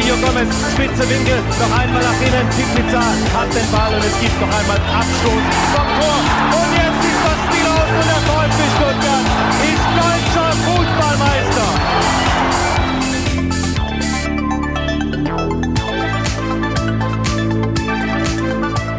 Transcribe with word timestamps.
Mario 0.00 0.16
Gomez, 0.16 0.48
spitze 0.72 1.04
Winkel, 1.10 1.36
noch 1.60 1.78
einmal 1.78 2.02
nach 2.02 2.20
innen. 2.22 2.48
Pizza 2.74 3.02
hat 3.36 3.52
den 3.54 3.70
Ball 3.70 3.92
und 3.92 4.02
es 4.02 4.18
gibt 4.18 4.40
noch 4.40 4.48
einmal 4.48 4.78
Abstoß 4.78 5.44
vom 5.74 5.88
Tor. 6.00 6.16
Und 6.56 6.72
jetzt 6.72 7.04
ist 7.04 7.20
das 7.28 7.38
Spiel 7.44 7.66
aus 7.68 7.88
und 7.98 8.06
der 8.08 8.20
VfB 8.24 8.60
Stuttgart 8.76 9.26
ist 9.68 9.84
deutscher 10.00 10.50
Fußballmeister. 10.64 11.68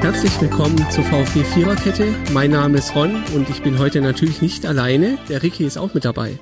Herzlich 0.01 0.35
willkommen 0.39 0.85
zur 0.91 1.03
VfB 1.05 1.43
Viererkette. 1.45 2.13
Mein 2.31 2.51
Name 2.51 2.77
ist 2.77 2.93
Ron 2.93 3.23
und 3.33 3.49
ich 3.49 3.63
bin 3.63 3.79
heute 3.79 4.01
natürlich 4.01 4.43
nicht 4.43 4.67
alleine. 4.67 5.17
Der 5.29 5.41
Ricky 5.41 5.65
ist 5.65 5.79
auch 5.79 5.95
mit 5.95 6.05
dabei. 6.05 6.37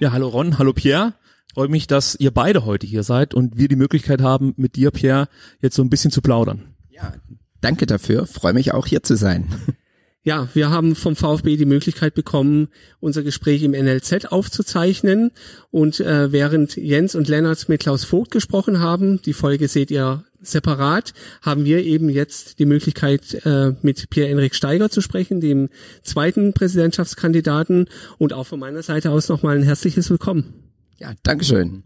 Ja, 0.00 0.10
hallo 0.10 0.26
Ron, 0.26 0.58
hallo 0.58 0.72
Pierre 0.72 1.12
freue 1.52 1.68
mich, 1.68 1.86
dass 1.86 2.14
ihr 2.14 2.30
beide 2.30 2.64
heute 2.64 2.86
hier 2.86 3.02
seid 3.02 3.34
und 3.34 3.56
wir 3.56 3.68
die 3.68 3.76
Möglichkeit 3.76 4.22
haben, 4.22 4.54
mit 4.56 4.76
dir, 4.76 4.90
Pierre, 4.90 5.28
jetzt 5.60 5.76
so 5.76 5.82
ein 5.82 5.90
bisschen 5.90 6.10
zu 6.10 6.22
plaudern. 6.22 6.74
Ja, 6.90 7.14
danke 7.60 7.86
dafür. 7.86 8.26
Freue 8.26 8.52
mich 8.52 8.72
auch 8.72 8.86
hier 8.86 9.02
zu 9.02 9.16
sein. 9.16 9.46
Ja, 10.24 10.48
wir 10.54 10.70
haben 10.70 10.94
vom 10.94 11.16
VfB 11.16 11.56
die 11.56 11.64
Möglichkeit 11.64 12.14
bekommen, 12.14 12.68
unser 13.00 13.24
Gespräch 13.24 13.64
im 13.64 13.72
NLZ 13.72 14.26
aufzuzeichnen. 14.26 15.32
Und 15.72 15.98
äh, 15.98 16.30
während 16.30 16.76
Jens 16.76 17.16
und 17.16 17.26
Lennart 17.26 17.68
mit 17.68 17.80
Klaus 17.80 18.04
Vogt 18.04 18.30
gesprochen 18.30 18.78
haben, 18.78 19.20
die 19.22 19.32
Folge 19.32 19.66
seht 19.66 19.90
ihr 19.90 20.22
separat, 20.40 21.12
haben 21.40 21.64
wir 21.64 21.84
eben 21.84 22.08
jetzt 22.08 22.60
die 22.60 22.66
Möglichkeit, 22.66 23.44
äh, 23.44 23.72
mit 23.82 24.10
Pierre-Enrik 24.10 24.54
Steiger 24.54 24.90
zu 24.90 25.00
sprechen, 25.00 25.40
dem 25.40 25.70
zweiten 26.04 26.52
Präsidentschaftskandidaten. 26.52 27.86
Und 28.18 28.32
auch 28.32 28.46
von 28.46 28.60
meiner 28.60 28.84
Seite 28.84 29.10
aus 29.10 29.28
nochmal 29.28 29.56
ein 29.56 29.64
herzliches 29.64 30.08
Willkommen. 30.08 30.61
Ja, 31.02 31.14
Dankeschön. 31.24 31.82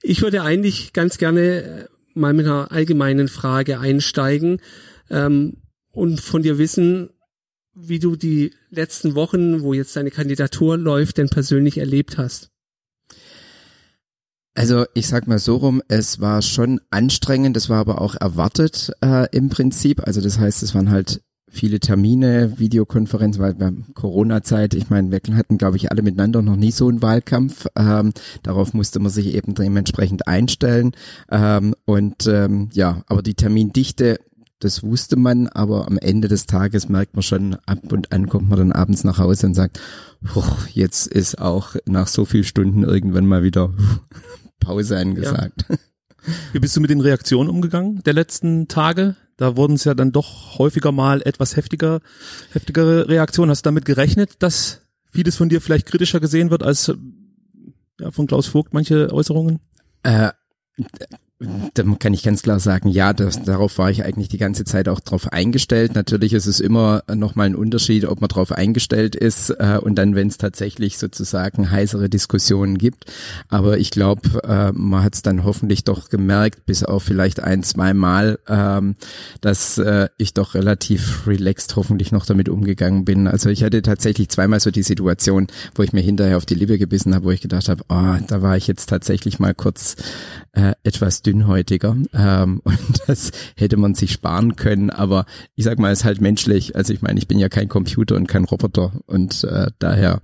Ich 0.00 0.22
würde 0.22 0.40
eigentlich 0.40 0.94
ganz 0.94 1.18
gerne 1.18 1.40
äh, 1.40 1.84
mal 2.14 2.32
mit 2.32 2.46
einer 2.46 2.72
allgemeinen 2.72 3.28
Frage 3.28 3.78
einsteigen 3.78 4.62
ähm, 5.10 5.58
und 5.90 6.18
von 6.18 6.42
dir 6.42 6.56
wissen, 6.56 7.10
wie 7.74 7.98
du 7.98 8.16
die 8.16 8.54
letzten 8.70 9.14
Wochen, 9.14 9.60
wo 9.60 9.74
jetzt 9.74 9.94
deine 9.96 10.10
Kandidatur 10.10 10.78
läuft, 10.78 11.18
denn 11.18 11.28
persönlich 11.28 11.76
erlebt 11.76 12.16
hast. 12.16 12.48
Also 14.54 14.86
ich 14.94 15.06
sag 15.06 15.26
mal 15.26 15.38
so 15.38 15.56
rum, 15.56 15.82
es 15.88 16.20
war 16.20 16.40
schon 16.40 16.80
anstrengend, 16.88 17.54
das 17.54 17.68
war 17.68 17.80
aber 17.80 18.00
auch 18.00 18.14
erwartet 18.14 18.92
äh, 19.04 19.28
im 19.36 19.50
Prinzip. 19.50 20.06
Also 20.06 20.22
das 20.22 20.38
heißt, 20.38 20.62
es 20.62 20.74
waren 20.74 20.90
halt 20.90 21.20
viele 21.50 21.80
Termine, 21.80 22.58
Videokonferenzen, 22.58 23.42
weil 23.42 23.54
bei 23.54 23.72
Corona-Zeit, 23.94 24.74
ich 24.74 24.90
meine, 24.90 25.10
wir 25.10 25.36
hatten, 25.36 25.58
glaube 25.58 25.76
ich, 25.76 25.90
alle 25.90 26.02
miteinander 26.02 26.42
noch 26.42 26.56
nie 26.56 26.70
so 26.70 26.88
einen 26.88 27.02
Wahlkampf. 27.02 27.66
Ähm, 27.76 28.12
darauf 28.42 28.74
musste 28.74 29.00
man 29.00 29.10
sich 29.10 29.34
eben 29.34 29.54
dementsprechend 29.54 30.28
einstellen. 30.28 30.92
Ähm, 31.30 31.74
und 31.84 32.26
ähm, 32.26 32.68
ja, 32.72 33.02
aber 33.06 33.22
die 33.22 33.34
Termindichte, 33.34 34.18
das 34.60 34.82
wusste 34.82 35.16
man, 35.16 35.46
aber 35.46 35.86
am 35.86 35.98
Ende 35.98 36.28
des 36.28 36.46
Tages 36.46 36.88
merkt 36.88 37.14
man 37.14 37.22
schon, 37.22 37.56
ab 37.66 37.92
und 37.92 38.12
an 38.12 38.28
kommt 38.28 38.48
man 38.48 38.58
dann 38.58 38.72
abends 38.72 39.04
nach 39.04 39.18
Hause 39.18 39.46
und 39.46 39.54
sagt, 39.54 39.80
jetzt 40.72 41.06
ist 41.06 41.40
auch 41.40 41.76
nach 41.86 42.08
so 42.08 42.24
vielen 42.24 42.44
Stunden 42.44 42.82
irgendwann 42.82 43.26
mal 43.26 43.42
wieder 43.42 43.72
Pause 44.60 44.98
angesagt. 44.98 45.66
Ja. 45.68 45.76
Wie 46.52 46.58
bist 46.58 46.76
du 46.76 46.80
mit 46.80 46.90
den 46.90 47.00
Reaktionen 47.00 47.48
umgegangen 47.48 48.02
der 48.04 48.12
letzten 48.12 48.68
Tage? 48.68 49.16
Da 49.38 49.56
wurden 49.56 49.74
es 49.74 49.84
ja 49.84 49.94
dann 49.94 50.12
doch 50.12 50.58
häufiger 50.58 50.92
mal 50.92 51.22
etwas 51.22 51.56
heftiger, 51.56 52.00
heftigere 52.52 53.08
Reaktionen. 53.08 53.50
Hast 53.50 53.64
du 53.64 53.68
damit 53.68 53.84
gerechnet, 53.84 54.42
dass 54.42 54.82
vieles 55.10 55.36
von 55.36 55.48
dir 55.48 55.60
vielleicht 55.60 55.86
kritischer 55.86 56.20
gesehen 56.20 56.50
wird 56.50 56.64
als 56.64 56.92
ja, 58.00 58.10
von 58.10 58.26
Klaus 58.26 58.48
Vogt 58.48 58.74
manche 58.74 59.12
Äußerungen? 59.12 59.60
Äh, 60.02 60.30
da 61.40 61.84
kann 62.00 62.14
ich 62.14 62.24
ganz 62.24 62.42
klar 62.42 62.58
sagen, 62.58 62.88
ja, 62.88 63.12
das, 63.12 63.44
darauf 63.44 63.78
war 63.78 63.90
ich 63.92 64.04
eigentlich 64.04 64.28
die 64.28 64.38
ganze 64.38 64.64
Zeit 64.64 64.88
auch 64.88 64.98
drauf 64.98 65.32
eingestellt. 65.32 65.94
Natürlich 65.94 66.32
ist 66.32 66.46
es 66.46 66.58
immer 66.58 67.04
nochmal 67.14 67.46
ein 67.46 67.54
Unterschied, 67.54 68.06
ob 68.06 68.20
man 68.20 68.26
drauf 68.26 68.50
eingestellt 68.50 69.14
ist 69.14 69.50
äh, 69.50 69.78
und 69.80 69.94
dann, 69.94 70.16
wenn 70.16 70.26
es 70.26 70.38
tatsächlich 70.38 70.98
sozusagen 70.98 71.70
heißere 71.70 72.08
Diskussionen 72.08 72.76
gibt. 72.76 73.04
Aber 73.48 73.78
ich 73.78 73.92
glaube, 73.92 74.42
äh, 74.42 74.72
man 74.72 75.04
hat 75.04 75.14
es 75.14 75.22
dann 75.22 75.44
hoffentlich 75.44 75.84
doch 75.84 76.08
gemerkt, 76.08 76.66
bis 76.66 76.82
auf 76.82 77.04
vielleicht 77.04 77.40
ein, 77.40 77.62
zwei 77.62 77.94
Mal, 77.94 78.40
ähm, 78.48 78.96
dass 79.40 79.78
äh, 79.78 80.08
ich 80.18 80.34
doch 80.34 80.56
relativ 80.56 81.28
relaxed 81.28 81.76
hoffentlich 81.76 82.10
noch 82.10 82.26
damit 82.26 82.48
umgegangen 82.48 83.04
bin. 83.04 83.28
Also 83.28 83.48
ich 83.48 83.62
hatte 83.62 83.82
tatsächlich 83.82 84.28
zweimal 84.28 84.58
so 84.58 84.72
die 84.72 84.82
Situation, 84.82 85.46
wo 85.76 85.84
ich 85.84 85.92
mir 85.92 86.00
hinterher 86.00 86.36
auf 86.36 86.46
die 86.46 86.56
Lippe 86.56 86.78
gebissen 86.78 87.14
habe, 87.14 87.26
wo 87.26 87.30
ich 87.30 87.40
gedacht 87.40 87.68
habe, 87.68 87.84
oh, 87.88 88.16
da 88.26 88.42
war 88.42 88.56
ich 88.56 88.66
jetzt 88.66 88.86
tatsächlich 88.86 89.38
mal 89.38 89.54
kurz 89.54 89.94
äh, 90.52 90.72
etwas 90.82 91.22
dünnhäutiger 91.28 91.96
ähm, 92.14 92.60
und 92.64 93.02
das 93.06 93.30
hätte 93.56 93.76
man 93.76 93.94
sich 93.94 94.12
sparen 94.12 94.56
können, 94.56 94.90
aber 94.90 95.26
ich 95.54 95.64
sag 95.64 95.78
mal, 95.78 95.92
es 95.92 96.00
ist 96.00 96.04
halt 96.04 96.20
menschlich. 96.20 96.74
Also 96.74 96.92
ich 96.92 97.02
meine, 97.02 97.18
ich 97.18 97.28
bin 97.28 97.38
ja 97.38 97.48
kein 97.48 97.68
Computer 97.68 98.16
und 98.16 98.26
kein 98.26 98.44
Roboter 98.44 98.92
und 99.06 99.44
äh, 99.44 99.70
daher, 99.78 100.20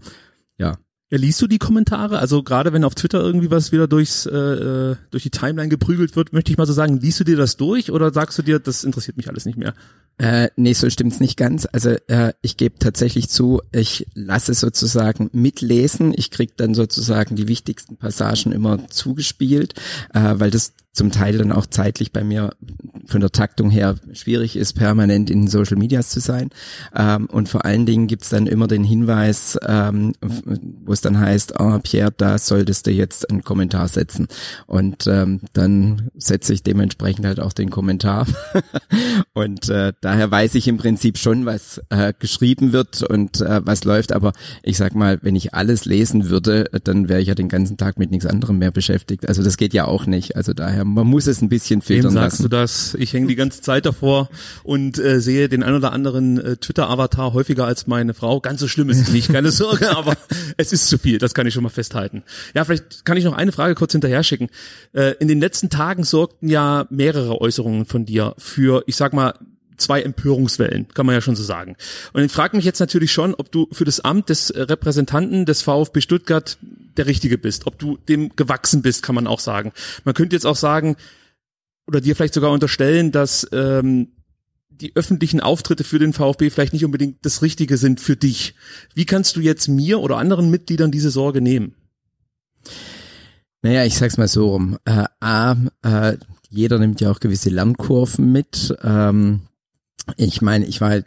ja. 0.59 0.77
Ja, 1.11 1.19
liest 1.19 1.41
du 1.43 1.47
die 1.47 1.59
Kommentare? 1.59 2.19
Also 2.19 2.43
gerade 2.43 2.73
wenn 2.73 2.83
auf 2.83 2.95
Twitter 2.95 3.21
irgendwie 3.21 3.51
was 3.51 3.71
wieder 3.71 3.87
durchs 3.87 4.27
äh, 4.27 4.37
äh, 4.37 4.97
durch 5.11 5.23
die 5.23 5.31
Timeline 5.31 5.69
geprügelt 5.69 6.17
wird, 6.17 6.33
möchte 6.33 6.51
ich 6.51 6.59
mal 6.59 6.67
so 6.67 6.73
sagen, 6.73 6.99
liest 6.99 7.21
du 7.21 7.25
dir 7.25 7.37
das 7.37 7.57
durch 7.57 7.93
oder 7.93 8.13
sagst 8.13 8.39
du 8.39 8.43
dir, 8.43 8.59
das 8.59 8.85
interessiert 8.85 9.17
mich 9.17 9.29
alles 9.29 9.45
nicht 9.45 9.59
mehr? 9.59 9.75
Äh, 10.17 10.49
nee, 10.57 10.73
so 10.73 10.89
stimmt's 10.89 11.21
nicht 11.21 11.37
ganz. 11.37 11.69
Also 11.73 11.91
äh, 12.07 12.33
ich 12.41 12.57
gebe 12.57 12.79
tatsächlich 12.79 13.29
zu, 13.29 13.61
ich 13.73 14.07
lasse 14.15 14.55
sozusagen 14.55 15.29
mitlesen. 15.33 16.15
Ich 16.17 16.31
krieg 16.31 16.57
dann 16.57 16.75
sozusagen 16.75 17.37
die 17.37 17.49
wichtigsten 17.49 17.97
Passagen 17.97 18.53
immer 18.53 18.89
zugespielt, 18.89 19.75
äh, 20.15 20.35
weil 20.37 20.51
das 20.51 20.73
zum 20.95 21.11
Teil 21.11 21.37
dann 21.39 21.53
auch 21.53 21.67
zeitlich 21.67 22.13
bei 22.13 22.23
mir 22.23 22.51
von 23.07 23.21
der 23.21 23.31
Taktung 23.31 23.69
her 23.69 23.97
schwierig 24.13 24.57
ist, 24.57 24.75
permanent 24.75 25.29
in 25.29 25.49
Social 25.49 25.77
Medias 25.77 26.09
zu 26.09 26.21
sein. 26.21 26.51
Ähm, 26.95 27.27
und 27.27 27.49
vor 27.49 27.65
allen 27.65 27.85
Dingen 27.85 28.07
gibt's 28.07 28.29
dann 28.31 28.47
immer 28.47 28.69
den 28.69 28.85
Hinweis, 28.85 29.59
ähm, 29.67 30.13
wo 30.23 30.93
es 30.93 31.01
dann 31.01 31.19
heißt, 31.19 31.59
oh, 31.59 31.79
Pierre, 31.81 32.13
da 32.17 32.39
solltest 32.39 32.87
du 32.87 32.93
jetzt 32.93 33.29
einen 33.29 33.43
Kommentar 33.43 33.89
setzen. 33.89 34.29
Und 34.67 35.09
ähm, 35.09 35.41
dann 35.53 36.11
setze 36.17 36.55
ich 36.55 36.63
dementsprechend 36.63 37.27
halt 37.27 37.41
auch 37.41 37.53
den 37.53 37.71
Kommentar. 37.71 38.27
und 39.35 39.69
äh, 39.69 39.93
daher 40.01 40.31
weiß 40.31 40.55
ich 40.55 40.69
im 40.69 40.77
Prinzip 40.77 41.19
schon, 41.19 41.45
was 41.45 41.83
äh, 41.91 42.13
geschrieben 42.17 42.73
wird 42.73 43.03
und 43.03 43.41
äh, 43.41 43.61
was 43.65 43.83
läuft. 43.83 44.13
Aber 44.13 44.33
ich 44.63 44.77
sag 44.77 44.95
mal, 44.95 45.19
wenn 45.23 45.35
ich 45.35 45.55
alles 45.55 45.87
lesen 45.87 46.31
würde, 46.31 46.71
dann 46.85 47.09
wäre 47.09 47.21
ich 47.21 47.29
ja 47.29 47.35
den 47.35 47.49
ganzen 47.49 47.77
Tag 47.77 47.99
mit 47.99 48.13
nichts 48.13 48.27
anderem 48.27 48.59
mehr 48.59 48.71
beschäftigt. 48.71 49.29
Also 49.29 49.43
das 49.43 49.57
geht 49.57 49.75
ja 49.75 49.87
auch 49.87 50.07
nicht. 50.07 50.37
Also 50.37 50.53
daher 50.53 50.84
man 50.85 51.07
muss 51.07 51.27
es 51.27 51.43
ein 51.43 51.49
bisschen 51.49 51.83
filtern 51.83 52.13
Wem 52.13 52.15
sagst 52.15 52.39
lassen. 52.39 52.43
du 52.43 52.49
das? 52.49 52.95
Ich 52.95 53.13
hänge 53.13 53.27
die 53.27 53.35
ganze 53.35 53.61
Zeit 53.61 53.87
davor 53.87 54.29
und 54.63 54.99
äh, 54.99 55.21
sehe 55.21 55.49
den 55.49 55.63
ein 55.63 55.75
oder 55.75 55.93
anderen 55.93 56.39
äh, 56.39 56.57
Twitter-Avatar 56.57 57.33
häufiger 57.33 57.67
als 57.67 57.87
meine 57.87 58.15
Frau. 58.15 58.41
Ganz 58.41 58.61
so 58.61 58.69
schlimm 58.69 58.91
ist 58.91 59.01
es 59.01 59.09
nicht, 59.09 59.33
keine 59.33 59.51
Sorge, 59.51 59.91
aber 59.97 60.17
es 60.57 60.73
ist 60.73 60.89
zu 60.89 60.99
viel, 60.99 61.19
das 61.19 61.35
kann 61.35 61.47
ich 61.47 61.55
schon 61.55 61.63
mal 61.63 61.69
festhalten. 61.69 62.23
Ja, 62.55 62.65
vielleicht 62.65 63.05
kann 63.05 63.17
ich 63.17 63.25
noch 63.25 63.35
eine 63.35 63.53
Frage 63.53 63.75
kurz 63.75 63.93
hinterher 63.93 64.23
schicken. 64.23 64.49
Äh, 64.93 65.15
in 65.19 65.29
den 65.29 65.41
letzten 65.41 65.71
Tagen 65.71 66.05
sorgten 66.05 66.49
ja 66.49 66.87
mehrere 66.91 67.41
Äußerungen 67.41 67.87
von 67.87 68.05
dir 68.05 68.35
für, 68.39 68.85
ich 68.87 68.97
sag 68.97 69.13
mal, 69.13 69.35
zwei 69.77 70.03
Empörungswellen, 70.03 70.89
kann 70.95 71.07
man 71.07 71.15
ja 71.15 71.21
schon 71.21 71.37
so 71.37 71.43
sagen. 71.43 71.77
Und 72.13 72.23
ich 72.23 72.33
frage 72.33 72.57
mich 72.57 72.65
jetzt 72.65 72.81
natürlich 72.81 73.13
schon, 73.13 73.35
ob 73.35 73.51
du 73.51 73.69
für 73.73 73.85
das 73.85 74.01
Amt 74.01 74.29
des 74.29 74.53
Repräsentanten 74.55 75.47
des 75.47 75.63
VfB 75.63 76.01
Stuttgart 76.01 76.59
der 76.97 77.07
Richtige 77.07 77.39
bist, 77.39 77.67
ob 77.67 77.79
du 77.79 77.97
dem 77.97 78.35
gewachsen 78.37 78.83
bist, 78.83 79.03
kann 79.03 79.15
man 79.15 79.27
auch 79.27 79.41
sagen. 79.41 79.73
Man 80.05 80.15
könnte 80.15 80.37
jetzt 80.37 80.47
auch 80.47 80.57
sagen, 80.57 80.97
oder 81.87 82.01
dir 82.01 82.17
vielleicht 82.17 82.35
sogar 82.35 82.51
unterstellen, 82.51 83.13
dass 83.13 83.47
ähm, 83.53 84.09
die 84.69 84.97
öffentlichen 84.97 85.41
Auftritte 85.41 85.85
für 85.85 85.99
den 85.99 86.13
VfB 86.13 86.51
vielleicht 86.51 86.73
nicht 86.73 86.85
unbedingt 86.85 87.25
das 87.25 87.43
Richtige 87.43 87.77
sind 87.77 88.01
für 88.01 88.17
dich. 88.17 88.55
Wie 88.95 89.05
kannst 89.05 89.37
du 89.37 89.41
jetzt 89.41 89.69
mir 89.69 90.01
oder 90.01 90.17
anderen 90.17 90.51
Mitgliedern 90.51 90.91
diese 90.91 91.11
Sorge 91.11 91.41
nehmen? 91.41 91.75
Naja, 93.63 93.85
ich 93.85 93.97
sag's 93.97 94.19
mal 94.19 94.29
so 94.29 94.51
rum. 94.51 94.79
Äh, 94.85 95.05
A, 95.21 95.57
äh, 95.83 96.17
jeder 96.51 96.79
nimmt 96.79 97.01
ja 97.01 97.11
auch 97.11 97.21
gewisse 97.21 97.51
Lernkurven 97.51 98.31
mit. 98.31 98.75
Ähm, 98.83 99.43
ich 100.17 100.43
meine, 100.43 100.67
ich 100.67 100.81
war 100.81 100.91
halt 100.91 101.07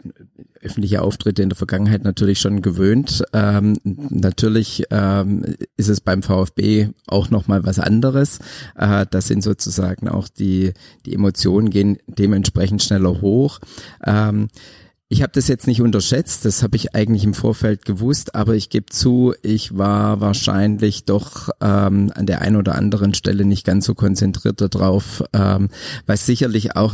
öffentliche 0.68 1.02
Auftritte 1.02 1.42
in 1.42 1.50
der 1.50 1.58
Vergangenheit 1.58 2.04
natürlich 2.04 2.40
schon 2.40 2.62
gewöhnt. 2.62 3.24
Ähm, 3.34 3.78
natürlich 3.84 4.84
ähm, 4.92 5.44
ist 5.78 5.90
es 5.90 6.02
beim 6.02 6.22
VfB 6.22 6.90
auch 7.08 7.30
noch 7.30 7.48
mal 7.48 7.66
was 7.66 7.80
anderes. 7.80 8.40
Äh, 8.76 9.06
das 9.10 9.28
sind 9.28 9.44
sozusagen 9.44 10.08
auch 10.08 10.28
die 10.28 10.74
die 11.06 11.14
Emotionen 11.14 11.70
gehen 11.70 11.98
dementsprechend 12.08 12.84
schneller 12.84 13.22
hoch. 13.22 13.60
Ähm, 14.06 14.50
ich 15.10 15.22
habe 15.22 15.32
das 15.34 15.48
jetzt 15.48 15.68
nicht 15.68 15.82
unterschätzt, 15.82 16.44
das 16.44 16.64
habe 16.64 16.76
ich 16.76 16.94
eigentlich 16.94 17.24
im 17.24 17.34
Vorfeld 17.34 17.86
gewusst, 17.86 18.36
aber 18.36 18.56
ich 18.56 18.70
gebe 18.70 18.88
zu, 18.88 19.34
ich 19.42 19.78
war 19.78 20.20
wahrscheinlich 20.20 21.06
doch 21.06 21.48
ähm, 21.62 22.12
an 22.14 22.26
der 22.26 22.42
einen 22.42 22.58
oder 22.58 22.76
anderen 22.76 23.14
Stelle 23.14 23.46
nicht 23.46 23.66
ganz 23.66 23.86
so 23.86 23.96
konzentriert 23.96 24.60
darauf, 24.60 25.24
ähm, 25.32 25.70
was 26.06 26.26
sicherlich 26.26 26.76
auch 26.76 26.94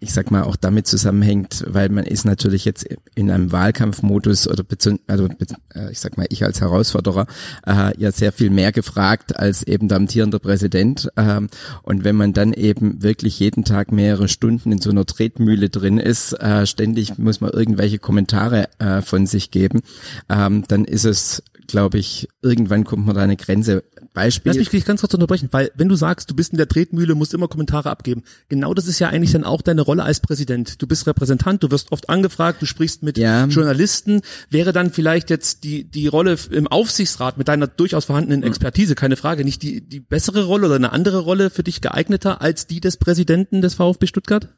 ich 0.00 0.12
sag 0.12 0.30
mal, 0.30 0.44
auch 0.44 0.56
damit 0.56 0.86
zusammenhängt, 0.86 1.64
weil 1.66 1.88
man 1.88 2.04
ist 2.04 2.24
natürlich 2.24 2.64
jetzt 2.64 2.86
in 3.14 3.30
einem 3.30 3.52
Wahlkampfmodus 3.52 4.48
oder 4.48 4.64
also 5.06 5.28
äh, 5.74 5.90
ich 5.90 6.00
sag 6.00 6.16
mal, 6.16 6.26
ich 6.30 6.44
als 6.44 6.60
Herausforderer 6.60 7.26
äh, 7.66 7.98
ja 7.98 8.12
sehr 8.12 8.32
viel 8.32 8.50
mehr 8.50 8.72
gefragt 8.72 9.36
als 9.36 9.62
eben 9.62 9.88
der 9.88 9.96
amtierende 9.96 10.38
Präsident. 10.38 11.08
Ähm, 11.16 11.48
und 11.82 12.04
wenn 12.04 12.16
man 12.16 12.32
dann 12.32 12.52
eben 12.52 13.02
wirklich 13.02 13.38
jeden 13.38 13.64
Tag 13.64 13.92
mehrere 13.92 14.28
Stunden 14.28 14.72
in 14.72 14.80
so 14.80 14.90
einer 14.90 15.06
Tretmühle 15.06 15.68
drin 15.68 15.98
ist, 15.98 16.32
äh, 16.34 16.66
ständig 16.66 17.18
muss 17.18 17.40
man 17.40 17.50
irgendwelche 17.50 17.98
Kommentare 17.98 18.68
äh, 18.78 19.02
von 19.02 19.26
sich 19.26 19.50
geben, 19.50 19.80
ähm, 20.28 20.64
dann 20.68 20.84
ist 20.84 21.04
es 21.04 21.42
glaube 21.72 21.96
ich, 21.96 22.28
irgendwann 22.42 22.84
kommt 22.84 23.06
man 23.06 23.16
da 23.16 23.22
eine 23.22 23.36
Grenze. 23.36 23.82
Beispiel. 24.12 24.52
Lass 24.54 24.72
mich 24.72 24.84
ganz 24.84 25.00
kurz 25.00 25.14
unterbrechen, 25.14 25.48
weil 25.52 25.70
wenn 25.74 25.88
du 25.88 25.96
sagst, 25.96 26.30
du 26.30 26.34
bist 26.34 26.52
in 26.52 26.58
der 26.58 26.68
Tretmühle, 26.68 27.14
musst 27.14 27.32
immer 27.32 27.48
Kommentare 27.48 27.88
abgeben. 27.88 28.24
Genau 28.50 28.74
das 28.74 28.86
ist 28.86 28.98
ja 28.98 29.08
eigentlich 29.08 29.32
dann 29.32 29.42
auch 29.42 29.62
deine 29.62 29.80
Rolle 29.80 30.02
als 30.02 30.20
Präsident. 30.20 30.82
Du 30.82 30.86
bist 30.86 31.06
Repräsentant, 31.06 31.62
du 31.62 31.70
wirst 31.70 31.90
oft 31.90 32.10
angefragt, 32.10 32.60
du 32.60 32.66
sprichst 32.66 33.02
mit 33.02 33.16
ja. 33.16 33.46
Journalisten. 33.46 34.20
Wäre 34.50 34.74
dann 34.74 34.92
vielleicht 34.92 35.30
jetzt 35.30 35.64
die, 35.64 35.84
die 35.84 36.08
Rolle 36.08 36.36
im 36.50 36.66
Aufsichtsrat 36.66 37.38
mit 37.38 37.48
deiner 37.48 37.68
durchaus 37.68 38.04
vorhandenen 38.04 38.42
Expertise, 38.42 38.94
keine 38.94 39.16
Frage, 39.16 39.42
nicht 39.42 39.62
die, 39.62 39.80
die 39.80 40.00
bessere 40.00 40.44
Rolle 40.44 40.66
oder 40.66 40.76
eine 40.76 40.92
andere 40.92 41.20
Rolle 41.20 41.48
für 41.48 41.62
dich 41.62 41.80
geeigneter 41.80 42.42
als 42.42 42.66
die 42.66 42.80
des 42.80 42.98
Präsidenten 42.98 43.62
des 43.62 43.74
VfB 43.74 44.06
Stuttgart? 44.06 44.48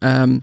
Ähm, 0.00 0.42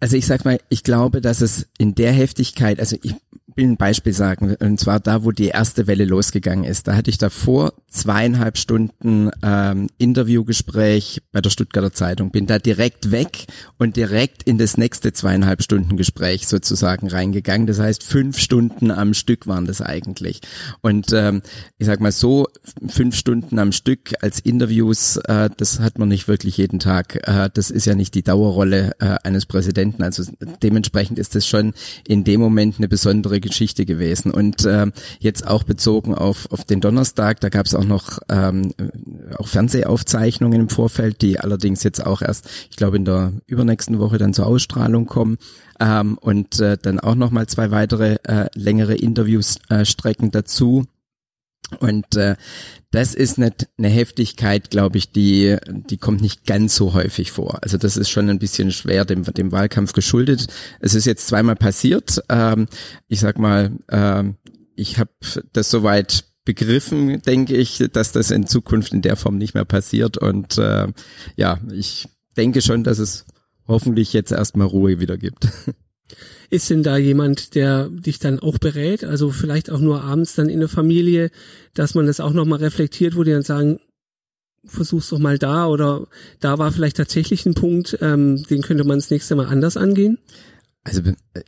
also 0.00 0.16
ich 0.16 0.26
sag 0.26 0.44
mal, 0.44 0.60
ich 0.68 0.82
glaube, 0.82 1.20
dass 1.20 1.40
es 1.40 1.68
in 1.78 1.94
der 1.94 2.12
Heftigkeit, 2.12 2.80
also 2.80 2.96
ich 3.02 3.14
will 3.58 3.66
ein 3.66 3.76
Beispiel 3.76 4.12
sagen, 4.12 4.54
und 4.60 4.80
zwar 4.80 5.00
da, 5.00 5.24
wo 5.24 5.32
die 5.32 5.48
erste 5.48 5.86
Welle 5.86 6.04
losgegangen 6.04 6.64
ist. 6.64 6.86
Da 6.86 6.94
hatte 6.94 7.10
ich 7.10 7.18
davor 7.18 7.74
zweieinhalb 7.88 8.56
Stunden 8.56 9.30
ähm, 9.42 9.88
Interviewgespräch 9.98 11.22
bei 11.32 11.40
der 11.40 11.50
Stuttgarter 11.50 11.92
Zeitung, 11.92 12.30
bin 12.30 12.46
da 12.46 12.58
direkt 12.58 13.10
weg 13.10 13.46
und 13.76 13.96
direkt 13.96 14.44
in 14.44 14.58
das 14.58 14.76
nächste 14.76 15.12
zweieinhalb 15.12 15.62
Stunden 15.62 15.96
Gespräch 15.96 16.46
sozusagen 16.46 17.08
reingegangen. 17.08 17.66
Das 17.66 17.80
heißt, 17.80 18.04
fünf 18.04 18.38
Stunden 18.38 18.92
am 18.92 19.12
Stück 19.12 19.48
waren 19.48 19.66
das 19.66 19.82
eigentlich. 19.82 20.40
Und 20.80 21.12
ähm, 21.12 21.42
ich 21.78 21.86
sag 21.86 22.00
mal 22.00 22.12
so, 22.12 22.46
fünf 22.86 23.16
Stunden 23.16 23.58
am 23.58 23.72
Stück 23.72 24.14
als 24.22 24.38
Interviews, 24.38 25.16
äh, 25.24 25.50
das 25.56 25.80
hat 25.80 25.98
man 25.98 26.08
nicht 26.08 26.28
wirklich 26.28 26.56
jeden 26.58 26.78
Tag. 26.78 27.26
Äh, 27.28 27.50
das 27.52 27.70
ist 27.70 27.86
ja 27.86 27.96
nicht 27.96 28.14
die 28.14 28.22
Dauerrolle 28.22 28.92
äh, 29.00 29.16
eines 29.24 29.46
Präsidenten. 29.46 30.04
Also 30.04 30.22
dementsprechend 30.62 31.18
ist 31.18 31.34
das 31.34 31.44
schon 31.44 31.74
in 32.06 32.22
dem 32.22 32.40
Moment 32.40 32.76
eine 32.78 32.86
besondere 32.86 33.40
Geschichte 33.40 33.47
gewesen. 33.86 34.30
Und 34.30 34.64
äh, 34.64 34.86
jetzt 35.20 35.46
auch 35.46 35.62
bezogen 35.62 36.14
auf, 36.14 36.50
auf 36.50 36.64
den 36.64 36.80
Donnerstag, 36.80 37.40
da 37.40 37.48
gab 37.48 37.66
es 37.66 37.74
auch 37.74 37.84
noch 37.84 38.18
ähm, 38.28 38.72
auch 39.36 39.48
Fernsehaufzeichnungen 39.48 40.60
im 40.60 40.68
Vorfeld, 40.68 41.22
die 41.22 41.40
allerdings 41.40 41.82
jetzt 41.82 42.04
auch 42.04 42.22
erst, 42.22 42.48
ich 42.70 42.76
glaube, 42.76 42.96
in 42.96 43.04
der 43.04 43.32
übernächsten 43.46 43.98
Woche 43.98 44.18
dann 44.18 44.34
zur 44.34 44.46
Ausstrahlung 44.46 45.06
kommen. 45.06 45.38
Ähm, 45.80 46.18
und 46.18 46.58
äh, 46.60 46.76
dann 46.80 46.98
auch 46.98 47.14
noch 47.14 47.30
mal 47.30 47.46
zwei 47.46 47.70
weitere 47.70 48.16
äh, 48.24 48.46
längere 48.54 48.94
Interviewsstrecken 48.94 50.28
äh, 50.28 50.32
dazu. 50.32 50.86
Und 51.80 52.16
äh, 52.16 52.36
das 52.90 53.14
ist 53.14 53.36
nicht 53.36 53.68
eine 53.76 53.88
Heftigkeit, 53.88 54.70
glaube 54.70 54.96
ich, 54.96 55.12
die 55.12 55.56
die 55.68 55.98
kommt 55.98 56.22
nicht 56.22 56.46
ganz 56.46 56.74
so 56.74 56.94
häufig 56.94 57.30
vor. 57.30 57.62
Also 57.62 57.76
das 57.76 57.96
ist 57.98 58.08
schon 58.08 58.30
ein 58.30 58.38
bisschen 58.38 58.72
schwer 58.72 59.04
dem 59.04 59.24
dem 59.24 59.52
Wahlkampf 59.52 59.92
geschuldet. 59.92 60.46
Es 60.80 60.94
ist 60.94 61.04
jetzt 61.04 61.26
zweimal 61.26 61.56
passiert. 61.56 62.22
Ähm, 62.30 62.68
ich 63.06 63.20
sag 63.20 63.38
mal, 63.38 63.72
ähm, 63.90 64.36
ich 64.76 64.98
habe 64.98 65.10
das 65.52 65.70
soweit 65.70 66.24
begriffen, 66.44 67.20
denke 67.20 67.54
ich, 67.54 67.84
dass 67.92 68.12
das 68.12 68.30
in 68.30 68.46
Zukunft 68.46 68.94
in 68.94 69.02
der 69.02 69.16
Form 69.16 69.36
nicht 69.36 69.52
mehr 69.52 69.66
passiert. 69.66 70.16
Und 70.16 70.56
äh, 70.56 70.86
ja, 71.36 71.60
ich 71.70 72.08
denke 72.38 72.62
schon, 72.62 72.84
dass 72.84 72.98
es 72.98 73.26
hoffentlich 73.66 74.14
jetzt 74.14 74.32
erstmal 74.32 74.66
Ruhe 74.66 74.98
wieder 74.98 75.18
gibt. 75.18 75.48
Ist 76.50 76.70
denn 76.70 76.82
da 76.82 76.96
jemand, 76.96 77.54
der 77.54 77.88
dich 77.88 78.18
dann 78.18 78.38
auch 78.38 78.58
berät? 78.58 79.04
Also 79.04 79.30
vielleicht 79.30 79.70
auch 79.70 79.80
nur 79.80 80.02
abends 80.02 80.34
dann 80.34 80.48
in 80.48 80.60
der 80.60 80.68
Familie, 80.68 81.30
dass 81.74 81.94
man 81.94 82.06
das 82.06 82.20
auch 82.20 82.32
nochmal 82.32 82.60
reflektiert, 82.60 83.16
wo 83.16 83.22
die 83.22 83.32
dann 83.32 83.42
sagen, 83.42 83.80
versuch's 84.64 85.10
doch 85.10 85.18
mal 85.18 85.38
da 85.38 85.66
oder 85.66 86.06
da 86.40 86.58
war 86.58 86.72
vielleicht 86.72 86.96
tatsächlich 86.96 87.44
ein 87.46 87.54
Punkt, 87.54 87.98
ähm, 88.00 88.42
den 88.44 88.62
könnte 88.62 88.84
man 88.84 88.98
das 88.98 89.10
nächste 89.10 89.34
Mal 89.34 89.46
anders 89.46 89.76
angehen? 89.76 90.18
Also 90.84 91.02
äh, 91.02 91.42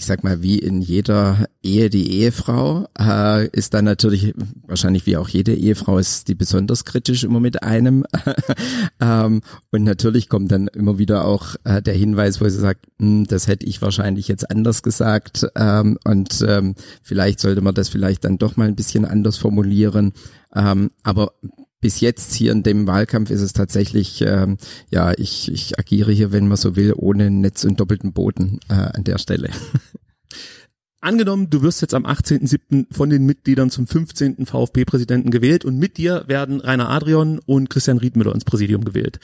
ich 0.00 0.06
sag 0.06 0.24
mal, 0.24 0.42
wie 0.42 0.58
in 0.58 0.80
jeder 0.80 1.46
Ehe 1.62 1.90
die 1.90 2.10
Ehefrau, 2.10 2.88
äh, 2.98 3.46
ist 3.48 3.74
dann 3.74 3.84
natürlich, 3.84 4.32
wahrscheinlich 4.66 5.04
wie 5.04 5.18
auch 5.18 5.28
jede 5.28 5.54
Ehefrau, 5.54 5.98
ist 5.98 6.28
die 6.28 6.34
besonders 6.34 6.86
kritisch 6.86 7.22
immer 7.22 7.38
mit 7.38 7.62
einem. 7.62 8.06
ähm, 9.00 9.42
und 9.70 9.84
natürlich 9.84 10.30
kommt 10.30 10.52
dann 10.52 10.68
immer 10.68 10.96
wieder 10.96 11.26
auch 11.26 11.54
äh, 11.64 11.82
der 11.82 11.92
Hinweis, 11.92 12.40
wo 12.40 12.48
sie 12.48 12.58
sagt, 12.58 12.86
hm, 12.98 13.26
das 13.26 13.46
hätte 13.46 13.66
ich 13.66 13.82
wahrscheinlich 13.82 14.26
jetzt 14.26 14.50
anders 14.50 14.82
gesagt. 14.82 15.46
Ähm, 15.54 15.98
und 16.04 16.42
ähm, 16.48 16.76
vielleicht 17.02 17.38
sollte 17.38 17.60
man 17.60 17.74
das 17.74 17.90
vielleicht 17.90 18.24
dann 18.24 18.38
doch 18.38 18.56
mal 18.56 18.68
ein 18.68 18.76
bisschen 18.76 19.04
anders 19.04 19.36
formulieren. 19.36 20.14
Ähm, 20.54 20.92
aber 21.02 21.32
bis 21.80 22.00
jetzt 22.00 22.34
hier 22.34 22.52
in 22.52 22.62
dem 22.62 22.86
Wahlkampf 22.86 23.30
ist 23.30 23.40
es 23.40 23.52
tatsächlich, 23.52 24.22
ähm, 24.22 24.58
ja, 24.90 25.12
ich, 25.16 25.50
ich 25.50 25.78
agiere 25.78 26.12
hier, 26.12 26.32
wenn 26.32 26.48
man 26.48 26.56
so 26.56 26.76
will, 26.76 26.92
ohne 26.94 27.30
Netz 27.30 27.64
und 27.64 27.80
doppelten 27.80 28.12
Boden 28.12 28.60
äh, 28.68 28.74
an 28.74 29.04
der 29.04 29.18
Stelle. 29.18 29.50
Angenommen, 31.02 31.48
du 31.48 31.62
wirst 31.62 31.80
jetzt 31.80 31.94
am 31.94 32.04
18.07. 32.04 32.94
von 32.94 33.08
den 33.08 33.24
Mitgliedern 33.24 33.70
zum 33.70 33.86
15. 33.86 34.44
VfB-Präsidenten 34.44 35.30
gewählt 35.30 35.64
und 35.64 35.78
mit 35.78 35.96
dir 35.96 36.24
werden 36.26 36.60
Rainer 36.60 36.90
Adrian 36.90 37.38
und 37.38 37.70
Christian 37.70 37.96
Riedmüller 37.96 38.34
ins 38.34 38.44
Präsidium 38.44 38.84
gewählt. 38.84 39.18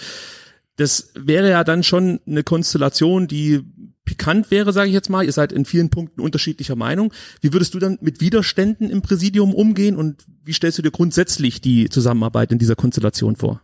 Das 0.77 1.11
wäre 1.15 1.51
ja 1.51 1.65
dann 1.65 1.83
schon 1.83 2.21
eine 2.27 2.43
Konstellation, 2.45 3.29
die 3.29 3.63
pikant 4.07 4.51
wäre, 4.51 4.73
sage 4.73 4.89
ich 4.89 4.95
jetzt 4.95 5.11
mal. 5.11 5.27
Ihr 5.27 5.33
seid 5.33 5.53
in 5.53 5.67
vielen 5.67 5.91
Punkten 5.91 6.23
unterschiedlicher 6.23 6.77
Meinung. 6.77 7.13
Wie 7.43 7.53
würdest 7.53 7.75
du 7.75 7.79
dann 7.79 7.99
mit 8.01 8.23
Widerständen 8.23 8.89
im 8.89 9.03
Präsidium 9.03 9.55
umgehen 9.55 9.97
und 9.97 10.25
wie 10.43 10.55
stellst 10.55 10.79
du 10.79 10.83
dir 10.83 10.91
grundsätzlich 10.93 11.61
die 11.61 11.91
Zusammenarbeit 11.91 12.53
in 12.53 12.59
dieser 12.59 12.77
Konstellation 12.77 13.37
vor? 13.37 13.61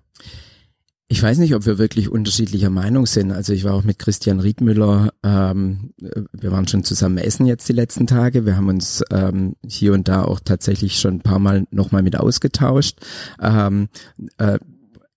Ich 1.13 1.23
weiß 1.23 1.37
nicht, 1.39 1.55
ob 1.55 1.67
wir 1.67 1.77
wirklich 1.77 2.09
unterschiedlicher 2.09 2.71
Meinung 2.71 3.05
sind. 3.05 3.33
Also 3.33 3.53
ich 3.53 3.65
war 3.65 3.75
auch 3.75 3.85
mit 3.85 3.99
Christian 3.99 4.41
Riedmüller, 4.41 5.13
ähm, 5.23 5.93
wir 6.33 6.51
waren 6.51 6.67
schon 6.67 6.85
zusammen 6.85 7.19
essen 7.19 7.45
jetzt 7.45 7.69
die 7.69 7.75
letzten 7.75 8.07
Tage. 8.07 8.47
Wir 8.47 8.57
haben 8.57 8.69
uns 8.69 9.03
ähm, 9.11 9.55
hier 9.67 9.93
und 9.93 10.09
da 10.09 10.25
auch 10.25 10.41
tatsächlich 10.41 10.99
schon 10.99 11.17
ein 11.17 11.21
paar 11.21 11.39
Mal 11.39 11.67
nochmal 11.71 12.03
mit 12.03 12.17
ausgetauscht. 12.17 12.99
Ähm, 13.43 13.91
äh, 14.39 14.59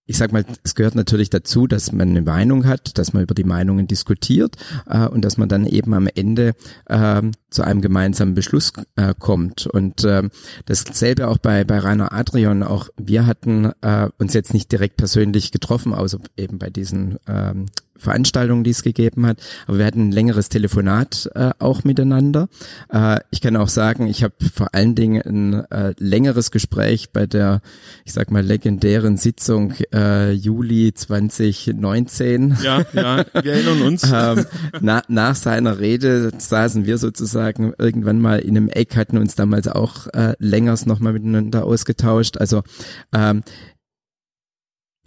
ich 0.08 0.18
sag 0.18 0.32
mal, 0.32 0.46
es 0.64 0.76
gehört 0.76 0.96
natürlich 0.96 1.30
dazu, 1.30 1.66
dass 1.66 1.92
man 1.92 2.10
eine 2.10 2.22
Meinung 2.22 2.66
hat, 2.66 2.98
dass 2.98 3.14
man 3.14 3.24
über 3.24 3.34
die 3.34 3.44
Meinungen 3.44 3.88
diskutiert 3.88 4.56
äh, 4.88 5.08
und 5.08 5.26
dass 5.26 5.38
man 5.38 5.50
dann 5.50 5.66
eben 5.66 5.94
am 5.94 6.08
Ende 6.08 6.54
äh, 6.86 7.22
zu 7.50 7.64
einem 7.64 7.82
gemeinsamen 7.82 8.36
Beschluss 8.36 8.74
äh, 8.96 9.14
kommt. 9.18 9.66
Und 9.66 10.04
äh, 10.04 10.30
dasselbe 10.66 11.28
auch 11.28 11.40
bei, 11.40 11.64
bei 11.64 11.80
Rainer 11.80 12.14
Adrian. 12.14 12.62
Auch 12.62 12.90
wir 12.98 13.26
hatten 13.26 13.72
äh, 13.82 14.10
uns 14.20 14.34
jetzt 14.34 14.54
nicht 14.54 14.72
direkt 14.72 14.98
persönlich 14.98 15.52
getroffen, 15.52 15.94
außer 15.94 16.20
eben 16.38 16.60
bei 16.60 16.70
diesen 16.70 17.18
ähm, 17.28 17.66
Veranstaltungen, 17.98 18.64
die 18.64 18.72
es 18.72 18.84
gegeben 18.84 19.26
hat. 19.26 19.38
Aber 19.68 19.78
wir 19.78 19.86
hatten 19.86 20.10
ein 20.10 20.12
längeres 20.12 20.50
Telefonat 20.50 21.30
äh, 21.36 21.52
auch 21.60 21.84
miteinander. 21.84 22.48
Äh, 22.92 23.20
ich 23.32 23.42
kann 23.42 23.56
auch 23.56 23.70
sagen, 23.70 24.08
ich 24.08 24.24
habe 24.24 24.34
vor 24.54 24.74
allen 24.74 24.96
Dingen 24.96 25.22
ein 25.22 25.54
äh, 25.72 25.94
längeres 25.98 26.52
Gespräch 26.52 27.12
bei 27.12 27.26
der, 27.26 27.62
ich 28.04 28.14
sag 28.14 28.32
mal, 28.32 28.44
legendären 28.44 29.18
Sitzung 29.18 29.74
äh, 29.94 30.32
Juli 30.32 30.94
2019. 30.94 32.58
Ja, 32.64 32.86
ja, 32.94 33.26
wir 33.34 33.54
erinnern 33.54 33.82
uns. 33.82 34.04
ähm, 34.14 34.46
na, 34.82 35.02
nach 35.08 35.36
seiner 35.36 35.80
Rede 35.80 36.32
saßen 36.38 36.86
wir 36.86 36.98
sozusagen 36.98 37.74
irgendwann 37.78 38.20
mal 38.20 38.40
in 38.40 38.58
einem 38.58 38.70
Eck, 38.70 38.96
hatten 38.96 39.18
uns 39.18 39.36
damals 39.36 39.68
auch 39.68 40.08
äh, 40.08 40.34
längers 40.40 40.86
nochmal 40.86 41.14
miteinander 41.14 41.66
ausgetauscht. 41.66 42.38
Also 42.38 42.64
ähm, 43.14 43.44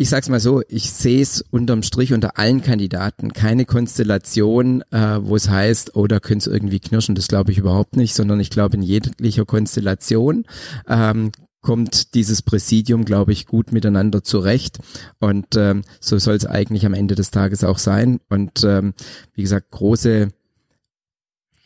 ich 0.00 0.08
sag's 0.08 0.28
mal 0.28 0.38
so, 0.38 0.62
ich 0.68 0.92
sehe 0.92 1.20
es 1.20 1.44
unterm 1.50 1.82
Strich 1.82 2.12
unter 2.12 2.38
allen 2.38 2.62
Kandidaten 2.62 3.32
keine 3.32 3.64
Konstellation, 3.64 4.82
äh, 4.92 5.18
wo 5.20 5.34
es 5.34 5.48
heißt, 5.48 5.96
oh, 5.96 6.06
da 6.06 6.20
könnte 6.20 6.48
es 6.48 6.54
irgendwie 6.54 6.78
knirschen. 6.78 7.16
Das 7.16 7.26
glaube 7.26 7.50
ich 7.50 7.58
überhaupt 7.58 7.96
nicht, 7.96 8.14
sondern 8.14 8.38
ich 8.38 8.50
glaube, 8.50 8.76
in 8.76 8.82
jeglicher 8.82 9.44
Konstellation 9.44 10.44
ähm, 10.88 11.32
kommt 11.62 12.14
dieses 12.14 12.42
Präsidium, 12.42 13.04
glaube 13.04 13.32
ich, 13.32 13.46
gut 13.46 13.72
miteinander 13.72 14.22
zurecht. 14.22 14.78
Und 15.18 15.56
ähm, 15.56 15.82
so 16.00 16.16
soll 16.16 16.36
es 16.36 16.46
eigentlich 16.46 16.86
am 16.86 16.94
Ende 16.94 17.16
des 17.16 17.32
Tages 17.32 17.64
auch 17.64 17.78
sein. 17.78 18.20
Und 18.28 18.62
ähm, 18.62 18.94
wie 19.34 19.42
gesagt, 19.42 19.72
große 19.72 20.28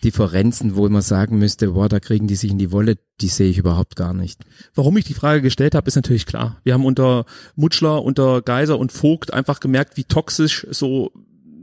Differenzen, 0.05 0.77
wo 0.77 0.89
man 0.89 1.03
sagen 1.03 1.39
müsste, 1.39 1.71
boah, 1.71 1.89
da 1.89 2.01
kriegen 2.01 2.27
die 2.27 2.37
sich 2.37 2.51
in 2.51 2.59
die 2.59 2.73
Wolle, 2.73 2.97
die 3.21 3.29
sehe 3.29 3.51
ich 3.51 3.59
überhaupt 3.59 3.97
gar 3.97 4.15
nicht. 4.15 4.41
Warum 4.75 4.97
ich 4.97 5.05
die 5.05 5.15
Frage 5.15 5.43
gestellt 5.43 5.75
habe, 5.75 5.89
ist 5.89 5.97
natürlich 5.97 6.27
klar. 6.27 6.61
Wir 6.65 6.75
haben 6.75 6.85
unter 6.85 7.25
Mutschler, 7.55 8.03
unter 8.03 8.43
Geiser 8.43 8.79
und 8.79 8.93
Vogt 8.93 9.33
einfach 9.33 9.61
gemerkt, 9.61 9.97
wie 9.97 10.05
toxisch 10.05 10.67
so 10.71 11.13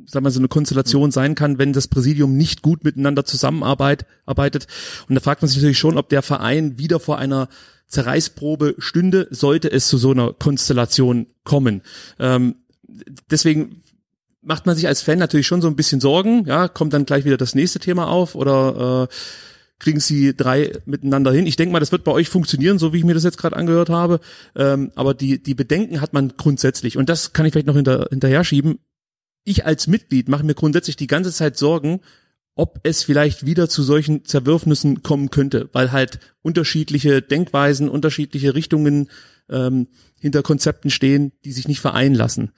sagen 0.05 0.25
wir 0.25 0.31
so 0.31 0.39
eine 0.39 0.47
Konstellation 0.47 1.11
sein 1.11 1.35
kann, 1.35 1.59
wenn 1.59 1.71
das 1.71 1.87
Präsidium 1.87 2.35
nicht 2.35 2.63
gut 2.63 2.83
miteinander 2.83 3.25
zusammenarbeitet. 3.25 4.07
Arbeitet. 4.25 4.67
Und 5.07 5.15
da 5.15 5.21
fragt 5.21 5.41
man 5.41 5.49
sich 5.49 5.57
natürlich 5.57 5.77
schon, 5.77 5.97
ob 5.97 6.09
der 6.09 6.23
Verein 6.23 6.79
wieder 6.79 6.99
vor 6.99 7.19
einer 7.19 7.47
Zerreißprobe 7.87 8.75
stünde, 8.77 9.27
sollte 9.31 9.71
es 9.71 9.87
zu 9.87 9.97
so 9.97 10.11
einer 10.11 10.33
Konstellation 10.33 11.27
kommen. 11.43 11.81
Ähm, 12.19 12.55
deswegen 13.29 13.81
macht 14.41 14.65
man 14.65 14.75
sich 14.75 14.87
als 14.87 15.01
Fan 15.01 15.19
natürlich 15.19 15.47
schon 15.47 15.61
so 15.61 15.67
ein 15.67 15.75
bisschen 15.75 16.01
Sorgen. 16.01 16.45
Ja, 16.45 16.67
kommt 16.67 16.93
dann 16.93 17.05
gleich 17.05 17.25
wieder 17.25 17.37
das 17.37 17.55
nächste 17.55 17.79
Thema 17.79 18.07
auf 18.07 18.35
oder 18.35 19.07
äh, 19.09 19.15
kriegen 19.79 19.99
sie 19.99 20.35
drei 20.35 20.73
miteinander 20.85 21.31
hin. 21.31 21.47
Ich 21.47 21.55
denke 21.55 21.71
mal, 21.71 21.79
das 21.79 21.91
wird 21.91 22.03
bei 22.03 22.11
euch 22.11 22.29
funktionieren, 22.29 22.79
so 22.79 22.93
wie 22.93 22.97
ich 22.99 23.05
mir 23.05 23.13
das 23.13 23.23
jetzt 23.23 23.37
gerade 23.37 23.55
angehört 23.55 23.89
habe. 23.89 24.19
Ähm, 24.55 24.91
aber 24.95 25.13
die, 25.13 25.41
die 25.41 25.55
Bedenken 25.55 26.01
hat 26.01 26.13
man 26.13 26.33
grundsätzlich. 26.37 26.97
Und 26.97 27.09
das 27.09 27.33
kann 27.33 27.45
ich 27.45 27.53
vielleicht 27.53 27.67
noch 27.67 27.75
hinter, 27.75 28.07
hinterher 28.09 28.43
schieben. 28.43 28.79
Ich 29.45 29.65
als 29.65 29.87
Mitglied 29.87 30.27
mache 30.27 30.45
mir 30.45 30.53
grundsätzlich 30.53 30.97
die 30.97 31.07
ganze 31.07 31.31
Zeit 31.31 31.57
Sorgen, 31.57 32.01
ob 32.55 32.81
es 32.83 33.03
vielleicht 33.03 33.45
wieder 33.45 33.69
zu 33.69 33.83
solchen 33.83 34.25
Zerwürfnissen 34.25 35.01
kommen 35.01 35.29
könnte, 35.29 35.69
weil 35.71 35.93
halt 35.93 36.19
unterschiedliche 36.41 37.21
Denkweisen, 37.21 37.87
unterschiedliche 37.87 38.53
Richtungen 38.53 39.09
ähm, 39.49 39.87
hinter 40.19 40.43
Konzepten 40.43 40.89
stehen, 40.89 41.31
die 41.45 41.53
sich 41.53 41.69
nicht 41.69 41.79
vereinen 41.79 42.15
lassen. 42.15 42.51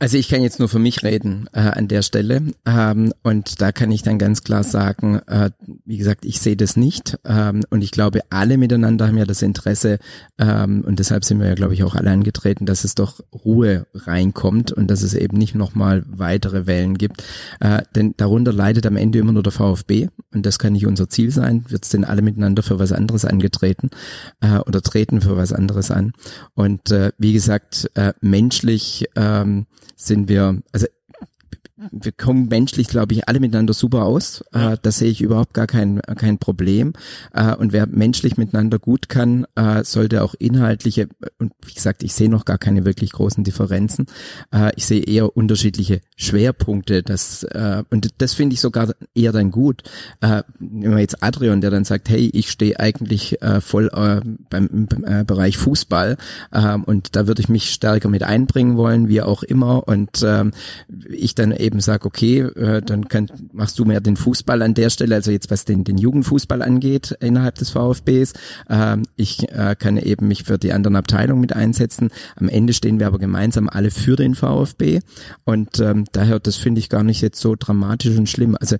Also 0.00 0.16
ich 0.16 0.28
kann 0.28 0.42
jetzt 0.42 0.60
nur 0.60 0.68
für 0.68 0.78
mich 0.78 1.02
reden 1.02 1.48
äh, 1.52 1.58
an 1.58 1.88
der 1.88 2.02
Stelle. 2.02 2.42
Ähm, 2.64 3.12
und 3.24 3.60
da 3.60 3.72
kann 3.72 3.90
ich 3.90 4.02
dann 4.02 4.18
ganz 4.18 4.44
klar 4.44 4.62
sagen, 4.62 5.20
äh, 5.26 5.50
wie 5.84 5.96
gesagt, 5.96 6.24
ich 6.24 6.38
sehe 6.38 6.56
das 6.56 6.76
nicht. 6.76 7.18
Ähm, 7.24 7.64
und 7.70 7.82
ich 7.82 7.90
glaube, 7.90 8.20
alle 8.30 8.58
miteinander 8.58 9.08
haben 9.08 9.18
ja 9.18 9.24
das 9.24 9.42
Interesse 9.42 9.98
ähm, 10.38 10.84
und 10.86 11.00
deshalb 11.00 11.24
sind 11.24 11.40
wir 11.40 11.48
ja, 11.48 11.54
glaube 11.54 11.74
ich, 11.74 11.82
auch 11.82 11.96
alle 11.96 12.12
angetreten, 12.12 12.64
dass 12.64 12.84
es 12.84 12.94
doch 12.94 13.20
Ruhe 13.32 13.88
reinkommt 13.92 14.70
und 14.70 14.88
dass 14.88 15.02
es 15.02 15.14
eben 15.14 15.36
nicht 15.36 15.56
nochmal 15.56 16.04
weitere 16.06 16.66
Wellen 16.68 16.96
gibt, 16.96 17.24
äh, 17.58 17.82
denn 17.96 18.14
darunter 18.16 18.52
leidet 18.52 18.86
am 18.86 18.96
Ende 18.96 19.18
immer 19.18 19.32
nur 19.32 19.42
der 19.42 19.52
VfB 19.52 20.10
und 20.32 20.46
das 20.46 20.60
kann 20.60 20.74
nicht 20.74 20.86
unser 20.86 21.08
Ziel 21.08 21.32
sein. 21.32 21.64
Wird 21.68 21.84
es 21.84 21.90
denn 21.90 22.04
alle 22.04 22.22
miteinander 22.22 22.62
für 22.62 22.78
was 22.78 22.92
anderes 22.92 23.24
angetreten 23.24 23.90
äh, 24.40 24.58
oder 24.58 24.80
treten 24.80 25.20
für 25.20 25.36
was 25.36 25.52
anderes 25.52 25.90
an. 25.90 26.12
Und 26.54 26.92
äh, 26.92 27.10
wie 27.18 27.32
gesagt, 27.32 27.90
äh, 27.94 28.12
menschlich 28.20 29.06
ähm, 29.16 29.66
sind 29.96 30.28
wir, 30.28 30.60
also 30.72 30.86
wir 31.92 32.12
kommen 32.12 32.48
menschlich, 32.48 32.88
glaube 32.88 33.14
ich, 33.14 33.28
alle 33.28 33.40
miteinander 33.40 33.72
super 33.72 34.04
aus. 34.04 34.44
Ja. 34.52 34.72
Äh, 34.72 34.78
da 34.80 34.90
sehe 34.90 35.10
ich 35.10 35.20
überhaupt 35.20 35.54
gar 35.54 35.66
kein, 35.66 36.00
kein 36.00 36.38
Problem. 36.38 36.92
Äh, 37.32 37.54
und 37.54 37.72
wer 37.72 37.86
menschlich 37.86 38.36
miteinander 38.36 38.78
gut 38.78 39.08
kann, 39.08 39.46
äh, 39.54 39.84
sollte 39.84 40.22
auch 40.22 40.34
inhaltliche, 40.34 41.08
und 41.38 41.52
wie 41.64 41.74
gesagt, 41.74 42.02
ich 42.02 42.14
sehe 42.14 42.28
noch 42.28 42.44
gar 42.44 42.58
keine 42.58 42.84
wirklich 42.84 43.12
großen 43.12 43.44
Differenzen. 43.44 44.06
Äh, 44.52 44.72
ich 44.76 44.86
sehe 44.86 45.02
eher 45.04 45.36
unterschiedliche 45.36 46.00
Schwerpunkte. 46.16 47.02
Das, 47.02 47.44
äh, 47.44 47.84
und 47.90 48.08
das 48.18 48.34
finde 48.34 48.54
ich 48.54 48.60
sogar 48.60 48.94
eher 49.14 49.32
dann 49.32 49.50
gut. 49.50 49.82
Äh, 50.20 50.42
nehmen 50.58 50.94
wir 50.94 51.00
jetzt 51.00 51.22
Adrian, 51.22 51.60
der 51.60 51.70
dann 51.70 51.84
sagt, 51.84 52.08
hey, 52.08 52.28
ich 52.32 52.50
stehe 52.50 52.80
eigentlich 52.80 53.40
äh, 53.40 53.60
voll 53.60 53.88
äh, 53.94 54.20
beim, 54.50 54.88
äh, 55.04 55.24
Bereich 55.24 55.56
Fußball 55.58 56.16
äh, 56.50 56.74
und 56.74 57.14
da 57.14 57.26
würde 57.26 57.40
ich 57.40 57.48
mich 57.48 57.70
stärker 57.70 58.08
mit 58.08 58.22
einbringen 58.22 58.76
wollen, 58.76 59.08
wie 59.08 59.22
auch 59.22 59.42
immer. 59.42 59.86
Und 59.86 60.22
äh, 60.22 60.44
ich 61.10 61.34
dann 61.34 61.52
eben 61.52 61.67
eben 61.68 61.80
sage, 61.80 62.06
okay, 62.06 62.40
äh, 62.40 62.82
dann 62.82 63.08
kann, 63.08 63.30
machst 63.52 63.78
du 63.78 63.84
mehr 63.84 64.00
den 64.00 64.16
Fußball 64.16 64.62
an 64.62 64.74
der 64.74 64.90
Stelle, 64.90 65.14
also 65.14 65.30
jetzt 65.30 65.50
was 65.50 65.64
den, 65.64 65.84
den 65.84 65.98
Jugendfußball 65.98 66.62
angeht 66.62 67.16
innerhalb 67.20 67.56
des 67.56 67.70
VfBs. 67.70 68.32
Ähm, 68.68 69.02
ich 69.16 69.48
äh, 69.52 69.76
kann 69.78 69.98
eben 69.98 70.26
mich 70.26 70.44
für 70.44 70.58
die 70.58 70.72
anderen 70.72 70.96
Abteilungen 70.96 71.40
mit 71.40 71.52
einsetzen. 71.52 72.10
Am 72.36 72.48
Ende 72.48 72.72
stehen 72.72 72.98
wir 72.98 73.06
aber 73.06 73.18
gemeinsam 73.18 73.68
alle 73.68 73.90
für 73.90 74.16
den 74.16 74.34
VfB 74.34 75.00
und 75.44 75.78
ähm, 75.78 76.04
daher, 76.12 76.40
das 76.40 76.56
finde 76.56 76.80
ich 76.80 76.88
gar 76.88 77.04
nicht 77.04 77.20
jetzt 77.20 77.40
so 77.40 77.54
dramatisch 77.56 78.16
und 78.16 78.28
schlimm. 78.28 78.56
Also 78.58 78.76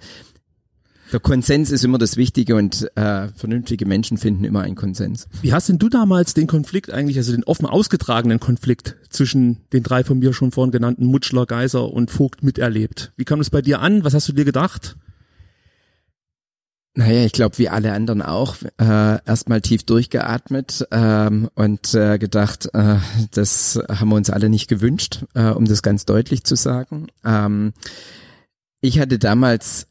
der 1.12 1.21
Konsens 1.21 1.71
ist 1.71 1.85
immer 1.85 1.99
das 1.99 2.17
Wichtige 2.17 2.57
und 2.57 2.91
äh, 2.97 3.29
vernünftige 3.29 3.87
Menschen 3.87 4.19
finden 4.19 4.45
immer 4.45 4.62
einen 4.62 4.75
Konsens. 4.75 5.29
Wie 5.43 5.53
hast 5.53 5.69
denn 5.69 5.79
du 5.79 5.88
damals 5.88 6.35
den 6.35 6.47
Konflikt 6.47 6.91
eigentlich, 6.93 7.17
also 7.17 7.33
den 7.33 7.45
offen 7.45 7.67
ausgetragenen 7.67 8.41
Konflikt 8.41 8.97
zwischen 9.09 9.59
den 9.73 9.83
drei 9.83 10.05
von 10.05 10.19
mir 10.19 10.33
schon 10.33 10.50
vorhin 10.50 10.73
genannten 10.73 11.07
Mutschler, 11.07 11.47
Geiser 11.47 11.93
und 11.93 12.11
Vogt 12.11 12.43
miterlebt? 12.43 13.12
Wie 13.17 13.25
kam 13.25 13.41
es 13.41 13.50
bei 13.50 13.62
dir 13.62 13.81
an? 13.81 14.05
Was 14.05 14.15
hast 14.15 14.29
du 14.29 14.33
dir 14.33 14.45
gedacht? 14.45 14.97
Naja, 16.95 17.25
ich 17.25 17.33
glaube, 17.33 17.59
wie 17.59 17.69
alle 17.69 17.93
anderen 17.93 18.23
auch, 18.23 18.57
äh, 18.81 19.25
erstmal 19.25 19.61
tief 19.61 19.85
durchgeatmet 19.85 20.88
ähm, 20.91 21.49
und 21.55 21.95
äh, 21.95 22.19
gedacht, 22.19 22.71
äh, 22.73 22.97
das 23.31 23.79
haben 23.88 24.09
wir 24.09 24.17
uns 24.17 24.31
alle 24.31 24.49
nicht 24.49 24.67
gewünscht, 24.67 25.25
äh, 25.35 25.50
um 25.50 25.65
das 25.65 25.83
ganz 25.83 26.07
deutlich 26.07 26.43
zu 26.43 26.57
sagen. 26.57 27.07
Ähm, 27.25 27.73
ich 28.81 28.99
hatte 28.99 29.21
damals 29.21 29.87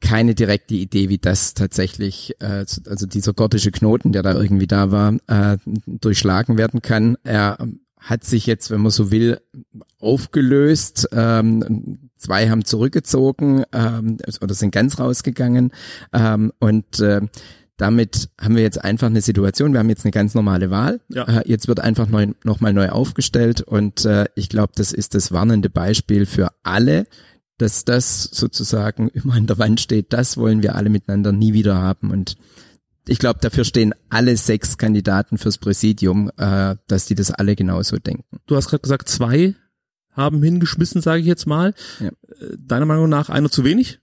keine 0.00 0.34
direkte 0.34 0.74
Idee, 0.74 1.08
wie 1.08 1.18
das 1.18 1.54
tatsächlich, 1.54 2.34
äh, 2.40 2.64
also 2.86 3.06
dieser 3.06 3.32
gottische 3.32 3.70
Knoten, 3.70 4.12
der 4.12 4.22
da 4.22 4.34
irgendwie 4.34 4.66
da 4.66 4.90
war, 4.90 5.16
äh, 5.26 5.58
durchschlagen 5.86 6.58
werden 6.58 6.82
kann. 6.82 7.16
Er 7.24 7.58
hat 7.98 8.24
sich 8.24 8.46
jetzt, 8.46 8.70
wenn 8.70 8.82
man 8.82 8.92
so 8.92 9.10
will, 9.10 9.40
aufgelöst. 9.98 11.08
Ähm, 11.12 12.10
zwei 12.16 12.48
haben 12.48 12.64
zurückgezogen 12.64 13.64
ähm, 13.72 14.18
oder 14.40 14.54
sind 14.54 14.70
ganz 14.70 14.98
rausgegangen. 14.98 15.72
Ähm, 16.12 16.52
und 16.60 17.00
äh, 17.00 17.22
damit 17.76 18.30
haben 18.40 18.56
wir 18.56 18.62
jetzt 18.62 18.82
einfach 18.82 19.08
eine 19.08 19.20
Situation, 19.20 19.72
wir 19.72 19.80
haben 19.80 19.90
jetzt 19.90 20.04
eine 20.04 20.12
ganz 20.12 20.34
normale 20.34 20.70
Wahl. 20.70 21.00
Ja. 21.08 21.24
Äh, 21.24 21.42
jetzt 21.46 21.68
wird 21.68 21.80
einfach 21.80 22.08
neu, 22.08 22.28
nochmal 22.44 22.72
neu 22.72 22.88
aufgestellt 22.90 23.60
und 23.60 24.04
äh, 24.04 24.26
ich 24.34 24.48
glaube, 24.48 24.72
das 24.76 24.92
ist 24.92 25.14
das 25.14 25.32
warnende 25.32 25.68
Beispiel 25.68 26.26
für 26.26 26.48
alle, 26.62 27.06
dass 27.58 27.84
das 27.84 28.24
sozusagen 28.24 29.08
immer 29.14 29.34
an 29.34 29.46
der 29.46 29.58
Wand 29.58 29.80
steht, 29.80 30.12
das 30.12 30.36
wollen 30.36 30.62
wir 30.62 30.74
alle 30.74 30.90
miteinander 30.90 31.32
nie 31.32 31.52
wieder 31.52 31.76
haben. 31.76 32.10
Und 32.10 32.36
ich 33.08 33.18
glaube, 33.18 33.38
dafür 33.40 33.64
stehen 33.64 33.94
alle 34.08 34.36
sechs 34.36 34.78
Kandidaten 34.78 35.38
fürs 35.38 35.58
Präsidium, 35.58 36.30
äh, 36.36 36.76
dass 36.88 37.06
die 37.06 37.14
das 37.14 37.30
alle 37.30 37.54
genauso 37.56 37.98
denken. 37.98 38.38
Du 38.46 38.56
hast 38.56 38.68
gerade 38.68 38.82
gesagt, 38.82 39.08
zwei 39.08 39.54
haben 40.12 40.42
hingeschmissen, 40.42 41.02
sage 41.02 41.20
ich 41.20 41.26
jetzt 41.26 41.46
mal. 41.46 41.74
Ja. 42.00 42.08
Äh, 42.08 42.56
deiner 42.58 42.86
Meinung 42.86 43.08
nach 43.08 43.28
einer 43.28 43.50
zu 43.50 43.64
wenig? 43.64 44.00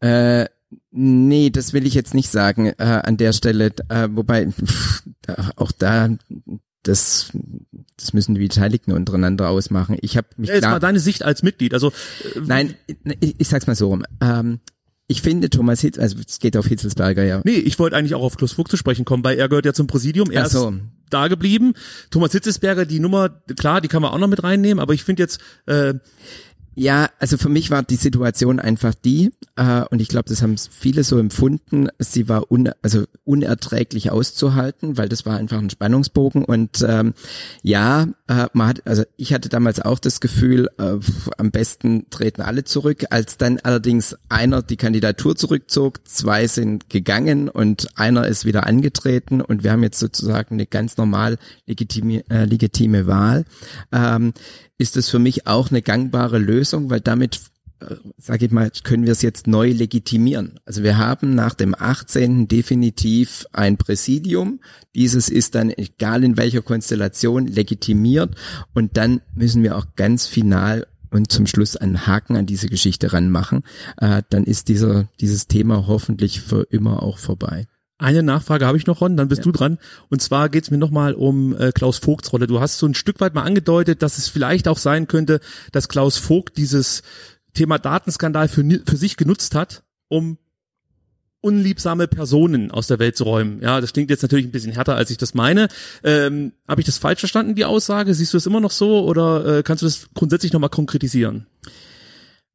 Äh, 0.00 0.46
nee, 0.90 1.50
das 1.50 1.72
will 1.72 1.86
ich 1.86 1.94
jetzt 1.94 2.14
nicht 2.14 2.30
sagen 2.30 2.66
äh, 2.66 3.02
an 3.04 3.16
der 3.16 3.32
Stelle. 3.32 3.72
Äh, 3.88 4.08
wobei 4.10 4.50
pff, 4.50 5.02
auch 5.56 5.72
da 5.72 6.10
das, 6.82 7.30
das 7.96 8.12
müssen 8.12 8.34
die 8.34 8.40
Beteiligten 8.40 8.92
untereinander 8.92 9.48
ausmachen. 9.48 9.96
Ich 10.00 10.16
habe 10.16 10.28
mich 10.36 10.48
ja, 10.48 10.54
jetzt 10.54 10.62
klar, 10.62 10.72
mal 10.72 10.80
deine 10.80 11.00
Sicht 11.00 11.22
als 11.22 11.42
Mitglied. 11.42 11.74
Also 11.74 11.88
äh, 11.88 12.40
nein, 12.44 12.74
ich, 13.20 13.34
ich 13.38 13.48
sag's 13.48 13.66
mal 13.66 13.74
so 13.74 13.88
rum. 13.88 14.04
Ähm, 14.20 14.60
ich 15.06 15.22
finde 15.22 15.50
Thomas 15.50 15.80
Hitz, 15.80 15.98
also 15.98 16.16
es 16.26 16.38
geht 16.38 16.56
auf 16.56 16.66
Hitzelsberger, 16.66 17.24
ja. 17.24 17.40
Nee, 17.44 17.56
ich 17.56 17.78
wollte 17.80 17.96
eigentlich 17.96 18.14
auch 18.14 18.22
auf 18.22 18.36
Klaus 18.36 18.52
Vogt 18.52 18.70
zu 18.70 18.76
sprechen 18.76 19.04
kommen, 19.04 19.24
weil 19.24 19.38
er 19.38 19.48
gehört 19.48 19.66
ja 19.66 19.72
zum 19.72 19.88
Präsidium. 19.88 20.30
Er 20.30 20.48
so. 20.48 20.70
ist 20.70 20.78
da 21.10 21.26
geblieben. 21.26 21.74
Thomas 22.10 22.30
Hitzelsberger, 22.32 22.86
die 22.86 23.00
Nummer, 23.00 23.28
klar, 23.58 23.80
die 23.80 23.88
kann 23.88 24.02
man 24.02 24.12
auch 24.12 24.18
noch 24.18 24.28
mit 24.28 24.44
reinnehmen, 24.44 24.80
aber 24.80 24.94
ich 24.94 25.02
finde 25.02 25.22
jetzt 25.22 25.40
äh, 25.66 25.94
ja, 26.74 27.10
also 27.18 27.36
für 27.36 27.48
mich 27.48 27.70
war 27.70 27.82
die 27.82 27.96
Situation 27.96 28.60
einfach 28.60 28.94
die, 28.94 29.32
äh, 29.56 29.82
und 29.90 30.00
ich 30.00 30.08
glaube, 30.08 30.28
das 30.28 30.40
haben 30.40 30.56
viele 30.56 31.02
so 31.02 31.18
empfunden, 31.18 31.88
sie 31.98 32.28
war 32.28 32.50
un, 32.50 32.70
also 32.80 33.04
unerträglich 33.24 34.10
auszuhalten, 34.10 34.96
weil 34.96 35.08
das 35.08 35.26
war 35.26 35.36
einfach 35.36 35.58
ein 35.58 35.70
Spannungsbogen. 35.70 36.44
Und 36.44 36.84
ähm, 36.88 37.14
ja, 37.62 38.08
äh, 38.28 38.46
man 38.52 38.68
hat, 38.68 38.86
also 38.86 39.02
ich 39.16 39.34
hatte 39.34 39.48
damals 39.48 39.80
auch 39.80 39.98
das 39.98 40.20
Gefühl, 40.20 40.68
äh, 40.78 40.98
am 41.38 41.50
besten 41.50 42.08
treten 42.10 42.42
alle 42.42 42.64
zurück. 42.64 43.04
Als 43.10 43.36
dann 43.36 43.58
allerdings 43.58 44.16
einer 44.28 44.62
die 44.62 44.76
Kandidatur 44.76 45.34
zurückzog, 45.36 46.06
zwei 46.06 46.46
sind 46.46 46.88
gegangen 46.88 47.48
und 47.48 47.88
einer 47.98 48.28
ist 48.28 48.44
wieder 48.44 48.66
angetreten 48.66 49.40
und 49.40 49.64
wir 49.64 49.72
haben 49.72 49.82
jetzt 49.82 49.98
sozusagen 49.98 50.54
eine 50.54 50.66
ganz 50.66 50.96
normal 50.96 51.36
legitime, 51.66 52.24
äh, 52.30 52.44
legitime 52.44 53.06
Wahl. 53.06 53.44
Ähm, 53.92 54.32
ist 54.80 54.96
es 54.96 55.08
für 55.08 55.18
mich 55.18 55.46
auch 55.46 55.70
eine 55.70 55.82
gangbare 55.82 56.38
Lösung, 56.38 56.90
weil 56.90 57.00
damit 57.00 57.40
sage 58.18 58.46
ich 58.46 58.50
mal, 58.50 58.70
können 58.84 59.04
wir 59.04 59.12
es 59.12 59.22
jetzt 59.22 59.46
neu 59.46 59.70
legitimieren. 59.70 60.60
Also 60.64 60.82
wir 60.82 60.98
haben 60.98 61.34
nach 61.34 61.54
dem 61.54 61.74
18. 61.74 62.48
definitiv 62.48 63.46
ein 63.52 63.76
Präsidium. 63.76 64.60
Dieses 64.94 65.28
ist 65.28 65.54
dann, 65.54 65.70
egal 65.70 66.24
in 66.24 66.36
welcher 66.36 66.62
Konstellation, 66.62 67.46
legitimiert. 67.46 68.34
Und 68.74 68.96
dann 68.96 69.22
müssen 69.34 69.62
wir 69.62 69.76
auch 69.76 69.86
ganz 69.96 70.26
final 70.26 70.86
und 71.10 71.32
zum 71.32 71.46
Schluss 71.46 71.76
einen 71.76 72.06
Haken 72.06 72.36
an 72.36 72.46
diese 72.46 72.68
Geschichte 72.68 73.12
ranmachen. 73.12 73.62
Äh, 73.96 74.22
dann 74.28 74.44
ist 74.44 74.68
dieser, 74.68 75.08
dieses 75.20 75.46
Thema 75.46 75.86
hoffentlich 75.86 76.40
für 76.40 76.66
immer 76.70 77.02
auch 77.02 77.18
vorbei. 77.18 77.66
Eine 78.00 78.22
Nachfrage 78.22 78.66
habe 78.66 78.78
ich 78.78 78.86
noch, 78.86 79.02
Ron, 79.02 79.16
dann 79.16 79.28
bist 79.28 79.40
ja. 79.40 79.44
du 79.44 79.52
dran. 79.52 79.78
Und 80.08 80.22
zwar 80.22 80.48
geht 80.48 80.64
es 80.64 80.70
mir 80.70 80.78
nochmal 80.78 81.12
um 81.12 81.54
äh, 81.58 81.70
Klaus 81.70 81.98
Vogts 81.98 82.32
Rolle. 82.32 82.46
Du 82.46 82.60
hast 82.60 82.78
so 82.78 82.86
ein 82.86 82.94
Stück 82.94 83.20
weit 83.20 83.34
mal 83.34 83.42
angedeutet, 83.42 84.02
dass 84.02 84.16
es 84.16 84.28
vielleicht 84.28 84.68
auch 84.68 84.78
sein 84.78 85.06
könnte, 85.06 85.40
dass 85.72 85.88
Klaus 85.88 86.16
Vogt 86.16 86.56
dieses 86.56 87.02
Thema 87.52 87.78
Datenskandal 87.78 88.48
für, 88.48 88.64
für 88.86 88.96
sich 88.96 89.18
genutzt 89.18 89.54
hat, 89.54 89.82
um 90.08 90.38
unliebsame 91.42 92.08
Personen 92.08 92.70
aus 92.70 92.86
der 92.86 92.98
Welt 92.98 93.16
zu 93.16 93.24
räumen. 93.24 93.60
Ja, 93.62 93.80
das 93.80 93.92
klingt 93.92 94.10
jetzt 94.10 94.22
natürlich 94.22 94.46
ein 94.46 94.50
bisschen 94.50 94.72
härter, 94.72 94.96
als 94.96 95.10
ich 95.10 95.18
das 95.18 95.34
meine. 95.34 95.68
Ähm, 96.02 96.52
Habe 96.66 96.80
ich 96.80 96.86
das 96.86 96.98
falsch 96.98 97.20
verstanden, 97.20 97.54
die 97.54 97.64
Aussage? 97.64 98.14
Siehst 98.14 98.32
du 98.32 98.36
das 98.36 98.46
immer 98.46 98.60
noch 98.60 98.70
so 98.70 99.04
oder 99.04 99.58
äh, 99.58 99.62
kannst 99.62 99.82
du 99.82 99.86
das 99.86 100.08
grundsätzlich 100.14 100.52
nochmal 100.52 100.70
konkretisieren? 100.70 101.46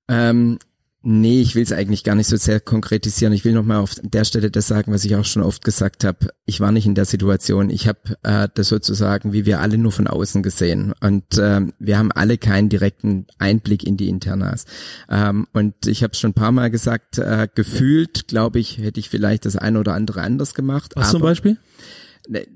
Ähm, 0.08 0.60
Nee, 1.08 1.40
ich 1.40 1.54
will 1.54 1.62
es 1.62 1.72
eigentlich 1.72 2.04
gar 2.04 2.16
nicht 2.16 2.26
so 2.26 2.36
sehr 2.36 2.60
konkretisieren. 2.60 3.32
Ich 3.32 3.46
will 3.46 3.54
nochmal 3.54 3.78
auf 3.78 3.94
der 4.02 4.26
Stelle 4.26 4.50
das 4.50 4.68
sagen, 4.68 4.92
was 4.92 5.06
ich 5.06 5.16
auch 5.16 5.24
schon 5.24 5.44
oft 5.44 5.64
gesagt 5.64 6.04
habe. 6.04 6.30
Ich 6.46 6.62
war 6.62 6.72
nicht 6.72 6.88
in 6.88 6.96
der 6.96 7.06
Situation. 7.06 7.70
Ich 7.70 7.88
habe 7.88 8.18
äh, 8.24 8.50
das 8.52 8.70
sozusagen, 8.70 9.32
wie 9.32 9.46
wir 9.46 9.62
alle, 9.62 9.78
nur 9.78 9.92
von 9.92 10.08
außen 10.08 10.42
gesehen. 10.42 10.94
Und 11.02 11.38
äh, 11.38 11.62
wir 11.78 12.00
haben 12.00 12.12
alle 12.12 12.40
keinen 12.40 12.70
direkten 12.70 13.28
Einblick 13.38 13.84
in 13.84 13.98
die 13.98 14.10
Internas. 14.10 14.66
Ähm, 15.08 15.46
und 15.54 15.86
ich 15.86 16.02
habe 16.02 16.16
schon 16.16 16.32
ein 16.32 16.34
paar 16.34 16.52
Mal 16.52 16.72
gesagt, 16.72 17.20
äh, 17.20 17.48
gefühlt, 17.54 18.28
glaube 18.28 18.58
ich, 18.58 18.80
hätte 18.80 19.00
ich 19.00 19.10
vielleicht 19.10 19.46
das 19.46 19.56
eine 19.56 19.80
oder 19.80 19.94
andere 19.94 20.24
anders 20.24 20.56
gemacht. 20.56 20.94
Was 20.96 21.10
aber, 21.10 21.12
zum 21.12 21.22
Beispiel? 21.22 21.58
Ne, 22.28 22.48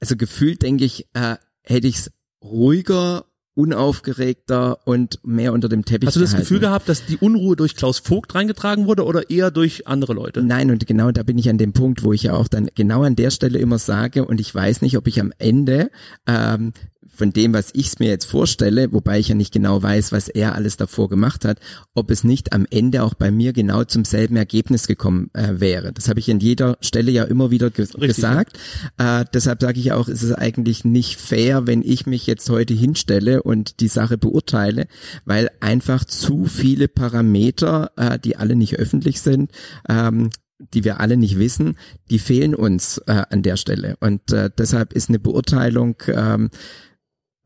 also 0.00 0.16
gefühlt 0.16 0.62
denke 0.62 0.86
ich, 0.86 1.08
äh, 1.12 1.36
hätte 1.62 1.88
ich 1.88 1.96
es 1.96 2.10
ruhiger 2.42 3.26
unaufgeregter 3.58 4.78
und 4.86 5.18
mehr 5.24 5.52
unter 5.52 5.68
dem 5.68 5.84
Teppich 5.84 6.06
Hast 6.06 6.14
du 6.14 6.20
das 6.20 6.30
gehalten. 6.30 6.44
Gefühl 6.44 6.60
gehabt, 6.60 6.88
dass 6.88 7.04
die 7.06 7.16
Unruhe 7.16 7.56
durch 7.56 7.74
Klaus 7.74 7.98
Vogt 7.98 8.36
reingetragen 8.36 8.86
wurde 8.86 9.04
oder 9.04 9.30
eher 9.30 9.50
durch 9.50 9.88
andere 9.88 10.14
Leute? 10.14 10.44
Nein, 10.44 10.70
und 10.70 10.86
genau 10.86 11.10
da 11.10 11.24
bin 11.24 11.36
ich 11.38 11.50
an 11.50 11.58
dem 11.58 11.72
Punkt, 11.72 12.04
wo 12.04 12.12
ich 12.12 12.22
ja 12.22 12.34
auch 12.34 12.46
dann 12.46 12.70
genau 12.76 13.02
an 13.02 13.16
der 13.16 13.30
Stelle 13.32 13.58
immer 13.58 13.78
sage, 13.78 14.24
und 14.24 14.40
ich 14.40 14.54
weiß 14.54 14.80
nicht, 14.82 14.96
ob 14.96 15.08
ich 15.08 15.20
am 15.20 15.32
Ende 15.38 15.90
ähm, 16.28 16.72
von 17.18 17.32
dem, 17.32 17.52
was 17.52 17.70
ich 17.74 17.88
es 17.88 17.98
mir 17.98 18.08
jetzt 18.08 18.26
vorstelle, 18.26 18.92
wobei 18.92 19.18
ich 19.18 19.28
ja 19.28 19.34
nicht 19.34 19.52
genau 19.52 19.82
weiß, 19.82 20.12
was 20.12 20.28
er 20.28 20.54
alles 20.54 20.76
davor 20.76 21.08
gemacht 21.08 21.44
hat, 21.44 21.58
ob 21.94 22.12
es 22.12 22.22
nicht 22.22 22.52
am 22.52 22.64
Ende 22.70 23.02
auch 23.02 23.14
bei 23.14 23.32
mir 23.32 23.52
genau 23.52 23.82
zum 23.82 24.04
selben 24.04 24.36
Ergebnis 24.36 24.86
gekommen 24.86 25.28
äh, 25.34 25.60
wäre. 25.60 25.92
Das 25.92 26.08
habe 26.08 26.20
ich 26.20 26.30
an 26.30 26.38
jeder 26.38 26.78
Stelle 26.80 27.10
ja 27.10 27.24
immer 27.24 27.50
wieder 27.50 27.70
ge 27.70 27.84
Richtig, 27.86 28.16
gesagt. 28.16 28.58
Ja. 28.98 29.22
Äh, 29.22 29.24
deshalb 29.34 29.60
sage 29.60 29.80
ich 29.80 29.90
auch, 29.90 30.08
ist 30.08 30.22
es 30.22 30.32
eigentlich 30.32 30.84
nicht 30.84 31.16
fair, 31.16 31.66
wenn 31.66 31.82
ich 31.82 32.06
mich 32.06 32.26
jetzt 32.28 32.48
heute 32.50 32.72
hinstelle 32.72 33.42
und 33.42 33.80
die 33.80 33.88
Sache 33.88 34.16
beurteile, 34.16 34.86
weil 35.24 35.50
einfach 35.58 36.04
zu 36.04 36.44
viele 36.44 36.86
Parameter, 36.86 37.90
äh, 37.96 38.18
die 38.20 38.36
alle 38.36 38.54
nicht 38.54 38.78
öffentlich 38.78 39.20
sind, 39.20 39.50
ähm, 39.88 40.30
die 40.58 40.84
wir 40.84 41.00
alle 41.00 41.16
nicht 41.16 41.38
wissen, 41.38 41.76
die 42.10 42.18
fehlen 42.18 42.54
uns 42.54 42.98
äh, 43.06 43.22
an 43.30 43.42
der 43.42 43.56
Stelle. 43.56 43.96
Und 44.00 44.32
äh, 44.32 44.50
deshalb 44.56 44.92
ist 44.92 45.08
eine 45.08 45.18
Beurteilung 45.18 45.96
ähm, 46.08 46.50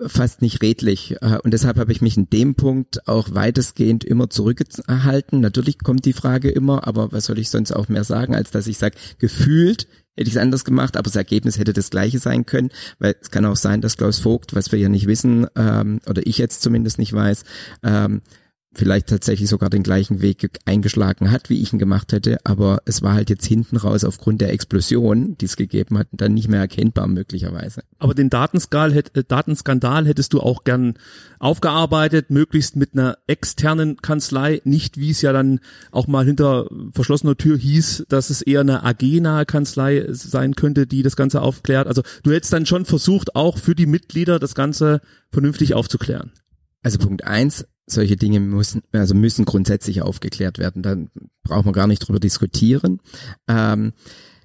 fast 0.06 0.42
nicht 0.42 0.62
redlich. 0.62 1.16
Äh, 1.21 1.38
und 1.42 1.52
deshalb 1.52 1.78
habe 1.78 1.92
ich 1.92 2.00
mich 2.00 2.16
in 2.16 2.28
dem 2.30 2.54
Punkt 2.54 3.06
auch 3.09 3.35
weitestgehend 3.35 4.04
immer 4.04 4.30
zurückgehalten. 4.30 5.40
Natürlich 5.40 5.78
kommt 5.78 6.04
die 6.04 6.12
Frage 6.12 6.50
immer, 6.50 6.87
aber 6.87 7.12
was 7.12 7.26
soll 7.26 7.38
ich 7.38 7.50
sonst 7.50 7.73
auch 7.73 7.88
mehr 7.88 8.04
sagen, 8.04 8.35
als 8.35 8.50
dass 8.50 8.66
ich 8.66 8.78
sage, 8.78 8.97
gefühlt 9.18 9.87
hätte 10.14 10.28
ich 10.28 10.37
es 10.37 10.42
anders 10.42 10.64
gemacht, 10.64 10.97
aber 10.97 11.04
das 11.04 11.16
Ergebnis 11.16 11.59
hätte 11.59 11.73
das 11.73 11.90
gleiche 11.90 12.18
sein 12.18 12.44
können, 12.44 12.71
weil 12.99 13.14
es 13.21 13.30
kann 13.30 13.47
auch 13.47 13.56
sein, 13.56 13.80
dass 13.80 13.97
Klaus 13.97 14.18
Vogt, 14.18 14.54
was 14.54 14.71
wir 14.71 14.78
ja 14.78 14.90
nicht 14.90 15.06
wissen, 15.06 15.47
ähm, 15.56 16.00
oder 16.06 16.26
ich 16.26 16.37
jetzt 16.37 16.61
zumindest 16.62 16.99
nicht 16.99 17.14
weiß, 17.14 17.44
ähm, 17.82 18.21
vielleicht 18.74 19.08
tatsächlich 19.08 19.48
sogar 19.48 19.70
den 19.70 19.82
gleichen 19.82 20.22
Weg 20.22 20.48
eingeschlagen 20.64 21.30
hat, 21.30 21.50
wie 21.50 21.60
ich 21.60 21.72
ihn 21.72 21.78
gemacht 21.78 22.12
hätte, 22.12 22.38
aber 22.44 22.82
es 22.86 23.02
war 23.02 23.14
halt 23.14 23.28
jetzt 23.28 23.44
hinten 23.44 23.76
raus 23.76 24.04
aufgrund 24.04 24.40
der 24.40 24.52
Explosion, 24.52 25.37
die 25.38 25.44
es 25.44 25.56
gegeben 25.56 25.98
hat, 25.98 26.08
dann 26.12 26.35
nicht 26.35 26.48
mehr 26.48 26.61
erkennbar 26.61 27.06
möglicherweise. 27.06 27.82
Aber 27.98 28.14
den 28.14 28.30
Datenskandal, 28.30 28.96
äh, 28.96 29.24
Datenskandal 29.26 30.06
hättest 30.06 30.32
du 30.32 30.40
auch 30.40 30.64
gern 30.64 30.94
aufgearbeitet, 31.38 32.30
möglichst 32.30 32.76
mit 32.76 32.94
einer 32.94 33.18
externen 33.26 33.96
Kanzlei, 33.96 34.62
nicht 34.64 34.96
wie 34.96 35.11
es 35.11 35.22
ja 35.22 35.32
dann 35.32 35.61
auch 35.90 36.06
mal 36.06 36.24
hinter 36.24 36.68
verschlossener 36.92 37.37
Tür 37.37 37.58
hieß, 37.58 38.06
dass 38.08 38.30
es 38.30 38.42
eher 38.42 38.61
eine 38.61 38.85
AG-nahe 38.85 39.44
Kanzlei 39.44 40.06
sein 40.11 40.54
könnte, 40.54 40.87
die 40.87 41.02
das 41.02 41.16
Ganze 41.16 41.42
aufklärt. 41.42 41.88
Also 41.88 42.02
du 42.22 42.32
hättest 42.32 42.52
dann 42.52 42.66
schon 42.66 42.87
versucht, 42.87 43.37
auch 43.37 43.58
für 43.58 43.74
die 43.74 43.87
Mitglieder 43.87 44.38
das 44.38 44.54
Ganze 44.54 45.00
vernünftig 45.30 45.74
aufzuklären. 45.74 46.32
Also 46.82 46.98
Punkt 46.98 47.24
eins, 47.24 47.64
solche 47.87 48.16
Dinge 48.16 48.40
müssen, 48.40 48.83
also 48.92 49.14
müssen 49.14 49.45
grundsätzlich 49.45 50.03
aufgeklärt 50.03 50.59
werden. 50.59 50.83
Da 50.83 50.97
braucht 51.42 51.64
man 51.64 51.75
gar 51.75 51.87
nicht 51.87 52.01
drüber 52.01 52.21
diskutieren. 52.21 53.01
Ähm, 53.49 53.92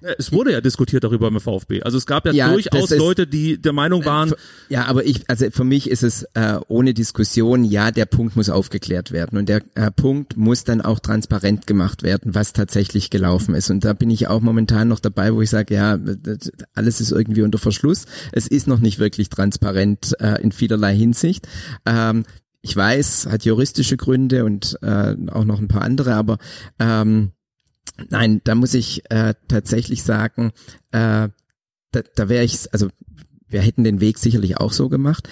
es 0.00 0.30
wurde 0.30 0.52
ja 0.52 0.60
diskutiert 0.60 1.02
darüber 1.02 1.26
im 1.26 1.40
VfB. 1.40 1.82
Also 1.82 1.98
es 1.98 2.06
gab 2.06 2.24
ja, 2.26 2.32
ja 2.32 2.52
durchaus 2.52 2.90
ist, 2.92 2.98
Leute, 2.98 3.26
die 3.26 3.60
der 3.60 3.72
Meinung 3.72 4.04
waren. 4.04 4.32
Ja, 4.68 4.84
aber 4.86 5.04
ich, 5.04 5.28
also 5.28 5.50
für 5.50 5.64
mich 5.64 5.90
ist 5.90 6.04
es 6.04 6.22
äh, 6.34 6.58
ohne 6.68 6.94
Diskussion, 6.94 7.64
ja, 7.64 7.90
der 7.90 8.06
Punkt 8.06 8.36
muss 8.36 8.48
aufgeklärt 8.48 9.10
werden 9.10 9.38
und 9.38 9.48
der 9.48 9.62
äh, 9.74 9.90
Punkt 9.90 10.36
muss 10.36 10.62
dann 10.62 10.80
auch 10.80 11.00
transparent 11.00 11.66
gemacht 11.66 12.04
werden, 12.04 12.34
was 12.34 12.52
tatsächlich 12.52 13.10
gelaufen 13.10 13.54
ist. 13.54 13.70
Und 13.70 13.84
da 13.84 13.92
bin 13.92 14.10
ich 14.10 14.28
auch 14.28 14.40
momentan 14.40 14.86
noch 14.86 15.00
dabei, 15.00 15.34
wo 15.34 15.42
ich 15.42 15.50
sage, 15.50 15.74
ja, 15.74 15.98
alles 16.74 17.00
ist 17.00 17.10
irgendwie 17.10 17.42
unter 17.42 17.58
Verschluss. 17.58 18.04
Es 18.30 18.46
ist 18.46 18.68
noch 18.68 18.78
nicht 18.78 19.00
wirklich 19.00 19.30
transparent 19.30 20.14
äh, 20.20 20.40
in 20.40 20.52
vielerlei 20.52 20.94
Hinsicht. 20.94 21.48
Ähm, 21.86 22.24
ich 22.60 22.74
weiß, 22.74 23.28
hat 23.30 23.44
juristische 23.44 23.96
Gründe 23.96 24.44
und 24.44 24.78
äh, 24.82 25.16
auch 25.30 25.44
noch 25.44 25.60
ein 25.60 25.68
paar 25.68 25.82
andere, 25.82 26.14
aber 26.14 26.38
ähm, 26.78 27.32
nein, 28.10 28.40
da 28.44 28.54
muss 28.54 28.74
ich 28.74 29.08
äh, 29.10 29.34
tatsächlich 29.48 30.02
sagen, 30.02 30.52
äh, 30.90 31.28
da, 31.90 32.00
da 32.14 32.28
wäre 32.28 32.44
ich, 32.44 32.72
also 32.72 32.88
wir 33.46 33.62
hätten 33.62 33.84
den 33.84 34.00
Weg 34.00 34.18
sicherlich 34.18 34.58
auch 34.58 34.72
so 34.72 34.88
gemacht. 34.88 35.28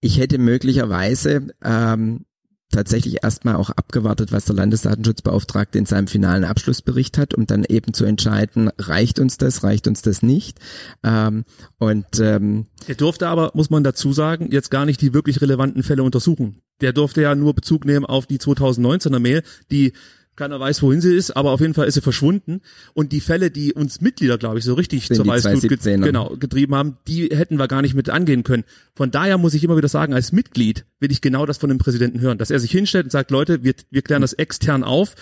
Ich 0.00 0.18
hätte 0.18 0.38
möglicherweise 0.38 1.48
ähm, 1.62 2.24
tatsächlich 2.70 3.22
erstmal 3.22 3.56
auch 3.56 3.70
abgewartet, 3.70 4.32
was 4.32 4.44
der 4.44 4.54
Landesdatenschutzbeauftragte 4.56 5.78
in 5.78 5.86
seinem 5.86 6.06
finalen 6.06 6.44
Abschlussbericht 6.44 7.18
hat, 7.18 7.34
um 7.34 7.46
dann 7.46 7.64
eben 7.64 7.92
zu 7.92 8.04
entscheiden, 8.04 8.70
reicht 8.78 9.18
uns 9.18 9.38
das, 9.38 9.64
reicht 9.64 9.86
uns 9.86 10.02
das 10.02 10.22
nicht. 10.22 10.58
Ähm, 11.02 11.44
und 11.78 12.20
ähm, 12.20 12.66
er 12.86 12.94
durfte 12.94 13.28
aber, 13.28 13.50
muss 13.54 13.70
man 13.70 13.84
dazu 13.84 14.12
sagen, 14.12 14.50
jetzt 14.50 14.70
gar 14.70 14.86
nicht 14.86 15.00
die 15.00 15.14
wirklich 15.14 15.40
relevanten 15.40 15.82
Fälle 15.82 16.02
untersuchen. 16.02 16.62
Der 16.80 16.92
durfte 16.92 17.22
ja 17.22 17.34
nur 17.34 17.54
Bezug 17.54 17.84
nehmen 17.84 18.06
auf 18.06 18.26
die 18.26 18.38
2019er 18.38 19.18
Mail, 19.18 19.42
die 19.70 19.92
keiner 20.36 20.58
weiß, 20.58 20.82
wohin 20.82 21.00
sie 21.00 21.14
ist, 21.14 21.32
aber 21.32 21.50
auf 21.50 21.60
jeden 21.60 21.74
Fall 21.74 21.86
ist 21.86 21.94
sie 21.94 22.00
verschwunden. 22.00 22.62
Und 22.94 23.12
die 23.12 23.20
Fälle, 23.20 23.50
die 23.50 23.74
uns 23.74 24.00
Mitglieder, 24.00 24.38
glaube 24.38 24.58
ich, 24.58 24.64
so 24.64 24.74
richtig 24.74 25.06
zur 25.08 25.26
Weißglut 25.26 25.68
get 25.68 25.82
genau, 25.82 26.36
getrieben 26.36 26.74
haben, 26.74 26.96
die 27.06 27.28
hätten 27.28 27.58
wir 27.58 27.68
gar 27.68 27.82
nicht 27.82 27.94
mit 27.94 28.08
angehen 28.08 28.42
können. 28.42 28.64
Von 28.94 29.10
daher 29.10 29.38
muss 29.38 29.54
ich 29.54 29.64
immer 29.64 29.76
wieder 29.76 29.88
sagen, 29.88 30.14
als 30.14 30.32
Mitglied 30.32 30.86
will 30.98 31.10
ich 31.10 31.20
genau 31.20 31.46
das 31.46 31.58
von 31.58 31.68
dem 31.68 31.78
Präsidenten 31.78 32.20
hören, 32.20 32.38
dass 32.38 32.50
er 32.50 32.58
sich 32.58 32.70
hinstellt 32.70 33.04
und 33.04 33.10
sagt, 33.10 33.30
Leute, 33.30 33.64
wir, 33.64 33.74
wir 33.90 34.02
klären 34.02 34.22
das 34.22 34.32
extern 34.32 34.84
auf. 34.84 35.14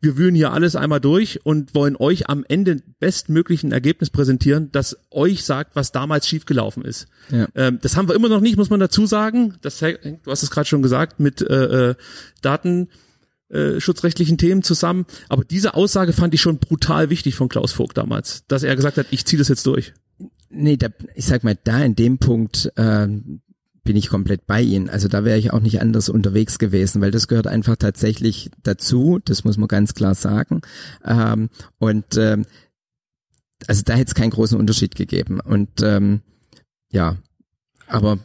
Wir 0.00 0.18
wühlen 0.18 0.34
hier 0.34 0.52
alles 0.52 0.76
einmal 0.76 1.00
durch 1.00 1.44
und 1.44 1.74
wollen 1.74 1.96
euch 1.96 2.28
am 2.28 2.44
Ende 2.46 2.82
bestmöglichen 3.00 3.72
Ergebnis 3.72 4.10
präsentieren, 4.10 4.70
das 4.72 4.98
euch 5.10 5.44
sagt, 5.44 5.74
was 5.74 5.90
damals 5.90 6.28
schiefgelaufen 6.28 6.84
ist. 6.84 7.08
Ja. 7.30 7.48
Ähm, 7.54 7.78
das 7.80 7.96
haben 7.96 8.08
wir 8.08 8.14
immer 8.14 8.28
noch 8.28 8.40
nicht, 8.40 8.58
muss 8.58 8.68
man 8.68 8.80
dazu 8.80 9.06
sagen. 9.06 9.54
Das, 9.62 9.78
du 9.78 10.18
hast 10.26 10.42
es 10.42 10.50
gerade 10.50 10.68
schon 10.68 10.82
gesagt, 10.82 11.18
mit 11.18 11.40
äh, 11.40 11.90
äh 11.90 11.94
Daten 12.42 12.88
äh, 13.48 13.80
schutzrechtlichen 13.80 14.38
Themen 14.38 14.62
zusammen. 14.62 15.06
Aber 15.28 15.44
diese 15.44 15.74
Aussage 15.74 16.12
fand 16.12 16.34
ich 16.34 16.40
schon 16.40 16.58
brutal 16.58 17.10
wichtig 17.10 17.34
von 17.34 17.48
Klaus 17.48 17.72
Vogt 17.72 17.96
damals, 17.96 18.44
dass 18.48 18.62
er 18.62 18.76
gesagt 18.76 18.96
hat, 18.96 19.06
ich 19.10 19.24
ziehe 19.24 19.38
das 19.38 19.48
jetzt 19.48 19.66
durch. 19.66 19.94
Nee, 20.48 20.76
da, 20.76 20.88
ich 21.14 21.26
sag 21.26 21.44
mal, 21.44 21.58
da 21.64 21.82
in 21.82 21.94
dem 21.96 22.18
Punkt 22.18 22.72
äh, 22.76 23.08
bin 23.86 23.96
ich 23.96 24.08
komplett 24.08 24.46
bei 24.46 24.60
Ihnen. 24.60 24.90
Also 24.90 25.08
da 25.08 25.24
wäre 25.24 25.38
ich 25.38 25.52
auch 25.52 25.60
nicht 25.60 25.80
anders 25.80 26.08
unterwegs 26.08 26.58
gewesen, 26.58 27.00
weil 27.00 27.10
das 27.10 27.28
gehört 27.28 27.46
einfach 27.46 27.76
tatsächlich 27.76 28.50
dazu, 28.62 29.18
das 29.24 29.44
muss 29.44 29.56
man 29.56 29.68
ganz 29.68 29.94
klar 29.94 30.14
sagen. 30.14 30.60
Ähm, 31.04 31.48
und 31.78 32.16
ähm, 32.16 32.44
also 33.66 33.82
da 33.84 33.94
hätte 33.94 34.08
es 34.08 34.14
keinen 34.14 34.30
großen 34.30 34.58
Unterschied 34.58 34.94
gegeben. 34.94 35.40
Und 35.40 35.82
ähm, 35.82 36.20
ja, 36.90 37.16
aber 37.86 38.18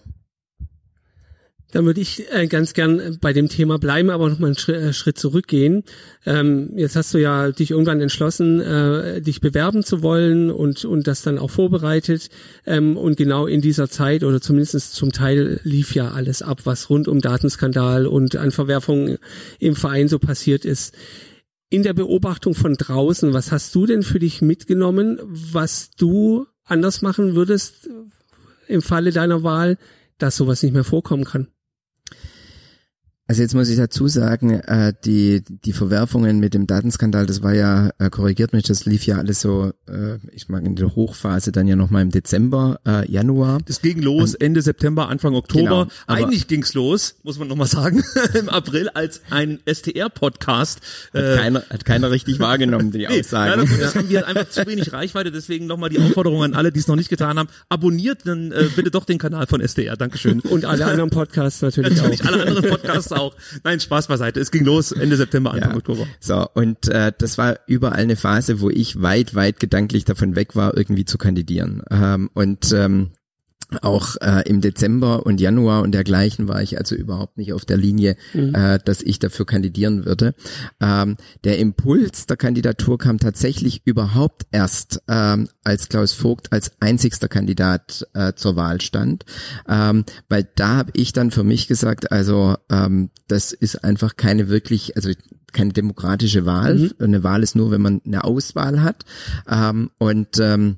Dann 1.71 1.85
würde 1.85 2.01
ich 2.01 2.25
äh, 2.31 2.47
ganz 2.47 2.73
gern 2.73 3.17
bei 3.21 3.33
dem 3.33 3.47
Thema 3.47 3.79
bleiben, 3.79 4.09
aber 4.09 4.29
noch 4.29 4.39
mal 4.39 4.47
einen 4.47 4.57
Schritt, 4.57 4.75
äh, 4.75 4.93
Schritt 4.93 5.17
zurückgehen. 5.17 5.83
Ähm, 6.25 6.71
jetzt 6.75 6.95
hast 6.95 7.13
du 7.13 7.17
ja 7.17 7.51
dich 7.51 7.71
irgendwann 7.71 8.01
entschlossen, 8.01 8.59
äh, 8.59 9.21
dich 9.21 9.41
bewerben 9.41 9.83
zu 9.83 10.01
wollen 10.03 10.51
und 10.51 10.85
und 10.85 11.07
das 11.07 11.21
dann 11.21 11.39
auch 11.39 11.49
vorbereitet. 11.49 12.29
Ähm, 12.65 12.97
und 12.97 13.17
genau 13.17 13.47
in 13.47 13.61
dieser 13.61 13.89
Zeit 13.89 14.23
oder 14.23 14.41
zumindest 14.41 14.93
zum 14.93 15.11
Teil 15.11 15.61
lief 15.63 15.95
ja 15.95 16.11
alles 16.11 16.41
ab, 16.41 16.61
was 16.65 16.89
rund 16.89 17.07
um 17.07 17.21
Datenskandal 17.21 18.05
und 18.05 18.35
an 18.35 18.51
Verwerfungen 18.51 19.17
im 19.59 19.75
Verein 19.75 20.07
so 20.07 20.19
passiert 20.19 20.65
ist. 20.65 20.93
In 21.69 21.83
der 21.83 21.93
Beobachtung 21.93 22.53
von 22.53 22.73
draußen, 22.73 23.33
was 23.33 23.53
hast 23.53 23.73
du 23.75 23.85
denn 23.85 24.03
für 24.03 24.19
dich 24.19 24.41
mitgenommen, 24.41 25.19
was 25.23 25.91
du 25.91 26.45
anders 26.65 27.01
machen 27.01 27.33
würdest 27.35 27.89
im 28.67 28.81
Falle 28.81 29.11
deiner 29.11 29.43
Wahl, 29.43 29.77
dass 30.17 30.35
sowas 30.35 30.63
nicht 30.63 30.73
mehr 30.73 30.83
vorkommen 30.83 31.23
kann? 31.23 31.47
Also 33.31 33.43
jetzt 33.43 33.53
muss 33.53 33.69
ich 33.69 33.77
dazu 33.77 34.09
sagen, 34.09 34.59
äh, 34.59 34.91
die 35.05 35.41
die 35.47 35.71
Verwerfungen 35.71 36.41
mit 36.41 36.53
dem 36.53 36.67
Datenskandal, 36.67 37.25
das 37.25 37.41
war 37.41 37.53
ja 37.53 37.91
äh, 37.97 38.09
korrigiert 38.09 38.51
mich, 38.51 38.63
das 38.63 38.83
lief 38.83 39.05
ja 39.05 39.19
alles 39.19 39.39
so, 39.39 39.71
äh, 39.87 40.17
ich 40.33 40.49
mag 40.49 40.65
in 40.65 40.75
der 40.75 40.97
Hochphase 40.97 41.53
dann 41.53 41.65
ja 41.65 41.77
noch 41.77 41.89
mal 41.89 42.01
im 42.01 42.09
Dezember, 42.09 42.81
äh, 42.85 43.09
Januar. 43.09 43.59
Das 43.65 43.81
ging 43.81 44.01
los 44.01 44.33
Ende 44.33 44.61
September, 44.61 45.07
Anfang 45.07 45.33
Oktober. 45.33 45.63
Genau, 45.63 45.87
Eigentlich 46.07 46.47
ging's 46.49 46.73
los, 46.73 47.15
muss 47.23 47.39
man 47.39 47.47
noch 47.47 47.55
mal 47.55 47.67
sagen, 47.67 48.03
im 48.37 48.49
April 48.49 48.89
als 48.89 49.21
ein 49.29 49.59
STR-Podcast. 49.65 50.81
Hat, 51.13 51.23
äh, 51.23 51.37
keiner, 51.37 51.63
hat 51.69 51.85
keiner 51.85 52.11
richtig 52.11 52.37
wahrgenommen, 52.39 52.91
die 52.91 52.97
nee, 53.07 53.21
Aussagen. 53.21 53.61
Ja, 53.61 53.77
das 53.77 53.95
haben 53.95 54.09
wir 54.09 54.27
einfach 54.27 54.49
zu 54.49 54.67
wenig 54.67 54.91
Reichweite, 54.91 55.31
deswegen 55.31 55.67
noch 55.67 55.77
mal 55.77 55.87
die 55.87 55.99
Aufforderung 55.99 56.43
an 56.43 56.53
alle, 56.53 56.73
die 56.73 56.81
es 56.81 56.87
noch 56.89 56.97
nicht 56.97 57.07
getan 57.07 57.39
haben, 57.39 57.47
abonniert 57.69 58.27
dann 58.27 58.51
äh, 58.51 58.65
bitte 58.75 58.91
doch 58.91 59.05
den 59.05 59.19
Kanal 59.19 59.47
von 59.47 59.65
STR. 59.65 59.95
Dankeschön. 59.95 60.41
Und 60.41 60.65
alle 60.65 60.85
anderen 60.85 61.11
Podcasts 61.11 61.61
natürlich, 61.61 61.95
natürlich 61.95 62.23
auch. 62.23 62.33
alle 62.33 62.45
anderen 62.45 62.69
Podcasts 62.69 63.13
auch 63.13 63.20
auch. 63.21 63.35
Nein, 63.63 63.79
Spaß 63.79 64.07
beiseite. 64.07 64.39
Es 64.39 64.51
ging 64.51 64.65
los 64.65 64.91
Ende 64.91 65.15
September, 65.15 65.51
Anfang 65.53 65.71
ja. 65.71 65.77
Oktober. 65.77 66.07
So, 66.19 66.47
und 66.53 66.87
äh, 66.87 67.11
das 67.17 67.37
war 67.37 67.59
überall 67.67 67.99
eine 67.99 68.15
Phase, 68.15 68.61
wo 68.61 68.69
ich 68.69 69.01
weit, 69.01 69.35
weit 69.35 69.59
gedanklich 69.59 70.05
davon 70.05 70.35
weg 70.35 70.55
war, 70.55 70.75
irgendwie 70.75 71.05
zu 71.05 71.17
kandidieren. 71.17 71.83
Ähm, 71.89 72.29
und 72.33 72.71
ähm, 72.73 73.11
auch 73.81 74.15
äh, 74.21 74.47
im 74.47 74.61
Dezember 74.61 75.25
und 75.25 75.39
Januar 75.39 75.81
und 75.81 75.93
dergleichen 75.93 76.47
war 76.47 76.61
ich 76.61 76.77
also 76.77 76.95
überhaupt 76.95 77.37
nicht 77.37 77.53
auf 77.53 77.65
der 77.65 77.77
Linie, 77.77 78.15
mhm. 78.33 78.53
äh, 78.53 78.79
dass 78.83 79.01
ich 79.01 79.19
dafür 79.19 79.45
kandidieren 79.45 80.05
würde. 80.05 80.33
Ähm, 80.79 81.17
der 81.43 81.59
Impuls 81.59 82.25
der 82.25 82.37
Kandidatur 82.37 82.97
kam 82.97 83.17
tatsächlich 83.17 83.81
überhaupt 83.85 84.43
erst, 84.51 85.01
ähm, 85.07 85.47
als 85.63 85.89
Klaus 85.89 86.13
Vogt 86.13 86.51
als 86.51 86.71
einzigster 86.79 87.27
Kandidat 87.27 88.07
äh, 88.13 88.33
zur 88.33 88.55
Wahl 88.55 88.81
stand, 88.81 89.25
ähm, 89.67 90.05
weil 90.29 90.47
da 90.55 90.77
habe 90.77 90.91
ich 90.95 91.13
dann 91.13 91.31
für 91.31 91.43
mich 91.43 91.67
gesagt, 91.67 92.11
also 92.11 92.55
ähm, 92.69 93.09
das 93.27 93.51
ist 93.51 93.83
einfach 93.83 94.17
keine 94.17 94.49
wirklich, 94.49 94.95
also 94.95 95.11
keine 95.51 95.73
demokratische 95.73 96.45
Wahl. 96.45 96.75
Mhm. 96.75 96.91
Eine 96.99 97.23
Wahl 97.23 97.43
ist 97.43 97.55
nur, 97.55 97.71
wenn 97.71 97.81
man 97.81 98.01
eine 98.05 98.23
Auswahl 98.23 98.81
hat. 98.81 99.05
Ähm, 99.49 99.91
und 99.97 100.39
ähm, 100.39 100.77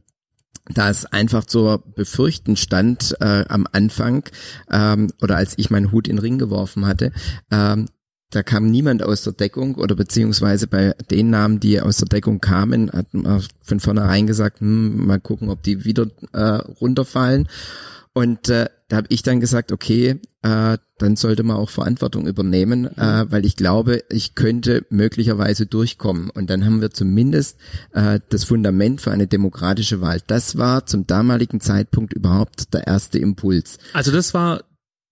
da 0.70 0.90
es 0.90 1.06
einfach 1.06 1.46
zu 1.46 1.82
befürchten 1.96 2.56
stand 2.56 3.16
äh, 3.20 3.44
am 3.48 3.68
Anfang 3.72 4.24
ähm, 4.72 5.12
oder 5.22 5.36
als 5.36 5.54
ich 5.58 5.70
meinen 5.70 5.92
Hut 5.92 6.08
in 6.08 6.16
den 6.16 6.22
Ring 6.22 6.38
geworfen 6.38 6.86
hatte, 6.86 7.12
ähm, 7.52 7.88
da 8.34 8.42
kam 8.42 8.72
niemand 8.72 9.04
aus 9.04 9.24
der 9.24 9.34
Deckung 9.34 9.76
oder 9.76 9.96
beziehungsweise 9.96 10.68
bei 10.68 10.96
den 11.12 11.30
Namen, 11.30 11.60
die 11.60 11.80
aus 11.80 11.98
der 11.98 12.08
Deckung 12.08 12.42
kamen, 12.42 12.92
hat 12.92 13.14
man 13.14 13.44
von 13.62 13.80
vornherein 13.80 14.26
gesagt, 14.26 14.60
hm, 14.60 15.06
mal 15.06 15.20
gucken, 15.20 15.50
ob 15.50 15.62
die 15.62 15.86
wieder 15.86 16.08
äh, 16.32 16.40
runterfallen. 16.42 17.48
Und 18.14 18.50
äh, 18.50 18.70
da 18.94 18.98
habe 18.98 19.08
ich 19.10 19.24
dann 19.24 19.40
gesagt, 19.40 19.72
okay, 19.72 20.22
äh, 20.44 20.78
dann 21.00 21.16
sollte 21.16 21.42
man 21.42 21.58
auch 21.58 21.72
Verantwortung 21.72 22.28
übernehmen, 22.28 22.86
äh, 22.96 23.26
weil 23.28 23.44
ich 23.44 23.56
glaube, 23.56 24.04
ich 24.12 24.36
könnte 24.36 24.86
möglicherweise 24.92 25.66
durchkommen. 25.66 26.30
Und 26.30 26.52
dann 26.52 26.64
haben 26.64 26.80
wir 26.80 26.92
zumindest 26.92 27.58
äh, 27.94 28.20
das 28.30 28.44
Fundament 28.44 29.02
für 29.02 29.10
eine 29.10 29.26
demokratische 29.26 30.00
Wahl. 30.00 30.22
Das 30.28 30.60
war 30.60 30.86
zum 30.86 31.08
damaligen 31.08 31.60
Zeitpunkt 31.60 32.14
überhaupt 32.14 32.72
der 32.76 32.86
erste 32.86 33.18
Impuls. 33.18 33.80
Also 33.94 34.12
das 34.12 34.36
war 34.36 34.64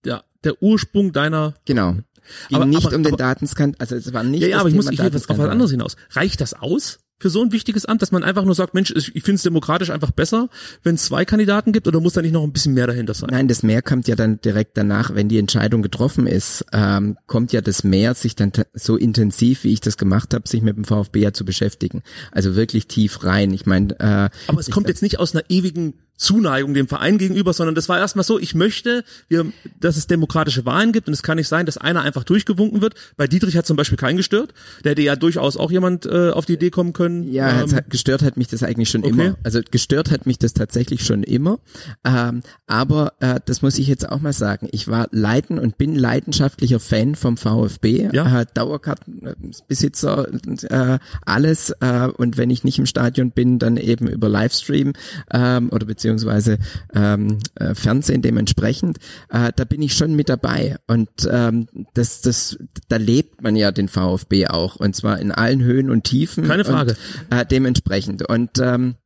ja, 0.06 0.22
der 0.44 0.62
Ursprung 0.62 1.10
deiner 1.10 1.54
Genau. 1.64 1.94
Ging 1.94 2.04
aber, 2.52 2.66
nicht 2.66 2.86
aber, 2.86 2.94
um 2.94 3.02
den 3.02 3.16
Datenskandal, 3.16 3.80
also 3.80 3.96
es 3.96 4.12
war 4.12 4.22
nicht 4.22 4.42
Ja, 4.42 4.48
ja 4.48 4.58
aber 4.60 4.68
ich 4.68 4.76
muss 4.76 4.88
ich 4.88 5.00
will 5.00 5.06
auf 5.08 5.28
was 5.28 5.40
anderes 5.40 5.72
hinaus. 5.72 5.96
Reicht 6.10 6.40
das 6.40 6.54
aus? 6.54 7.00
Für 7.22 7.30
so 7.30 7.40
ein 7.40 7.52
wichtiges 7.52 7.86
Amt, 7.86 8.02
dass 8.02 8.10
man 8.10 8.24
einfach 8.24 8.44
nur 8.44 8.54
sagt, 8.54 8.74
Mensch, 8.74 8.90
ich 8.90 9.22
finde 9.22 9.36
es 9.36 9.42
demokratisch 9.42 9.90
einfach 9.90 10.10
besser, 10.10 10.48
wenn 10.82 10.96
es 10.96 11.04
zwei 11.04 11.24
Kandidaten 11.24 11.72
gibt 11.72 11.86
oder 11.86 12.00
muss 12.00 12.14
da 12.14 12.20
nicht 12.20 12.32
noch 12.32 12.42
ein 12.42 12.52
bisschen 12.52 12.74
mehr 12.74 12.88
dahinter 12.88 13.14
sein? 13.14 13.28
Nein, 13.30 13.46
das 13.46 13.62
Mehr 13.62 13.80
kommt 13.80 14.08
ja 14.08 14.16
dann 14.16 14.40
direkt 14.40 14.76
danach, 14.76 15.14
wenn 15.14 15.28
die 15.28 15.38
Entscheidung 15.38 15.82
getroffen 15.82 16.26
ist, 16.26 16.64
ähm, 16.72 17.16
kommt 17.28 17.52
ja 17.52 17.60
das 17.60 17.84
Mehr, 17.84 18.14
sich 18.14 18.34
dann 18.34 18.50
so 18.74 18.96
intensiv, 18.96 19.62
wie 19.62 19.72
ich 19.72 19.80
das 19.80 19.96
gemacht 19.96 20.34
habe, 20.34 20.48
sich 20.48 20.62
mit 20.62 20.76
dem 20.76 20.84
VfB 20.84 21.20
ja 21.20 21.32
zu 21.32 21.44
beschäftigen. 21.44 22.02
Also 22.32 22.56
wirklich 22.56 22.88
tief 22.88 23.22
rein. 23.22 23.52
Ich 23.52 23.66
meine, 23.66 23.98
äh, 24.00 24.28
aber 24.48 24.58
es 24.58 24.70
kommt 24.70 24.88
jetzt 24.88 25.02
nicht 25.02 25.20
aus 25.20 25.32
einer 25.32 25.44
ewigen 25.48 25.94
Zuneigung 26.22 26.72
dem 26.72 26.86
Verein 26.86 27.18
gegenüber, 27.18 27.52
sondern 27.52 27.74
das 27.74 27.88
war 27.88 27.98
erstmal 27.98 28.24
so, 28.24 28.38
ich 28.38 28.54
möchte, 28.54 29.04
wir, 29.28 29.52
dass 29.80 29.96
es 29.96 30.06
demokratische 30.06 30.64
Wahlen 30.64 30.92
gibt 30.92 31.08
und 31.08 31.14
es 31.14 31.22
kann 31.24 31.36
nicht 31.36 31.48
sein, 31.48 31.66
dass 31.66 31.78
einer 31.78 32.02
einfach 32.02 32.22
durchgewunken 32.22 32.80
wird. 32.80 32.94
Bei 33.16 33.26
Dietrich 33.26 33.56
hat 33.56 33.66
zum 33.66 33.76
Beispiel 33.76 33.98
keinen 33.98 34.16
gestört. 34.16 34.54
Der 34.84 34.92
hätte 34.92 35.02
ja 35.02 35.16
durchaus 35.16 35.56
auch 35.56 35.72
jemand 35.72 36.06
äh, 36.06 36.30
auf 36.30 36.46
die 36.46 36.54
Idee 36.54 36.70
kommen 36.70 36.92
können. 36.92 37.30
Ja, 37.32 37.62
ähm, 37.62 37.80
gestört 37.88 38.22
hat 38.22 38.36
mich 38.36 38.46
das 38.46 38.62
eigentlich 38.62 38.88
schon 38.88 39.02
okay. 39.02 39.10
immer. 39.10 39.36
Also 39.42 39.60
gestört 39.68 40.12
hat 40.12 40.26
mich 40.26 40.38
das 40.38 40.54
tatsächlich 40.54 41.04
schon 41.04 41.24
immer. 41.24 41.58
Ähm, 42.04 42.42
aber 42.68 43.14
äh, 43.18 43.40
das 43.44 43.62
muss 43.62 43.78
ich 43.78 43.88
jetzt 43.88 44.08
auch 44.08 44.20
mal 44.20 44.32
sagen. 44.32 44.68
Ich 44.70 44.86
war 44.86 45.08
leiden 45.10 45.58
und 45.58 45.76
bin 45.76 45.96
leidenschaftlicher 45.96 46.78
Fan 46.78 47.16
vom 47.16 47.36
VfB. 47.36 48.10
Ja. 48.12 48.42
Äh, 48.42 48.46
Dauerkartenbesitzer, 48.54 50.28
äh, 50.70 50.98
alles. 51.26 51.70
Äh, 51.80 52.08
und 52.16 52.36
wenn 52.36 52.50
ich 52.50 52.62
nicht 52.62 52.78
im 52.78 52.86
Stadion 52.86 53.32
bin, 53.32 53.58
dann 53.58 53.76
eben 53.76 54.06
über 54.06 54.28
Livestream 54.28 54.92
ähm, 55.32 55.70
oder 55.70 55.86
beziehungsweise 55.86 56.11
beziehungsweise 56.14 56.58
ähm, 56.94 57.38
äh, 57.54 57.74
Fernsehen 57.74 58.22
dementsprechend, 58.22 58.98
äh, 59.30 59.52
da 59.54 59.64
bin 59.64 59.82
ich 59.82 59.94
schon 59.94 60.14
mit 60.14 60.28
dabei. 60.28 60.76
Und 60.86 61.10
ähm, 61.30 61.68
das, 61.94 62.20
das, 62.20 62.58
da 62.88 62.96
lebt 62.96 63.42
man 63.42 63.56
ja 63.56 63.72
den 63.72 63.88
VfB 63.88 64.46
auch 64.46 64.76
und 64.76 64.94
zwar 64.94 65.18
in 65.18 65.32
allen 65.32 65.62
Höhen 65.62 65.90
und 65.90 66.04
Tiefen. 66.04 66.46
Keine 66.46 66.64
Frage. 66.64 66.96
Und, 67.30 67.36
äh, 67.36 67.46
dementsprechend. 67.46 68.28
Und 68.28 68.58
ähm, 68.58 68.96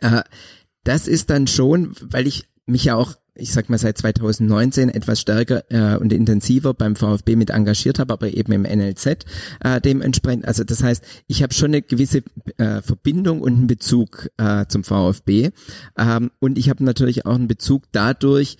äh, 0.00 0.22
das 0.84 1.06
ist 1.06 1.30
dann 1.30 1.46
schon, 1.46 1.94
weil 2.00 2.26
ich 2.26 2.48
mich 2.66 2.84
ja 2.84 2.96
auch 2.96 3.14
ich 3.34 3.52
sag 3.52 3.70
mal 3.70 3.78
seit 3.78 3.98
2019 3.98 4.90
etwas 4.90 5.20
stärker 5.20 5.64
äh, 5.70 5.96
und 5.96 6.12
intensiver 6.12 6.74
beim 6.74 6.96
VfB 6.96 7.36
mit 7.36 7.50
engagiert 7.50 7.98
habe, 7.98 8.12
aber 8.12 8.28
eben 8.28 8.52
im 8.52 8.62
NLZ 8.62 9.06
äh, 9.60 9.80
dementsprechend. 9.80 10.46
Also 10.46 10.64
das 10.64 10.82
heißt, 10.82 11.04
ich 11.28 11.42
habe 11.42 11.54
schon 11.54 11.70
eine 11.70 11.82
gewisse 11.82 12.22
äh, 12.58 12.82
Verbindung 12.82 13.40
und 13.40 13.54
einen 13.54 13.66
Bezug 13.66 14.28
äh, 14.36 14.66
zum 14.66 14.84
VfB 14.84 15.50
ähm, 15.96 16.30
und 16.40 16.58
ich 16.58 16.68
habe 16.68 16.84
natürlich 16.84 17.24
auch 17.24 17.34
einen 17.34 17.48
Bezug 17.48 17.84
dadurch, 17.92 18.58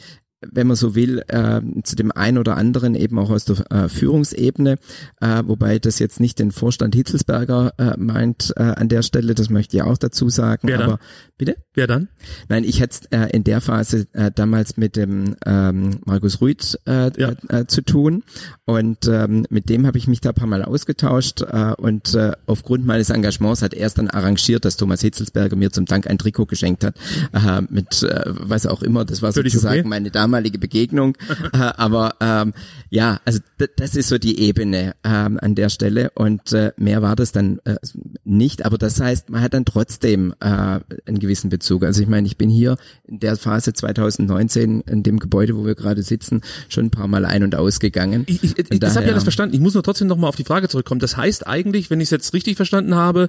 wenn 0.50 0.66
man 0.66 0.76
so 0.76 0.94
will, 0.94 1.22
äh, 1.28 1.61
zu 1.83 1.96
dem 1.96 2.12
einen 2.12 2.38
oder 2.38 2.57
anderen 2.57 2.94
eben 2.94 3.18
auch 3.18 3.31
aus 3.31 3.44
der 3.44 3.70
äh, 3.70 3.88
Führungsebene, 3.88 4.78
äh, 5.20 5.42
wobei 5.44 5.78
das 5.78 5.98
jetzt 5.98 6.20
nicht 6.20 6.38
den 6.38 6.50
Vorstand 6.50 6.94
Hitzelsberger 6.94 7.72
äh, 7.78 7.96
meint 7.96 8.52
äh, 8.57 8.62
an 8.62 8.88
der 8.88 9.02
Stelle, 9.02 9.35
das 9.35 9.50
möchte 9.50 9.76
ich 9.76 9.83
auch 9.83 9.98
dazu 9.98 10.28
sagen. 10.28 10.68
Wer 10.68 10.81
aber 10.81 10.98
bitte? 11.38 11.57
Wer 11.74 11.87
dann? 11.87 12.09
Nein, 12.48 12.64
ich 12.64 12.81
hätte 12.81 13.11
äh, 13.11 13.31
in 13.35 13.44
der 13.44 13.61
Phase 13.61 14.07
äh, 14.12 14.31
damals 14.35 14.76
mit 14.76 14.96
dem 14.96 15.37
ähm, 15.46 16.00
Markus 16.05 16.40
Rüth 16.40 16.78
äh, 16.87 17.11
ja. 17.16 17.33
äh, 17.48 17.66
zu 17.66 17.83
tun 17.83 18.24
und 18.64 19.07
ähm, 19.09 19.46
mit 19.50 19.68
dem 19.68 19.87
habe 19.87 19.98
ich 19.98 20.09
mich 20.09 20.20
da 20.20 20.31
ein 20.31 20.35
paar 20.35 20.46
Mal 20.46 20.64
ausgetauscht 20.64 21.42
äh, 21.42 21.72
und 21.76 22.14
äh, 22.14 22.33
aufgrund 22.46 22.85
meines 22.87 23.11
Engagements 23.11 23.62
hat 23.62 23.74
er 23.74 23.87
es 23.87 23.94
dann 23.94 24.11
arrangiert, 24.11 24.64
dass 24.64 24.76
Thomas 24.76 25.00
Hitzelsberger 25.00 25.57
mir 25.57 25.70
zum 25.70 25.87
Dank 25.87 26.07
ein 26.07 26.18
Trikot 26.18 26.46
geschenkt 26.46 26.85
hat 26.85 26.96
äh, 27.33 27.62
mit 27.70 28.02
äh, 28.02 28.22
was 28.26 28.66
auch 28.66 28.83
immer. 28.83 29.05
Das 29.05 29.22
war 29.22 29.33
Völlig 29.33 29.52
sozusagen 29.52 29.81
okay. 29.81 29.88
meine 29.88 30.11
Dame 30.11 30.32
damalige 30.33 30.59
Begegnung. 30.59 31.16
äh, 31.53 31.59
aber 31.59 32.16
ähm, 32.21 32.55
ja, 32.90 33.21
also 33.25 33.40
das 33.77 33.95
ist 33.95 34.09
so 34.09 34.18
die 34.18 34.40
Ebene 34.40 34.95
ähm, 35.05 35.38
an 35.40 35.55
der 35.55 35.68
Stelle 35.68 36.11
und 36.14 36.53
äh, 36.53 36.73
mehr 36.77 37.03
war 37.03 37.16
das 37.16 37.33
dann 37.33 37.61
äh, 37.64 37.77
nicht. 38.25 38.64
Aber 38.64 38.79
das 38.79 39.01
heißt, 39.01 39.31
man 39.31 39.42
hat 39.42 39.55
dann 39.55 39.64
trotzdem 39.64 40.35
äh, 40.40 40.47
einen 40.47 41.18
gewissen 41.18 41.51
Bezug. 41.51 41.85
Also 41.85 42.03
ich 42.03 42.09
meine, 42.09 42.27
ich 42.27 42.37
bin 42.37 42.49
hier 42.49 42.77
in 43.05 43.21
der 43.21 43.37
Phase 43.37 43.73
2019 43.73 44.83
in 44.83 45.03
dem 45.03 45.18
Gebäude, 45.18 45.57
wo 45.57 45.66
wir 45.66 45.75
gerade 45.75 46.03
sitzen, 46.03 46.40
schon 46.68 46.87
ein 46.87 46.90
paar 46.90 47.09
Mal 47.09 47.25
ein- 47.25 47.45
und 47.45 47.55
ausgegangen. 47.55 48.25
Ich, 48.27 48.42
ich, 48.42 48.59
ich, 48.59 48.81
das 48.81 48.97
habe 48.97 49.07
ja 49.07 49.14
das 49.14 49.25
verstanden. 49.25 49.55
Ich 49.55 49.61
muss 49.61 49.75
nur 49.75 49.83
trotzdem 49.83 50.09
nochmal 50.09 50.29
auf 50.29 50.37
die 50.37 50.45
Frage 50.45 50.68
zurückkommen. 50.68 51.01
Das 51.01 51.16
heißt 51.16 51.47
eigentlich, 51.47 51.90
wenn 51.90 52.01
ich 52.01 52.07
es 52.07 52.11
jetzt 52.11 52.33
richtig 52.33 52.57
verstanden 52.57 52.95
habe, 52.95 53.29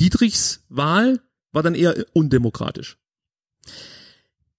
Dietrichs 0.00 0.64
Wahl 0.68 1.20
war 1.52 1.62
dann 1.62 1.74
eher 1.74 1.94
undemokratisch 2.14 2.98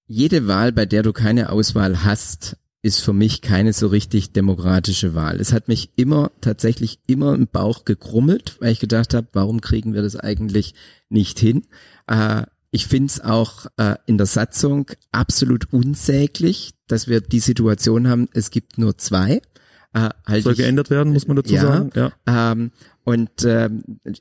jede 0.08 0.48
Wahl, 0.48 0.72
bei 0.72 0.86
der 0.86 1.04
du 1.04 1.14
keine 1.14 1.52
Auswahl 1.52 2.04
hast, 2.04 2.58
ist 2.82 3.02
für 3.02 3.14
mich 3.14 3.42
keine 3.42 3.74
so 3.74 3.88
richtig 3.88 4.32
demokratische 4.32 5.16
Wahl. 5.16 5.40
Es 5.40 5.54
hat 5.54 5.68
mich 5.68 5.90
immer, 5.96 6.32
tatsächlich 6.42 7.00
immer 7.08 7.34
im 7.34 7.48
Bauch 7.48 7.84
gekrummelt, 7.84 8.58
weil 8.60 8.72
ich 8.72 8.80
gedacht 8.80 9.16
habe, 9.16 9.28
warum 9.34 9.60
kriegen 9.60 9.96
wir 9.96 10.04
das 10.04 10.16
eigentlich 10.16 10.76
nicht 11.10 11.40
hin? 11.40 11.64
Äh, 12.06 12.44
ich 12.70 12.86
finde 12.86 13.08
es 13.08 13.22
auch 13.22 13.66
äh, 13.78 13.96
in 14.06 14.18
der 14.18 14.28
Satzung 14.28 14.92
absolut 15.12 15.74
unsäglich, 15.74 16.74
dass 16.88 17.08
wir 17.08 17.22
die 17.22 17.40
Situation 17.40 18.08
haben, 18.08 18.30
es 18.34 18.52
gibt 18.52 18.78
nur 18.78 18.98
zwei. 18.98 19.42
Äh, 19.94 20.10
halt 20.28 20.44
Soll 20.44 20.54
ich, 20.54 20.60
geändert 20.60 20.90
werden, 20.92 21.14
muss 21.14 21.26
man 21.26 21.38
dazu 21.38 21.56
ja, 21.56 21.62
sagen. 21.62 21.90
Ja. 21.96 22.12
Ähm, 22.28 22.72
und 23.04 23.44
äh, 23.46 23.70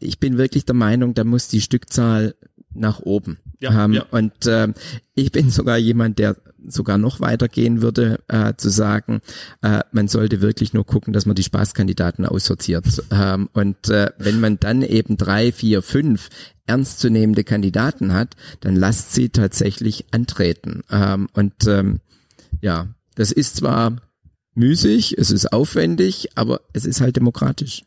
ich 0.01 0.21
bin 0.21 0.39
wirklich 0.39 0.65
der 0.65 0.75
Meinung, 0.75 1.15
da 1.15 1.25
muss 1.25 1.49
die 1.49 1.61
Stückzahl 1.61 2.35
nach 2.75 3.01
oben. 3.01 3.39
Ja, 3.61 3.85
ähm, 3.85 3.93
ja. 3.93 4.07
Und 4.11 4.47
äh, 4.47 4.69
ich 5.15 5.33
bin 5.33 5.51
sogar 5.51 5.79
jemand, 5.79 6.19
der 6.19 6.37
sogar 6.67 6.99
noch 6.99 7.21
weitergehen 7.21 7.83
würde, 7.83 8.21
äh, 8.29 8.55
zu 8.57 8.71
sagen, 8.71 9.21
äh, 9.63 9.81
man 9.93 10.09
sollte 10.09 10.41
wirklich 10.41 10.73
nur 10.73 10.85
gucken, 10.85 11.13
dass 11.13 11.27
man 11.27 11.35
die 11.35 11.43
Spaßkandidaten 11.43 12.25
aussortiert. 12.27 12.87
Ähm, 13.11 13.49
und 13.53 13.89
äh, 13.89 14.11
wenn 14.19 14.41
man 14.41 14.59
dann 14.59 14.83
eben 14.83 15.17
drei, 15.17 15.53
vier, 15.53 15.83
fünf 15.83 16.31
ernstzunehmende 16.67 17.45
Kandidaten 17.45 18.13
hat, 18.13 18.35
dann 18.61 18.77
lasst 18.77 19.13
sie 19.13 19.29
tatsächlich 19.29 20.07
antreten. 20.11 20.83
Ähm, 20.91 21.29
und 21.35 21.67
ähm, 21.67 22.01
ja, 22.61 22.89
das 23.15 23.31
ist 23.31 23.57
zwar 23.57 23.97
müßig, 24.55 25.19
es 25.19 25.31
ist 25.31 25.53
aufwendig, 25.53 26.29
aber 26.35 26.61
es 26.73 26.85
ist 26.85 27.01
halt 27.01 27.17
demokratisch. 27.17 27.85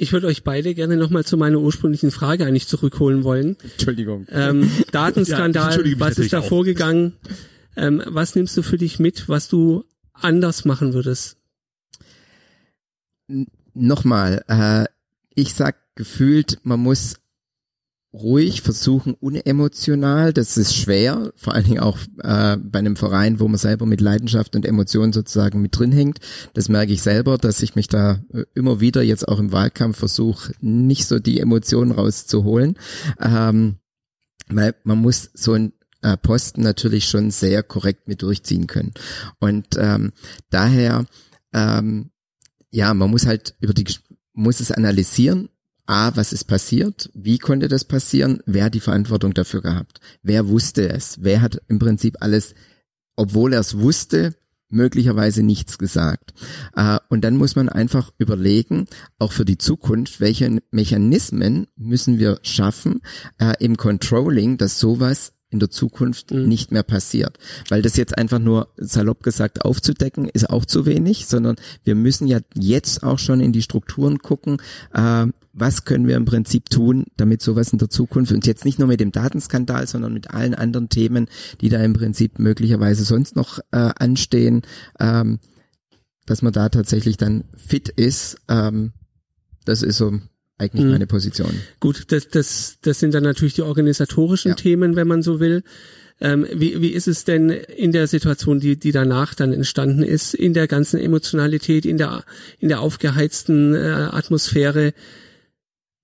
Ich 0.00 0.12
würde 0.12 0.28
euch 0.28 0.44
beide 0.44 0.74
gerne 0.74 0.96
nochmal 0.96 1.24
zu 1.24 1.36
meiner 1.36 1.58
ursprünglichen 1.58 2.12
Frage 2.12 2.46
eigentlich 2.46 2.68
zurückholen 2.68 3.24
wollen. 3.24 3.56
Entschuldigung. 3.62 4.26
Ähm, 4.30 4.70
Datenskandal, 4.92 5.86
ja, 5.86 6.00
was 6.00 6.18
ist 6.18 6.32
da 6.32 6.38
auch. 6.38 6.44
vorgegangen? 6.44 7.14
Ähm, 7.76 8.02
was 8.06 8.36
nimmst 8.36 8.56
du 8.56 8.62
für 8.62 8.78
dich 8.78 9.00
mit, 9.00 9.28
was 9.28 9.48
du 9.48 9.84
anders 10.12 10.64
machen 10.64 10.94
würdest? 10.94 11.36
N 13.26 13.48
nochmal, 13.74 14.44
äh, 14.46 14.86
ich 15.34 15.54
sag 15.54 15.76
gefühlt, 15.96 16.58
man 16.62 16.78
muss 16.78 17.16
ruhig, 18.20 18.62
versuchen 18.62 19.14
unemotional. 19.14 20.32
Das 20.32 20.56
ist 20.56 20.74
schwer, 20.74 21.32
vor 21.36 21.54
allen 21.54 21.64
Dingen 21.64 21.80
auch 21.80 21.98
äh, 22.22 22.56
bei 22.56 22.78
einem 22.78 22.96
Verein, 22.96 23.40
wo 23.40 23.48
man 23.48 23.58
selber 23.58 23.86
mit 23.86 24.00
Leidenschaft 24.00 24.56
und 24.56 24.66
Emotionen 24.66 25.12
sozusagen 25.12 25.62
mit 25.62 25.78
drin 25.78 25.92
hängt. 25.92 26.18
Das 26.54 26.68
merke 26.68 26.92
ich 26.92 27.02
selber, 27.02 27.38
dass 27.38 27.62
ich 27.62 27.74
mich 27.74 27.88
da 27.88 28.20
äh, 28.32 28.44
immer 28.54 28.80
wieder 28.80 29.02
jetzt 29.02 29.26
auch 29.26 29.38
im 29.38 29.52
Wahlkampf 29.52 29.98
versuche, 29.98 30.52
nicht 30.60 31.06
so 31.06 31.18
die 31.18 31.40
Emotionen 31.40 31.92
rauszuholen. 31.92 32.76
Ähm, 33.20 33.76
weil 34.48 34.74
man 34.84 34.98
muss 34.98 35.30
so 35.34 35.52
ein 35.52 35.72
äh, 36.02 36.16
Posten 36.16 36.62
natürlich 36.62 37.08
schon 37.08 37.30
sehr 37.30 37.62
korrekt 37.62 38.08
mit 38.08 38.22
durchziehen 38.22 38.66
können. 38.66 38.92
Und 39.40 39.66
ähm, 39.78 40.12
daher, 40.50 41.06
ähm, 41.52 42.10
ja, 42.70 42.94
man 42.94 43.10
muss 43.10 43.26
halt 43.26 43.54
über 43.60 43.74
die 43.74 43.84
muss 44.38 44.60
es 44.60 44.70
analysieren, 44.70 45.48
A, 45.88 46.14
was 46.16 46.34
ist 46.34 46.44
passiert? 46.44 47.10
Wie 47.14 47.38
konnte 47.38 47.66
das 47.66 47.84
passieren? 47.84 48.40
Wer 48.44 48.64
hat 48.64 48.74
die 48.74 48.80
Verantwortung 48.80 49.32
dafür 49.32 49.62
gehabt? 49.62 50.00
Wer 50.22 50.46
wusste 50.48 50.90
es? 50.90 51.16
Wer 51.22 51.40
hat 51.40 51.62
im 51.68 51.78
Prinzip 51.78 52.18
alles, 52.20 52.54
obwohl 53.16 53.54
er 53.54 53.60
es 53.60 53.78
wusste, 53.78 54.34
möglicherweise 54.68 55.42
nichts 55.42 55.78
gesagt. 55.78 56.34
Und 57.08 57.24
dann 57.24 57.36
muss 57.36 57.56
man 57.56 57.70
einfach 57.70 58.12
überlegen, 58.18 58.84
auch 59.18 59.32
für 59.32 59.46
die 59.46 59.56
Zukunft, 59.56 60.20
welche 60.20 60.60
Mechanismen 60.70 61.68
müssen 61.74 62.18
wir 62.18 62.38
schaffen 62.42 63.00
äh, 63.38 63.54
im 63.58 63.78
Controlling, 63.78 64.58
dass 64.58 64.78
sowas 64.78 65.32
in 65.50 65.60
der 65.60 65.70
Zukunft 65.70 66.30
mhm. 66.30 66.46
nicht 66.46 66.72
mehr 66.72 66.82
passiert. 66.82 67.38
Weil 67.68 67.82
das 67.82 67.96
jetzt 67.96 68.16
einfach 68.18 68.38
nur 68.38 68.68
salopp 68.76 69.22
gesagt 69.22 69.64
aufzudecken, 69.64 70.28
ist 70.28 70.50
auch 70.50 70.64
zu 70.64 70.86
wenig, 70.86 71.26
sondern 71.26 71.56
wir 71.84 71.94
müssen 71.94 72.26
ja 72.26 72.40
jetzt 72.54 73.02
auch 73.02 73.18
schon 73.18 73.40
in 73.40 73.52
die 73.52 73.62
Strukturen 73.62 74.18
gucken, 74.18 74.58
äh, 74.92 75.26
was 75.52 75.84
können 75.84 76.06
wir 76.06 76.16
im 76.16 76.24
Prinzip 76.24 76.70
tun, 76.70 77.06
damit 77.16 77.42
sowas 77.42 77.72
in 77.72 77.78
der 77.78 77.90
Zukunft 77.90 78.32
und 78.32 78.46
jetzt 78.46 78.64
nicht 78.64 78.78
nur 78.78 78.88
mit 78.88 79.00
dem 79.00 79.10
Datenskandal, 79.10 79.86
sondern 79.86 80.12
mit 80.12 80.30
allen 80.30 80.54
anderen 80.54 80.88
Themen, 80.88 81.26
die 81.60 81.68
da 81.68 81.82
im 81.82 81.94
Prinzip 81.94 82.38
möglicherweise 82.38 83.04
sonst 83.04 83.34
noch 83.34 83.58
äh, 83.72 83.90
anstehen, 83.98 84.62
ähm, 85.00 85.40
dass 86.26 86.42
man 86.42 86.52
da 86.52 86.68
tatsächlich 86.68 87.16
dann 87.16 87.44
fit 87.56 87.88
ist. 87.88 88.36
Ähm, 88.48 88.92
das 89.64 89.82
ist 89.82 89.96
so 89.96 90.20
eigentlich 90.58 90.84
mhm. 90.84 90.90
meine 90.90 91.06
Position. 91.06 91.52
Gut, 91.80 92.10
das, 92.12 92.28
das, 92.28 92.78
das 92.82 92.98
sind 92.98 93.14
dann 93.14 93.22
natürlich 93.22 93.54
die 93.54 93.62
organisatorischen 93.62 94.50
ja. 94.50 94.54
Themen, 94.56 94.96
wenn 94.96 95.08
man 95.08 95.22
so 95.22 95.40
will. 95.40 95.62
Ähm, 96.20 96.46
wie, 96.52 96.82
wie 96.82 96.88
ist 96.88 97.06
es 97.06 97.24
denn 97.24 97.48
in 97.48 97.92
der 97.92 98.08
Situation, 98.08 98.58
die, 98.58 98.76
die 98.76 98.90
danach 98.90 99.34
dann 99.34 99.52
entstanden 99.52 100.02
ist, 100.02 100.34
in 100.34 100.52
der 100.52 100.66
ganzen 100.66 100.98
Emotionalität, 100.98 101.86
in 101.86 101.96
der, 101.96 102.24
in 102.58 102.68
der 102.68 102.80
aufgeheizten 102.80 103.74
äh, 103.74 104.08
Atmosphäre? 104.10 104.94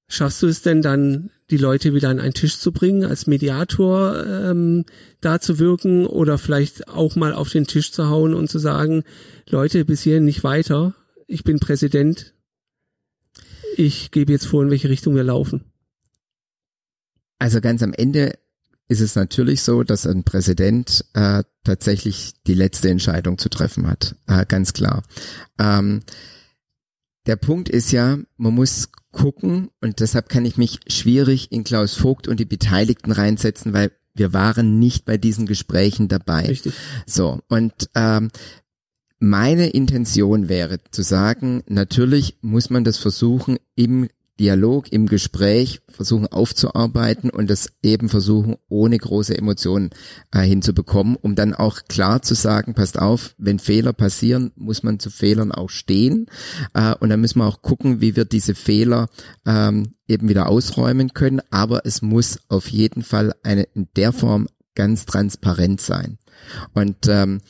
Schaffst 0.07 0.43
du 0.43 0.47
es 0.47 0.63
denn 0.63 0.83
dann, 0.83 1.31
die 1.51 1.57
Leute 1.57 1.93
wieder 1.93 2.09
an 2.11 2.21
einen 2.21 2.35
Tisch 2.35 2.59
zu 2.59 2.73
bringen, 2.73 3.05
als 3.05 3.27
Mediator 3.27 4.25
ähm, 4.25 4.85
da 5.21 5.41
zu 5.41 5.59
wirken 5.59 6.07
oder 6.07 6.39
vielleicht 6.39 6.89
auch 6.89 7.17
mal 7.17 7.33
auf 7.33 7.51
den 7.51 7.67
Tisch 7.67 7.91
zu 7.91 8.09
hauen 8.09 8.35
und 8.35 8.49
zu 8.49 8.59
sagen, 8.59 9.03
Leute, 9.49 9.85
bis 9.85 10.03
hierhin 10.03 10.25
nicht 10.25 10.45
weiter, 10.45 10.95
ich 11.27 11.43
bin 11.43 11.59
Präsident, 11.59 12.34
ich 13.79 14.11
gebe 14.11 14.33
jetzt 14.33 14.47
vor, 14.47 14.63
in 14.63 14.71
welche 14.71 14.89
Richtung 14.89 15.15
wir 15.15 15.25
laufen. 15.25 15.65
Also 17.39 17.61
ganz 17.61 17.83
am 17.83 17.93
Ende 17.93 18.39
ist 18.89 19.01
es 19.01 19.17
natürlich 19.17 19.63
so, 19.63 19.83
dass 19.83 20.07
ein 20.07 20.25
Präsident 20.25 21.05
äh, 21.15 21.43
tatsächlich 21.65 22.35
die 22.47 22.55
letzte 22.55 22.91
Entscheidung 22.91 23.39
zu 23.39 23.49
treffen 23.49 23.87
hat. 23.87 24.17
Äh, 24.27 24.45
ganz 24.47 24.73
klar. 24.73 25.03
Ähm, 25.59 26.03
der 27.27 27.37
Punkt 27.37 27.69
ist 27.69 27.91
ja, 27.93 28.19
man 28.37 28.55
muss 28.55 28.91
gucken 29.11 29.71
und 29.81 30.01
deshalb 30.01 30.29
kann 30.29 30.45
ich 30.45 30.59
mich 30.59 30.81
schwierig 30.89 31.51
in 31.53 31.65
Klaus 31.65 31.95
Vogt 31.95 32.29
und 32.29 32.39
die 32.39 32.45
Beteiligten 32.45 33.13
reinsetzen, 33.13 33.73
weil 33.73 33.93
wir 34.15 34.33
waren 34.33 34.79
nicht 34.79 35.07
bei 35.07 35.17
diesen 35.17 35.47
Gesprächen 35.47 36.09
dabei. 36.09 36.47
Richtig. 36.47 36.75
So 37.07 37.41
und 37.49 37.91
ähm, 37.95 38.31
meine 39.25 39.69
Intention 39.69 40.49
wäre 40.49 40.79
zu 40.91 41.03
sagen, 41.03 41.63
natürlich 41.67 42.37
muss 42.43 42.71
man 42.71 42.85
das 42.85 42.99
versuchen 42.99 43.59
im 43.75 44.09
Dialog, 44.41 44.91
im 44.91 45.07
Gespräch 45.07 45.81
versuchen 45.89 46.27
aufzuarbeiten 46.27 47.31
und 47.31 47.49
das 47.49 47.73
eben 47.85 48.09
versuchen, 48.09 48.57
ohne 48.69 48.99
große 48.99 49.39
Emotionen 49.39 49.91
äh, 50.33 50.41
hinzubekommen, 50.41 51.15
um 51.15 51.37
dann 51.37 51.55
auch 51.55 51.83
klar 51.89 52.21
zu 52.21 52.35
sagen, 52.35 52.75
passt 52.75 52.99
auf, 52.99 53.37
wenn 53.39 53.61
Fehler 53.61 53.93
passieren, 53.93 54.51
muss 54.57 54.83
man 54.83 54.99
zu 54.99 55.11
Fehlern 55.11 55.53
auch 55.53 55.71
stehen. 55.71 56.27
Äh, 56.75 56.97
und 56.97 57.11
dann 57.11 57.21
müssen 57.21 57.39
wir 57.39 57.47
auch 57.47 57.63
gucken, 57.63 58.01
wie 58.01 58.17
wir 58.17 58.25
diese 58.25 58.57
Fehler 58.57 59.09
ähm, 59.47 59.95
eben 60.09 60.29
wieder 60.29 60.49
ausräumen 60.49 61.15
können. 61.15 61.41
Aber 61.51 61.87
es 61.87 62.03
muss 62.03 62.41
auf 62.49 62.69
jeden 62.69 63.05
Fall 63.05 63.35
eine 63.45 63.63
in 63.75 63.87
der 63.95 64.13
Form 64.13 64.49
ganz 64.75 65.07
transparent 65.07 65.81
sein. 65.81 66.19
Und 66.73 67.07
ähm, 67.07 67.41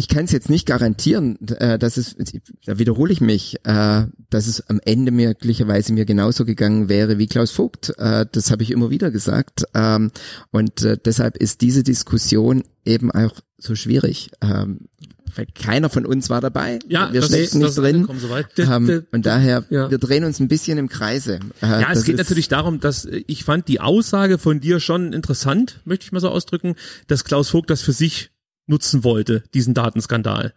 ich 0.00 0.08
kann 0.08 0.24
es 0.24 0.32
jetzt 0.32 0.48
nicht 0.48 0.64
garantieren, 0.64 1.38
äh, 1.58 1.78
dass 1.78 1.98
es, 1.98 2.16
da 2.64 2.78
wiederhole 2.78 3.12
ich 3.12 3.20
mich, 3.20 3.58
äh, 3.64 4.06
dass 4.30 4.46
es 4.46 4.66
am 4.70 4.80
Ende 4.82 5.12
möglicherweise 5.12 5.92
mir 5.92 6.06
genauso 6.06 6.46
gegangen 6.46 6.88
wäre 6.88 7.18
wie 7.18 7.26
Klaus 7.26 7.50
Vogt. 7.50 7.92
Äh, 7.98 8.24
das 8.32 8.50
habe 8.50 8.62
ich 8.62 8.70
immer 8.70 8.88
wieder 8.88 9.10
gesagt. 9.10 9.64
Ähm, 9.74 10.10
und 10.52 10.82
äh, 10.82 10.96
deshalb 11.04 11.36
ist 11.36 11.60
diese 11.60 11.82
Diskussion 11.82 12.64
eben 12.86 13.10
auch 13.10 13.34
so 13.58 13.74
schwierig. 13.74 14.30
Ähm, 14.40 14.88
weil 15.36 15.46
keiner 15.54 15.90
von 15.90 16.06
uns 16.06 16.30
war 16.30 16.40
dabei. 16.40 16.78
Ja, 16.88 17.12
wir 17.12 17.20
stecken 17.20 17.58
nicht 17.58 17.76
drin. 17.76 18.08
So 18.18 18.62
ähm, 18.62 19.04
und 19.12 19.26
daher, 19.26 19.64
ja. 19.68 19.90
wir 19.90 19.98
drehen 19.98 20.24
uns 20.24 20.40
ein 20.40 20.48
bisschen 20.48 20.78
im 20.78 20.88
Kreise. 20.88 21.40
Äh, 21.60 21.66
ja, 21.66 21.92
es 21.92 22.04
geht 22.04 22.16
natürlich 22.16 22.48
darum, 22.48 22.80
dass 22.80 23.04
ich 23.04 23.44
fand 23.44 23.68
die 23.68 23.80
Aussage 23.80 24.38
von 24.38 24.60
dir 24.60 24.80
schon 24.80 25.12
interessant, 25.12 25.80
möchte 25.84 26.06
ich 26.06 26.12
mal 26.12 26.20
so 26.20 26.30
ausdrücken, 26.30 26.74
dass 27.06 27.24
Klaus 27.24 27.50
Vogt 27.50 27.68
das 27.68 27.82
für 27.82 27.92
sich 27.92 28.30
nutzen 28.70 29.04
wollte, 29.04 29.42
diesen 29.52 29.74
Datenskandal. 29.74 30.54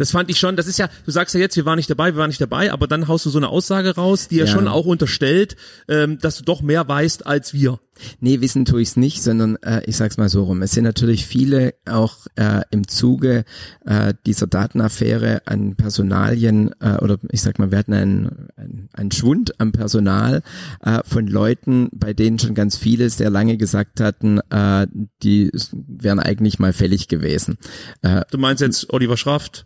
Das 0.00 0.12
fand 0.12 0.30
ich 0.30 0.38
schon, 0.38 0.56
das 0.56 0.66
ist 0.66 0.78
ja, 0.78 0.88
du 1.04 1.10
sagst 1.10 1.34
ja 1.34 1.40
jetzt, 1.40 1.56
wir 1.56 1.66
waren 1.66 1.76
nicht 1.76 1.90
dabei, 1.90 2.14
wir 2.14 2.18
waren 2.18 2.30
nicht 2.30 2.40
dabei, 2.40 2.72
aber 2.72 2.86
dann 2.86 3.06
haust 3.06 3.26
du 3.26 3.30
so 3.30 3.38
eine 3.38 3.48
Aussage 3.48 3.94
raus, 3.96 4.28
die 4.28 4.36
ja, 4.36 4.46
ja 4.46 4.50
schon 4.50 4.66
auch 4.66 4.86
unterstellt, 4.86 5.56
ähm, 5.88 6.18
dass 6.18 6.38
du 6.38 6.44
doch 6.44 6.62
mehr 6.62 6.88
weißt 6.88 7.26
als 7.26 7.52
wir. 7.52 7.78
Nee, 8.20 8.40
wissen 8.40 8.64
tue 8.64 8.80
ich's 8.82 8.96
nicht, 8.96 9.22
sondern 9.22 9.56
äh, 9.56 9.82
ich 9.84 9.96
sag's 9.96 10.16
mal 10.16 10.28
so 10.28 10.44
rum. 10.44 10.62
Es 10.62 10.72
sind 10.72 10.84
natürlich 10.84 11.26
viele 11.26 11.74
auch 11.86 12.26
äh, 12.36 12.62
im 12.70 12.88
Zuge 12.88 13.44
äh, 13.84 14.14
dieser 14.26 14.46
Datenaffäre 14.46 15.42
an 15.46 15.76
Personalien 15.76 16.74
äh, 16.80 16.96
oder 16.96 17.18
ich 17.30 17.42
sag 17.42 17.58
mal, 17.58 17.70
wir 17.70 17.78
hatten 17.78 17.92
einen, 17.92 18.48
einen, 18.56 18.88
einen 18.92 19.10
Schwund 19.10 19.60
am 19.60 19.72
Personal 19.72 20.42
äh, 20.82 21.00
von 21.04 21.26
Leuten, 21.26 21.90
bei 21.92 22.12
denen 22.12 22.38
schon 22.38 22.54
ganz 22.54 22.76
viele 22.76 23.10
sehr 23.10 23.30
lange 23.30 23.56
gesagt 23.56 24.00
hatten, 24.00 24.40
äh, 24.50 24.86
die 25.22 25.50
wären 25.72 26.20
eigentlich 26.20 26.58
mal 26.58 26.72
fällig 26.72 27.08
gewesen. 27.08 27.58
Äh, 28.02 28.22
du 28.30 28.38
meinst 28.38 28.62
jetzt 28.62 28.92
Oliver 28.92 29.16
Schraft 29.16 29.64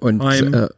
und 0.00 0.22
Heim, 0.22 0.54
äh, 0.54 0.68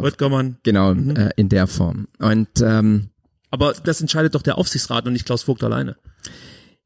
Genau, 0.62 0.94
mhm. 0.94 1.16
äh, 1.16 1.30
in 1.36 1.48
der 1.48 1.66
Form. 1.66 2.08
Und 2.18 2.48
ähm, 2.60 3.10
aber 3.50 3.72
das 3.72 4.00
entscheidet 4.00 4.34
doch 4.34 4.42
der 4.42 4.58
Aufsichtsrat 4.58 5.06
und 5.06 5.12
nicht 5.14 5.26
Klaus 5.26 5.42
Vogt 5.44 5.64
alleine. 5.64 5.96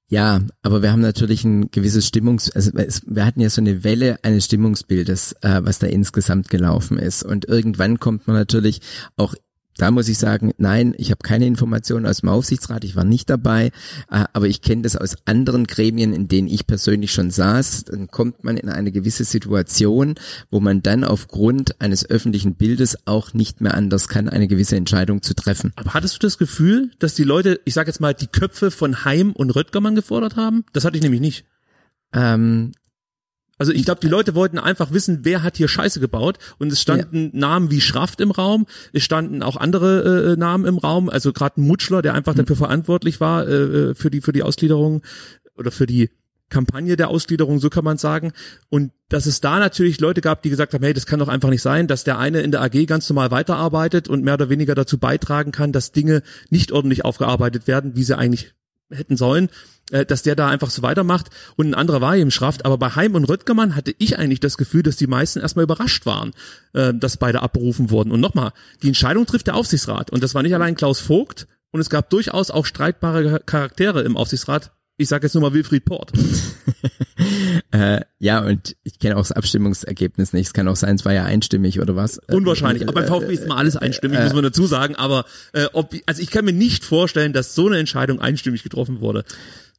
Ja, 0.09 0.43
aber 0.61 0.83
wir 0.83 0.93
haben 0.93 1.01
natürlich 1.01 1.43
ein 1.43 1.71
gewisses 1.71 2.07
Stimmungs, 2.07 2.51
also 2.51 2.71
es, 2.75 3.01
wir 3.07 3.25
hatten 3.25 3.41
ja 3.41 3.49
so 3.49 3.63
eine 3.63 3.83
Welle 3.83 4.19
eines 4.23 4.45
Stimmungsbildes, 4.45 5.37
äh, 5.41 5.61
was 5.63 5.79
da 5.79 5.87
insgesamt 5.87 6.51
gelaufen 6.51 6.99
ist. 6.99 7.23
Und 7.23 7.47
irgendwann 7.47 7.99
kommt 7.99 8.27
man 8.27 8.37
natürlich 8.37 8.81
auch 9.17 9.35
da 9.83 9.91
muss 9.91 10.09
ich 10.09 10.17
sagen, 10.17 10.53
nein, 10.59 10.95
ich 10.97 11.11
habe 11.11 11.23
keine 11.25 11.45
Informationen 11.45 12.07
aus 12.07 12.21
dem 12.21 12.29
Aufsichtsrat, 12.29 12.85
ich 12.85 12.95
war 12.95 13.03
nicht 13.03 13.29
dabei, 13.29 13.73
äh, 14.13 14.27
aber 14.33 14.47
ich 14.47 14.63
kenne 14.63 14.83
das 14.83 14.95
aus 14.95 15.17
anderen 15.25 15.67
Gremien, 15.67 16.13
in 16.13 16.29
denen 16.29 16.47
ich 16.47 16.69
persönlich 16.69 17.11
schon 17.11 17.33
saß. 17.33 17.87
Dann 17.87 18.07
kommt 18.07 18.45
man 18.45 18.57
in 18.57 18.69
eine 18.69 18.93
gewisse 18.93 19.25
Situation, 19.25 20.15
wo 20.53 20.61
man 20.61 20.85
dann 20.85 21.03
aufgrund 21.03 21.81
eines 21.81 22.09
öffentlichen 22.09 22.55
Bildes 22.55 22.97
auch 23.09 23.35
nicht 23.35 23.61
mehr 23.61 23.75
anders 23.75 24.07
kann, 24.07 24.29
eine 24.29 24.47
gewisse 24.47 24.77
Entscheidung 24.77 25.21
zu 25.21 25.35
treffen. 25.35 25.73
Aber 25.75 25.95
hattest 25.95 26.15
du 26.15 26.19
das 26.21 26.39
Gefühl, 26.39 26.93
dass 27.01 27.17
die 27.17 27.25
Leute, 27.25 27.61
ich 27.65 27.75
sage 27.75 27.91
jetzt 27.91 28.01
mal, 28.01 28.15
die 28.15 28.29
Köpfe 28.29 28.71
von 28.71 29.05
Heim 29.05 29.33
und 29.33 29.51
Röttgermann 29.51 29.97
gefordert 29.97 30.37
haben? 30.37 30.65
Das 30.73 30.85
hatte 30.85 30.97
ich 30.97 31.03
nämlich 31.03 31.21
nicht. 31.21 31.45
Ähm, 32.15 32.71
Also 33.63 33.71
ich 33.71 33.85
glaube, 33.85 34.01
die 34.01 34.09
Leute 34.09 34.35
wollten 34.35 34.59
einfach 34.59 34.91
wissen, 34.91 35.21
wer 35.23 35.45
hat 35.45 35.57
hier 35.57 35.69
Scheiße 35.69 36.01
gebaut. 36.01 36.41
Und 36.59 36.73
es 36.73 36.83
standen 36.83 37.31
Namen 37.33 37.71
wie 37.71 37.81
Schraft 37.81 38.17
im 38.19 38.33
Raum, 38.33 38.67
es 38.93 39.05
standen 39.05 39.41
auch 39.41 39.57
andere 39.57 40.33
äh, 40.33 40.37
Namen 40.37 40.65
im 40.65 40.79
Raum, 40.79 41.09
also 41.09 41.33
gerade 41.33 41.61
ein 41.61 41.65
Mutschler, 41.69 42.03
der 42.03 42.15
einfach 42.15 42.35
dafür 42.35 42.57
verantwortlich 42.57 43.21
war, 43.21 43.47
äh, 43.47 43.95
für 43.95 44.11
die 44.11 44.21
für 44.21 44.33
die 44.33 44.43
Ausgliederung 44.43 45.03
oder 45.57 45.71
für 45.71 45.87
die 45.87 46.11
Kampagne 46.49 46.97
der 46.97 47.09
Ausgliederung, 47.09 47.61
so 47.61 47.71
kann 47.71 47.85
man 47.85 47.99
sagen. 47.99 48.33
Und 48.69 48.91
dass 49.09 49.27
es 49.27 49.41
da 49.41 49.61
natürlich 49.61 50.01
Leute 50.01 50.23
gab, 50.23 50.43
die 50.43 50.51
gesagt 50.51 50.75
haben, 50.75 50.83
hey, 50.83 50.93
das 50.93 51.07
kann 51.07 51.21
doch 51.21 51.29
einfach 51.29 51.51
nicht 51.51 51.63
sein, 51.63 51.87
dass 51.87 52.03
der 52.03 52.19
eine 52.19 52.41
in 52.41 52.51
der 52.51 52.63
AG 52.63 52.87
ganz 52.87 53.09
normal 53.09 53.31
weiterarbeitet 53.31 54.09
und 54.09 54.25
mehr 54.25 54.35
oder 54.35 54.49
weniger 54.49 54.75
dazu 54.75 54.99
beitragen 54.99 55.53
kann, 55.53 55.71
dass 55.71 55.93
Dinge 55.93 56.25
nicht 56.51 56.73
ordentlich 56.73 57.05
aufgearbeitet 57.05 57.69
werden, 57.69 57.95
wie 57.95 58.03
sie 58.03 58.19
eigentlich 58.19 58.55
hätten 58.93 59.17
sollen, 59.17 59.49
äh, 59.91 60.05
dass 60.05 60.23
der 60.23 60.37
da 60.37 60.49
einfach 60.49 60.71
so 60.71 60.83
weitermacht 60.83 61.31
und 61.57 61.69
ein 61.69 61.75
anderer 61.75 62.01
war 62.01 62.17
eben 62.17 62.31
Schraft. 62.31 62.65
Aber 62.65 62.79
bei 62.79 62.91
Heim 62.91 63.15
und 63.15 63.25
Röttgermann 63.25 63.77
hatte 63.77 63.95
ich 63.99 64.19
eigentlich 64.19 64.41
das 64.41 64.57
Gefühl, 64.57 64.83
dass 64.83 64.97
die 64.97 65.07
meisten 65.07 65.41
erstmal 65.41 65.65
überrascht 65.65 66.07
waren, 66.07 66.33
äh, 66.73 66.93
dass 66.95 67.17
beide 67.17 67.43
abberufen 67.43 67.91
wurden. 67.91 68.13
Und 68.13 68.21
nochmal, 68.21 68.53
die 68.83 68.89
Entscheidung 68.89 69.27
trifft 69.27 69.47
der 69.47 69.57
Aufsichtsrat. 69.57 70.11
Und 70.11 70.23
das 70.23 70.35
war 70.35 70.43
nicht 70.43 70.55
allein 70.55 70.75
Klaus 70.75 71.01
Vogt, 71.01 71.47
und 71.73 71.81
es 71.81 71.91
gab 71.91 72.11
durchaus 72.11 72.51
auch 72.51 72.67
streitbare 72.67 73.41
Charaktere 73.45 74.03
im 74.03 74.17
Aufsichtsrat. 74.17 74.73
Ich 74.99 75.09
sage 75.09 75.27
jetzt 75.27 75.35
nur 75.35 75.43
mal 75.43 75.55
Wilfried 75.55 75.85
Port. 75.85 76.13
äh, 77.73 78.01
ja, 78.19 78.41
und 78.41 78.77
ich 78.85 78.99
kenne 78.99 79.17
auch 79.17 79.21
das 79.21 79.33
Abstimmungsergebnis 79.33 80.33
nicht. 80.33 80.49
Es 80.49 80.53
kann 80.53 80.69
auch 80.69 80.77
sein, 80.77 80.97
es 80.97 81.05
war 81.05 81.13
ja 81.13 81.25
einstimmig 81.25 81.81
oder 81.81 81.97
was. 81.97 82.19
Unwahrscheinlich. 82.29 82.87
Aber 82.87 82.93
beim 82.93 83.07
VfB 83.07 83.33
ist 83.33 83.45
immer 83.45 83.57
alles 83.57 83.77
einstimmig, 83.77 84.21
muss 84.21 84.35
man 84.35 84.45
dazu 84.45 84.67
sagen. 84.67 84.95
Aber 84.97 85.25
äh, 85.55 85.67
ob, 85.73 85.95
also 86.07 86.23
ich 86.23 86.31
kann 86.31 86.45
mir 86.45 86.53
nicht 86.53 86.85
vorstellen, 86.85 87.33
dass 87.33 87.55
so 87.55 87.67
eine 87.67 87.79
Entscheidung 87.79 88.21
einstimmig 88.21 88.63
getroffen 88.63 89.01
wurde. 89.01 89.25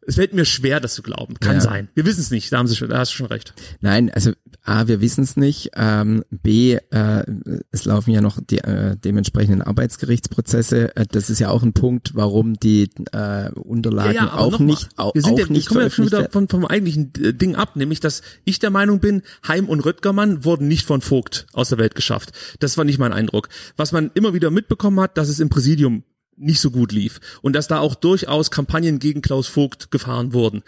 Es 0.06 0.16
fällt 0.16 0.34
mir 0.34 0.46
schwer, 0.46 0.80
das 0.80 0.94
zu 0.94 1.02
glauben. 1.02 1.36
Kann 1.40 1.56
Ja. 1.56 1.62
sein. 1.62 1.90
Wir 1.94 2.06
wissen 2.06 2.20
es 2.20 2.32
nicht. 2.32 2.52
Da 2.52 2.58
haben 2.58 2.68
Sie 2.68 2.76
schon, 2.76 2.90
da 2.90 2.98
hast 3.00 3.12
du 3.12 3.16
schon 3.16 3.28
recht. 3.28 3.54
Nein, 3.82 4.10
also 4.12 4.32
A, 4.64 4.88
wir 4.88 5.02
wissen 5.02 5.24
es 5.24 5.38
nicht. 5.38 5.72
Ähm, 5.76 6.24
B, 6.30 6.76
äh, 6.76 7.24
es 7.72 7.86
laufen 7.86 8.12
ja 8.12 8.22
noch 8.22 8.40
die 8.42 8.60
äh, 8.60 8.96
dementsprechenden 8.98 9.62
Arbeitsgerichtsprozesse. 9.62 10.96
Äh, 10.96 11.06
das 11.10 11.30
ist 11.30 11.40
ja 11.40 11.50
auch 11.50 11.64
ein 11.64 11.74
Punkt, 11.74 12.16
warum 12.16 12.54
die 12.56 12.90
äh, 13.12 13.50
Unterlagen 13.52 14.20
aber 14.20 14.40
auch 14.40 14.52
noch 14.52 14.60
mal, 14.60 14.66
nicht, 14.66 14.90
auch, 14.98 15.14
wir 15.14 15.22
sind 15.22 15.34
auch 15.34 15.40
ja, 15.40 15.48
nicht 15.48 15.70
wir 15.70 15.74
kommen 15.74 15.82
ja 15.86 15.90
schon 15.90 16.06
wieder 16.06 16.30
von, 16.32 16.48
vom 16.48 16.66
eigentlichen 16.66 17.12
äh, 17.22 17.34
Ding 17.34 17.56
ab, 17.56 17.76
nämlich, 17.76 18.00
dass 18.00 18.22
ich 18.46 18.60
der 18.60 18.70
Meinung 18.70 19.00
bin, 19.00 19.22
Heim 19.48 19.68
und 19.68 19.82
Röttgermann 19.82 20.46
wurden 20.46 20.68
nicht 20.68 20.86
von 20.86 21.02
Vogt 21.02 21.48
aus 21.54 21.70
der 21.70 21.78
Welt 21.78 21.96
geschafft. 21.96 22.32
Das 22.60 22.78
war 22.78 22.86
nicht 22.86 23.00
mein 23.00 23.14
Eindruck. 23.14 23.50
Was 23.78 23.92
man 23.92 24.12
immer 24.14 24.34
wieder 24.34 24.52
mitbekommen 24.52 25.00
hat, 25.00 25.18
dass 25.18 25.30
es 25.30 25.40
im 25.40 25.50
Präsidium 25.50 26.04
nicht 26.38 26.60
so 26.60 26.72
gut 26.72 26.92
lief 26.92 27.20
und 27.42 27.54
dass 27.54 27.68
da 27.68 27.80
auch 27.80 27.96
durchaus 27.96 28.52
Kampagnen 28.52 29.00
gegen 29.00 29.22
Klaus 29.22 29.48
Vogt 29.48 29.92
gefahren 29.92 30.34
wurden. 30.34 30.64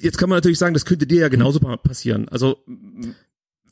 Jetzt 0.00 0.18
kann 0.18 0.28
man 0.28 0.36
natürlich 0.36 0.58
sagen, 0.58 0.74
das 0.74 0.84
könnte 0.84 1.06
dir 1.06 1.20
ja 1.20 1.28
genauso 1.28 1.60
pa- 1.60 1.76
passieren. 1.76 2.28
Also 2.28 2.58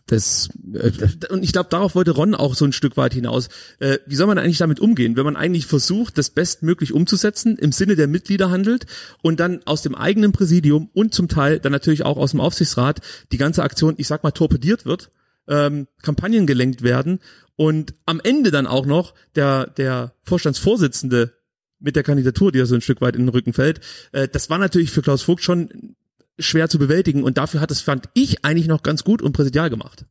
Das, 0.09 0.49
äh, 0.73 0.93
und 1.31 1.43
ich 1.43 1.53
glaube, 1.53 1.69
darauf 1.69 1.97
wollte 1.97 2.12
Ron 2.12 2.37
auch 2.37 2.55
so 2.55 2.65
ein 2.65 2.73
Stück 2.73 2.97
weit 2.97 3.12
hinaus. 3.12 3.49
Äh, 3.81 3.99
wie 4.07 4.15
soll 4.15 4.29
man 4.29 4.39
eigentlich 4.39 4.59
damit 4.59 4.79
umgehen, 4.79 5.17
wenn 5.17 5.25
man 5.25 5.35
eigentlich 5.35 5.67
versucht, 5.67 6.17
das 6.17 6.31
bestmöglich 6.31 6.93
umzusetzen, 6.93 7.59
im 7.59 7.73
Sinne 7.73 7.97
der 7.97 8.07
Mitglieder 8.07 8.49
handelt 8.51 8.87
und 9.23 9.41
dann 9.41 9.62
aus 9.65 9.83
dem 9.83 9.97
eigenen 9.97 10.31
Präsidium 10.31 10.91
und 10.95 11.12
zum 11.12 11.27
Teil 11.27 11.59
dann 11.59 11.73
natürlich 11.73 12.05
auch 12.05 12.19
aus 12.19 12.31
dem 12.31 12.41
Aufsichtsrat 12.41 13.01
die 13.33 13.37
ganze 13.37 13.65
Aktion, 13.65 13.95
ich 13.97 14.07
sag 14.07 14.23
mal, 14.23 14.31
torpediert 14.31 14.87
wird, 14.87 15.11
ähm, 15.48 15.87
Kampagnen 16.02 16.46
gelenkt 16.46 16.82
werden 16.82 17.20
und 17.56 17.94
am 18.04 18.20
Ende 18.22 18.50
dann 18.50 18.66
auch 18.66 18.87
noch 18.87 19.14
der, 19.35 19.66
der 19.66 20.14
Vorstandsvorsitzende 20.22 21.32
mit 21.78 21.96
der 21.96 22.02
Kandidatur, 22.02 22.52
die 22.52 22.59
ja 22.59 22.66
so 22.66 22.74
ein 22.74 22.80
Stück 22.80 23.00
weit 23.00 23.16
in 23.16 23.22
den 23.22 23.28
Rücken 23.28 23.52
fällt, 23.52 23.80
äh, 24.12 24.28
das 24.28 24.50
war 24.50 24.59
natürlich 24.59 24.90
für 24.90 25.02
Klaus 25.02 25.22
Vogt 25.22 25.42
schon 25.42 25.94
schwer 26.38 26.68
zu 26.68 26.78
bewältigen 26.78 27.22
und 27.22 27.38
dafür 27.38 27.61
hat 27.61 27.70
es, 27.70 27.80
fand 27.80 28.09
ich, 28.14 28.44
eigentlich 28.44 28.66
noch 28.66 28.82
ganz 28.82 29.04
gut 29.04 29.22
und 29.22 29.32
präsidial 29.32 29.70
gemacht. 29.70 30.04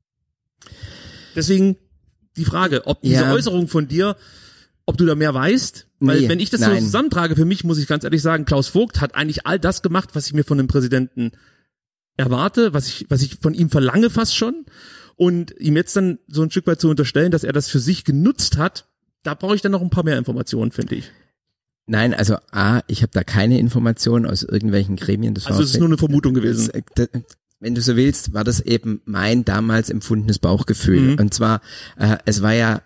Deswegen 1.35 1.77
die 2.37 2.45
Frage, 2.45 2.87
ob 2.87 3.01
diese 3.01 3.23
Ja. 3.23 3.33
Äußerung 3.33 3.67
von 3.67 3.87
dir, 3.87 4.15
ob 4.85 4.97
du 4.97 5.05
da 5.05 5.15
mehr 5.15 5.33
weißt, 5.33 5.87
weil 5.99 6.21
Nee, 6.21 6.29
wenn 6.29 6.39
ich 6.39 6.49
das 6.49 6.61
so 6.61 6.67
nein. 6.67 6.83
zusammentrage, 6.83 7.35
für 7.35 7.45
mich 7.45 7.63
muss 7.63 7.77
ich 7.77 7.87
ganz 7.87 8.03
ehrlich 8.03 8.21
sagen, 8.21 8.45
Klaus 8.45 8.67
Vogt 8.67 9.01
hat 9.01 9.15
eigentlich 9.15 9.45
all 9.45 9.59
das 9.59 9.81
gemacht, 9.81 10.09
was 10.13 10.27
ich 10.27 10.33
mir 10.33 10.43
von 10.43 10.57
dem 10.57 10.67
Präsidenten 10.67 11.31
erwarte, 12.17 12.73
was 12.73 12.87
ich, 12.87 13.05
was 13.09 13.21
ich 13.21 13.37
von 13.41 13.53
ihm 13.53 13.69
verlange 13.69 14.09
fast 14.09 14.35
schon 14.35 14.65
und 15.15 15.54
ihm 15.60 15.75
jetzt 15.75 15.95
dann 15.95 16.19
so 16.28 16.43
ein 16.43 16.51
Stück 16.51 16.67
weit 16.67 16.82
zu 16.82 16.89
unterstellen, 16.89 17.32
dass 17.32 17.43
er 17.43 17.54
das 17.54 17.69
für 17.69 17.80
sich 17.80 18.04
genutzt 18.04 18.58
hat, 18.58 18.86
da 19.23 19.34
brauche 19.34 19.56
ich 19.56 19.62
dann 19.62 19.71
noch 19.71 19.82
ein 19.82 19.89
paar 19.89 20.04
mehr 20.04 20.17
Informationen, 20.17 20.71
finde 20.71 20.95
ich. 20.95 21.12
nein, 21.88 22.13
also 22.13 22.38
A, 22.51 22.82
ich 22.88 23.01
habe 23.01 23.12
da 23.13 23.23
keine 23.23 23.60
Informationen 23.60 24.25
aus 24.25 24.43
irgendwelchen 24.43 24.95
Gremien. 24.95 25.34
Das 25.34 25.47
Also 25.47 25.63
es 25.63 25.71
ist 25.71 25.80
nur 25.80 25.88
eine 25.88 25.97
Vermutung 25.97 26.34
gewesen. 26.34 26.69
Das, 26.95 27.10
das, 27.12 27.23
wenn 27.60 27.75
du 27.75 27.82
so 27.82 27.95
willst, 27.95 28.34
war 28.34 28.43
das 28.43 28.60
eben 28.60 29.01
mein 29.06 29.45
damals 29.45 29.89
empfundenes 29.89 30.39
Bauchgefühl. 30.39 31.13
Mhm. 31.13 31.19
Und 31.19 31.34
zwar, 31.34 31.62
äh, 31.97 32.17
es 32.25 32.41
war 32.41 32.54
ja, 32.54 32.82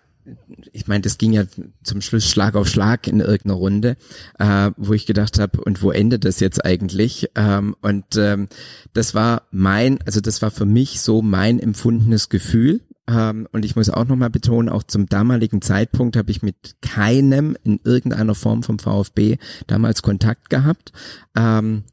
ich 0.72 0.86
meine, 0.86 1.02
das 1.02 1.18
ging 1.18 1.32
ja 1.32 1.44
zum 1.82 2.00
Schluss 2.00 2.28
Schlag 2.28 2.54
auf 2.54 2.68
Schlag 2.68 3.06
in 3.06 3.20
irgendeiner 3.20 3.54
Runde, 3.54 3.96
äh, 4.38 4.70
wo 4.76 4.92
ich 4.92 5.06
gedacht 5.06 5.38
habe, 5.38 5.60
und 5.60 5.82
wo 5.82 5.90
endet 5.90 6.24
das 6.24 6.40
jetzt 6.40 6.64
eigentlich? 6.64 7.30
Ähm, 7.34 7.74
und 7.80 8.16
ähm, 8.16 8.48
das 8.92 9.14
war 9.14 9.42
mein, 9.50 9.98
also 10.06 10.20
das 10.20 10.42
war 10.42 10.50
für 10.50 10.66
mich 10.66 11.00
so 11.00 11.22
mein 11.22 11.58
empfundenes 11.58 12.28
Gefühl. 12.28 12.80
Ähm, 13.08 13.48
und 13.52 13.64
ich 13.64 13.76
muss 13.76 13.90
auch 13.90 14.06
nochmal 14.06 14.30
betonen, 14.30 14.68
auch 14.68 14.82
zum 14.82 15.06
damaligen 15.06 15.62
Zeitpunkt 15.62 16.16
habe 16.16 16.30
ich 16.30 16.42
mit 16.42 16.76
keinem 16.80 17.56
in 17.64 17.80
irgendeiner 17.84 18.34
Form 18.34 18.62
vom 18.62 18.78
VfB 18.78 19.38
damals 19.66 20.02
Kontakt 20.02 20.50
gehabt. 20.50 20.92
Ähm, 21.36 21.84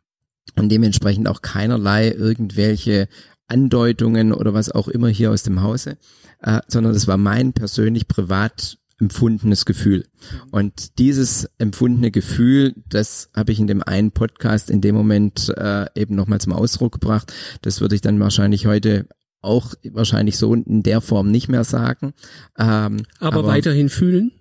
und 0.56 0.70
dementsprechend 0.70 1.28
auch 1.28 1.42
keinerlei 1.42 2.10
irgendwelche 2.10 3.08
Andeutungen 3.48 4.34
oder 4.34 4.54
was 4.54 4.72
auch 4.72 4.88
immer 4.88 5.08
hier 5.08 5.32
aus 5.32 5.44
dem 5.44 5.62
Hause, 5.62 5.98
äh, 6.42 6.60
sondern 6.68 6.94
das 6.94 7.08
war 7.08 7.18
mein 7.18 7.54
persönlich 7.54 8.08
privat 8.08 8.78
empfundenes 9.00 9.66
Gefühl. 9.66 10.06
Und 10.52 10.98
dieses 10.98 11.50
empfundene 11.60 12.12
Gefühl, 12.12 12.74
das 12.90 13.30
habe 13.36 13.52
ich 13.52 13.60
in 13.60 13.68
dem 13.68 13.84
einen 13.84 14.12
Podcast 14.12 14.70
in 14.70 14.82
dem 14.82 14.96
Moment 14.96 15.54
äh, 15.56 15.86
eben 15.96 16.16
nochmal 16.16 16.42
zum 16.42 16.54
Ausdruck 16.54 16.94
gebracht. 16.94 17.32
Das 17.62 17.80
würde 17.80 17.96
ich 17.96 18.02
dann 18.02 18.20
wahrscheinlich 18.20 18.66
heute 18.66 19.08
auch 19.42 19.76
wahrscheinlich 19.92 20.38
so 20.38 20.54
in 20.54 20.84
der 20.84 21.02
Form 21.02 21.30
nicht 21.30 21.48
mehr 21.48 21.64
sagen. 21.64 22.14
Ähm, 22.58 23.04
Aber, 23.20 23.46
weiterhin 23.46 23.90
fühlen. 23.90 24.32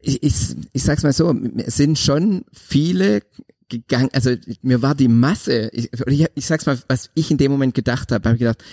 ich, 0.00 0.22
ich, 0.22 0.34
ich 0.72 0.82
sag's 0.82 1.02
mal 1.02 1.12
so, 1.12 1.34
es 1.56 1.76
sind 1.76 1.98
schon 1.98 2.44
viele 2.52 3.22
gegangen, 3.68 4.10
also 4.12 4.34
mir 4.62 4.82
war 4.82 4.94
die 4.94 5.08
Masse, 5.08 5.70
ich, 5.72 5.90
ich, 6.06 6.26
ich 6.34 6.46
sag's 6.46 6.66
mal, 6.66 6.78
was 6.88 7.10
ich 7.14 7.30
in 7.30 7.38
dem 7.38 7.52
Moment 7.52 7.74
gedacht 7.74 8.12
habe, 8.12 8.28
habe 8.28 8.36
ich 8.36 8.40
gedacht, 8.40 8.64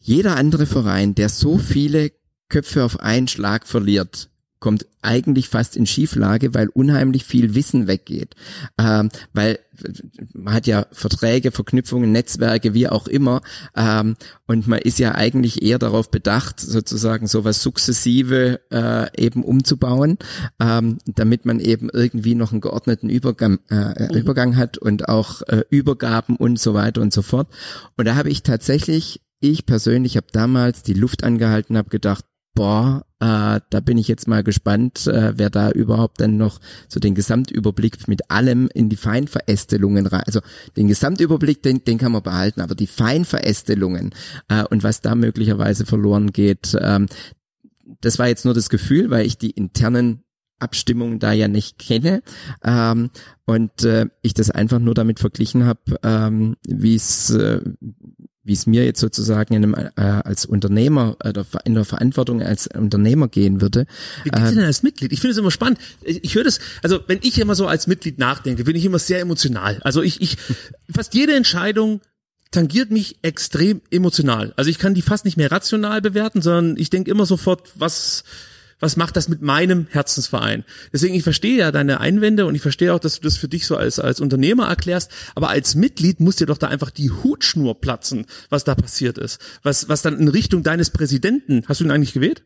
jeder 0.00 0.36
andere 0.36 0.66
Verein, 0.66 1.14
der 1.14 1.28
so 1.28 1.58
viele 1.58 2.12
Köpfe 2.48 2.84
auf 2.84 3.00
einen 3.00 3.28
Schlag 3.28 3.66
verliert, 3.66 4.30
kommt 4.60 4.86
eigentlich 5.02 5.48
fast 5.48 5.76
in 5.76 5.86
Schieflage, 5.86 6.54
weil 6.54 6.68
unheimlich 6.68 7.24
viel 7.24 7.54
Wissen 7.54 7.86
weggeht. 7.86 8.34
Ähm, 8.78 9.10
weil 9.32 9.58
man 10.34 10.54
hat 10.54 10.66
ja 10.66 10.86
Verträge, 10.92 11.52
Verknüpfungen, 11.52 12.10
Netzwerke, 12.10 12.74
wie 12.74 12.88
auch 12.88 13.06
immer. 13.06 13.40
Ähm, 13.76 14.16
und 14.46 14.66
man 14.66 14.80
ist 14.80 14.98
ja 14.98 15.14
eigentlich 15.14 15.62
eher 15.62 15.78
darauf 15.78 16.10
bedacht, 16.10 16.60
sozusagen 16.60 17.26
sowas 17.26 17.62
sukzessive 17.62 18.60
äh, 18.70 19.22
eben 19.22 19.44
umzubauen, 19.44 20.18
ähm, 20.60 20.98
damit 21.06 21.46
man 21.46 21.60
eben 21.60 21.88
irgendwie 21.90 22.34
noch 22.34 22.52
einen 22.52 22.60
geordneten 22.60 23.08
Übergang, 23.08 23.60
äh, 23.70 24.18
Übergang 24.18 24.56
hat 24.56 24.78
und 24.78 25.08
auch 25.08 25.42
äh, 25.42 25.62
Übergaben 25.70 26.36
und 26.36 26.58
so 26.58 26.74
weiter 26.74 27.00
und 27.00 27.12
so 27.12 27.22
fort. 27.22 27.48
Und 27.96 28.06
da 28.06 28.16
habe 28.16 28.30
ich 28.30 28.42
tatsächlich, 28.42 29.20
ich 29.40 29.66
persönlich 29.66 30.16
habe 30.16 30.26
damals 30.32 30.82
die 30.82 30.94
Luft 30.94 31.22
angehalten, 31.22 31.76
habe 31.76 31.90
gedacht, 31.90 32.24
boah, 32.58 33.04
äh, 33.20 33.60
da 33.70 33.80
bin 33.80 33.98
ich 33.98 34.08
jetzt 34.08 34.26
mal 34.26 34.42
gespannt, 34.42 35.06
äh, 35.06 35.32
wer 35.38 35.48
da 35.48 35.70
überhaupt 35.70 36.20
dann 36.20 36.38
noch 36.38 36.58
so 36.88 36.98
den 36.98 37.14
Gesamtüberblick 37.14 38.08
mit 38.08 38.32
allem 38.32 38.68
in 38.74 38.88
die 38.88 38.96
Feinverästelungen 38.96 40.08
rein. 40.08 40.24
Also 40.26 40.40
den 40.76 40.88
Gesamtüberblick, 40.88 41.62
den, 41.62 41.84
den 41.84 41.98
kann 41.98 42.10
man 42.10 42.24
behalten, 42.24 42.60
aber 42.60 42.74
die 42.74 42.88
Feinverästelungen 42.88 44.12
äh, 44.48 44.64
und 44.64 44.82
was 44.82 45.02
da 45.02 45.14
möglicherweise 45.14 45.86
verloren 45.86 46.32
geht, 46.32 46.76
ähm, 46.80 47.06
das 48.00 48.18
war 48.18 48.26
jetzt 48.26 48.44
nur 48.44 48.54
das 48.54 48.70
Gefühl, 48.70 49.08
weil 49.08 49.24
ich 49.24 49.38
die 49.38 49.50
internen 49.50 50.24
Abstimmungen 50.58 51.20
da 51.20 51.30
ja 51.30 51.46
nicht 51.46 51.78
kenne 51.78 52.22
ähm, 52.64 53.10
und 53.44 53.84
äh, 53.84 54.06
ich 54.22 54.34
das 54.34 54.50
einfach 54.50 54.80
nur 54.80 54.94
damit 54.94 55.20
verglichen 55.20 55.64
habe, 55.64 56.00
ähm, 56.02 56.56
wie 56.66 56.96
es 56.96 57.30
äh, 57.30 57.60
wie 58.48 58.54
es 58.54 58.66
mir 58.66 58.84
jetzt 58.84 58.98
sozusagen 58.98 59.54
in 59.54 59.62
einem, 59.62 59.74
äh, 59.74 60.00
als 60.00 60.46
Unternehmer 60.46 61.16
äh, 61.22 61.32
in 61.64 61.74
der 61.74 61.84
Verantwortung 61.84 62.42
als 62.42 62.66
Unternehmer 62.66 63.28
gehen 63.28 63.60
würde. 63.60 63.86
Wie 64.24 64.30
geht's 64.30 64.54
denn 64.54 64.64
als 64.64 64.82
Mitglied? 64.82 65.12
Ich 65.12 65.20
finde 65.20 65.32
es 65.32 65.38
immer 65.38 65.50
spannend. 65.50 65.78
Ich, 66.02 66.24
ich 66.24 66.34
höre 66.34 66.44
das, 66.44 66.58
also 66.82 67.00
wenn 67.06 67.20
ich 67.22 67.38
immer 67.38 67.54
so 67.54 67.66
als 67.66 67.86
Mitglied 67.86 68.18
nachdenke, 68.18 68.64
bin 68.64 68.74
ich 68.74 68.84
immer 68.84 68.98
sehr 68.98 69.20
emotional. 69.20 69.78
Also 69.82 70.02
ich, 70.02 70.20
ich 70.20 70.38
fast 70.90 71.14
jede 71.14 71.36
Entscheidung 71.36 72.00
tangiert 72.50 72.90
mich 72.90 73.18
extrem 73.22 73.82
emotional. 73.90 74.54
Also 74.56 74.70
ich 74.70 74.78
kann 74.78 74.94
die 74.94 75.02
fast 75.02 75.26
nicht 75.26 75.36
mehr 75.36 75.52
rational 75.52 76.00
bewerten, 76.00 76.40
sondern 76.40 76.76
ich 76.78 76.88
denke 76.90 77.10
immer 77.10 77.26
sofort, 77.26 77.72
was 77.74 78.24
was 78.80 78.96
macht 78.96 79.16
das 79.16 79.28
mit 79.28 79.42
meinem 79.42 79.86
Herzensverein? 79.90 80.64
Deswegen, 80.92 81.14
ich 81.14 81.22
verstehe 81.22 81.58
ja 81.58 81.72
deine 81.72 82.00
Einwände 82.00 82.46
und 82.46 82.54
ich 82.54 82.62
verstehe 82.62 82.94
auch, 82.94 83.00
dass 83.00 83.16
du 83.16 83.22
das 83.22 83.36
für 83.36 83.48
dich 83.48 83.66
so 83.66 83.76
als, 83.76 83.98
als 83.98 84.20
Unternehmer 84.20 84.68
erklärst, 84.68 85.10
aber 85.34 85.48
als 85.50 85.74
Mitglied 85.74 86.20
muss 86.20 86.36
dir 86.36 86.46
doch 86.46 86.58
da 86.58 86.68
einfach 86.68 86.90
die 86.90 87.10
Hutschnur 87.10 87.80
platzen, 87.80 88.26
was 88.50 88.64
da 88.64 88.74
passiert 88.74 89.18
ist. 89.18 89.40
Was, 89.62 89.88
was 89.88 90.02
dann 90.02 90.18
in 90.18 90.28
Richtung 90.28 90.62
deines 90.62 90.90
Präsidenten, 90.90 91.62
hast 91.66 91.80
du 91.80 91.84
ihn 91.84 91.90
eigentlich 91.90 92.12
gewählt? 92.12 92.44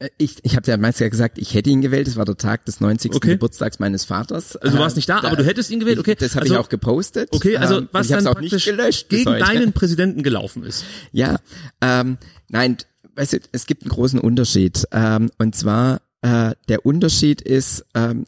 Äh, 0.00 0.08
ich, 0.18 0.36
ich 0.42 0.56
habe 0.56 0.68
ja 0.68 0.76
meistens 0.76 1.00
ja 1.00 1.08
gesagt, 1.08 1.38
ich 1.38 1.54
hätte 1.54 1.70
ihn 1.70 1.80
gewählt. 1.80 2.08
Es 2.08 2.16
war 2.16 2.24
der 2.24 2.36
Tag 2.36 2.64
des 2.64 2.80
90. 2.80 3.14
Okay. 3.14 3.30
Geburtstags 3.30 3.78
meines 3.78 4.04
Vaters. 4.04 4.56
Also 4.56 4.76
du 4.76 4.82
warst 4.82 4.96
nicht 4.96 5.08
da, 5.08 5.20
Äh, 5.20 5.26
aber 5.26 5.36
du 5.36 5.44
hättest 5.44 5.70
ihn 5.70 5.80
gewählt, 5.80 5.98
okay. 5.98 6.16
Das 6.18 6.34
habe 6.34 6.42
also, 6.42 6.54
ich 6.54 6.60
auch 6.60 6.68
gepostet. 6.68 7.28
Okay, 7.32 7.56
also 7.56 7.78
Ähm, 7.78 7.88
was 7.92 8.08
dann 8.08 8.26
auch 8.26 8.40
nicht 8.40 8.64
gelöscht 8.64 9.08
gegen 9.08 9.38
deinen 9.38 9.72
Präsidenten 9.72 10.22
gelaufen 10.22 10.64
ist. 10.64 10.84
Ja, 11.12 11.38
ähm, 11.80 12.18
nein, 12.48 12.78
weißt 13.20 13.34
du, 13.34 13.38
es 13.52 13.66
gibt 13.66 13.82
einen 13.82 13.90
großen 13.90 14.18
Unterschied. 14.18 14.86
Ähm, 14.92 15.30
und 15.38 15.54
zwar, 15.54 16.00
äh, 16.22 16.54
der 16.68 16.86
Unterschied 16.86 17.42
ist, 17.42 17.84
ähm, 17.94 18.24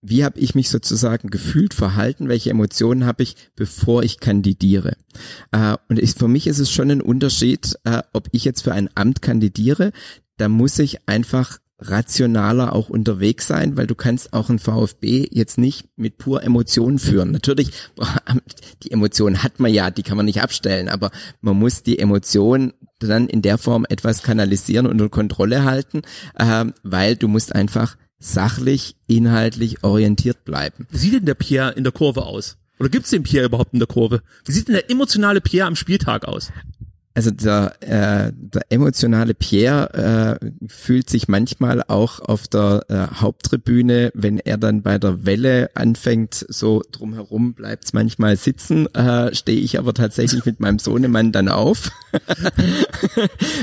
wie 0.00 0.24
habe 0.24 0.38
ich 0.38 0.54
mich 0.54 0.70
sozusagen 0.70 1.28
gefühlt, 1.28 1.74
verhalten, 1.74 2.28
welche 2.28 2.50
Emotionen 2.50 3.04
habe 3.04 3.24
ich, 3.24 3.34
bevor 3.56 4.04
ich 4.04 4.20
kandidiere. 4.20 4.96
Äh, 5.50 5.76
und 5.88 5.98
ich, 5.98 6.14
für 6.14 6.28
mich 6.28 6.46
ist 6.46 6.60
es 6.60 6.70
schon 6.70 6.90
ein 6.90 7.02
Unterschied, 7.02 7.76
äh, 7.82 8.02
ob 8.12 8.28
ich 8.30 8.44
jetzt 8.44 8.62
für 8.62 8.72
ein 8.72 8.88
Amt 8.94 9.22
kandidiere, 9.22 9.90
da 10.36 10.48
muss 10.48 10.78
ich 10.78 11.08
einfach 11.08 11.58
rationaler 11.80 12.74
auch 12.74 12.88
unterwegs 12.88 13.46
sein, 13.46 13.76
weil 13.76 13.86
du 13.86 13.94
kannst 13.94 14.32
auch 14.32 14.50
ein 14.50 14.58
VfB 14.58 15.28
jetzt 15.30 15.58
nicht 15.58 15.86
mit 15.96 16.18
pur 16.18 16.42
Emotionen 16.42 16.98
führen. 16.98 17.30
Natürlich, 17.30 17.70
die 18.82 18.90
Emotionen 18.90 19.42
hat 19.42 19.60
man 19.60 19.72
ja, 19.72 19.90
die 19.90 20.02
kann 20.02 20.16
man 20.16 20.26
nicht 20.26 20.42
abstellen, 20.42 20.88
aber 20.88 21.10
man 21.40 21.56
muss 21.56 21.82
die 21.82 21.98
Emotionen 21.98 22.72
dann 23.06 23.28
in 23.28 23.42
der 23.42 23.58
Form 23.58 23.86
etwas 23.88 24.22
kanalisieren 24.22 24.86
und 24.86 24.92
unter 24.92 25.08
Kontrolle 25.08 25.64
halten, 25.64 26.02
ähm, 26.38 26.74
weil 26.82 27.16
du 27.16 27.28
musst 27.28 27.54
einfach 27.54 27.96
sachlich, 28.18 28.96
inhaltlich 29.06 29.84
orientiert 29.84 30.44
bleiben. 30.44 30.86
Wie 30.90 30.98
sieht 30.98 31.14
denn 31.14 31.26
der 31.26 31.34
Pierre 31.34 31.72
in 31.72 31.84
der 31.84 31.92
Kurve 31.92 32.26
aus? 32.26 32.56
Oder 32.80 32.88
gibt's 32.88 33.10
den 33.10 33.22
Pierre 33.22 33.46
überhaupt 33.46 33.72
in 33.72 33.78
der 33.78 33.88
Kurve? 33.88 34.22
Wie 34.44 34.52
sieht 34.52 34.68
denn 34.68 34.74
der 34.74 34.90
emotionale 34.90 35.40
Pierre 35.40 35.66
am 35.66 35.76
Spieltag 35.76 36.26
aus? 36.26 36.50
Also 37.14 37.30
der, 37.30 37.74
äh, 37.80 38.32
der 38.54 38.62
emotionale 38.70 39.34
Pierre 39.34 40.38
äh, 40.40 40.68
fühlt 40.68 41.10
sich 41.10 41.28
manchmal 41.28 41.82
auch 41.86 42.20
auf 42.20 42.48
der 42.48 42.84
äh, 42.88 43.20
Haupttribüne, 43.20 44.10
wenn 44.14 44.38
er 44.38 44.58
dann 44.58 44.82
bei 44.82 44.98
der 44.98 45.24
Welle 45.26 45.70
anfängt, 45.74 46.46
so 46.48 46.82
drumherum 46.92 47.54
bleibt's 47.54 47.92
manchmal 47.92 48.36
sitzen, 48.36 48.86
äh, 48.94 49.34
stehe 49.34 49.60
ich 49.60 49.78
aber 49.78 49.94
tatsächlich 49.94 50.44
mit 50.44 50.60
meinem 50.60 50.78
Sohnemann 50.78 51.32
dann 51.32 51.48
auf. 51.48 51.90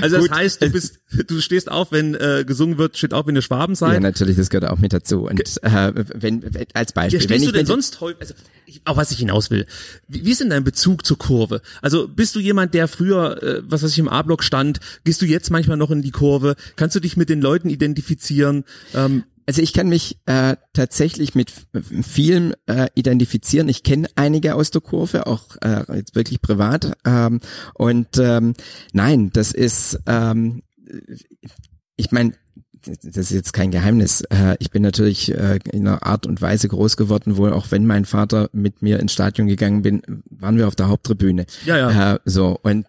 Also 0.02 0.18
das 0.18 0.28
Gut. 0.28 0.32
heißt, 0.32 0.62
du 0.62 0.70
bist, 0.70 1.00
du 1.28 1.40
stehst 1.42 1.70
auf, 1.72 1.92
wenn 1.92 2.16
äh, 2.16 2.44
gesungen 2.48 2.78
wird, 2.78 2.98
steht 2.98 3.14
auf, 3.14 3.28
wenn 3.28 3.36
ihr 3.36 3.42
Schwaben 3.42 3.74
Ja, 3.74 3.78
seid. 3.78 4.02
natürlich, 4.02 4.36
das 4.38 4.50
gehört 4.50 4.70
auch 4.72 4.80
mit 4.80 4.92
dazu. 4.94 5.28
Und 5.28 5.40
äh, 5.64 5.94
wenn, 6.16 6.42
wenn 6.44 6.66
als 6.74 6.92
Ja, 6.92 6.96
Beispiel, 6.96 7.20
wenn 7.20 7.28
stehst 7.28 7.42
ich 7.44 7.48
du 7.48 7.52
denn 7.54 7.66
sonst 7.66 8.02
häufig, 8.02 8.22
also 8.22 8.34
ich, 8.66 8.82
auf 8.86 8.98
was 8.98 9.12
ich 9.12 9.20
hinaus 9.20 9.52
will, 9.52 9.66
wie, 10.08 10.26
wie 10.26 10.32
ist 10.32 10.42
denn 10.42 10.50
dein 10.50 10.64
Bezug 10.64 11.06
zur 11.06 11.18
Kurve? 11.18 11.62
Also 11.82 12.08
bist 12.08 12.36
du 12.36 12.40
jemand, 12.40 12.74
der 12.74 12.88
früher, 12.88 13.42
äh, 13.44 13.62
was 13.66 13.84
weiß 13.84 13.92
ich, 13.92 14.00
im 14.00 14.10
A-Block 14.10 14.44
stand, 14.44 14.80
gehst 15.04 15.22
du 15.22 15.26
jetzt 15.26 15.52
manchmal 15.52 15.78
noch 15.78 15.92
in 15.92 16.02
die 16.02 16.12
Kurve? 16.12 16.56
Kannst 16.76 16.96
du 16.96 17.00
dich 17.00 17.18
mit 17.18 17.30
den 17.30 17.42
Leuten 17.42 17.70
identifizieren? 17.70 18.64
Ähm, 18.94 19.24
Also 19.48 19.62
ich 19.62 19.74
kann 19.74 19.88
mich 19.90 20.18
äh, 20.26 20.56
tatsächlich 20.74 21.36
mit 21.36 21.54
vielen 22.02 22.56
äh, 22.66 22.88
identifizieren. 22.96 23.70
Ich 23.70 23.84
kenne 23.84 24.08
einige 24.16 24.56
aus 24.56 24.72
der 24.72 24.82
Kurve, 24.82 25.28
auch 25.28 25.56
äh, 25.62 25.84
jetzt 25.98 26.16
wirklich 26.16 26.42
privat. 26.42 26.94
Ähm, 27.06 27.42
und 27.76 28.08
ähm, 28.18 28.56
nein, 28.94 29.30
das 29.32 29.52
ist, 29.52 30.00
ähm, 30.08 30.64
ich 31.98 32.12
meine, 32.12 32.34
das 32.88 33.16
ist 33.16 33.32
jetzt 33.32 33.54
kein 33.54 33.72
Geheimnis. 33.72 34.22
Äh, 34.30 34.58
ich 34.60 34.70
bin 34.70 34.84
natürlich 34.84 35.34
äh, 35.34 35.60
in 35.72 35.88
einer 35.88 36.04
Art 36.04 36.28
und 36.28 36.42
Weise 36.42 36.68
groß 36.68 36.98
geworden, 36.98 37.38
wo 37.38 37.48
auch 37.48 37.72
wenn 37.72 37.88
mein 37.88 38.06
Vater 38.06 38.50
mit 38.54 38.82
mir 38.82 39.00
ins 39.00 39.14
Stadion 39.14 39.48
gegangen 39.48 39.82
bin, 39.82 40.04
waren 40.30 40.58
wir 40.58 40.68
auf 40.68 40.76
der 40.76 40.88
Haupttribüne. 40.88 41.46
Ja, 41.66 41.78
ja. 41.78 42.14
Äh, 42.14 42.20
so 42.26 42.60
und 42.62 42.86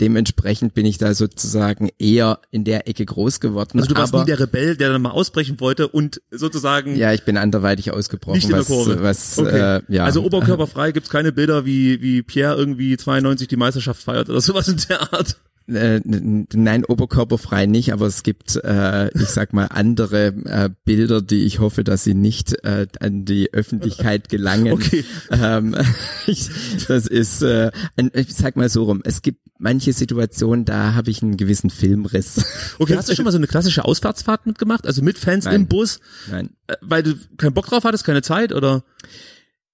dementsprechend 0.00 0.74
bin 0.74 0.86
ich 0.86 0.98
da 0.98 1.14
sozusagen 1.14 1.88
eher 1.98 2.40
in 2.50 2.64
der 2.64 2.88
Ecke 2.88 3.04
groß 3.04 3.40
geworden. 3.40 3.78
also 3.78 3.94
du 3.94 3.98
warst 3.98 4.12
aber, 4.12 4.22
nie 4.22 4.26
der 4.26 4.40
Rebell, 4.40 4.76
der 4.76 4.90
dann 4.90 5.02
mal 5.02 5.10
ausbrechen 5.10 5.60
wollte 5.60 5.88
und 5.88 6.20
sozusagen 6.30 6.96
ja, 6.96 7.12
ich 7.12 7.24
bin 7.24 7.36
anderweitig 7.36 7.92
ausgebrochen. 7.92 8.36
nicht 8.36 8.48
in 8.48 8.54
der 8.54 8.64
Kurve. 8.64 9.02
Was, 9.02 9.38
okay. 9.38 9.78
äh, 9.78 9.82
ja. 9.88 10.04
Also 10.04 10.22
oberkörperfrei 10.22 10.92
gibt's 10.92 11.10
keine 11.10 11.32
Bilder, 11.32 11.64
wie, 11.64 12.00
wie 12.02 12.22
Pierre 12.22 12.56
irgendwie 12.56 12.96
92 12.96 13.48
die 13.48 13.56
Meisterschaft 13.56 14.02
feiert 14.02 14.28
oder 14.28 14.40
sowas 14.40 14.68
in 14.68 14.80
der 14.88 15.12
Art. 15.12 15.36
Äh, 15.74 16.00
nein, 16.04 16.84
oberkörperfrei 16.84 17.66
nicht, 17.66 17.92
aber 17.92 18.06
es 18.06 18.22
gibt, 18.22 18.56
äh, 18.56 19.08
ich 19.16 19.28
sag 19.28 19.52
mal, 19.52 19.66
andere 19.66 20.26
äh, 20.26 20.70
Bilder, 20.84 21.22
die 21.22 21.44
ich 21.44 21.58
hoffe, 21.60 21.84
dass 21.84 22.04
sie 22.04 22.14
nicht 22.14 22.64
äh, 22.64 22.86
an 23.00 23.24
die 23.24 23.52
Öffentlichkeit 23.52 24.28
gelangen. 24.28 24.60
Okay. 24.80 25.04
Ähm, 25.30 25.76
ich, 26.26 26.48
das 26.86 27.06
ist, 27.06 27.42
äh, 27.42 27.70
ein, 27.96 28.10
ich 28.14 28.34
sag 28.34 28.56
mal 28.56 28.68
so 28.68 28.84
rum, 28.84 29.00
es 29.04 29.20
gibt 29.20 29.40
manche 29.58 29.92
Situationen, 29.92 30.64
da 30.64 30.94
habe 30.94 31.10
ich 31.10 31.22
einen 31.22 31.36
gewissen 31.36 31.70
Filmriss. 31.70 32.44
Okay, 32.78 32.96
hast 32.96 33.08
du 33.08 33.14
schon 33.14 33.24
mal 33.24 33.30
so 33.30 33.38
eine 33.38 33.46
klassische 33.46 33.84
Auswärtsfahrt 33.84 34.46
mitgemacht? 34.46 34.86
Also 34.86 35.02
mit 35.02 35.18
Fans 35.18 35.44
Nein. 35.44 35.54
im 35.54 35.66
Bus? 35.66 36.00
Nein. 36.30 36.50
Äh, 36.66 36.76
Weil 36.80 37.02
du 37.02 37.14
keinen 37.36 37.52
Bock 37.52 37.66
drauf 37.66 37.84
hattest, 37.84 38.04
keine 38.04 38.22
Zeit 38.22 38.52
oder? 38.52 38.84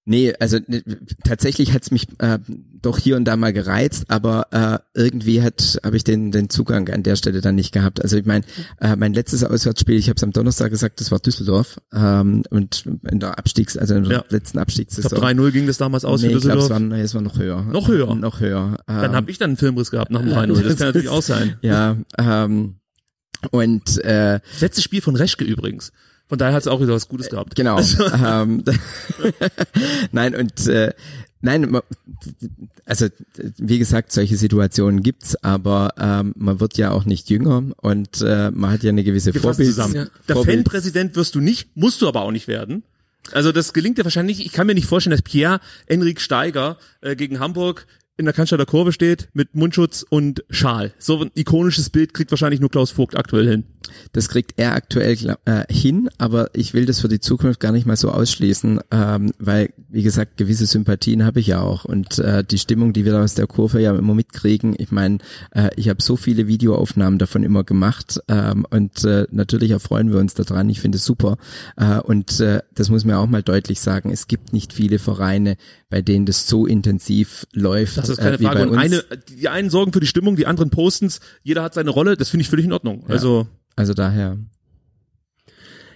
Nee, 0.09 0.33
also 0.39 0.57
ne, 0.67 0.81
tatsächlich 1.25 1.73
hat's 1.73 1.91
mich 1.91 2.07
äh, 2.19 2.39
doch 2.81 2.97
hier 2.97 3.17
und 3.17 3.25
da 3.25 3.35
mal 3.35 3.51
gereizt, 3.51 4.05
aber 4.07 4.47
äh, 4.51 4.79
irgendwie 4.97 5.41
hat 5.41 5.79
habe 5.83 5.97
ich 5.97 6.05
den 6.05 6.31
den 6.31 6.49
Zugang 6.49 6.87
an 6.89 7.03
der 7.03 7.17
Stelle 7.17 7.41
dann 7.41 7.55
nicht 7.55 7.73
gehabt. 7.73 8.01
Also 8.01 8.15
ich 8.15 8.25
meine, 8.25 8.45
äh, 8.79 8.95
mein 8.95 9.13
letztes 9.13 9.43
Auswärtsspiel, 9.43 9.95
ich 9.97 10.07
habe 10.07 10.15
es 10.15 10.23
am 10.23 10.31
Donnerstag 10.31 10.69
gesagt, 10.71 11.01
das 11.01 11.11
war 11.11 11.19
Düsseldorf 11.19 11.81
ähm, 11.93 12.43
und 12.51 12.85
in 13.11 13.19
der 13.19 13.37
Abstiegs, 13.37 13.75
also 13.77 13.95
in 13.95 14.03
der 14.05 14.11
Ja. 14.19 14.23
letzten 14.29 14.59
Ich 14.59 14.61
Abstiegssaison. 14.61 15.09
glaube 15.19 15.25
3-0 15.27 15.51
ging 15.51 15.67
das 15.67 15.77
damals 15.77 16.05
aus 16.05 16.21
nee, 16.21 16.29
für 16.29 16.37
ich 16.37 16.41
glaube, 16.43 16.59
es 16.59 16.67
Düsseldorf. 16.69 16.89
war, 16.89 16.97
nee, 16.97 17.03
es 17.03 17.13
war 17.13 17.21
noch 17.21 17.37
höher. 17.37 17.63
Noch 17.63 17.87
höher? 17.89 18.15
Noch 18.15 18.39
höher. 18.39 18.77
Dann 18.87 19.03
Ähm, 19.09 19.11
habe 19.11 19.29
ich 19.29 19.37
dann 19.39 19.49
einen 19.49 19.57
Filmriss 19.57 19.91
gehabt 19.91 20.09
nach 20.11 20.21
dem 20.21 20.29
3-0. 20.29 20.61
Das 20.63 20.77
kann 20.77 20.87
natürlich 20.87 21.09
auch 21.09 21.21
sein. 21.21 21.57
ja, 21.61 21.97
ähm, 22.17 22.75
und 23.51 23.97
äh, 24.05 24.39
Das 24.53 24.61
letzte 24.61 24.81
Spiel 24.81 25.01
von 25.01 25.17
Reschke 25.17 25.43
übrigens. 25.43 25.91
Von 26.27 26.37
daher 26.37 26.53
hat 26.53 26.61
es 26.61 26.67
auch 26.67 26.81
wieder 26.81 26.93
was 26.93 27.07
Gutes 27.07 27.29
gehabt. 27.29 27.55
Genau. 27.55 27.79
ähm, 28.25 28.63
nein, 30.11 30.35
und 30.35 30.67
äh, 30.67 30.93
nein, 31.41 31.79
also 32.85 33.07
wie 33.57 33.79
gesagt, 33.79 34.11
solche 34.11 34.35
Situationen 34.37 35.01
gibt's, 35.01 35.35
aber 35.43 35.93
ähm, 35.97 36.33
man 36.37 36.59
wird 36.59 36.77
ja 36.77 36.91
auch 36.91 37.05
nicht 37.05 37.29
jünger 37.29 37.63
und 37.77 38.21
äh, 38.21 38.51
man 38.51 38.71
hat 38.71 38.83
ja 38.83 38.89
eine 38.89 39.03
gewisse 39.03 39.31
fassen 39.31 39.41
Vorbild. 39.43 39.69
zusammen. 39.69 40.09
Der 40.27 40.35
Vorbild- 40.35 40.57
Fanpräsident 40.63 41.15
wirst 41.15 41.35
du 41.35 41.39
nicht, 41.39 41.75
musst 41.75 42.01
du 42.01 42.07
aber 42.07 42.21
auch 42.21 42.31
nicht 42.31 42.47
werden. 42.47 42.83
Also 43.33 43.51
das 43.51 43.73
gelingt 43.73 43.97
dir 43.97 44.05
wahrscheinlich 44.05 44.37
nicht. 44.37 44.47
Ich 44.47 44.53
kann 44.53 44.67
mir 44.67 44.73
nicht 44.73 44.87
vorstellen, 44.87 45.11
dass 45.11 45.21
Pierre 45.21 45.59
Enrik 45.85 46.21
Steiger 46.21 46.77
äh, 47.01 47.15
gegen 47.15 47.39
Hamburg 47.39 47.85
in 48.17 48.25
der 48.25 48.33
Cannstatter 48.33 48.65
Kurve 48.65 48.91
steht 48.93 49.29
mit 49.33 49.53
Mundschutz 49.53 50.03
und 50.09 50.43
Schal. 50.49 50.91
So 50.97 51.21
ein 51.21 51.29
ikonisches 51.35 51.89
Bild 51.89 52.13
kriegt 52.13 52.31
wahrscheinlich 52.31 52.59
nur 52.59 52.71
Klaus 52.71 52.89
Vogt 52.91 53.15
aktuell 53.15 53.47
hin. 53.47 53.63
Das 54.13 54.29
kriegt 54.29 54.53
er 54.57 54.73
aktuell 54.73 55.17
äh, 55.45 55.63
hin, 55.71 56.09
aber 56.17 56.49
ich 56.53 56.73
will 56.73 56.85
das 56.85 56.99
für 57.01 57.07
die 57.07 57.19
Zukunft 57.19 57.59
gar 57.59 57.71
nicht 57.71 57.85
mal 57.85 57.95
so 57.95 58.11
ausschließen, 58.11 58.79
ähm, 58.91 59.31
weil, 59.39 59.73
wie 59.89 60.03
gesagt, 60.03 60.37
gewisse 60.37 60.65
Sympathien 60.65 61.25
habe 61.25 61.39
ich 61.39 61.47
ja 61.47 61.61
auch. 61.61 61.85
Und 61.85 62.19
äh, 62.19 62.43
die 62.43 62.57
Stimmung, 62.57 62.93
die 62.93 63.05
wir 63.05 63.11
da 63.13 63.23
aus 63.23 63.33
der 63.33 63.47
Kurve 63.47 63.81
ja 63.81 63.95
immer 63.95 64.15
mitkriegen, 64.15 64.75
ich 64.77 64.91
meine, 64.91 65.19
äh, 65.51 65.69
ich 65.75 65.89
habe 65.89 66.01
so 66.01 66.15
viele 66.15 66.47
Videoaufnahmen 66.47 67.19
davon 67.19 67.43
immer 67.43 67.63
gemacht 67.63 68.19
ähm, 68.27 68.65
und 68.69 69.03
äh, 69.03 69.27
natürlich 69.31 69.71
erfreuen 69.71 70.11
wir 70.11 70.19
uns 70.19 70.33
daran. 70.33 70.69
Ich 70.69 70.79
finde 70.79 70.97
es 70.97 71.05
super. 71.05 71.37
Äh, 71.75 71.99
und 71.99 72.39
äh, 72.39 72.61
das 72.73 72.89
muss 72.89 73.05
man 73.05 73.15
auch 73.15 73.27
mal 73.27 73.43
deutlich 73.43 73.79
sagen, 73.79 74.11
es 74.11 74.27
gibt 74.27 74.53
nicht 74.53 74.73
viele 74.73 74.99
Vereine, 74.99 75.57
bei 75.89 76.01
denen 76.01 76.25
das 76.25 76.47
so 76.47 76.65
intensiv 76.65 77.45
läuft. 77.53 77.97
Das 77.97 78.09
ist 78.09 78.17
keine 78.17 78.35
äh, 78.35 78.43
Frage. 78.43 78.69
Und 78.69 78.77
eine, 78.77 79.03
die 79.29 79.47
einen 79.49 79.69
sorgen 79.69 79.93
für 79.93 79.99
die 79.99 80.07
Stimmung, 80.07 80.35
die 80.35 80.45
anderen 80.45 80.69
posten's. 80.69 81.19
Jeder 81.43 81.63
hat 81.63 81.73
seine 81.73 81.89
Rolle. 81.89 82.17
Das 82.17 82.29
finde 82.29 82.41
ich 82.41 82.49
völlig 82.49 82.65
in 82.65 82.73
Ordnung. 82.73 83.03
Ja. 83.07 83.13
Also 83.13 83.47
Also 83.77 83.93
daher. 83.93 84.37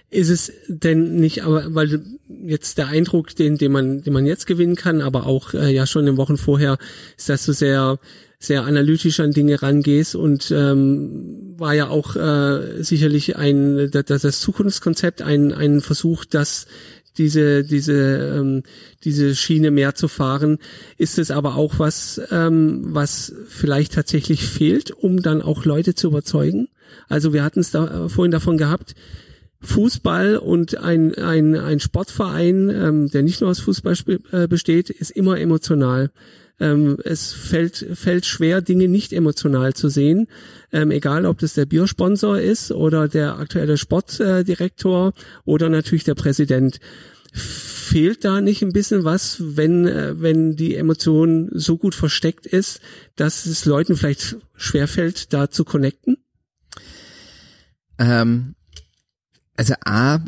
Ist 0.08 0.30
es 0.30 0.52
denn 0.68 1.16
nicht, 1.16 1.42
aber 1.42 1.74
weil 1.74 2.02
jetzt 2.44 2.78
der 2.78 2.86
Eindruck, 2.86 3.34
den, 3.34 3.58
den 3.58 3.72
man, 3.72 4.02
den 4.02 4.12
man 4.12 4.24
jetzt 4.24 4.46
gewinnen 4.46 4.76
kann, 4.76 5.00
aber 5.00 5.26
auch 5.26 5.52
äh, 5.52 5.72
ja 5.74 5.86
schon 5.86 6.06
in 6.06 6.14
den 6.14 6.16
Wochen 6.16 6.36
vorher, 6.36 6.78
ist, 7.16 7.28
dass 7.28 7.44
du 7.44 7.52
sehr, 7.52 7.98
sehr 8.38 8.64
analytisch 8.64 9.20
an 9.20 9.32
Dinge 9.32 9.62
rangehst 9.62 10.14
und 10.14 10.50
ähm, 10.50 11.54
war 11.56 11.74
ja 11.74 11.88
auch 11.88 12.14
äh, 12.14 12.82
sicherlich 12.82 13.36
ein 13.36 13.90
das, 13.90 14.22
das 14.22 14.40
Zukunftskonzept 14.40 15.22
ein, 15.22 15.52
ein 15.52 15.80
Versuch, 15.80 16.24
dass 16.24 16.66
diese 17.18 17.64
diese 17.64 18.36
ähm, 18.38 18.62
diese 19.04 19.34
Schiene 19.34 19.70
mehr 19.70 19.94
zu 19.94 20.08
fahren. 20.08 20.58
Ist 20.98 21.18
es 21.18 21.30
aber 21.30 21.56
auch 21.56 21.78
was, 21.78 22.20
ähm, 22.30 22.82
was 22.84 23.34
vielleicht 23.48 23.94
tatsächlich 23.94 24.46
fehlt, 24.46 24.90
um 24.90 25.20
dann 25.22 25.42
auch 25.42 25.64
Leute 25.64 25.94
zu 25.94 26.08
überzeugen? 26.08 26.68
Also 27.08 27.32
wir 27.32 27.42
hatten 27.44 27.60
es 27.60 27.70
da 27.70 28.06
äh, 28.06 28.08
vorhin 28.08 28.32
davon 28.32 28.58
gehabt. 28.58 28.94
Fußball 29.62 30.36
und 30.36 30.76
ein, 30.78 31.14
ein, 31.14 31.54
ein 31.54 31.80
Sportverein, 31.80 32.68
ähm, 32.68 33.10
der 33.10 33.22
nicht 33.22 33.40
nur 33.40 33.50
aus 33.50 33.60
Fußball 33.60 33.94
äh, 34.32 34.48
besteht, 34.48 34.90
ist 34.90 35.10
immer 35.10 35.38
emotional. 35.38 36.10
Ähm, 36.58 36.98
es 37.04 37.32
fällt, 37.32 37.86
fällt 37.94 38.26
schwer, 38.26 38.60
Dinge 38.60 38.88
nicht 38.88 39.12
emotional 39.12 39.74
zu 39.74 39.88
sehen, 39.88 40.28
ähm, 40.72 40.90
egal 40.90 41.26
ob 41.26 41.38
das 41.38 41.54
der 41.54 41.66
Biersponsor 41.66 42.38
ist 42.38 42.72
oder 42.72 43.08
der 43.08 43.38
aktuelle 43.38 43.78
Sportdirektor 43.78 45.12
oder 45.44 45.68
natürlich 45.68 46.04
der 46.04 46.14
Präsident. 46.14 46.78
Fehlt 47.32 48.24
da 48.24 48.40
nicht 48.40 48.62
ein 48.62 48.72
bisschen 48.72 49.04
was, 49.04 49.38
wenn, 49.40 49.86
äh, 49.86 50.20
wenn 50.20 50.56
die 50.56 50.76
Emotion 50.76 51.50
so 51.52 51.78
gut 51.78 51.94
versteckt 51.94 52.46
ist, 52.46 52.80
dass 53.16 53.46
es 53.46 53.64
Leuten 53.64 53.96
vielleicht 53.96 54.36
schwerfällt, 54.54 55.32
da 55.32 55.50
zu 55.50 55.64
connecten? 55.64 56.16
Ähm, 58.02 58.56
also 59.56 59.74
A, 59.84 60.18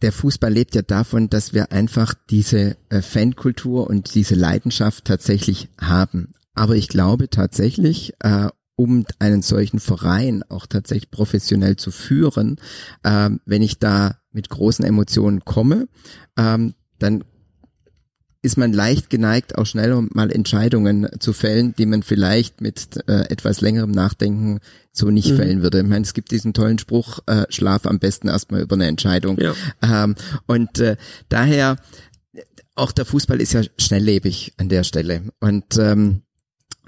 der 0.00 0.12
Fußball 0.12 0.52
lebt 0.52 0.74
ja 0.74 0.82
davon, 0.82 1.28
dass 1.28 1.52
wir 1.52 1.70
einfach 1.72 2.14
diese 2.30 2.76
äh, 2.88 3.02
Fankultur 3.02 3.88
und 3.88 4.14
diese 4.14 4.34
Leidenschaft 4.34 5.04
tatsächlich 5.04 5.68
haben. 5.80 6.32
Aber 6.54 6.74
ich 6.74 6.88
glaube 6.88 7.28
tatsächlich, 7.28 8.14
äh, 8.20 8.48
um 8.74 9.04
einen 9.18 9.42
solchen 9.42 9.78
Verein 9.78 10.42
auch 10.48 10.66
tatsächlich 10.66 11.10
professionell 11.10 11.76
zu 11.76 11.90
führen, 11.90 12.56
äh, 13.02 13.30
wenn 13.44 13.62
ich 13.62 13.78
da 13.78 14.18
mit 14.32 14.48
großen 14.48 14.84
Emotionen 14.84 15.44
komme, 15.44 15.88
ähm, 16.36 16.74
dann 16.98 17.24
ist 18.42 18.58
man 18.58 18.72
leicht 18.72 19.08
geneigt, 19.08 19.56
auch 19.56 19.66
schneller 19.66 20.04
mal 20.12 20.30
Entscheidungen 20.32 21.08
zu 21.20 21.32
fällen, 21.32 21.74
die 21.78 21.86
man 21.86 22.02
vielleicht 22.02 22.60
mit 22.60 22.98
äh, 23.08 23.30
etwas 23.30 23.60
längerem 23.60 23.92
Nachdenken 23.92 24.58
so 24.92 25.10
nicht 25.10 25.30
mhm. 25.30 25.36
fällen 25.36 25.62
würde. 25.62 25.80
Ich 25.80 25.86
meine, 25.86 26.04
es 26.04 26.12
gibt 26.12 26.32
diesen 26.32 26.52
tollen 26.52 26.80
Spruch, 26.80 27.20
äh, 27.26 27.44
schlaf 27.50 27.86
am 27.86 28.00
besten 28.00 28.28
erstmal 28.28 28.62
über 28.62 28.74
eine 28.74 28.88
Entscheidung. 28.88 29.38
Ja. 29.38 29.54
Ähm, 29.80 30.16
und 30.46 30.80
äh, 30.80 30.96
daher, 31.28 31.76
auch 32.74 32.90
der 32.90 33.04
Fußball 33.04 33.40
ist 33.40 33.52
ja 33.52 33.62
schnelllebig 33.78 34.54
an 34.56 34.68
der 34.68 34.82
Stelle. 34.82 35.22
Und 35.38 35.78
ähm, 35.78 36.22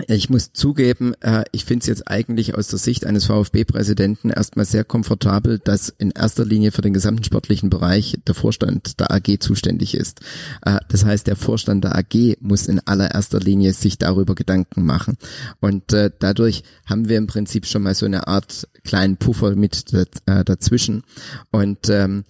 ich 0.08 0.28
muss 0.28 0.52
zugeben, 0.52 1.14
äh, 1.20 1.44
ich 1.52 1.64
finde 1.64 1.82
es 1.82 1.86
jetzt 1.86 2.08
eigentlich 2.08 2.56
aus 2.56 2.66
der 2.66 2.80
Sicht 2.80 3.06
eines 3.06 3.26
VfB-Präsidenten 3.26 4.30
erstmal 4.30 4.64
sehr 4.64 4.82
komfortabel, 4.82 5.60
dass 5.60 5.88
in 5.88 6.10
erster 6.10 6.44
Linie 6.44 6.72
für 6.72 6.82
den 6.82 6.92
gesamten 6.92 7.22
sportlichen 7.22 7.70
Bereich 7.70 8.18
der 8.26 8.34
Vorstand 8.34 8.98
der 8.98 9.12
AG 9.12 9.38
zuständig 9.38 9.94
ist. 9.94 10.20
Äh, 10.62 10.78
das 10.88 11.04
heißt, 11.04 11.28
der 11.28 11.36
Vorstand 11.36 11.84
der 11.84 11.96
AG 11.96 12.36
muss 12.40 12.66
in 12.66 12.80
allererster 12.80 13.38
Linie 13.38 13.72
sich 13.72 13.96
darüber 13.96 14.34
Gedanken 14.34 14.84
machen. 14.84 15.16
Und 15.60 15.92
äh, 15.92 16.10
dadurch 16.18 16.64
haben 16.86 17.08
wir 17.08 17.16
im 17.16 17.28
Prinzip 17.28 17.64
schon 17.66 17.82
mal 17.82 17.94
so 17.94 18.06
eine 18.06 18.26
Art 18.26 18.68
kleinen 18.82 19.16
Puffer 19.16 19.54
mit 19.54 19.92
dazwischen. 20.26 21.04
Und 21.50 21.88
ähm, 21.88 22.24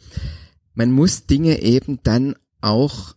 man 0.75 0.93
muss 0.93 1.27
Dinge 1.27 1.63
eben 1.63 2.01
dann 2.03 2.37
auch 2.61 3.15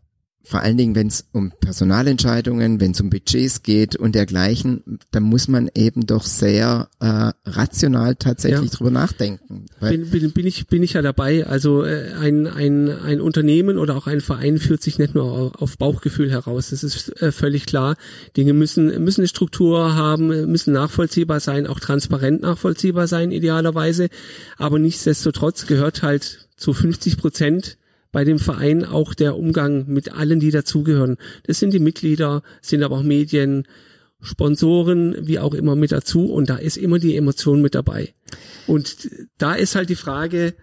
vor 0.47 0.61
allen 0.61 0.77
Dingen, 0.77 0.95
wenn 0.95 1.07
es 1.07 1.25
um 1.33 1.51
Personalentscheidungen, 1.59 2.79
wenn 2.79 2.91
es 2.91 3.01
um 3.01 3.09
Budgets 3.09 3.63
geht 3.63 3.97
und 3.97 4.15
dergleichen, 4.15 4.99
da 5.11 5.19
muss 5.19 5.49
man 5.49 5.69
eben 5.75 6.07
doch 6.07 6.23
sehr 6.23 6.87
äh, 7.01 7.31
rational 7.45 8.15
tatsächlich 8.15 8.71
ja. 8.71 8.77
drüber 8.77 8.91
nachdenken. 8.91 9.65
Bin, 9.81 10.09
bin, 10.09 10.31
bin, 10.31 10.47
ich 10.47 10.67
bin 10.67 10.83
ich 10.83 10.93
ja 10.93 11.01
dabei. 11.01 11.45
Also 11.45 11.83
äh, 11.83 12.13
ein, 12.13 12.47
ein, 12.47 12.89
ein 12.89 13.19
Unternehmen 13.19 13.77
oder 13.77 13.97
auch 13.97 14.07
ein 14.07 14.21
Verein 14.21 14.57
führt 14.57 14.81
sich 14.81 14.99
nicht 14.99 15.15
nur 15.15 15.61
auf 15.61 15.77
Bauchgefühl 15.77 16.31
heraus. 16.31 16.69
Das 16.69 16.81
ist 16.81 17.21
äh, 17.21 17.33
völlig 17.33 17.65
klar. 17.65 17.97
Dinge 18.37 18.53
müssen 18.53 19.03
müssen 19.03 19.21
eine 19.21 19.27
Struktur 19.27 19.95
haben, 19.95 20.49
müssen 20.49 20.71
nachvollziehbar 20.71 21.41
sein, 21.41 21.67
auch 21.67 21.81
transparent 21.81 22.41
nachvollziehbar 22.41 23.07
sein 23.07 23.31
idealerweise. 23.31 24.07
Aber 24.57 24.79
nichtsdestotrotz 24.79 25.65
gehört 25.65 26.03
halt 26.03 26.47
zu 26.55 26.73
50 26.73 27.17
Prozent 27.17 27.77
bei 28.11 28.23
dem 28.23 28.39
Verein 28.39 28.85
auch 28.85 29.13
der 29.13 29.37
Umgang 29.37 29.85
mit 29.87 30.11
allen, 30.11 30.39
die 30.39 30.51
dazugehören. 30.51 31.17
Das 31.45 31.59
sind 31.59 31.73
die 31.73 31.79
Mitglieder, 31.79 32.43
sind 32.61 32.83
aber 32.83 32.97
auch 32.97 33.03
Medien, 33.03 33.67
Sponsoren, 34.19 35.15
wie 35.27 35.39
auch 35.39 35.53
immer 35.53 35.75
mit 35.75 35.91
dazu 35.91 36.31
und 36.33 36.49
da 36.49 36.55
ist 36.57 36.77
immer 36.77 36.97
die 36.99 37.15
Emotion 37.15 37.61
mit 37.61 37.75
dabei. 37.75 38.13
Und 38.65 39.09
da 39.37 39.53
ist 39.53 39.75
halt 39.75 39.89
die 39.89 39.95
Frage, 39.95 40.55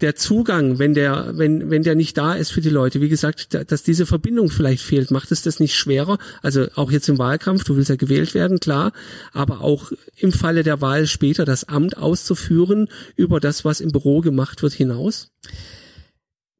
der 0.00 0.16
Zugang, 0.16 0.78
wenn 0.78 0.94
der, 0.94 1.32
wenn, 1.36 1.70
wenn 1.70 1.82
der 1.82 1.94
nicht 1.94 2.16
da 2.16 2.34
ist 2.34 2.50
für 2.50 2.60
die 2.60 2.70
Leute, 2.70 3.00
wie 3.00 3.08
gesagt, 3.08 3.54
dass 3.70 3.82
diese 3.82 4.06
Verbindung 4.06 4.50
vielleicht 4.50 4.82
fehlt, 4.82 5.10
macht 5.10 5.30
es 5.30 5.42
das 5.42 5.60
nicht 5.60 5.74
schwerer? 5.74 6.18
Also 6.42 6.68
auch 6.74 6.90
jetzt 6.90 7.08
im 7.08 7.18
Wahlkampf, 7.18 7.64
du 7.64 7.76
willst 7.76 7.90
ja 7.90 7.96
gewählt 7.96 8.34
werden, 8.34 8.60
klar, 8.60 8.92
aber 9.32 9.60
auch 9.60 9.92
im 10.16 10.32
Falle 10.32 10.62
der 10.62 10.80
Wahl 10.80 11.06
später 11.06 11.44
das 11.44 11.64
Amt 11.64 11.96
auszuführen 11.96 12.88
über 13.14 13.40
das, 13.40 13.64
was 13.64 13.80
im 13.80 13.92
Büro 13.92 14.20
gemacht 14.20 14.62
wird, 14.62 14.72
hinaus? 14.72 15.30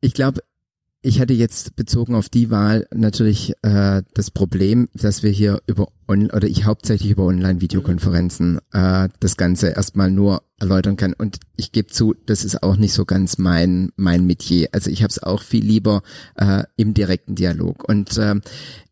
Ich 0.00 0.14
glaube, 0.14 0.42
ich 1.02 1.20
hatte 1.20 1.32
jetzt 1.32 1.76
bezogen 1.76 2.14
auf 2.14 2.28
die 2.28 2.50
Wahl 2.50 2.86
natürlich 2.92 3.54
äh, 3.62 4.02
das 4.14 4.30
Problem, 4.30 4.88
dass 4.92 5.22
wir 5.22 5.30
hier 5.30 5.62
über 5.66 5.88
on 6.10 6.30
oder 6.30 6.48
ich 6.48 6.64
hauptsächlich 6.64 7.12
über 7.12 7.24
Online-Videokonferenzen 7.24 8.58
äh, 8.72 9.08
das 9.20 9.36
Ganze 9.36 9.68
erstmal 9.68 10.10
nur 10.10 10.42
erläutern 10.58 10.96
kann. 10.96 11.14
Und 11.14 11.38
ich 11.56 11.72
gebe 11.72 11.88
zu, 11.88 12.14
das 12.26 12.44
ist 12.44 12.62
auch 12.62 12.76
nicht 12.76 12.92
so 12.92 13.04
ganz 13.04 13.38
mein 13.38 13.92
mein 13.96 14.26
Metier. 14.26 14.68
Also 14.72 14.90
ich 14.90 15.02
habe 15.02 15.10
es 15.10 15.22
auch 15.22 15.42
viel 15.42 15.64
lieber 15.64 16.02
äh, 16.34 16.64
im 16.76 16.94
direkten 16.94 17.34
Dialog. 17.36 17.88
Und 17.88 18.18
äh, 18.18 18.34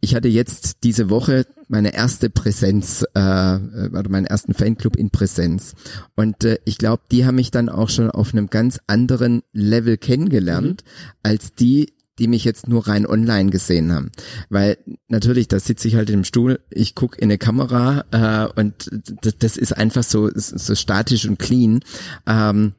ich 0.00 0.14
hatte 0.14 0.28
jetzt 0.28 0.84
diese 0.84 1.10
Woche 1.10 1.44
meine 1.68 1.92
erste 1.92 2.30
Präsenz 2.30 3.04
äh, 3.14 3.18
oder 3.18 4.08
meinen 4.08 4.26
ersten 4.26 4.54
Fanclub 4.54 4.96
in 4.96 5.10
Präsenz. 5.10 5.74
Und 6.14 6.44
äh, 6.44 6.58
ich 6.64 6.78
glaube, 6.78 7.02
die 7.10 7.26
haben 7.26 7.34
mich 7.34 7.50
dann 7.50 7.68
auch 7.68 7.90
schon 7.90 8.10
auf 8.10 8.32
einem 8.32 8.48
ganz 8.48 8.80
anderen 8.86 9.42
Level 9.52 9.98
kennengelernt, 9.98 10.84
mhm. 10.84 11.20
als 11.22 11.54
die, 11.54 11.92
die 12.18 12.28
mich 12.28 12.44
jetzt 12.44 12.68
nur 12.68 12.86
rein 12.88 13.06
online 13.06 13.50
gesehen 13.50 13.92
haben. 13.92 14.10
Weil 14.48 14.78
natürlich, 15.08 15.48
da 15.48 15.60
sitze 15.60 15.88
ich 15.88 15.94
halt 15.94 16.10
im 16.10 16.24
Stuhl, 16.24 16.60
ich 16.70 16.94
guck 16.94 17.18
in 17.18 17.24
eine 17.24 17.38
Kamera 17.38 18.04
äh, 18.10 18.60
und 18.60 18.90
das 19.38 19.56
ist 19.56 19.76
einfach 19.76 20.02
so, 20.02 20.30
so 20.34 20.74
statisch 20.74 21.26
und 21.26 21.38
clean. 21.38 21.80
Ähm, 22.26 22.72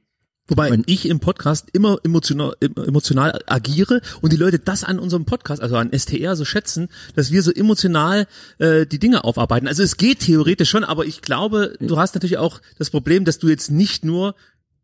Wobei 0.49 0.71
und 0.71 0.89
ich 0.89 1.07
im 1.07 1.19
Podcast 1.19 1.67
immer 1.73 1.99
emotional, 2.03 2.55
emotional 2.59 3.39
agiere 3.45 4.01
und 4.21 4.33
die 4.33 4.37
Leute 4.37 4.57
das 4.57 4.83
an 4.83 4.97
unserem 4.97 5.25
Podcast, 5.25 5.61
also 5.61 5.75
an 5.77 5.91
STR, 5.93 6.35
so 6.35 6.43
schätzen, 6.43 6.89
dass 7.15 7.31
wir 7.31 7.43
so 7.43 7.51
emotional 7.51 8.25
äh, 8.57 8.87
die 8.87 8.97
Dinge 8.97 9.23
aufarbeiten. 9.23 9.67
Also 9.67 9.83
es 9.83 9.97
geht 9.97 10.21
theoretisch 10.21 10.69
schon, 10.69 10.83
aber 10.83 11.05
ich 11.05 11.21
glaube, 11.21 11.75
du 11.79 11.99
hast 11.99 12.15
natürlich 12.15 12.39
auch 12.39 12.61
das 12.79 12.89
Problem, 12.89 13.25
dass 13.25 13.37
du 13.37 13.47
jetzt 13.47 13.69
nicht 13.69 14.03
nur 14.03 14.33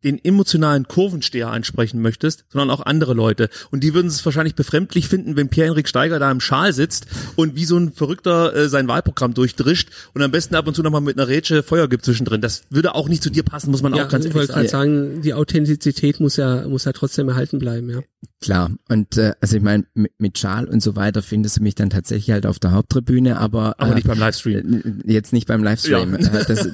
den 0.06 0.24
emotionalen 0.24 0.88
Kurvensteher 0.88 1.50
ansprechen 1.50 2.02
möchtest, 2.02 2.46
sondern 2.50 2.70
auch 2.70 2.86
andere 2.86 3.14
Leute. 3.14 3.50
Und 3.72 3.84
die 3.84 3.94
würden 3.94 4.08
es 4.08 4.24
wahrscheinlich 4.24 4.56
befremdlich 4.56 5.08
finden, 5.08 5.36
wenn 5.36 5.50
Pierre-Henrik 5.50 5.90
Steiger 5.90 6.20
da 6.20 6.32
im 6.32 6.40
Schal 6.40 6.74
sitzt 6.74 7.08
und 7.36 7.56
wie 7.56 7.66
so 7.66 7.78
ein 7.78 7.92
Verrückter 7.92 8.56
äh, 8.56 8.70
sein 8.70 8.88
Wahlprogramm 8.88 9.34
durchdrischt 9.34 9.90
und 10.14 10.22
am 10.22 10.32
besten 10.32 10.56
ab 10.56 10.68
und 10.68 10.76
zu 10.76 10.84
nochmal 10.84 11.02
mit 11.02 11.18
einer 11.18 11.28
Rätsche 11.28 11.64
Feuer 11.64 11.90
gibt 11.90 12.06
zwischendrin. 12.06 12.40
Das 12.40 12.64
würde 12.70 12.96
auch 12.96 13.10
nicht 13.10 13.24
zu 13.24 13.32
dir 13.32 13.44
passen, 13.44 13.72
muss 13.72 13.82
man 13.82 13.96
ja, 13.96 14.06
auch 14.06 14.10
ganz 14.10 14.26
ehrlich 14.26 14.48
sagen. 14.48 14.50
Ich 14.52 14.56
wollte 14.56 14.70
sagen, 14.70 15.22
die 15.22 15.34
Authentizität 15.34 16.20
muss 16.20 16.38
ja, 16.38 16.68
muss 16.68 16.86
ja 16.86 16.94
trotzdem 16.94 17.28
erhalten 17.30 17.58
bleiben, 17.58 17.90
ja. 17.90 18.02
Klar. 18.42 18.72
Und 18.90 19.18
äh, 19.18 19.34
also 19.42 19.58
ich 19.58 19.64
meine, 19.64 19.86
mit, 19.96 20.12
mit 20.20 20.38
Schal 20.38 20.66
und 20.66 20.82
so 20.82 20.96
weiter 20.96 21.22
findest 21.24 21.58
du 21.58 21.64
mich 21.64 21.74
dann 21.74 21.90
tatsächlich 21.90 22.32
halt 22.32 22.46
auf 22.46 22.60
der 22.60 22.72
Haupttribüne, 22.72 23.40
aber 23.40 23.76
aber 23.80 23.92
äh, 23.92 23.96
nicht 23.96 24.08
beim 24.08 24.20
Livestream. 24.20 25.02
Äh, 25.06 25.12
jetzt 25.12 25.34
nicht 25.34 25.48
beim 25.48 25.64
Livestream. 25.64 26.18
Ja. 26.20 26.40
Äh, 26.40 26.46
das, 26.46 26.70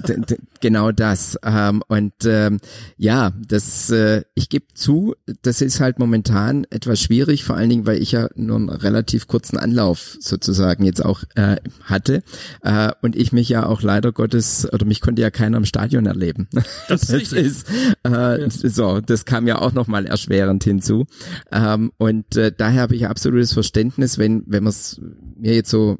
genau 0.60 0.92
das. 0.92 1.38
Ähm, 1.44 1.82
und 1.88 2.14
ähm, 2.26 2.60
ja, 2.98 3.21
das 3.30 3.90
äh, 3.92 4.24
ich 4.36 4.50
gebe 4.50 4.66
zu, 4.74 5.16
das 5.44 5.62
ist 5.62 5.80
halt 5.80 6.00
momentan 6.00 6.66
etwas 6.70 7.00
schwierig, 7.00 7.44
vor 7.44 7.56
allen 7.56 7.70
Dingen, 7.70 7.86
weil 7.86 8.02
ich 8.02 8.12
ja 8.12 8.30
nur 8.36 8.58
einen 8.58 8.70
relativ 8.70 9.28
kurzen 9.28 9.58
Anlauf 9.58 10.18
sozusagen 10.20 10.84
jetzt 10.84 11.04
auch 11.04 11.24
äh, 11.36 11.58
hatte 11.84 12.24
äh, 12.62 12.92
und 13.02 13.16
ich 13.16 13.32
mich 13.32 13.50
ja 13.50 13.66
auch 13.66 13.82
leider 13.82 14.12
Gottes 14.12 14.68
oder 14.72 14.86
mich 14.86 15.02
konnte 15.02 15.22
ja 15.22 15.30
keiner 15.30 15.58
im 15.58 15.66
Stadion 15.66 16.06
erleben. 16.06 16.48
Das, 16.88 17.02
das 17.08 17.32
ist 17.32 17.68
äh, 18.04 18.42
ja. 18.42 18.50
so, 18.50 19.02
das 19.02 19.26
kam 19.26 19.48
ja 19.48 19.60
auch 19.60 19.74
nochmal 19.74 20.06
erschwerend 20.06 20.64
hinzu. 20.64 21.06
Ähm, 21.52 21.92
und 21.98 22.36
äh, 22.36 22.52
daher 22.56 22.82
habe 22.82 22.96
ich 22.96 23.08
absolutes 23.08 23.54
Verständnis, 23.54 24.18
wenn, 24.18 24.44
wenn 24.48 24.64
man 24.64 24.72
es 24.72 25.00
mir 25.38 25.54
jetzt 25.54 25.70
so 25.70 25.98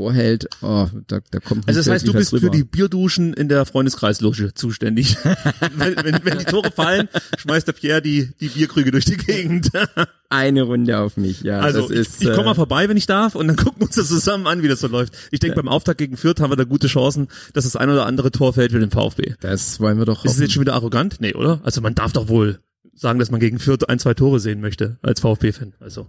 vorhält, 0.00 0.48
oh, 0.62 0.88
da, 1.08 1.18
da 1.30 1.40
kommt 1.40 1.68
Also 1.68 1.78
das 1.78 1.88
heißt, 1.90 2.08
du 2.08 2.14
bist 2.14 2.30
für 2.30 2.48
die 2.48 2.64
Bierduschen 2.64 3.34
in 3.34 3.50
der 3.50 3.66
Freundeskreisloge 3.66 4.54
zuständig. 4.54 5.18
wenn, 5.76 5.94
wenn, 6.02 6.24
wenn 6.24 6.38
die 6.38 6.46
Tore 6.46 6.70
fallen, 6.70 7.10
schmeißt 7.36 7.68
der 7.68 7.74
Pierre 7.74 8.00
die, 8.00 8.30
die 8.40 8.48
Bierkrüge 8.48 8.92
durch 8.92 9.04
die 9.04 9.18
Gegend. 9.18 9.70
Eine 10.30 10.62
Runde 10.62 10.98
auf 10.98 11.18
mich, 11.18 11.42
ja. 11.42 11.60
Also 11.60 11.82
das 11.82 11.90
ist, 11.90 12.22
ich, 12.22 12.28
ich 12.28 12.34
komme 12.34 12.46
mal 12.46 12.52
äh, 12.52 12.54
vorbei, 12.54 12.88
wenn 12.88 12.96
ich 12.96 13.04
darf, 13.04 13.34
und 13.34 13.46
dann 13.48 13.56
gucken 13.56 13.80
wir 13.80 13.86
uns 13.88 13.96
das 13.96 14.08
zusammen 14.08 14.46
an, 14.46 14.62
wie 14.62 14.68
das 14.68 14.80
so 14.80 14.86
läuft. 14.86 15.12
Ich 15.32 15.40
denke, 15.40 15.56
ja. 15.56 15.62
beim 15.62 15.68
Auftakt 15.68 15.98
gegen 15.98 16.16
Fürth 16.16 16.40
haben 16.40 16.50
wir 16.50 16.56
da 16.56 16.64
gute 16.64 16.86
Chancen, 16.86 17.28
dass 17.52 17.64
das 17.64 17.76
ein 17.76 17.90
oder 17.90 18.06
andere 18.06 18.30
Tor 18.30 18.54
fällt 18.54 18.72
für 18.72 18.80
den 18.80 18.90
VfB. 18.90 19.34
Das 19.40 19.80
wollen 19.80 19.98
wir 19.98 20.06
doch 20.06 20.18
hoffen. 20.18 20.28
Ist 20.28 20.36
es 20.36 20.40
jetzt 20.40 20.52
schon 20.54 20.62
wieder 20.62 20.74
arrogant? 20.74 21.16
Nee, 21.20 21.34
oder? 21.34 21.60
Also 21.62 21.82
man 21.82 21.94
darf 21.94 22.14
doch 22.14 22.28
wohl 22.28 22.60
sagen, 22.94 23.18
dass 23.18 23.30
man 23.30 23.40
gegen 23.40 23.58
Fürth 23.58 23.86
ein, 23.86 23.98
zwei 23.98 24.14
Tore 24.14 24.40
sehen 24.40 24.62
möchte 24.62 24.96
als 25.02 25.20
VfB-Fan. 25.20 25.74
Also 25.78 26.06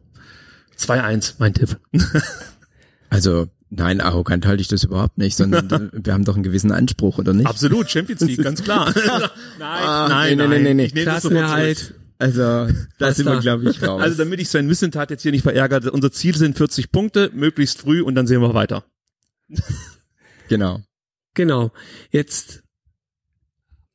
2-1, 0.80 1.36
mein 1.40 1.54
Tipp. 1.54 1.78
Also 3.12 3.50
nein, 3.72 4.00
arrogant 4.02 4.46
halte 4.46 4.62
ich 4.62 4.68
das 4.68 4.84
überhaupt 4.84 5.18
nicht, 5.18 5.36
sondern 5.36 5.90
wir 5.94 6.14
haben 6.14 6.24
doch 6.26 6.36
einen 6.36 6.44
gewissen 6.44 6.72
Anspruch, 6.72 7.18
oder 7.18 7.34
nicht? 7.34 7.48
Absolut, 7.48 7.90
Champions 7.90 8.22
League, 8.22 8.44
ganz 8.44 8.62
klar. 8.64 8.94
nein, 8.96 9.32
Ah, 9.60 10.08
nein, 10.08 10.38
nee, 10.38 10.48
nein. 10.48 10.64
nee, 10.64 10.74
nee. 10.76 10.86
Ich 10.86 10.94
nehme 10.94 11.06
das 11.08 11.24
sofort 11.24 11.40
Klassenerhalt. 11.40 11.78
zurück. 11.80 11.98
Also 12.20 12.68
da 13.00 13.12
sind 13.14 13.26
wir, 13.26 13.40
glaube 13.40 13.68
ich, 13.68 13.82
raus. 13.82 14.00
Also 14.00 14.16
damit 14.18 14.40
ich 14.40 14.48
Sven 14.48 14.68
Missentat 14.68 15.10
jetzt 15.10 15.24
hier 15.24 15.32
nicht 15.32 15.42
verärgert, 15.42 15.88
unser 15.88 16.12
Ziel 16.12 16.36
sind 16.38 16.56
40 16.56 16.92
Punkte, 16.92 17.32
möglichst 17.34 17.80
früh 17.80 18.04
und 18.04 18.14
dann 18.14 18.28
sehen 18.28 18.42
wir 18.42 18.54
weiter. 18.54 18.84
genau. 20.48 20.82
Genau. 21.34 21.72
Jetzt 22.12 22.62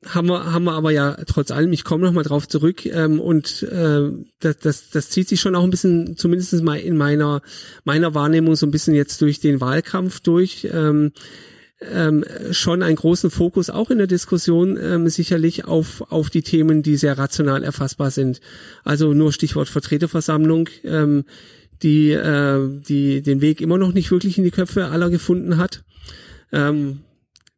haben 0.07 0.29
wir, 0.29 0.53
haben 0.53 0.65
wir 0.65 0.73
aber 0.73 0.91
ja 0.91 1.17
trotz 1.27 1.51
allem, 1.51 1.73
ich 1.73 1.85
komme 1.85 2.05
noch 2.05 2.13
mal 2.13 2.23
drauf 2.23 2.49
zurück 2.49 2.87
ähm, 2.87 3.21
und 3.21 3.63
äh, 3.65 4.11
das, 4.41 4.59
das, 4.59 4.91
das 4.91 5.11
zieht 5.11 5.29
sich 5.29 5.41
schon 5.41 5.55
auch 5.55 5.65
ein 5.65 5.71
bisschen, 5.71 6.17
zumindest 6.17 6.63
mal 6.63 6.79
in 6.79 6.97
meiner 6.97 7.43
meiner 7.85 8.15
Wahrnehmung 8.15 8.57
so 8.57 8.67
ein 8.67 8.71
bisschen 8.71 8.95
jetzt 8.95 9.21
durch 9.23 9.41
den 9.41 9.61
Wahlkampf 9.61 10.21
durch. 10.21 10.69
Ähm, 10.73 11.13
ähm, 11.93 12.25
schon 12.53 12.83
einen 12.83 12.97
großen 12.97 13.31
Fokus 13.31 13.69
auch 13.69 13.91
in 13.91 13.99
der 13.99 14.07
Diskussion 14.07 14.79
ähm, 14.81 15.09
sicherlich 15.09 15.67
auf 15.67 16.11
auf 16.11 16.31
die 16.31 16.43
Themen, 16.43 16.83
die 16.83 16.97
sehr 16.97 17.19
rational 17.19 17.63
erfassbar 17.63 18.11
sind. 18.11 18.41
Also 18.85 19.13
nur 19.13 19.33
Stichwort 19.33 19.69
Vertreterversammlung, 19.69 20.69
ähm, 20.85 21.25
die 21.83 22.13
äh, 22.13 22.81
die 22.89 23.21
den 23.23 23.41
Weg 23.41 23.61
immer 23.61 23.77
noch 23.77 23.93
nicht 23.93 24.11
wirklich 24.11 24.39
in 24.39 24.45
die 24.45 24.51
Köpfe 24.51 24.87
aller 24.87 25.11
gefunden 25.11 25.59
hat. 25.59 25.83
Ähm, 26.53 27.01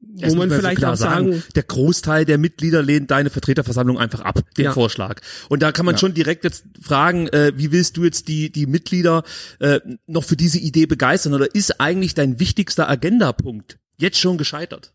Das 0.00 0.32
wo 0.32 0.36
man 0.38 0.48
so 0.48 0.56
vielleicht 0.56 0.78
klar 0.78 0.92
auch 0.92 0.96
sagen, 0.96 1.42
der 1.56 1.64
Großteil 1.64 2.24
der 2.24 2.38
Mitglieder 2.38 2.82
lehnt 2.82 3.10
deine 3.10 3.30
Vertreterversammlung 3.30 3.98
einfach 3.98 4.20
ab, 4.20 4.40
den 4.56 4.66
Ja. 4.66 4.72
Vorschlag. 4.72 5.20
Und 5.48 5.60
da 5.62 5.72
kann 5.72 5.86
man 5.86 5.98
schon 5.98 6.14
direkt 6.14 6.44
jetzt 6.44 6.64
fragen, 6.80 7.26
äh, 7.28 7.52
wie 7.56 7.72
willst 7.72 7.96
du 7.96 8.04
jetzt 8.04 8.28
die 8.28 8.50
die 8.50 8.66
Mitglieder 8.66 9.24
äh, 9.58 9.80
noch 10.06 10.24
für 10.24 10.36
diese 10.36 10.58
Idee 10.58 10.86
begeistern 10.86 11.34
oder 11.34 11.52
ist 11.52 11.80
eigentlich 11.80 12.14
dein 12.14 12.38
wichtigster 12.38 12.88
Agendapunkt 12.88 13.78
jetzt 13.98 14.18
schon 14.18 14.38
gescheitert? 14.38 14.92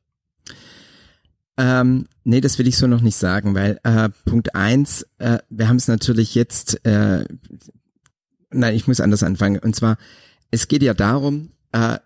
Ähm, 1.58 2.08
nee, 2.24 2.42
das 2.42 2.58
will 2.58 2.68
ich 2.68 2.78
so 2.78 2.88
noch 2.88 3.02
nicht 3.02 3.18
sagen, 3.18 3.54
weil 3.54 3.80
äh, 3.84 4.10
Punkt 4.26 4.56
eins, 4.56 5.06
äh, 5.20 5.40
wir 5.50 5.68
haben 5.68 5.76
es 5.76 5.88
natürlich 5.88 6.34
jetzt, 6.34 6.84
äh, 6.86 7.26
nein, 8.52 8.76
ich 8.76 8.88
muss 8.88 9.00
anders 9.02 9.22
anfangen. 9.22 9.60
Und 9.60 9.76
zwar, 9.76 9.98
es 10.50 10.68
geht 10.68 10.82
ja 10.82 10.94
darum, 10.94 11.52
äh, 11.72 12.00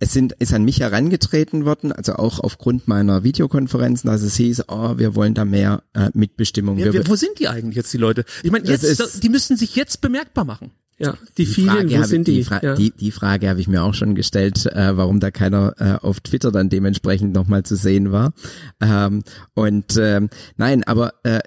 es 0.00 0.12
sind, 0.12 0.32
ist 0.34 0.52
an 0.54 0.64
mich 0.64 0.80
herangetreten 0.80 1.64
worden, 1.64 1.92
also 1.92 2.14
auch 2.14 2.38
aufgrund 2.40 2.86
meiner 2.88 3.24
Videokonferenzen, 3.24 4.08
dass 4.08 4.22
es 4.22 4.36
hieß, 4.36 4.64
oh, 4.68 4.96
wir 4.98 5.14
wollen 5.14 5.34
da 5.34 5.44
mehr 5.44 5.82
äh, 5.94 6.10
Mitbestimmung. 6.14 6.78
Ja, 6.78 6.92
Wir- 6.92 7.06
wo 7.08 7.16
sind 7.16 7.38
die 7.38 7.48
eigentlich 7.48 7.76
jetzt 7.76 7.92
die 7.92 7.98
Leute? 7.98 8.24
Ich 8.42 8.50
meine, 8.50 8.66
jetzt 8.68 8.84
ist- 8.84 9.22
die 9.22 9.28
müssen 9.28 9.56
sich 9.56 9.74
jetzt 9.76 10.00
bemerkbar 10.00 10.44
machen. 10.44 10.70
Ja, 11.00 11.14
die, 11.36 11.44
Die 11.44 11.46
vielen, 11.46 11.68
Frage 11.68 11.90
wo 11.90 11.96
habe- 11.96 12.06
sind 12.06 12.26
die? 12.26 12.42
Fra 12.42 12.60
ja. 12.62 12.74
die, 12.74 12.90
die 12.90 13.10
Frage 13.12 13.48
habe 13.48 13.60
ich 13.60 13.68
mir 13.68 13.84
auch 13.84 13.94
schon 13.94 14.14
gestellt, 14.16 14.66
äh, 14.66 14.96
warum 14.96 15.20
da 15.20 15.30
keiner 15.30 15.74
äh, 15.78 16.04
auf 16.04 16.20
Twitter 16.20 16.50
dann 16.50 16.68
dementsprechend 16.70 17.32
nochmal 17.34 17.62
zu 17.62 17.76
sehen 17.76 18.10
war. 18.10 18.32
Ähm, 18.80 19.22
und 19.54 19.96
ähm, 19.96 20.28
nein, 20.56 20.82
aber 20.84 21.14
äh, 21.22 21.38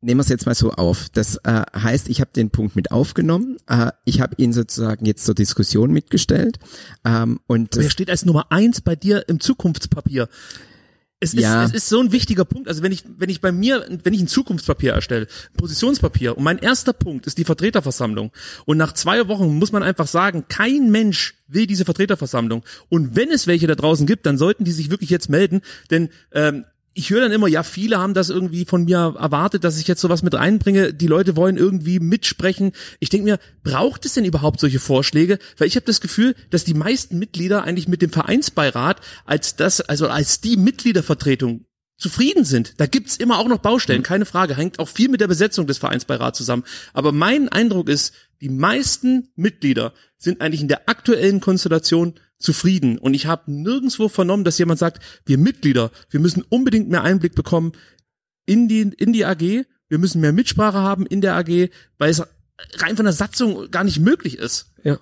nehmen 0.00 0.18
wir 0.18 0.22
es 0.22 0.28
jetzt 0.28 0.46
mal 0.46 0.54
so 0.54 0.70
auf. 0.70 1.08
Das 1.12 1.36
äh, 1.44 1.62
heißt, 1.76 2.08
ich 2.08 2.20
habe 2.20 2.30
den 2.34 2.50
Punkt 2.50 2.76
mit 2.76 2.92
aufgenommen. 2.92 3.56
Äh, 3.66 3.90
ich 4.04 4.20
habe 4.20 4.34
ihn 4.38 4.52
sozusagen 4.52 5.04
jetzt 5.04 5.24
zur 5.24 5.34
Diskussion 5.34 5.90
mitgestellt. 5.92 6.58
Ähm, 7.04 7.40
und 7.48 7.74
Wer 7.74 7.82
das, 7.82 7.92
steht 7.92 8.08
als 8.10 8.24
Nummer 8.24 8.52
eins 8.52 8.80
bei 8.80 8.94
dir 8.94 9.28
im 9.28 9.40
Zukunftspapier? 9.40 10.28
Es 11.22 11.34
ist, 11.34 11.40
Ja. 11.42 11.64
es 11.64 11.72
ist 11.72 11.88
so 11.88 12.00
ein 12.00 12.10
wichtiger 12.10 12.44
Punkt. 12.44 12.66
Also 12.68 12.82
wenn 12.82 12.90
ich, 12.90 13.04
wenn 13.16 13.30
ich 13.30 13.40
bei 13.40 13.52
mir, 13.52 13.86
wenn 14.02 14.12
ich 14.12 14.20
ein 14.20 14.26
Zukunftspapier 14.26 14.92
erstelle, 14.92 15.26
ein 15.26 15.56
Positionspapier, 15.56 16.36
und 16.36 16.42
mein 16.42 16.58
erster 16.58 16.92
Punkt 16.92 17.28
ist 17.28 17.38
die 17.38 17.44
Vertreterversammlung. 17.44 18.32
Und 18.64 18.76
nach 18.76 18.92
zwei 18.92 19.28
Wochen 19.28 19.56
muss 19.56 19.70
man 19.70 19.84
einfach 19.84 20.08
sagen, 20.08 20.46
kein 20.48 20.90
Mensch 20.90 21.34
will 21.46 21.68
diese 21.68 21.84
Vertreterversammlung. 21.84 22.64
Und 22.88 23.14
wenn 23.14 23.30
es 23.30 23.46
welche 23.46 23.68
da 23.68 23.76
draußen 23.76 24.04
gibt, 24.04 24.26
dann 24.26 24.36
sollten 24.36 24.64
die 24.64 24.72
sich 24.72 24.90
wirklich 24.90 25.10
jetzt 25.10 25.28
melden, 25.28 25.60
denn 25.92 26.08
ähm, 26.32 26.64
ich 26.94 27.10
höre 27.10 27.22
dann 27.22 27.32
immer, 27.32 27.48
ja, 27.48 27.62
viele 27.62 27.98
haben 27.98 28.14
das 28.14 28.28
irgendwie 28.28 28.64
von 28.64 28.84
mir 28.84 29.14
erwartet, 29.18 29.64
dass 29.64 29.78
ich 29.78 29.88
jetzt 29.88 30.00
sowas 30.00 30.22
mit 30.22 30.34
reinbringe. 30.34 30.92
Die 30.92 31.06
Leute 31.06 31.36
wollen 31.36 31.56
irgendwie 31.56 32.00
mitsprechen. 32.00 32.72
Ich 33.00 33.08
denke 33.08 33.24
mir, 33.24 33.38
braucht 33.62 34.04
es 34.04 34.14
denn 34.14 34.24
überhaupt 34.24 34.60
solche 34.60 34.78
Vorschläge? 34.78 35.38
Weil 35.56 35.68
ich 35.68 35.76
habe 35.76 35.86
das 35.86 36.00
Gefühl, 36.00 36.34
dass 36.50 36.64
die 36.64 36.74
meisten 36.74 37.18
Mitglieder 37.18 37.64
eigentlich 37.64 37.88
mit 37.88 38.02
dem 38.02 38.10
Vereinsbeirat 38.10 39.00
als 39.24 39.56
das, 39.56 39.80
also 39.80 40.08
als 40.08 40.40
die 40.40 40.56
Mitgliedervertretung 40.56 41.64
zufrieden 41.96 42.44
sind. 42.44 42.74
Da 42.78 42.86
gibt's 42.86 43.16
immer 43.16 43.38
auch 43.38 43.48
noch 43.48 43.58
Baustellen, 43.58 44.02
keine 44.02 44.26
Frage. 44.26 44.56
Hängt 44.56 44.78
auch 44.78 44.88
viel 44.88 45.08
mit 45.08 45.20
der 45.20 45.28
Besetzung 45.28 45.66
des 45.66 45.78
Vereinsbeirats 45.78 46.36
zusammen. 46.36 46.64
Aber 46.92 47.12
mein 47.12 47.48
Eindruck 47.48 47.88
ist, 47.88 48.12
die 48.42 48.50
meisten 48.50 49.28
Mitglieder 49.36 49.94
sind 50.18 50.40
eigentlich 50.40 50.60
in 50.60 50.68
der 50.68 50.88
aktuellen 50.88 51.40
Konstellation 51.40 52.14
zufrieden. 52.42 52.98
Und 52.98 53.14
ich 53.14 53.26
habe 53.26 53.50
nirgendswo 53.50 54.08
vernommen, 54.08 54.44
dass 54.44 54.58
jemand 54.58 54.78
sagt, 54.78 55.02
wir 55.24 55.38
Mitglieder, 55.38 55.90
wir 56.10 56.20
müssen 56.20 56.44
unbedingt 56.48 56.88
mehr 56.88 57.02
Einblick 57.02 57.34
bekommen 57.34 57.72
in 58.46 58.68
die, 58.68 58.82
in 58.82 59.12
die 59.12 59.24
AG, 59.24 59.64
wir 59.88 59.98
müssen 59.98 60.20
mehr 60.20 60.32
Mitsprache 60.32 60.78
haben 60.78 61.06
in 61.06 61.20
der 61.20 61.36
AG, 61.36 61.70
weil 61.98 62.10
es 62.10 62.22
rein 62.76 62.96
von 62.96 63.04
der 63.04 63.12
Satzung 63.12 63.70
gar 63.70 63.84
nicht 63.84 64.00
möglich 64.00 64.38
ist. 64.38 64.72
Ja, 64.84 64.98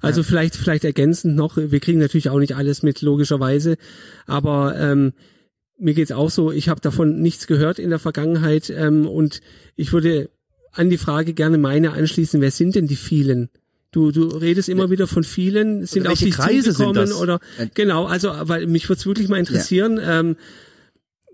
also 0.00 0.22
vielleicht 0.22 0.54
vielleicht 0.54 0.84
ergänzend 0.84 1.34
noch, 1.34 1.56
wir 1.56 1.80
kriegen 1.80 1.98
natürlich 1.98 2.28
auch 2.28 2.38
nicht 2.38 2.54
alles 2.54 2.82
mit, 2.82 3.02
logischerweise, 3.02 3.76
aber 4.26 4.78
ähm, 4.78 5.12
mir 5.78 5.94
geht's 5.94 6.12
auch 6.12 6.30
so, 6.30 6.52
ich 6.52 6.68
habe 6.68 6.80
davon 6.80 7.20
nichts 7.20 7.46
gehört 7.46 7.78
in 7.78 7.90
der 7.90 7.98
Vergangenheit. 7.98 8.70
Ähm, 8.70 9.06
und 9.06 9.40
ich 9.76 9.92
würde 9.92 10.30
an 10.72 10.90
die 10.90 10.98
Frage 10.98 11.34
gerne 11.34 11.58
meine 11.58 11.92
anschließen, 11.92 12.40
wer 12.40 12.50
sind 12.50 12.74
denn 12.74 12.86
die 12.86 12.96
vielen? 12.96 13.50
Du, 13.94 14.10
du 14.10 14.26
redest 14.26 14.68
immer 14.68 14.90
wieder 14.90 15.06
von 15.06 15.22
vielen, 15.22 15.86
sind 15.86 16.02
Oder 16.02 16.12
auf 16.12 16.18
dich 16.18 16.34
Kreise 16.34 16.72
zugekommen 16.72 16.96
das? 16.96 17.12
oder 17.16 17.38
genau, 17.74 18.06
also 18.06 18.32
weil 18.40 18.66
mich 18.66 18.88
würde 18.88 18.98
es 18.98 19.06
wirklich 19.06 19.28
mal 19.28 19.38
interessieren, 19.38 20.00
ähm, 20.02 20.36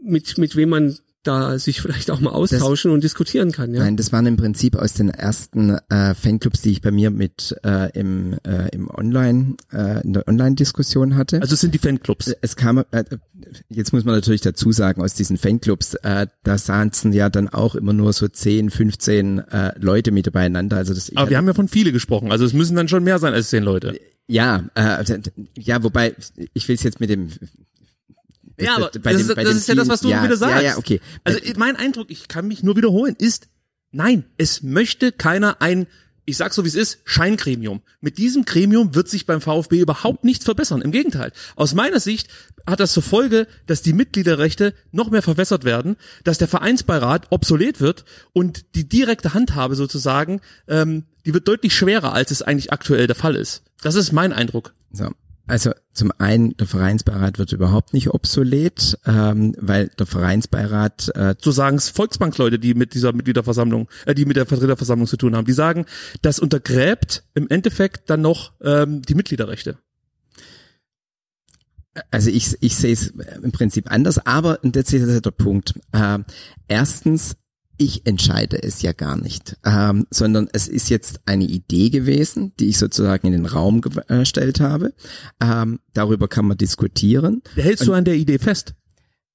mit 0.03 0.37
mit 0.37 0.57
wem 0.57 0.69
man 0.69 0.99
da 1.23 1.59
sich 1.59 1.81
vielleicht 1.83 2.11
auch 2.11 2.21
mal 2.21 2.31
austauschen 2.31 2.91
und 2.91 3.05
diskutieren 3.05 3.53
kann, 3.53 3.75
ja. 3.75 3.81
Nein, 3.81 3.97
das 3.97 4.13
waren 4.13 4.27
im 4.27 4.37
Prinzip 4.37 4.75
aus 4.77 4.95
den 4.95 5.11
ersten 5.11 5.79
äh, 5.91 6.15
Fanclubs, 6.15 6.63
die 6.63 6.71
ich 6.71 6.81
bei 6.81 6.91
mir 6.91 7.11
mit 7.11 7.55
äh, 7.63 7.91
im, 7.99 8.39
äh, 8.47 8.69
im 8.73 8.89
Online, 8.89 9.57
äh, 9.73 10.03
in 10.03 10.15
der 10.15 10.27
Online-Diskussion 10.27 11.17
hatte. 11.17 11.41
Also 11.43 11.55
es 11.55 11.61
sind 11.61 11.75
die 11.75 11.79
Fanclubs. 11.79 12.35
es 12.41 12.57
kam, 12.57 12.85
äh, 12.91 13.05
jetzt 13.69 13.93
muss 13.93 14.05
man 14.05 14.15
natürlich 14.15 14.41
dazu 14.41 14.73
sagen, 14.73 15.03
aus 15.03 15.15
diesen 15.15 15.37
Fanclubs, 15.37 15.95
äh, 15.95 16.27
da 16.43 16.57
saßen 16.59 17.13
ja 17.13 17.29
dann 17.29 17.49
auch 17.49 17.75
immer 17.75 17.93
nur 17.93 18.13
so 18.13 18.27
10, 18.27 18.71
15 18.71 19.39
äh, 19.41 19.73
Leute 19.79 20.13
mit 20.13 20.33
beieinander. 20.33 20.79
Also 20.79 20.95
das, 20.95 21.15
Aber 21.17 21.29
wir 21.29 21.37
haben 21.37 21.47
ja 21.47 21.55
von 21.55 21.69
viele 21.69 21.93
gesprochen. 21.93 22.33
Also 22.33 22.45
es 22.45 22.55
müssen 22.55 22.77
dann 22.77 22.89
schon 22.89 23.05
mehr 23.05 23.19
sein 23.19 23.35
als 23.35 23.51
zehn 23.51 23.63
Leute. 23.63 23.99
ja, 24.27 24.65
äh, 24.75 25.05
ja, 25.59 25.83
wobei 25.83 26.15
ich 26.55 26.69
will 26.69 26.77
es 26.77 26.83
jetzt 26.83 27.01
mit 27.01 27.11
dem 27.11 27.29
Ja, 28.65 28.77
aber 28.77 28.91
bei 29.03 29.13
das, 29.13 29.23
dem- 29.23 29.31
ist, 29.31 29.35
bei 29.37 29.45
das 29.45 29.57
ist 29.57 29.69
ja 29.69 29.75
das, 29.75 29.89
was 29.89 30.01
du 30.01 30.09
vielen- 30.09 30.23
wieder 30.23 30.33
ja, 30.35 30.37
sagst. 30.37 30.55
Ja, 30.57 30.61
ja, 30.71 30.77
okay. 30.79 31.01
Also 31.25 31.39
mein 31.57 31.77
Eindruck, 31.77 32.11
ich 32.11 32.29
kann 32.29 32.47
mich 32.49 32.63
nur 32.63 32.77
wiederholen, 32.77 33.17
ist, 33.19 33.49
nein, 33.93 34.25
es 34.37 34.63
möchte 34.63 35.13
keiner 35.13 35.61
ein, 35.63 35.87
ich 36.27 36.37
sag 36.37 36.53
so 36.55 36.65
wie 36.65 36.69
es 36.69 36.75
ist, 36.77 36.99
Scheingremium. 37.05 37.83
Mit 38.01 38.19
diesem 38.19 38.45
Gremium 38.45 38.95
wird 38.95 39.09
sich 39.09 39.27
beim 39.27 39.41
VfB 39.41 39.81
überhaupt 39.81 40.23
nichts 40.23 40.45
verbessern. 40.45 40.81
Im 40.83 40.93
Gegenteil. 40.93 41.33
Aus 41.57 41.75
meiner 41.75 41.99
Sicht 41.99 42.29
hat 42.67 42.79
das 42.79 42.93
zur 42.93 43.03
Folge, 43.03 43.49
dass 43.67 43.83
die 43.83 43.93
Mitgliederrechte 43.95 44.75
noch 44.93 45.11
mehr 45.11 45.23
verwässert 45.23 45.65
werden, 45.65 45.97
dass 46.23 46.39
der 46.39 46.47
Vereinsbeirat 46.47 47.27
obsolet 47.31 47.81
wird 47.81 48.05
und 48.33 48.77
die 48.77 48.89
direkte 48.89 49.35
Handhabe 49.35 49.75
sozusagen, 49.75 50.41
ähm, 50.69 51.05
die 51.27 51.35
wird 51.35 51.49
deutlich 51.49 51.75
schwerer, 51.75 52.13
als 52.13 52.31
es 52.31 52.43
eigentlich 52.43 52.73
aktuell 52.73 53.07
der 53.09 53.17
Fall 53.17 53.35
ist. 53.35 53.63
Das 53.83 53.95
ist 53.97 54.13
mein 54.13 54.33
Eindruck. 54.33 54.73
So. 54.93 55.11
Also 55.51 55.73
zum 55.93 56.13
einen, 56.17 56.57
der 56.59 56.69
Vereinsbeirat 56.69 57.41
wird 57.41 57.51
überhaupt 57.51 57.93
nicht 57.93 58.11
obsolet, 58.15 58.97
ähm, 59.05 59.53
weil 59.59 59.89
der 59.99 60.07
Vereinsbeirat 60.07 61.11
äh, 61.17 61.35
so 61.41 61.51
sagen 61.51 61.77
es 61.77 61.89
Volksbankleute, 61.89 62.61
die 62.61 62.75
mit 62.75 62.95
dieser 62.95 63.13
Mitgliederversammlung, 63.13 63.89
äh, 64.07 64.15
die 64.15 64.27
mit 64.27 64.37
der 64.37 64.47
Vertreterversammlung 64.47 65.09
zu 65.09 65.17
tun 65.17 65.35
haben. 65.35 65.47
Die 65.47 65.53
sagen, 65.53 65.87
das 66.23 66.39
untergräbt 66.39 67.25
im 67.35 67.49
Endeffekt 67.49 68.09
dann 68.11 68.21
noch 68.21 68.53
ähm, 68.63 69.03
die 69.03 69.17
Mitgliederrechte. 69.17 69.79
Also 72.13 72.31
ich, 72.31 72.57
ich 72.61 72.77
sehe 72.77 72.93
es 72.93 73.13
im 73.43 73.51
Prinzip 73.51 73.91
anders, 73.91 74.25
aber 74.25 74.63
und 74.63 74.77
das 74.77 74.93
ist 74.93 75.27
der 75.27 75.33
Punkt. 75.33 75.75
Äh, 75.91 76.21
erstens, 76.69 77.37
ich 77.81 78.07
entscheide 78.07 78.63
es 78.63 78.83
ja 78.83 78.93
gar 78.93 79.17
nicht, 79.17 79.57
ähm, 79.65 80.07
sondern 80.11 80.49
es 80.53 80.69
ist 80.69 80.91
jetzt 80.91 81.21
eine 81.25 81.45
Idee 81.45 81.89
gewesen, 81.89 82.53
die 82.61 82.69
ich 82.69 82.77
sozusagen 82.77 83.27
in 83.27 83.33
den 83.33 83.47
Raum 83.47 83.81
ge- 83.81 84.03
gestellt 84.07 84.61
habe. 84.61 84.93
Ähm, 85.43 85.81
darüber 85.95 86.29
kann 86.29 86.45
man 86.45 86.59
diskutieren. 86.59 87.41
Hältst 87.55 87.87
du 87.87 87.95
an 87.95 88.05
der 88.05 88.17
Idee 88.17 88.39
fest? 88.39 88.75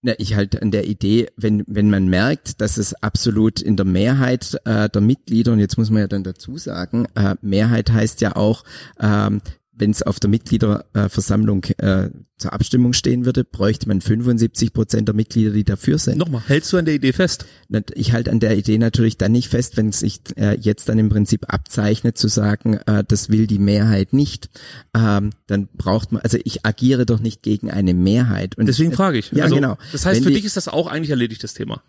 Na, 0.03 0.13
ich 0.19 0.35
halt 0.35 0.61
an 0.61 0.69
der 0.69 0.87
Idee, 0.87 1.29
wenn, 1.35 1.63
wenn 1.65 1.89
man 1.89 2.07
merkt, 2.07 2.61
dass 2.61 2.77
es 2.77 2.93
absolut 3.01 3.59
in 3.59 3.75
der 3.75 3.87
Mehrheit 3.87 4.55
äh, 4.65 4.87
der 4.89 5.01
Mitglieder, 5.01 5.51
und 5.51 5.57
jetzt 5.57 5.79
muss 5.79 5.89
man 5.89 6.01
ja 6.01 6.07
dann 6.07 6.23
dazu 6.23 6.59
sagen, 6.59 7.07
äh, 7.15 7.33
Mehrheit 7.41 7.91
heißt 7.91 8.21
ja 8.21 8.35
auch, 8.35 8.63
ähm, 8.99 9.41
wenn 9.77 9.91
es 9.91 10.01
auf 10.01 10.19
der 10.19 10.29
Mitgliederversammlung 10.29 11.65
äh, 11.77 12.09
zur 12.37 12.53
Abstimmung 12.53 12.93
stehen 12.93 13.25
würde, 13.25 13.43
bräuchte 13.43 13.87
man 13.87 14.01
75 14.01 14.73
Prozent 14.73 15.07
der 15.07 15.15
Mitglieder, 15.15 15.51
die 15.51 15.63
dafür 15.63 15.97
sind. 15.97 16.17
Nochmal, 16.17 16.41
hältst 16.47 16.71
du 16.71 16.77
an 16.77 16.85
der 16.85 16.95
Idee 16.95 17.13
fest? 17.13 17.45
Ich 17.93 18.13
halte 18.13 18.31
an 18.31 18.39
der 18.39 18.57
Idee 18.57 18.77
natürlich 18.77 19.17
dann 19.17 19.31
nicht 19.31 19.49
fest, 19.49 19.77
wenn 19.77 19.89
es 19.89 19.99
sich 19.99 20.21
äh, 20.37 20.57
jetzt 20.59 20.89
dann 20.89 20.97
im 20.97 21.09
Prinzip 21.09 21.53
abzeichnet, 21.53 22.17
zu 22.17 22.27
sagen, 22.27 22.75
äh, 22.85 23.03
das 23.07 23.29
will 23.29 23.47
die 23.47 23.59
Mehrheit 23.59 24.13
nicht. 24.13 24.49
Ähm, 24.95 25.31
dann 25.47 25.67
braucht 25.73 26.11
man, 26.11 26.21
also 26.21 26.37
ich 26.43 26.65
agiere 26.65 27.05
doch 27.05 27.19
nicht 27.19 27.41
gegen 27.41 27.69
eine 27.69 27.93
Mehrheit. 27.93 28.57
Und 28.57 28.67
Deswegen 28.67 28.93
frage 28.93 29.17
ich. 29.17 29.31
Ja, 29.31 29.43
also, 29.43 29.55
genau. 29.55 29.77
Das 29.91 30.05
heißt, 30.05 30.17
wenn 30.17 30.23
für 30.23 30.29
die, 30.29 30.35
dich 30.35 30.45
ist 30.45 30.57
das 30.57 30.67
auch 30.67 30.87
eigentlich 30.87 31.11
erledigt, 31.11 31.43
das 31.43 31.53
Thema. 31.53 31.81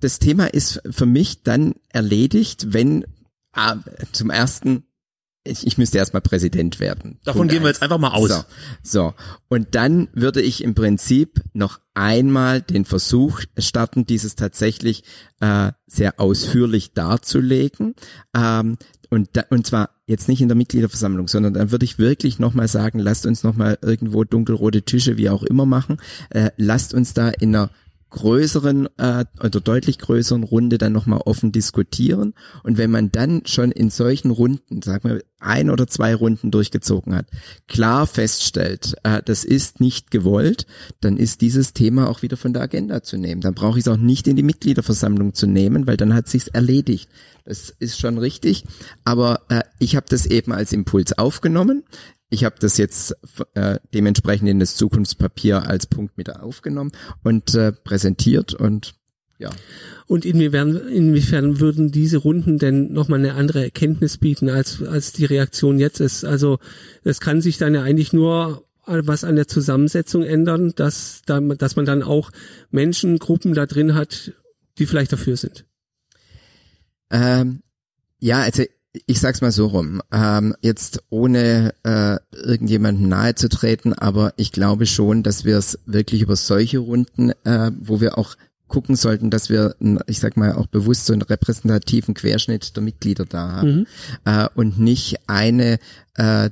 Das 0.00 0.18
Thema 0.18 0.46
ist 0.46 0.82
für 0.90 1.06
mich 1.06 1.42
dann 1.42 1.74
erledigt, 1.88 2.72
wenn 2.72 3.04
ah, 3.52 3.76
zum 4.12 4.30
ersten 4.30 4.84
ich, 5.44 5.66
ich 5.66 5.78
müsste 5.78 5.98
erstmal 5.98 6.22
Präsident 6.22 6.80
werden. 6.80 7.18
Davon 7.24 7.40
Punkt 7.40 7.52
gehen 7.52 7.62
wir 7.62 7.68
jetzt 7.68 7.82
einfach 7.82 7.98
mal 7.98 8.12
aus. 8.12 8.30
So, 8.30 8.44
so, 8.82 9.14
und 9.48 9.74
dann 9.74 10.08
würde 10.14 10.40
ich 10.40 10.64
im 10.64 10.74
Prinzip 10.74 11.42
noch 11.52 11.80
einmal 11.92 12.62
den 12.62 12.84
Versuch 12.84 13.42
starten, 13.58 14.06
dieses 14.06 14.36
tatsächlich 14.36 15.04
äh, 15.40 15.72
sehr 15.86 16.18
ausführlich 16.18 16.94
darzulegen. 16.94 17.94
Ähm, 18.34 18.78
und, 19.10 19.28
da, 19.34 19.44
und 19.50 19.66
zwar 19.66 19.90
jetzt 20.06 20.28
nicht 20.28 20.40
in 20.40 20.48
der 20.48 20.56
Mitgliederversammlung, 20.56 21.28
sondern 21.28 21.54
dann 21.54 21.70
würde 21.70 21.84
ich 21.84 21.98
wirklich 21.98 22.38
nochmal 22.38 22.66
sagen, 22.66 22.98
lasst 22.98 23.26
uns 23.26 23.44
nochmal 23.44 23.78
irgendwo 23.80 24.24
dunkelrote 24.24 24.82
Tische, 24.82 25.18
wie 25.18 25.28
auch 25.28 25.42
immer 25.42 25.66
machen. 25.66 25.98
Äh, 26.30 26.50
lasst 26.56 26.94
uns 26.94 27.14
da 27.14 27.28
in 27.28 27.54
einer 27.54 27.70
größeren 28.14 28.88
äh, 28.96 29.24
oder 29.40 29.60
deutlich 29.60 29.98
größeren 29.98 30.44
Runde 30.44 30.78
dann 30.78 30.92
nochmal 30.92 31.20
offen 31.24 31.50
diskutieren. 31.50 32.34
Und 32.62 32.78
wenn 32.78 32.90
man 32.90 33.10
dann 33.10 33.42
schon 33.44 33.72
in 33.72 33.90
solchen 33.90 34.30
Runden, 34.30 34.82
sagen 34.82 35.10
wir 35.10 35.22
ein 35.40 35.68
oder 35.68 35.88
zwei 35.88 36.14
Runden 36.14 36.52
durchgezogen 36.52 37.14
hat, 37.14 37.26
klar 37.66 38.06
feststellt, 38.06 38.94
äh, 39.02 39.20
das 39.24 39.44
ist 39.44 39.80
nicht 39.80 40.12
gewollt, 40.12 40.66
dann 41.00 41.16
ist 41.16 41.40
dieses 41.40 41.72
Thema 41.72 42.08
auch 42.08 42.22
wieder 42.22 42.36
von 42.36 42.52
der 42.52 42.62
Agenda 42.62 43.02
zu 43.02 43.16
nehmen. 43.16 43.40
Dann 43.40 43.54
brauche 43.54 43.78
ich 43.78 43.84
es 43.84 43.92
auch 43.92 43.96
nicht 43.96 44.28
in 44.28 44.36
die 44.36 44.44
Mitgliederversammlung 44.44 45.34
zu 45.34 45.48
nehmen, 45.48 45.88
weil 45.88 45.96
dann 45.96 46.14
hat 46.14 46.28
sich's 46.28 46.48
erledigt. 46.48 47.10
Das 47.44 47.68
ist 47.78 47.98
schon 47.98 48.16
richtig. 48.16 48.64
Aber 49.04 49.42
äh, 49.48 49.62
ich 49.78 49.96
habe 49.96 50.06
das 50.08 50.24
eben 50.24 50.52
als 50.52 50.72
Impuls 50.72 51.18
aufgenommen. 51.18 51.82
Ich 52.30 52.44
habe 52.44 52.56
das 52.58 52.78
jetzt 52.78 53.14
äh, 53.54 53.78
dementsprechend 53.92 54.48
in 54.48 54.60
das 54.60 54.76
Zukunftspapier 54.76 55.68
als 55.68 55.86
Punkt 55.86 56.16
mit 56.16 56.34
aufgenommen 56.34 56.92
und 57.22 57.54
äh, 57.54 57.72
präsentiert 57.72 58.54
und 58.54 58.94
ja. 59.38 59.50
Und 60.06 60.24
inwiefern, 60.24 60.76
inwiefern 60.76 61.60
würden 61.60 61.90
diese 61.90 62.18
Runden 62.18 62.58
denn 62.58 62.92
nochmal 62.92 63.18
eine 63.18 63.34
andere 63.34 63.64
Erkenntnis 63.64 64.16
bieten, 64.16 64.48
als, 64.48 64.82
als 64.82 65.12
die 65.12 65.24
Reaktion 65.24 65.78
jetzt 65.78 66.00
ist? 66.00 66.24
Also 66.24 66.58
es 67.02 67.20
kann 67.20 67.40
sich 67.40 67.58
dann 67.58 67.74
ja 67.74 67.82
eigentlich 67.82 68.12
nur 68.12 68.64
was 68.86 69.24
an 69.24 69.36
der 69.36 69.48
Zusammensetzung 69.48 70.22
ändern, 70.22 70.72
dass, 70.76 71.22
dass 71.26 71.76
man 71.76 71.86
dann 71.86 72.02
auch 72.02 72.30
Menschengruppen 72.70 73.54
da 73.54 73.66
drin 73.66 73.94
hat, 73.94 74.32
die 74.78 74.86
vielleicht 74.86 75.12
dafür 75.12 75.36
sind. 75.36 75.64
Ähm, 77.10 77.62
ja, 78.18 78.42
also 78.42 78.64
ich 79.06 79.20
sag's 79.20 79.40
mal 79.40 79.50
so 79.50 79.66
rum, 79.66 80.00
ähm, 80.12 80.54
jetzt 80.60 81.02
ohne 81.10 81.74
äh, 81.82 82.16
irgendjemandem 82.32 83.08
nahe 83.08 83.34
zu 83.34 83.48
treten, 83.48 83.92
aber 83.92 84.32
ich 84.36 84.52
glaube 84.52 84.86
schon, 84.86 85.22
dass 85.22 85.44
wir 85.44 85.58
es 85.58 85.78
wirklich 85.84 86.22
über 86.22 86.36
solche 86.36 86.78
Runden, 86.78 87.30
äh, 87.44 87.72
wo 87.78 88.00
wir 88.00 88.18
auch 88.18 88.36
gucken 88.74 88.96
sollten, 88.96 89.30
dass 89.30 89.50
wir, 89.50 89.76
ich 90.08 90.18
sag 90.18 90.36
mal, 90.36 90.54
auch 90.54 90.66
bewusst 90.66 91.06
so 91.06 91.12
einen 91.12 91.22
repräsentativen 91.22 92.12
Querschnitt 92.12 92.74
der 92.74 92.82
Mitglieder 92.82 93.24
da 93.24 93.52
haben 93.52 93.76
mhm. 93.76 93.86
äh, 94.24 94.48
und 94.56 94.80
nicht 94.80 95.14
eine 95.28 95.78
äh, 96.16 96.50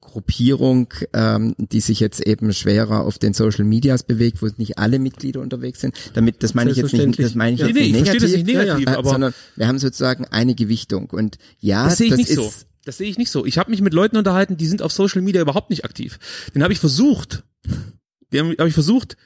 Gruppierung, 0.00 0.94
ähm, 1.12 1.56
die 1.58 1.80
sich 1.80 1.98
jetzt 1.98 2.20
eben 2.20 2.52
schwerer 2.52 3.00
auf 3.00 3.18
den 3.18 3.34
Social 3.34 3.64
Medias 3.64 4.04
bewegt, 4.04 4.40
wo 4.40 4.48
nicht 4.56 4.78
alle 4.78 5.00
Mitglieder 5.00 5.40
unterwegs 5.40 5.80
sind. 5.80 5.96
Damit, 6.14 6.44
das 6.44 6.54
meine 6.54 6.70
ich 6.70 6.76
jetzt 6.76 6.92
nicht, 6.92 7.18
das 7.18 7.34
meine 7.34 7.54
ich 7.54 7.60
ja, 7.60 7.66
jetzt 7.66 7.74
nee, 7.74 7.90
nicht 7.90 7.94
negativ, 7.94 8.22
das 8.22 8.30
nicht 8.30 8.46
negativ 8.46 8.88
äh, 8.88 9.02
sondern 9.02 9.34
wir 9.56 9.66
haben 9.66 9.80
sozusagen 9.80 10.26
eine 10.26 10.54
Gewichtung 10.54 11.10
und 11.10 11.38
ja, 11.58 11.86
das 11.86 11.98
sehe 11.98 12.06
ich 12.06 12.10
das 12.12 12.18
nicht 12.18 12.30
ist, 12.30 12.36
so. 12.36 12.52
Das 12.84 12.98
sehe 12.98 13.10
ich 13.10 13.18
nicht 13.18 13.30
so. 13.30 13.44
Ich 13.44 13.58
habe 13.58 13.72
mich 13.72 13.80
mit 13.80 13.94
Leuten 13.94 14.16
unterhalten, 14.16 14.56
die 14.56 14.66
sind 14.66 14.80
auf 14.80 14.92
Social 14.92 15.22
Media 15.22 15.42
überhaupt 15.42 15.70
nicht 15.70 15.84
aktiv. 15.84 16.20
Den 16.54 16.62
habe 16.62 16.72
ich 16.72 16.78
versucht, 16.78 17.42
den 18.32 18.56
habe 18.58 18.68
ich 18.68 18.74
versucht, 18.74 19.16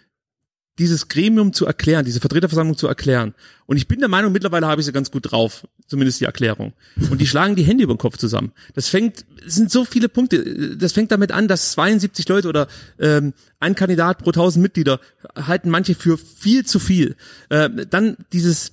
dieses 0.78 1.08
Gremium 1.08 1.52
zu 1.52 1.66
erklären, 1.66 2.04
diese 2.04 2.20
Vertreterversammlung 2.20 2.76
zu 2.76 2.86
erklären. 2.86 3.34
Und 3.66 3.76
ich 3.76 3.88
bin 3.88 3.98
der 3.98 4.08
Meinung, 4.08 4.32
mittlerweile 4.32 4.66
habe 4.66 4.80
ich 4.80 4.86
sie 4.86 4.92
ganz 4.92 5.10
gut 5.10 5.30
drauf, 5.30 5.66
zumindest 5.86 6.20
die 6.20 6.24
Erklärung. 6.24 6.72
Und 7.10 7.20
die 7.20 7.26
schlagen 7.26 7.56
die 7.56 7.64
Hände 7.64 7.84
über 7.84 7.94
den 7.94 7.98
Kopf 7.98 8.16
zusammen. 8.16 8.52
Das 8.74 8.88
fängt, 8.88 9.24
es 9.46 9.56
sind 9.56 9.70
so 9.70 9.84
viele 9.84 10.08
Punkte. 10.08 10.76
Das 10.76 10.92
fängt 10.92 11.10
damit 11.10 11.32
an, 11.32 11.48
dass 11.48 11.72
72 11.72 12.28
Leute 12.28 12.48
oder 12.48 12.68
ähm, 12.98 13.34
ein 13.60 13.74
Kandidat 13.74 14.18
pro 14.18 14.30
1000 14.30 14.62
Mitglieder 14.62 15.00
halten 15.34 15.70
manche 15.70 15.94
für 15.94 16.16
viel 16.16 16.64
zu 16.64 16.78
viel. 16.78 17.16
Äh, 17.48 17.68
dann 17.90 18.16
dieses 18.32 18.72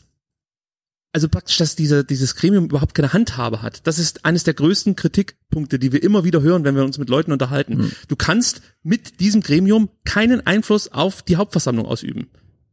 also 1.16 1.30
praktisch, 1.30 1.56
dass 1.56 1.78
dieser, 1.78 2.04
dieses 2.04 2.36
Gremium 2.36 2.66
überhaupt 2.66 2.94
keine 2.94 3.14
Handhabe 3.14 3.62
hat. 3.62 3.88
Das 3.88 4.00
ist 4.00 4.26
eines 4.26 4.44
der 4.44 4.54
größten 4.54 4.98
Kritikpunkte, 4.98 5.80
die 5.80 5.94
wir 5.94 6.04
immer 6.04 6.26
wieder 6.26 6.42
hören, 6.42 6.66
wenn 6.66 6.76
wir 6.76 6.84
uns 6.84 6.98
mit 6.98 7.08
Leuten 7.08 7.32
unterhalten. 7.32 7.78
Mhm. 7.78 7.92
Du 8.10 8.18
kannst 8.18 8.62
mit 8.84 9.22
diesem 9.22 9.40
Gremium 9.40 9.88
keinen 10.04 10.46
Einfluss 10.46 10.90
auf 10.92 11.22
die 11.22 11.38
Hauptversammlung 11.38 11.86
ausüben. 11.86 12.28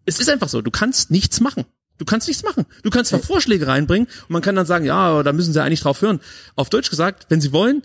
Es 0.06 0.18
ist 0.18 0.28
einfach 0.28 0.48
so, 0.48 0.60
du 0.60 0.72
kannst 0.72 1.12
nichts 1.12 1.40
machen. 1.40 1.66
Du 1.98 2.04
kannst 2.04 2.26
nichts 2.26 2.42
machen. 2.42 2.66
Du 2.82 2.90
kannst 2.90 3.10
zwar 3.10 3.20
Vorschläge 3.20 3.68
reinbringen 3.68 4.08
und 4.22 4.30
man 4.30 4.42
kann 4.42 4.56
dann 4.56 4.66
sagen, 4.66 4.86
ja, 4.86 5.22
da 5.22 5.32
müssen 5.32 5.52
sie 5.52 5.62
eigentlich 5.62 5.82
drauf 5.82 6.02
hören. 6.02 6.18
Auf 6.56 6.68
Deutsch 6.68 6.90
gesagt, 6.90 7.26
wenn 7.28 7.40
sie 7.40 7.52
wollen, 7.52 7.84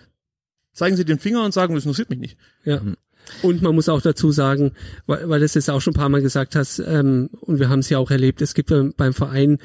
zeigen 0.74 0.98
sie 0.98 1.06
den 1.06 1.20
Finger 1.20 1.46
und 1.46 1.54
sagen, 1.54 1.76
das 1.76 1.84
interessiert 1.84 2.10
mich 2.10 2.18
nicht. 2.18 2.38
Ja. 2.66 2.80
Mhm. 2.80 2.98
Und 3.44 3.62
man 3.62 3.76
muss 3.76 3.90
auch 3.90 4.02
dazu 4.02 4.32
sagen, 4.32 4.72
weil, 5.06 5.30
weil 5.30 5.38
du 5.38 5.46
es 5.46 5.54
jetzt 5.54 5.70
auch 5.70 5.82
schon 5.82 5.94
ein 5.94 6.00
paar 6.00 6.10
Mal 6.10 6.24
gesagt 6.24 6.56
hast, 6.56 6.80
ähm, 6.80 7.30
und 7.42 7.60
wir 7.60 7.70
haben 7.70 7.82
es 7.82 7.90
ja 7.90 8.00
auch 8.00 8.10
erlebt, 8.10 8.42
es 8.42 8.56
gibt 8.56 8.70
beim 8.70 9.14
Verein 9.14 9.60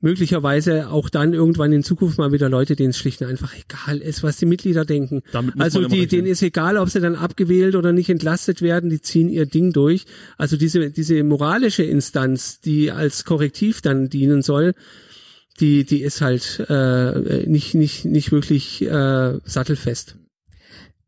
möglicherweise 0.00 0.90
auch 0.90 1.08
dann 1.08 1.32
irgendwann 1.32 1.72
in 1.72 1.82
Zukunft 1.82 2.18
mal 2.18 2.32
wieder 2.32 2.48
Leute, 2.48 2.76
denen 2.76 2.90
es 2.90 2.98
schlicht 2.98 3.22
und 3.22 3.28
einfach 3.28 3.54
egal 3.54 3.98
ist, 3.98 4.22
was 4.22 4.36
die 4.36 4.46
Mitglieder 4.46 4.84
denken. 4.84 5.22
also 5.58 5.88
die, 5.88 6.06
denen 6.06 6.26
ist 6.26 6.42
egal, 6.42 6.76
ob 6.76 6.90
sie 6.90 7.00
dann 7.00 7.14
abgewählt 7.14 7.74
oder 7.74 7.92
nicht 7.92 8.10
entlastet 8.10 8.60
werden, 8.60 8.90
die 8.90 9.00
ziehen 9.00 9.30
ihr 9.30 9.46
Ding 9.46 9.72
durch. 9.72 10.04
Also 10.36 10.56
diese, 10.56 10.90
diese 10.90 11.22
moralische 11.24 11.84
Instanz, 11.84 12.60
die 12.60 12.90
als 12.90 13.24
Korrektiv 13.24 13.80
dann 13.80 14.08
dienen 14.08 14.42
soll, 14.42 14.74
die, 15.60 15.84
die 15.84 16.02
ist 16.02 16.20
halt 16.20 16.64
äh, 16.68 17.46
nicht, 17.48 17.74
nicht, 17.74 18.04
nicht 18.04 18.32
wirklich 18.32 18.82
äh, 18.82 19.38
sattelfest. 19.44 20.16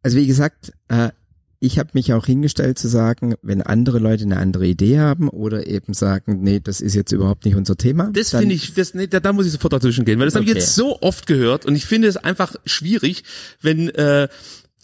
Also 0.03 0.17
wie 0.17 0.27
gesagt, 0.27 0.73
äh, 0.89 1.11
ich 1.59 1.79
habe 1.79 1.91
mich 1.95 2.13
auch 2.13 2.27
hingestellt 2.27 2.79
zu 2.79 2.89
sagen, 2.89 3.35
wenn 3.43 3.63
andere 3.63 3.99
Leute 3.99 4.25
eine 4.25 4.39
andere 4.39 4.67
Idee 4.67 4.99
haben 4.99 5.29
oder 5.29 5.67
eben 5.67 5.95
sagen, 5.95 6.43
nee, 6.43 6.61
das 6.61 6.81
ist 6.81 6.95
jetzt 6.95 7.13
überhaupt 7.13 7.45
nicht 7.45 7.57
unser 7.57 7.77
Thema. 7.77 8.11
Das 8.13 8.31
finde 8.31 8.55
ich, 8.55 8.75
das, 8.75 8.95
nee, 8.95 9.07
da, 9.07 9.21
da 9.21 9.33
muss 9.33 9.47
ich 9.47 9.53
sofort 9.53 9.73
dazwischen 9.73 10.05
gehen, 10.05 10.19
weil 10.19 10.27
das 10.27 10.35
okay. 10.35 10.49
habe 10.49 10.51
ich 10.51 10.65
jetzt 10.65 10.75
so 10.75 11.01
oft 11.01 11.27
gehört 11.27 11.65
und 11.65 11.75
ich 11.75 11.87
finde 11.87 12.09
es 12.09 12.17
einfach 12.17 12.57
schwierig, 12.67 13.25
wenn, 13.63 13.89
äh, 13.91 14.29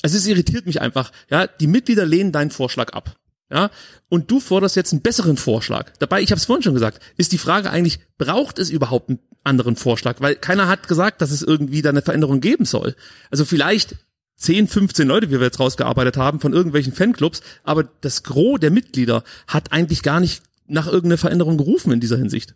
also 0.02 0.16
es 0.16 0.26
irritiert 0.26 0.66
mich 0.66 0.80
einfach, 0.80 1.12
ja, 1.30 1.46
die 1.46 1.66
Mitglieder 1.66 2.06
lehnen 2.06 2.32
deinen 2.32 2.50
Vorschlag 2.50 2.92
ab. 2.92 3.16
Ja, 3.50 3.70
und 4.08 4.30
du 4.30 4.40
forderst 4.40 4.76
jetzt 4.76 4.92
einen 4.92 5.02
besseren 5.02 5.36
Vorschlag. 5.36 5.92
Dabei, 5.98 6.22
ich 6.22 6.30
habe 6.30 6.38
es 6.38 6.46
vorhin 6.46 6.62
schon 6.62 6.72
gesagt, 6.72 7.02
ist 7.18 7.32
die 7.32 7.38
Frage 7.38 7.70
eigentlich, 7.70 8.00
braucht 8.16 8.58
es 8.58 8.70
überhaupt 8.70 9.10
einen 9.10 9.18
anderen 9.44 9.76
Vorschlag? 9.76 10.22
Weil 10.22 10.36
keiner 10.36 10.68
hat 10.68 10.88
gesagt, 10.88 11.20
dass 11.20 11.30
es 11.30 11.42
irgendwie 11.42 11.82
da 11.82 11.90
eine 11.90 12.00
Veränderung 12.00 12.40
geben 12.40 12.64
soll. 12.64 12.96
Also 13.30 13.44
vielleicht 13.44 13.96
10, 14.43 14.68
15 14.68 15.09
Leute, 15.09 15.28
wie 15.30 15.38
wir 15.38 15.47
jetzt 15.47 15.61
rausgearbeitet 15.61 16.16
haben, 16.16 16.40
von 16.40 16.53
irgendwelchen 16.53 16.93
Fanclubs, 16.93 17.43
aber 17.64 17.84
das 18.01 18.22
Gros 18.22 18.61
der 18.61 18.70
Mitglieder 18.70 19.24
hat 19.47 19.72
eigentlich 19.72 20.03
gar 20.03 20.20
nicht 20.20 20.43
nach 20.66 20.86
irgendeiner 20.86 21.18
Veränderung 21.18 21.57
gerufen 21.59 21.93
in 21.93 22.01
dieser 22.01 22.16
Hinsicht. 22.16 22.55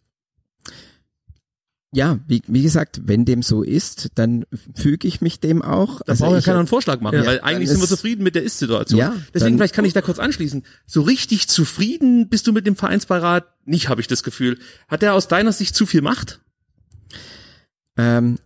Ja, 1.93 2.19
wie, 2.27 2.43
wie 2.47 2.63
gesagt, 2.63 3.01
wenn 3.05 3.25
dem 3.25 3.43
so 3.43 3.63
ist, 3.63 4.11
dann 4.17 4.45
füge 4.75 5.07
ich 5.07 5.21
mich 5.21 5.41
dem 5.41 5.63
auch. 5.63 6.01
Da 6.01 6.13
also 6.13 6.25
braucht 6.25 6.35
ja 6.35 6.41
keiner 6.43 6.59
einen 6.59 6.67
Vorschlag 6.67 7.01
machen, 7.01 7.21
ja, 7.21 7.27
weil 7.27 7.41
eigentlich 7.41 7.71
sind 7.71 7.81
wir 7.81 7.87
zufrieden 7.87 8.23
mit 8.23 8.35
der 8.35 8.43
Ist-Situation. 8.43 8.99
Ja, 8.99 9.17
Deswegen 9.33 9.53
dann, 9.53 9.59
vielleicht 9.59 9.75
kann 9.75 9.85
ich 9.85 9.93
da 9.93 10.03
kurz 10.03 10.19
anschließen. 10.19 10.65
So 10.85 11.03
richtig 11.03 11.49
zufrieden 11.49 12.29
bist 12.29 12.47
du 12.49 12.53
mit 12.53 12.67
dem 12.67 12.77
Vereinsbeirat? 12.77 13.47
Nicht, 13.65 13.89
habe 13.89 14.01
ich 14.01 14.09
das 14.09 14.25
Gefühl. 14.25 14.59
Hat 14.89 15.03
er 15.03 15.15
aus 15.15 15.29
deiner 15.29 15.53
Sicht 15.53 15.75
zu 15.75 15.87
viel 15.87 16.03
Macht? 16.03 16.41
Ähm, 17.97 18.39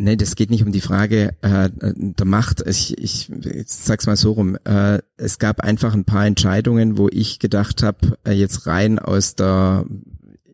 Nee, 0.00 0.14
das 0.14 0.36
geht 0.36 0.50
nicht 0.50 0.64
um 0.64 0.70
die 0.70 0.80
Frage 0.80 1.34
äh, 1.42 1.70
der 1.72 2.26
Macht. 2.26 2.64
Ich, 2.66 2.96
ich, 2.98 3.30
ich 3.30 3.68
sag's 3.68 4.06
mal 4.06 4.14
so 4.14 4.32
rum. 4.32 4.56
Äh, 4.64 5.00
es 5.16 5.40
gab 5.40 5.60
einfach 5.60 5.92
ein 5.92 6.04
paar 6.04 6.24
Entscheidungen, 6.24 6.96
wo 6.96 7.08
ich 7.08 7.40
gedacht 7.40 7.82
habe, 7.82 8.16
äh, 8.24 8.30
jetzt 8.30 8.68
rein 8.68 9.00
aus 9.00 9.34
der, 9.34 9.86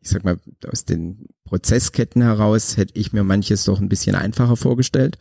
ich 0.00 0.08
sag 0.08 0.24
mal, 0.24 0.38
aus 0.66 0.86
den 0.86 1.26
Prozessketten 1.54 2.20
heraus 2.20 2.76
hätte 2.76 2.98
ich 2.98 3.12
mir 3.12 3.22
manches 3.22 3.62
doch 3.62 3.80
ein 3.80 3.88
bisschen 3.88 4.16
einfacher 4.16 4.56
vorgestellt. 4.56 5.18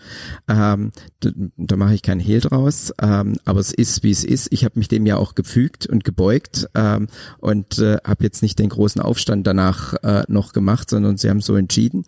Ähm, 0.47 0.91
da, 1.19 1.29
da 1.57 1.75
mache 1.75 1.93
ich 1.93 2.01
keinen 2.01 2.19
Hehl 2.19 2.39
draus, 2.39 2.91
ähm, 2.99 3.35
aber 3.45 3.59
es 3.59 3.71
ist, 3.71 4.01
wie 4.01 4.09
es 4.09 4.23
ist. 4.23 4.47
Ich 4.51 4.65
habe 4.65 4.79
mich 4.79 4.87
dem 4.87 5.05
ja 5.05 5.17
auch 5.17 5.35
gefügt 5.35 5.85
und 5.85 6.03
gebeugt 6.03 6.67
ähm, 6.73 7.07
und 7.37 7.77
äh, 7.77 7.97
habe 8.03 8.23
jetzt 8.23 8.41
nicht 8.41 8.57
den 8.57 8.69
großen 8.69 8.99
Aufstand 8.99 9.45
danach 9.45 9.93
äh, 10.01 10.23
noch 10.27 10.53
gemacht, 10.53 10.89
sondern 10.89 11.17
sie 11.17 11.29
haben 11.29 11.39
so 11.39 11.55
entschieden. 11.55 12.05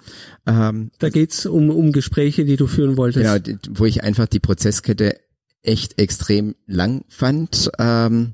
Ähm, 0.48 0.90
da 0.98 1.10
geht's 1.10 1.46
um, 1.46 1.70
um 1.70 1.92
Gespräche, 1.92 2.46
die 2.46 2.56
du 2.56 2.66
führen 2.66 2.98
wolltest. 2.98 3.46
Genau, 3.46 3.60
wo 3.80 3.86
ich 3.86 4.04
einfach 4.04 4.26
die 4.26 4.40
Prozesskette 4.40 5.20
echt 5.62 6.02
extrem 6.02 6.56
lang 6.66 7.06
fand. 7.10 7.70
Ähm, 7.78 8.34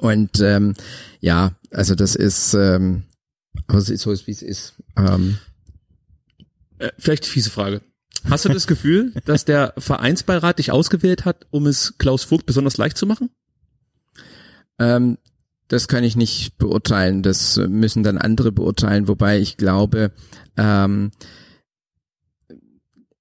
und 0.00 0.40
ähm, 0.40 0.74
ja, 1.20 1.52
also 1.70 1.94
das 1.94 2.16
ist, 2.16 2.54
ähm, 2.54 3.04
aber 3.66 3.78
es 3.78 3.88
ist 3.88 4.02
so, 4.02 4.10
wie 4.10 4.30
es 4.30 4.42
ist. 4.42 4.74
Ähm, 4.96 5.38
Äh, 6.78 6.90
vielleicht 6.98 7.24
fiese 7.24 7.50
Frage. 7.50 7.82
Hast 8.28 8.44
du 8.44 8.48
das 8.48 8.66
Gefühl, 8.66 9.12
dass 9.26 9.44
der 9.44 9.74
Vereinsbeirat 9.76 10.58
dich 10.58 10.72
ausgewählt 10.72 11.24
hat, 11.24 11.46
um 11.50 11.66
es 11.66 11.98
Klaus 11.98 12.24
Vogt 12.24 12.46
besonders 12.46 12.78
leicht 12.78 12.96
zu 12.96 13.06
machen? 13.06 13.30
Ähm, 14.78 15.18
das 15.68 15.88
kann 15.88 16.04
ich 16.04 16.16
nicht 16.16 16.56
beurteilen. 16.58 17.22
Das 17.22 17.56
müssen 17.56 18.02
dann 18.02 18.18
andere 18.18 18.50
beurteilen, 18.50 19.08
wobei 19.08 19.38
ich 19.38 19.56
glaube, 19.56 20.12
ähm, 20.56 21.12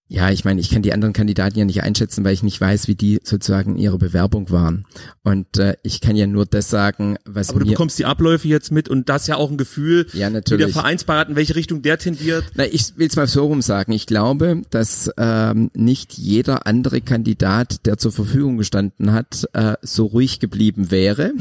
ja, 0.09 0.29
ich 0.29 0.45
meine, 0.45 0.61
ich 0.61 0.69
kann 0.69 0.81
die 0.81 0.93
anderen 0.93 1.13
Kandidaten 1.13 1.57
ja 1.57 1.65
nicht 1.65 1.81
einschätzen, 1.81 2.23
weil 2.23 2.33
ich 2.33 2.43
nicht 2.43 2.59
weiß, 2.59 2.87
wie 2.87 2.95
die 2.95 3.19
sozusagen 3.23 3.77
in 3.77 3.81
ihrer 3.81 3.97
Bewerbung 3.97 4.51
waren. 4.51 4.85
Und 5.23 5.57
äh, 5.57 5.75
ich 5.81 6.01
kann 6.01 6.15
ja 6.15 6.27
nur 6.27 6.45
das 6.45 6.69
sagen, 6.69 7.17
was 7.25 7.49
Aber 7.49 7.61
du 7.61 7.67
bekommst 7.67 7.97
die 7.97 8.05
Abläufe 8.05 8.47
jetzt 8.47 8.71
mit 8.71 8.89
und 8.89 9.09
das 9.09 9.27
ja 9.27 9.37
auch 9.37 9.49
ein 9.49 9.57
Gefühl, 9.57 10.05
Ja, 10.07 10.13
wie 10.13 10.19
der 10.19 10.29
natürlich. 10.29 10.73
Vereinsbeirat, 10.73 11.29
in 11.29 11.35
welche 11.35 11.55
Richtung 11.55 11.81
der 11.81 11.97
tendiert. 11.97 12.43
Na, 12.55 12.65
ich 12.65 12.97
will 12.97 13.07
es 13.07 13.15
mal 13.15 13.27
so 13.27 13.45
rum 13.45 13.61
sagen. 13.61 13.93
Ich 13.93 14.05
glaube, 14.05 14.61
dass 14.69 15.09
ähm, 15.17 15.71
nicht 15.73 16.13
jeder 16.13 16.67
andere 16.67 17.01
Kandidat, 17.01 17.85
der 17.85 17.97
zur 17.97 18.11
Verfügung 18.11 18.57
gestanden 18.57 19.13
hat, 19.13 19.47
äh, 19.53 19.75
so 19.81 20.05
ruhig 20.05 20.39
geblieben 20.39 20.91
wäre. 20.91 21.31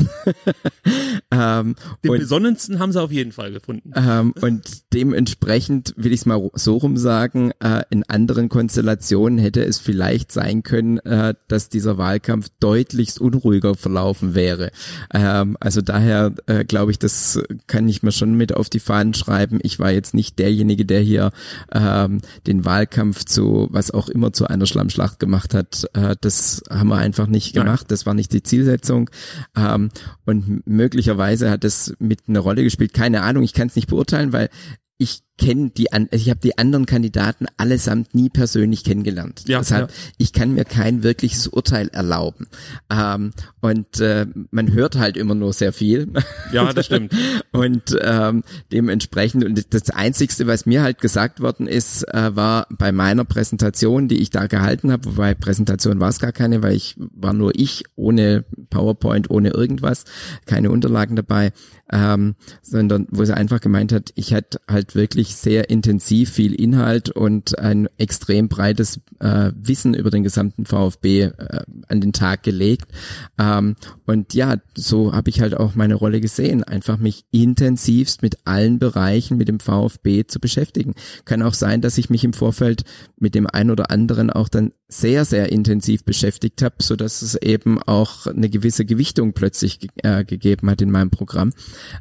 ähm, 1.30 1.74
Den 2.04 2.10
und, 2.12 2.18
besonnensten 2.20 2.78
haben 2.78 2.92
sie 2.92 3.02
auf 3.02 3.10
jeden 3.10 3.32
Fall 3.32 3.52
gefunden. 3.52 3.92
ähm, 3.96 4.32
und 4.40 4.62
dementsprechend 4.92 5.94
will 5.96 6.12
ich 6.12 6.20
es 6.20 6.26
mal 6.26 6.50
so 6.54 6.76
rum 6.76 6.96
sagen, 6.96 7.50
äh, 7.60 7.82
in 7.90 8.04
anderen 8.04 8.48
Konstellationen 8.52 9.38
hätte 9.38 9.64
es 9.64 9.78
vielleicht 9.78 10.30
sein 10.30 10.62
können, 10.62 10.98
äh, 10.98 11.32
dass 11.48 11.70
dieser 11.70 11.96
Wahlkampf 11.96 12.50
deutlichst 12.60 13.18
unruhiger 13.18 13.74
verlaufen 13.74 14.34
wäre. 14.34 14.72
Ähm, 15.14 15.56
also 15.58 15.80
daher 15.80 16.34
äh, 16.44 16.62
glaube 16.62 16.90
ich, 16.90 16.98
das 16.98 17.42
kann 17.66 17.88
ich 17.88 18.02
mir 18.02 18.12
schon 18.12 18.34
mit 18.34 18.54
auf 18.54 18.68
die 18.68 18.78
Fahnen 18.78 19.14
schreiben. 19.14 19.58
Ich 19.62 19.78
war 19.78 19.90
jetzt 19.90 20.12
nicht 20.12 20.38
derjenige, 20.38 20.84
der 20.84 21.00
hier 21.00 21.32
ähm, 21.72 22.20
den 22.46 22.66
Wahlkampf 22.66 23.24
zu 23.24 23.68
was 23.70 23.90
auch 23.90 24.10
immer 24.10 24.34
zu 24.34 24.46
einer 24.46 24.66
Schlammschlacht 24.66 25.18
gemacht 25.18 25.54
hat. 25.54 25.88
Äh, 25.94 26.16
das 26.20 26.62
haben 26.68 26.88
wir 26.88 26.98
einfach 26.98 27.28
nicht 27.28 27.56
Nein. 27.56 27.64
gemacht. 27.64 27.86
Das 27.90 28.04
war 28.04 28.12
nicht 28.12 28.34
die 28.34 28.42
Zielsetzung. 28.42 29.08
Ähm, 29.56 29.88
und 30.26 30.66
möglicherweise 30.66 31.50
hat 31.50 31.64
es 31.64 31.94
mit 31.98 32.24
eine 32.28 32.40
Rolle 32.40 32.64
gespielt. 32.64 32.92
Keine 32.92 33.22
Ahnung, 33.22 33.44
ich 33.44 33.54
kann 33.54 33.68
es 33.68 33.76
nicht 33.76 33.88
beurteilen, 33.88 34.34
weil 34.34 34.50
ich 34.98 35.22
kenne 35.38 35.70
die 35.70 35.92
an, 35.92 36.08
ich 36.10 36.28
habe 36.30 36.40
die 36.40 36.58
anderen 36.58 36.86
Kandidaten 36.86 37.46
allesamt 37.56 38.14
nie 38.14 38.28
persönlich 38.28 38.84
kennengelernt. 38.84 39.44
Ja, 39.46 39.60
Deshalb, 39.60 39.90
ja. 39.90 39.96
ich 40.18 40.32
kann 40.32 40.54
mir 40.54 40.64
kein 40.64 41.02
wirkliches 41.02 41.48
Urteil 41.48 41.88
erlauben. 41.88 42.46
Ähm, 42.90 43.32
und 43.60 44.00
äh, 44.00 44.26
man 44.50 44.72
hört 44.72 44.96
halt 44.96 45.16
immer 45.16 45.34
nur 45.34 45.52
sehr 45.52 45.72
viel. 45.72 46.12
Ja, 46.52 46.72
das 46.72 46.86
stimmt. 46.86 47.14
Und 47.52 47.96
ähm, 48.00 48.44
dementsprechend, 48.72 49.44
und 49.44 49.74
das 49.74 49.90
Einzigste, 49.90 50.46
was 50.46 50.64
mir 50.64 50.82
halt 50.82 51.00
gesagt 51.00 51.40
worden 51.40 51.66
ist, 51.66 52.02
äh, 52.08 52.34
war 52.34 52.66
bei 52.70 52.92
meiner 52.92 53.24
Präsentation, 53.24 54.08
die 54.08 54.20
ich 54.20 54.30
da 54.30 54.46
gehalten 54.46 54.90
habe, 54.90 55.04
wobei 55.04 55.34
Präsentation 55.34 56.00
war 56.00 56.08
es 56.08 56.18
gar 56.18 56.32
keine, 56.32 56.62
weil 56.62 56.74
ich 56.74 56.96
war 56.98 57.34
nur 57.34 57.52
ich, 57.54 57.84
ohne 57.94 58.44
PowerPoint, 58.70 59.30
ohne 59.30 59.50
irgendwas, 59.50 60.04
keine 60.46 60.70
Unterlagen 60.70 61.14
dabei, 61.14 61.52
ähm, 61.90 62.34
sondern 62.62 63.06
wo 63.10 63.24
sie 63.24 63.36
einfach 63.36 63.60
gemeint 63.60 63.92
hat, 63.92 64.12
ich 64.14 64.32
hatte 64.32 64.60
halt 64.68 64.94
wirklich 64.94 65.31
sehr 65.36 65.70
intensiv 65.70 66.30
viel 66.30 66.54
Inhalt 66.54 67.10
und 67.10 67.58
ein 67.58 67.88
extrem 67.98 68.48
breites 68.48 69.00
äh, 69.20 69.52
Wissen 69.54 69.94
über 69.94 70.10
den 70.10 70.22
gesamten 70.22 70.66
VfB 70.66 71.22
äh, 71.22 71.62
an 71.88 72.00
den 72.00 72.12
Tag 72.12 72.42
gelegt. 72.42 72.90
Ähm, 73.38 73.76
und 74.06 74.34
ja, 74.34 74.56
so 74.74 75.12
habe 75.12 75.30
ich 75.30 75.40
halt 75.40 75.56
auch 75.56 75.74
meine 75.74 75.94
Rolle 75.94 76.20
gesehen, 76.20 76.64
einfach 76.64 76.98
mich 76.98 77.24
intensivst 77.30 78.22
mit 78.22 78.38
allen 78.44 78.78
Bereichen 78.78 79.36
mit 79.36 79.48
dem 79.48 79.60
VfB 79.60 80.26
zu 80.26 80.40
beschäftigen. 80.40 80.94
Kann 81.24 81.42
auch 81.42 81.54
sein, 81.54 81.80
dass 81.80 81.98
ich 81.98 82.10
mich 82.10 82.24
im 82.24 82.32
Vorfeld 82.32 82.84
mit 83.18 83.34
dem 83.34 83.46
einen 83.46 83.70
oder 83.70 83.90
anderen 83.90 84.30
auch 84.30 84.48
dann 84.48 84.72
sehr, 84.88 85.24
sehr 85.24 85.50
intensiv 85.50 86.04
beschäftigt 86.04 86.62
habe, 86.62 86.76
so 86.80 86.96
dass 86.96 87.22
es 87.22 87.34
eben 87.34 87.82
auch 87.82 88.26
eine 88.26 88.50
gewisse 88.50 88.84
Gewichtung 88.84 89.32
plötzlich 89.32 89.88
äh, 90.02 90.24
gegeben 90.24 90.68
hat 90.70 90.82
in 90.82 90.90
meinem 90.90 91.10
Programm. 91.10 91.52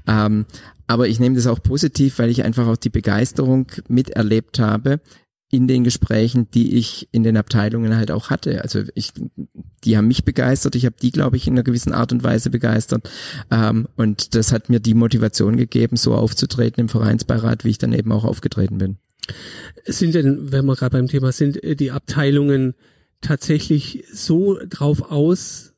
Ähm, 0.08 0.46
aber 0.92 1.08
ich 1.08 1.22
nehme 1.22 1.38
das 1.38 1.48
auch 1.48 1.64
positiv, 1.64 2.20
weil 2.20 2.30
ich 2.30 2.44
einfach 2.44 2.68
auch 2.68 2.76
die 2.76 2.89
Begeisterung 2.89 3.68
miterlebt 3.88 4.60
habe 4.60 5.00
in 5.50 5.66
den 5.68 5.86
Gesprächen, 5.86 6.50
die 6.52 6.76
ich 6.76 7.08
in 7.14 7.24
den 7.24 7.38
Abteilungen 7.38 7.96
halt 7.96 8.12
auch 8.12 8.30
hatte. 8.30 8.62
Also 8.62 8.84
ich, 8.94 9.14
die 9.86 9.96
haben 9.96 10.08
mich 10.08 10.26
begeistert, 10.26 10.76
ich 10.76 10.86
habe 10.86 10.96
die, 11.02 11.12
glaube 11.12 11.38
ich, 11.38 11.48
in 11.48 11.54
einer 11.54 11.64
gewissen 11.64 11.94
Art 11.94 12.12
und 12.12 12.26
Weise 12.26 12.50
begeistert. 12.50 13.10
Ähm, 13.52 13.88
und 13.96 14.36
das 14.36 14.52
hat 14.52 14.70
mir 14.70 14.82
die 14.82 14.94
Motivation 14.94 15.56
gegeben, 15.56 15.96
so 15.96 16.14
aufzutreten 16.14 16.82
im 16.82 16.89
Vereinsbeirat, 16.89 17.64
wie 17.64 17.70
ich 17.70 17.78
dann 17.78 17.94
eben 17.94 18.12
auch 18.12 18.26
aufgetreten 18.26 18.78
bin. 18.78 18.98
Sind 19.86 20.14
denn, 20.14 20.52
wenn 20.52 20.66
wir 20.66 20.76
gerade 20.76 20.98
beim 20.98 21.08
Thema 21.08 21.32
sind, 21.32 21.64
äh, 21.64 21.78
die 21.78 21.92
Abteilungen 21.92 22.74
tatsächlich 23.22 24.04
so 24.12 24.58
drauf 24.68 25.10
aus, 25.10 25.70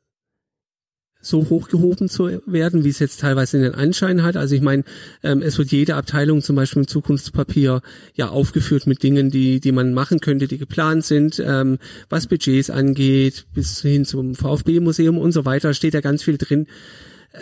so 1.24 1.48
hochgehoben 1.48 2.08
zu 2.08 2.40
werden, 2.46 2.84
wie 2.84 2.88
es 2.88 2.98
jetzt 2.98 3.20
teilweise 3.20 3.56
in 3.56 3.62
den 3.62 3.74
Anschein 3.74 4.22
hat. 4.22 4.36
Also 4.36 4.54
ich 4.54 4.60
meine, 4.60 4.84
ähm, 5.22 5.42
es 5.42 5.58
wird 5.58 5.70
jede 5.70 5.94
Abteilung 5.96 6.42
zum 6.42 6.56
Beispiel 6.56 6.82
im 6.82 6.88
Zukunftspapier 6.88 7.82
ja 8.14 8.28
aufgeführt 8.28 8.86
mit 8.86 9.02
Dingen, 9.02 9.30
die 9.30 9.60
die 9.60 9.72
man 9.72 9.94
machen 9.94 10.20
könnte, 10.20 10.46
die 10.46 10.58
geplant 10.58 11.04
sind, 11.04 11.42
ähm, 11.44 11.78
was 12.08 12.26
Budgets 12.26 12.70
angeht, 12.70 13.46
bis 13.54 13.80
hin 13.80 14.04
zum 14.04 14.34
VfB-Museum 14.34 15.18
und 15.18 15.32
so 15.32 15.44
weiter, 15.44 15.74
steht 15.74 15.94
da 15.94 16.00
ganz 16.00 16.22
viel 16.22 16.38
drin. 16.38 16.66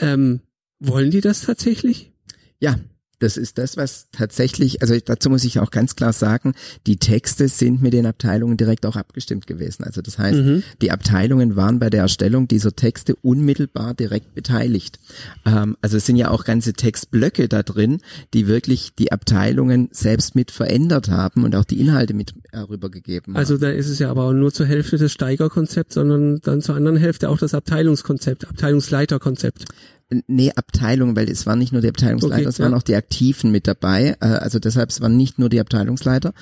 Ähm, 0.00 0.40
wollen 0.78 1.10
die 1.10 1.20
das 1.20 1.42
tatsächlich? 1.42 2.12
Ja, 2.58 2.76
das 3.22 3.36
ist 3.36 3.58
das, 3.58 3.76
was 3.76 4.08
tatsächlich, 4.10 4.82
also 4.82 4.96
dazu 4.98 5.30
muss 5.30 5.44
ich 5.44 5.60
auch 5.60 5.70
ganz 5.70 5.94
klar 5.96 6.12
sagen, 6.12 6.54
die 6.86 6.96
Texte 6.96 7.48
sind 7.48 7.80
mit 7.80 7.92
den 7.92 8.06
Abteilungen 8.06 8.56
direkt 8.56 8.84
auch 8.84 8.96
abgestimmt 8.96 9.46
gewesen. 9.46 9.84
Also 9.84 10.02
das 10.02 10.18
heißt, 10.18 10.40
die 10.80 10.90
Abteilungen 10.90 11.56
waren 11.56 11.78
bei 11.78 11.88
der 11.88 12.00
Erstellung 12.00 12.48
dieser 12.48 12.74
Texte 12.74 13.14
unmittelbar 13.16 13.94
direkt 13.94 14.34
beteiligt. 14.34 14.98
Ähm, 15.46 15.76
also 15.80 15.96
es 15.96 16.06
sind 16.06 16.16
ja 16.16 16.30
auch 16.30 16.44
ganze 16.44 16.72
Textblöcke 16.72 17.48
da 17.48 17.62
drin, 17.62 18.00
die 18.34 18.48
wirklich 18.48 18.94
die 18.98 19.12
Abteilungen 19.12 19.88
selbst 19.92 20.34
mit 20.34 20.50
verändert 20.50 21.08
haben 21.08 21.44
und 21.44 21.54
auch 21.54 21.64
die 21.64 21.80
Inhalte 21.80 22.14
mit 22.14 22.34
rübergegeben 22.52 23.34
haben. 23.34 23.38
Also 23.38 23.56
da 23.56 23.70
ist 23.70 23.88
es 23.88 23.98
ja 23.98 24.10
aber 24.10 24.24
auch 24.24 24.32
nur 24.32 24.52
zur 24.52 24.66
Hälfte 24.66 24.98
das 24.98 25.12
Steigerkonzept, 25.12 25.92
sondern 25.92 26.40
dann 26.40 26.60
zur 26.60 26.74
anderen 26.74 26.96
Hälfte 26.96 27.28
auch 27.28 27.38
das 27.38 27.54
Abteilungskonzept, 27.54 28.48
Abteilungsleiterkonzept. 28.48 29.64
Nee, 30.26 30.52
Abteilungen, 30.54 31.16
weil 31.16 31.30
es 31.30 31.46
waren 31.46 31.58
nicht 31.58 31.72
nur 31.72 31.82
die 31.82 31.88
Abteilungsleiter, 31.88 32.42
Okay, 32.42 32.48
es 32.48 32.60
waren 32.60 32.72
ja. 32.72 32.78
auch 32.78 32.82
die 32.82 32.96
Aktiven 32.96 33.50
mit 33.50 33.66
dabei. 33.66 34.16
Äh, 34.20 34.26
also 34.26 34.58
deshalb, 34.58 34.90
es 34.90 35.00
waren 35.00 35.16
nicht 35.16 35.38
nur 35.38 35.48
die 35.48 35.60
Abteilungsleiter. 35.60 36.32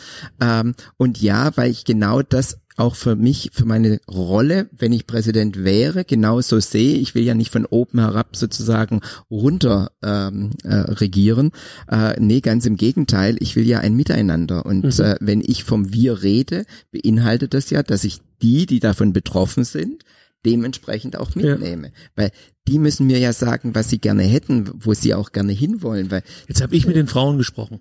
Ähm, 0.41 0.75
und 0.97 1.21
ja, 1.21 1.57
weil 1.57 1.71
ich 1.71 1.85
genau 1.85 2.23
das 2.23 2.59
auch 2.81 2.95
für 2.95 3.15
mich, 3.15 3.51
für 3.53 3.67
meine 3.67 4.01
Rolle, 4.09 4.69
wenn 4.77 4.93
ich 4.93 5.07
Präsident 5.07 5.65
wäre, 5.65 6.05
genau 6.05 6.41
so 6.41 6.59
sehe. 6.61 6.97
Ich 6.97 7.15
will 7.15 7.25
ja 7.25 7.35
nicht 7.35 7.53
von 7.53 7.67
oben 7.67 8.01
herab 8.01 8.35
sozusagen 8.37 9.01
runter 9.31 9.93
ähm, 10.03 10.53
äh, 10.65 10.75
regieren. 10.75 11.51
Äh, 11.91 12.19
nee, 12.19 12.41
ganz 12.41 12.67
im 12.67 12.77
Gegenteil. 12.77 13.37
Ich 13.41 13.55
will 13.55 13.67
ja 13.67 13.81
ein 13.81 13.95
Miteinander. 13.95 14.65
Und 14.65 14.99
äh, 14.99 15.17
wenn 15.21 15.43
ich 15.45 15.65
vom 15.65 15.93
Wir 15.93 16.23
rede, 16.23 16.65
beinhaltet 16.91 17.55
das 17.55 17.71
ja, 17.71 17.83
dass 17.83 18.05
ich 18.05 18.21
die, 18.41 18.65
die 18.67 18.81
davon 18.81 19.13
betroffen 19.13 19.65
sind, 19.65 20.05
dementsprechend 20.45 21.17
auch 21.19 21.35
Ja. 21.37 21.53
mitnehme. 21.53 21.93
Weil 22.17 22.31
die 22.69 22.79
müssen 22.79 23.07
mir 23.07 23.19
ja 23.19 23.33
sagen, 23.33 23.75
was 23.75 23.91
sie 23.91 23.99
gerne 23.99 24.23
hätten, 24.23 24.71
wo 24.75 24.95
sie 24.95 25.15
auch 25.15 25.33
gerne 25.33 25.53
hinwollen, 25.53 26.11
weil 26.11 26.23
Jetzt 26.49 26.63
habe 26.63 26.75
ich 26.77 26.87
mit 26.87 26.97
den 26.97 27.07
Frauen 27.09 27.39
gesprochen. 27.39 27.81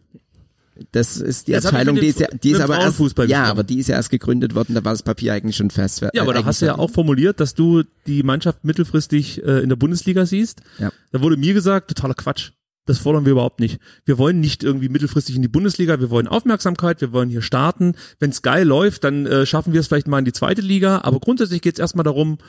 das 0.93 1.17
ist 1.17 1.47
die 1.47 1.51
Jetzt 1.51 1.65
Abteilung, 1.65 1.97
die 1.97 2.07
ist 2.07 2.19
ja, 2.21 2.27
die 2.27 2.51
ist 2.51 2.61
aber 2.61 2.75
erst, 2.75 2.83
Frauenfußball 2.83 3.29
ja, 3.29 3.43
aber 3.43 3.63
die 3.63 3.79
ist 3.79 3.89
ja 3.89 3.95
erst 3.97 4.09
gegründet 4.11 4.55
worden, 4.55 4.75
da 4.75 4.83
war 4.85 4.93
das 4.93 5.03
Papier 5.03 5.33
eigentlich 5.33 5.57
schon 5.57 5.69
fest. 5.71 6.01
Ja, 6.13 6.21
aber 6.21 6.33
da 6.33 6.45
hast 6.45 6.61
du 6.61 6.67
ja 6.67 6.77
auch 6.77 6.89
formuliert, 6.89 7.39
dass 7.41 7.53
du 7.53 7.83
die 8.07 8.23
Mannschaft 8.23 8.63
mittelfristig 8.63 9.43
äh, 9.43 9.59
in 9.59 9.69
der 9.69 9.75
Bundesliga 9.75 10.25
siehst. 10.25 10.61
Ja. 10.79 10.91
Da 11.11 11.21
wurde 11.21 11.35
mir 11.37 11.53
gesagt, 11.53 11.89
totaler 11.89 12.13
Quatsch. 12.13 12.51
Das 12.89 12.97
fordern 12.97 13.23
wir 13.23 13.33
überhaupt 13.33 13.59
nicht. 13.59 13.79
Wir 14.03 14.17
wollen 14.17 14.39
nicht 14.39 14.63
irgendwie 14.63 14.89
mittelfristig 14.89 15.35
in 15.35 15.43
die 15.43 15.47
Bundesliga, 15.47 15.99
wir 15.99 16.09
wollen 16.09 16.27
Aufmerksamkeit, 16.27 17.01
wir 17.01 17.11
wollen 17.11 17.29
hier 17.29 17.43
starten. 17.43 17.93
Wenn 18.17 18.31
es 18.31 18.41
geil 18.41 18.65
läuft, 18.65 19.03
dann 19.03 19.27
äh, 19.27 19.45
schaffen 19.45 19.73
wir 19.73 19.79
es 19.79 19.87
vielleicht 19.87 20.07
mal 20.07 20.17
in 20.17 20.25
die 20.25 20.33
zweite 20.33 20.61
Liga. 20.61 21.01
Aber 21.03 21.19
grundsätzlich 21.19 21.61
geht 21.61 21.75
es 21.75 21.79
erstmal 21.79 22.03
darum, 22.03 22.39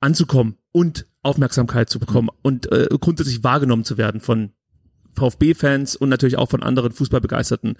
anzukommen 0.00 0.56
und 0.72 1.06
Aufmerksamkeit 1.22 1.90
zu 1.90 1.98
bekommen 1.98 2.30
und 2.40 2.72
äh, 2.72 2.88
grundsätzlich 2.98 3.44
wahrgenommen 3.44 3.84
zu 3.84 3.98
werden 3.98 4.22
von 4.22 4.52
VfB-Fans 5.12 5.96
und 5.96 6.08
natürlich 6.08 6.38
auch 6.38 6.48
von 6.48 6.62
anderen 6.62 6.92
Fußballbegeisterten. 6.92 7.76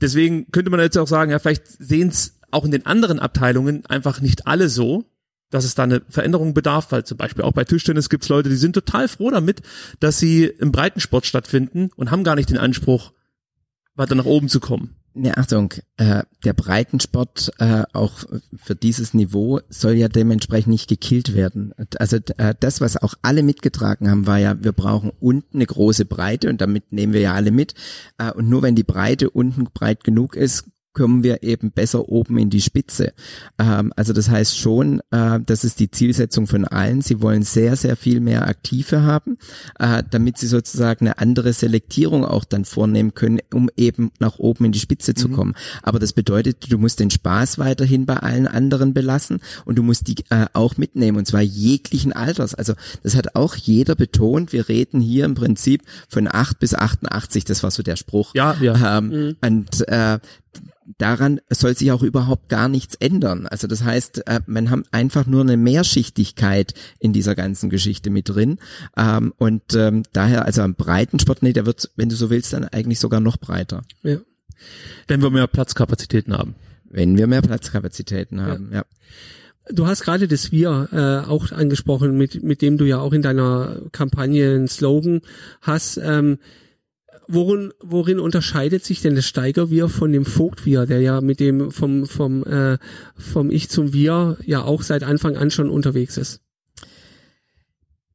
Deswegen 0.00 0.52
könnte 0.52 0.70
man 0.70 0.78
jetzt 0.78 0.96
auch 0.96 1.08
sagen, 1.08 1.32
ja, 1.32 1.40
vielleicht 1.40 1.66
sehen 1.66 2.10
es 2.10 2.38
auch 2.52 2.64
in 2.64 2.70
den 2.70 2.86
anderen 2.86 3.18
Abteilungen 3.18 3.84
einfach 3.86 4.20
nicht 4.20 4.46
alle 4.46 4.68
so, 4.68 5.04
dass 5.54 5.64
es 5.64 5.76
da 5.76 5.84
eine 5.84 6.02
Veränderung 6.08 6.52
bedarf, 6.52 6.90
weil 6.90 7.04
zum 7.04 7.16
Beispiel 7.16 7.44
auch 7.44 7.52
bei 7.52 7.62
Tischtennis 7.62 8.08
gibt 8.08 8.24
es 8.24 8.28
Leute, 8.28 8.48
die 8.48 8.56
sind 8.56 8.72
total 8.72 9.06
froh 9.06 9.30
damit, 9.30 9.62
dass 10.00 10.18
sie 10.18 10.46
im 10.46 10.72
Breitensport 10.72 11.26
stattfinden 11.26 11.90
und 11.94 12.10
haben 12.10 12.24
gar 12.24 12.34
nicht 12.34 12.50
den 12.50 12.58
Anspruch, 12.58 13.12
weiter 13.94 14.16
nach 14.16 14.24
oben 14.24 14.48
zu 14.48 14.58
kommen. 14.58 14.96
Ne, 15.16 15.36
Achtung, 15.36 15.72
äh, 15.96 16.24
der 16.44 16.54
Breitensport 16.54 17.52
äh, 17.60 17.84
auch 17.92 18.24
für 18.56 18.74
dieses 18.74 19.14
Niveau 19.14 19.60
soll 19.68 19.92
ja 19.92 20.08
dementsprechend 20.08 20.72
nicht 20.72 20.88
gekillt 20.88 21.36
werden. 21.36 21.72
Also 21.98 22.16
äh, 22.36 22.56
das, 22.58 22.80
was 22.80 22.96
auch 22.96 23.14
alle 23.22 23.44
mitgetragen 23.44 24.10
haben, 24.10 24.26
war 24.26 24.38
ja, 24.38 24.60
wir 24.60 24.72
brauchen 24.72 25.12
unten 25.20 25.58
eine 25.58 25.66
große 25.66 26.04
Breite 26.04 26.50
und 26.50 26.60
damit 26.60 26.90
nehmen 26.90 27.12
wir 27.12 27.20
ja 27.20 27.34
alle 27.34 27.52
mit. 27.52 27.74
Äh, 28.18 28.32
und 28.32 28.48
nur 28.48 28.62
wenn 28.62 28.74
die 28.74 28.82
Breite 28.82 29.30
unten 29.30 29.66
breit 29.72 30.02
genug 30.02 30.34
ist, 30.34 30.64
kommen 30.94 31.22
wir 31.24 31.42
eben 31.42 31.72
besser 31.72 32.08
oben 32.08 32.38
in 32.38 32.50
die 32.50 32.60
Spitze. 32.60 33.12
Ähm, 33.58 33.92
also 33.96 34.12
das 34.12 34.30
heißt 34.30 34.56
schon, 34.56 35.00
äh, 35.10 35.40
das 35.44 35.64
ist 35.64 35.80
die 35.80 35.90
Zielsetzung 35.90 36.46
von 36.46 36.64
allen. 36.64 37.02
Sie 37.02 37.20
wollen 37.20 37.42
sehr, 37.42 37.76
sehr 37.76 37.96
viel 37.96 38.20
mehr 38.20 38.48
Aktive 38.48 39.02
haben, 39.02 39.36
äh, 39.78 40.02
damit 40.08 40.38
sie 40.38 40.46
sozusagen 40.46 41.06
eine 41.06 41.18
andere 41.18 41.52
Selektierung 41.52 42.24
auch 42.24 42.44
dann 42.44 42.64
vornehmen 42.64 43.14
können, 43.14 43.40
um 43.52 43.68
eben 43.76 44.12
nach 44.20 44.38
oben 44.38 44.66
in 44.66 44.72
die 44.72 44.78
Spitze 44.78 45.14
zu 45.14 45.28
mhm. 45.28 45.32
kommen. 45.32 45.54
Aber 45.82 45.98
das 45.98 46.12
bedeutet, 46.12 46.70
du 46.70 46.78
musst 46.78 47.00
den 47.00 47.10
Spaß 47.10 47.58
weiterhin 47.58 48.06
bei 48.06 48.16
allen 48.16 48.46
anderen 48.46 48.94
belassen 48.94 49.40
und 49.64 49.76
du 49.76 49.82
musst 49.82 50.06
die 50.06 50.16
äh, 50.30 50.46
auch 50.52 50.76
mitnehmen 50.76 51.18
und 51.18 51.26
zwar 51.26 51.42
jeglichen 51.42 52.12
Alters. 52.12 52.54
Also 52.54 52.74
das 53.02 53.16
hat 53.16 53.34
auch 53.34 53.56
jeder 53.56 53.96
betont. 53.96 54.52
Wir 54.52 54.68
reden 54.68 55.00
hier 55.00 55.24
im 55.24 55.34
Prinzip 55.34 55.82
von 56.08 56.28
8 56.30 56.60
bis 56.60 56.74
88. 56.74 57.44
Das 57.44 57.62
war 57.64 57.72
so 57.72 57.82
der 57.82 57.96
Spruch. 57.96 58.34
Ja, 58.34 58.56
ja. 58.60 58.98
Ähm, 58.98 59.08
mhm. 59.08 59.36
Und 59.40 59.88
äh, 59.88 60.18
daran 60.98 61.40
soll 61.50 61.76
sich 61.76 61.92
auch 61.92 62.02
überhaupt 62.02 62.48
gar 62.48 62.68
nichts 62.68 62.94
ändern. 62.94 63.46
Also 63.46 63.66
das 63.66 63.84
heißt, 63.84 64.26
äh, 64.26 64.40
man 64.46 64.70
hat 64.70 64.80
einfach 64.92 65.26
nur 65.26 65.42
eine 65.42 65.56
Mehrschichtigkeit 65.56 66.74
in 66.98 67.12
dieser 67.12 67.34
ganzen 67.34 67.70
Geschichte 67.70 68.10
mit 68.10 68.28
drin. 68.28 68.58
Ähm, 68.96 69.32
und 69.36 69.74
ähm, 69.74 70.02
daher, 70.12 70.44
also 70.44 70.62
am 70.62 70.74
Breitensport, 70.74 71.42
nee, 71.42 71.52
der 71.52 71.66
wird, 71.66 71.90
wenn 71.96 72.08
du 72.08 72.16
so 72.16 72.30
willst, 72.30 72.52
dann 72.52 72.64
eigentlich 72.64 73.00
sogar 73.00 73.20
noch 73.20 73.36
breiter. 73.36 73.82
Ja. 74.02 74.18
Wenn 75.06 75.22
wir 75.22 75.30
mehr 75.30 75.46
Platzkapazitäten 75.46 76.36
haben. 76.36 76.54
Wenn 76.84 77.18
wir 77.18 77.26
mehr 77.26 77.42
Platzkapazitäten 77.42 78.40
haben, 78.40 78.70
ja. 78.70 78.78
ja. 78.78 78.84
Du 79.70 79.86
hast 79.86 80.02
gerade 80.02 80.28
das 80.28 80.52
Wir 80.52 80.88
äh, 80.92 81.28
auch 81.28 81.50
angesprochen, 81.50 82.18
mit, 82.18 82.42
mit 82.42 82.60
dem 82.60 82.76
du 82.76 82.84
ja 82.84 82.98
auch 82.98 83.14
in 83.14 83.22
deiner 83.22 83.80
Kampagne 83.92 84.54
einen 84.54 84.68
Slogan 84.68 85.22
hast. 85.62 85.96
Ähm, 85.96 86.38
worin, 87.28 87.72
worin 87.80 88.18
unterscheidet 88.18 88.84
sich 88.84 89.02
denn 89.02 89.14
das 89.14 89.26
Steigerwir 89.26 89.88
von 89.88 90.12
dem 90.12 90.24
Vogtwir, 90.24 90.86
der 90.86 91.00
ja 91.00 91.20
mit 91.20 91.40
dem 91.40 91.70
vom, 91.70 92.06
vom, 92.06 92.44
äh, 92.44 92.78
vom 93.16 93.50
Ich 93.50 93.68
zum 93.68 93.92
Wir 93.92 94.38
ja 94.44 94.62
auch 94.62 94.82
seit 94.82 95.02
Anfang 95.02 95.36
an 95.36 95.50
schon 95.50 95.70
unterwegs 95.70 96.16
ist? 96.16 96.40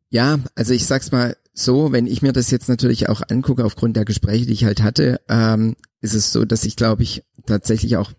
Ja, 0.10 0.39
also 0.55 0.74
ich 0.74 0.86
sag's 0.86 1.12
mal 1.12 1.38
so, 1.53 1.91
wenn 1.91 2.07
ich 2.07 2.22
mir 2.22 2.34
das 2.34 2.51
jetzt 2.51 2.70
natürlich 2.70 3.10
auch 3.10 3.22
angucke, 3.30 3.66
aufgrund 3.66 3.95
der 3.95 4.05
Gespräche, 4.05 4.45
die 4.45 4.53
ich 4.53 4.66
halt 4.66 4.82
hatte, 4.82 5.22
ähm, 5.28 5.76
ist 6.01 6.14
es 6.14 6.32
so, 6.32 6.45
dass 6.45 6.66
ich 6.66 6.76
glaube 6.76 7.03
ich 7.03 7.24
tatsächlich 7.45 7.97
auch 7.97 8.12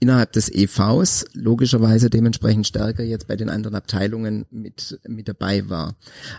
innerhalb 0.00 0.32
des 0.32 0.50
EVs 0.52 1.26
logischerweise 1.32 2.10
dementsprechend 2.10 2.66
stärker 2.66 3.02
jetzt 3.02 3.26
bei 3.28 3.36
den 3.36 3.48
anderen 3.48 3.74
Abteilungen 3.74 4.46
mit 4.50 4.98
mit 5.06 5.28
dabei 5.28 5.68
war. 5.68 5.96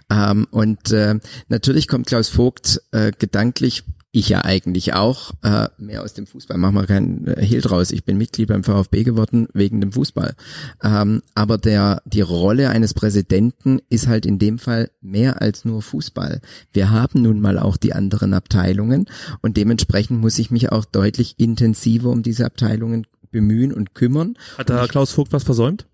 Ähm, 0.10 0.47
und 0.51 0.91
äh, 0.91 1.20
natürlich 1.47 1.88
kommt 1.88 2.08
Klaus 2.08 2.30
Vogt 2.30 2.82
äh, 2.91 3.12
gedanklich 3.18 3.84
ich 4.16 4.30
ja 4.30 4.45
eigentlich 4.45 4.93
auch, 4.93 5.34
äh, 5.43 5.68
mehr 5.78 6.01
aus 6.01 6.14
dem 6.14 6.26
Fußball. 6.26 6.58
Mach 6.58 6.72
mal 6.72 6.86
keinen 6.86 7.28
äh, 7.28 7.45
Hehl 7.45 7.60
draus. 7.60 7.91
Ich 7.91 8.06
bin 8.06 8.18
Mitglied 8.18 8.47
beim 8.47 8.64
VfB 8.64 9.03
geworden 9.03 9.49
wegen 9.53 9.82
dem 9.82 9.91
Fußball. 9.91 10.36
Ähm, 10.82 11.22
aber 11.34 11.58
der, 11.58 12.01
die 12.06 12.22
Rolle 12.22 12.70
eines 12.70 12.93
Präsidenten 12.93 13.82
ist 13.89 14.08
halt 14.08 14.26
in 14.26 14.39
dem 14.39 14.58
Fall 14.58 14.89
mehr 15.01 15.41
als 15.41 15.66
nur 15.66 15.82
Fußball. 15.82 16.39
Wir 16.72 16.91
haben 16.91 17.24
nun 17.24 17.41
mal 17.41 17.60
auch 17.60 17.76
die 17.76 17.91
anderen 17.91 18.34
Abteilungen 18.34 19.06
und 19.41 19.58
dementsprechend 19.58 20.22
muss 20.22 20.39
ich 20.39 20.49
mich 20.49 20.72
auch 20.72 20.86
deutlich 20.86 21.36
intensiver 21.38 22.10
um 22.10 22.24
diese 22.24 22.45
Abteilungen 22.45 23.06
bemühen 23.36 23.73
und 23.73 23.93
kümmern. 23.93 24.38
Hat 24.57 24.69
da 24.69 24.88
Klaus 24.88 25.11
Vogt 25.11 25.33
was 25.33 25.43
versäumt? 25.43 25.86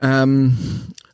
Ähm, 0.00 0.56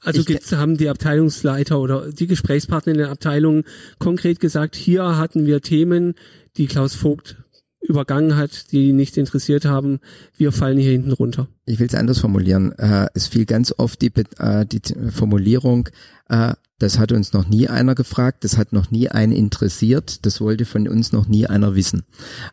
also 0.02 0.24
gibt's, 0.24 0.52
haben 0.52 0.76
die 0.76 0.88
Abteilungsleiter 0.88 1.78
oder 1.78 2.10
die 2.12 2.26
Gesprächspartner 2.26 2.92
in 2.92 2.98
der 2.98 3.10
Abteilung 3.10 3.64
konkret 3.98 4.40
gesagt, 4.40 4.76
hier 4.76 5.18
hatten 5.18 5.46
wir 5.46 5.60
Themen, 5.60 6.14
die 6.56 6.66
Klaus 6.66 6.94
Vogt 6.94 7.36
übergangen 7.80 8.36
hat, 8.36 8.72
die 8.72 8.92
nicht 8.92 9.16
interessiert 9.16 9.64
haben, 9.64 10.00
wir 10.36 10.52
fallen 10.52 10.78
hier 10.78 10.92
hinten 10.92 11.12
runter. 11.12 11.48
Ich 11.66 11.78
will 11.78 11.86
es 11.86 11.94
anders 11.94 12.18
formulieren. 12.18 12.72
Äh, 12.78 13.08
es 13.14 13.26
fiel 13.26 13.46
ganz 13.46 13.74
oft 13.76 14.00
die, 14.02 14.12
äh, 14.38 14.64
die 14.66 14.80
Formulierung, 15.10 15.88
äh, 16.28 16.52
das 16.80 16.98
hat 16.98 17.12
uns 17.12 17.32
noch 17.32 17.46
nie 17.46 17.68
einer 17.68 17.94
gefragt, 17.94 18.42
das 18.42 18.56
hat 18.56 18.72
noch 18.72 18.90
nie 18.90 19.08
einen 19.08 19.32
interessiert, 19.32 20.26
das 20.26 20.40
wollte 20.40 20.64
von 20.64 20.88
uns 20.88 21.12
noch 21.12 21.28
nie 21.28 21.46
einer 21.46 21.76
wissen. 21.76 22.02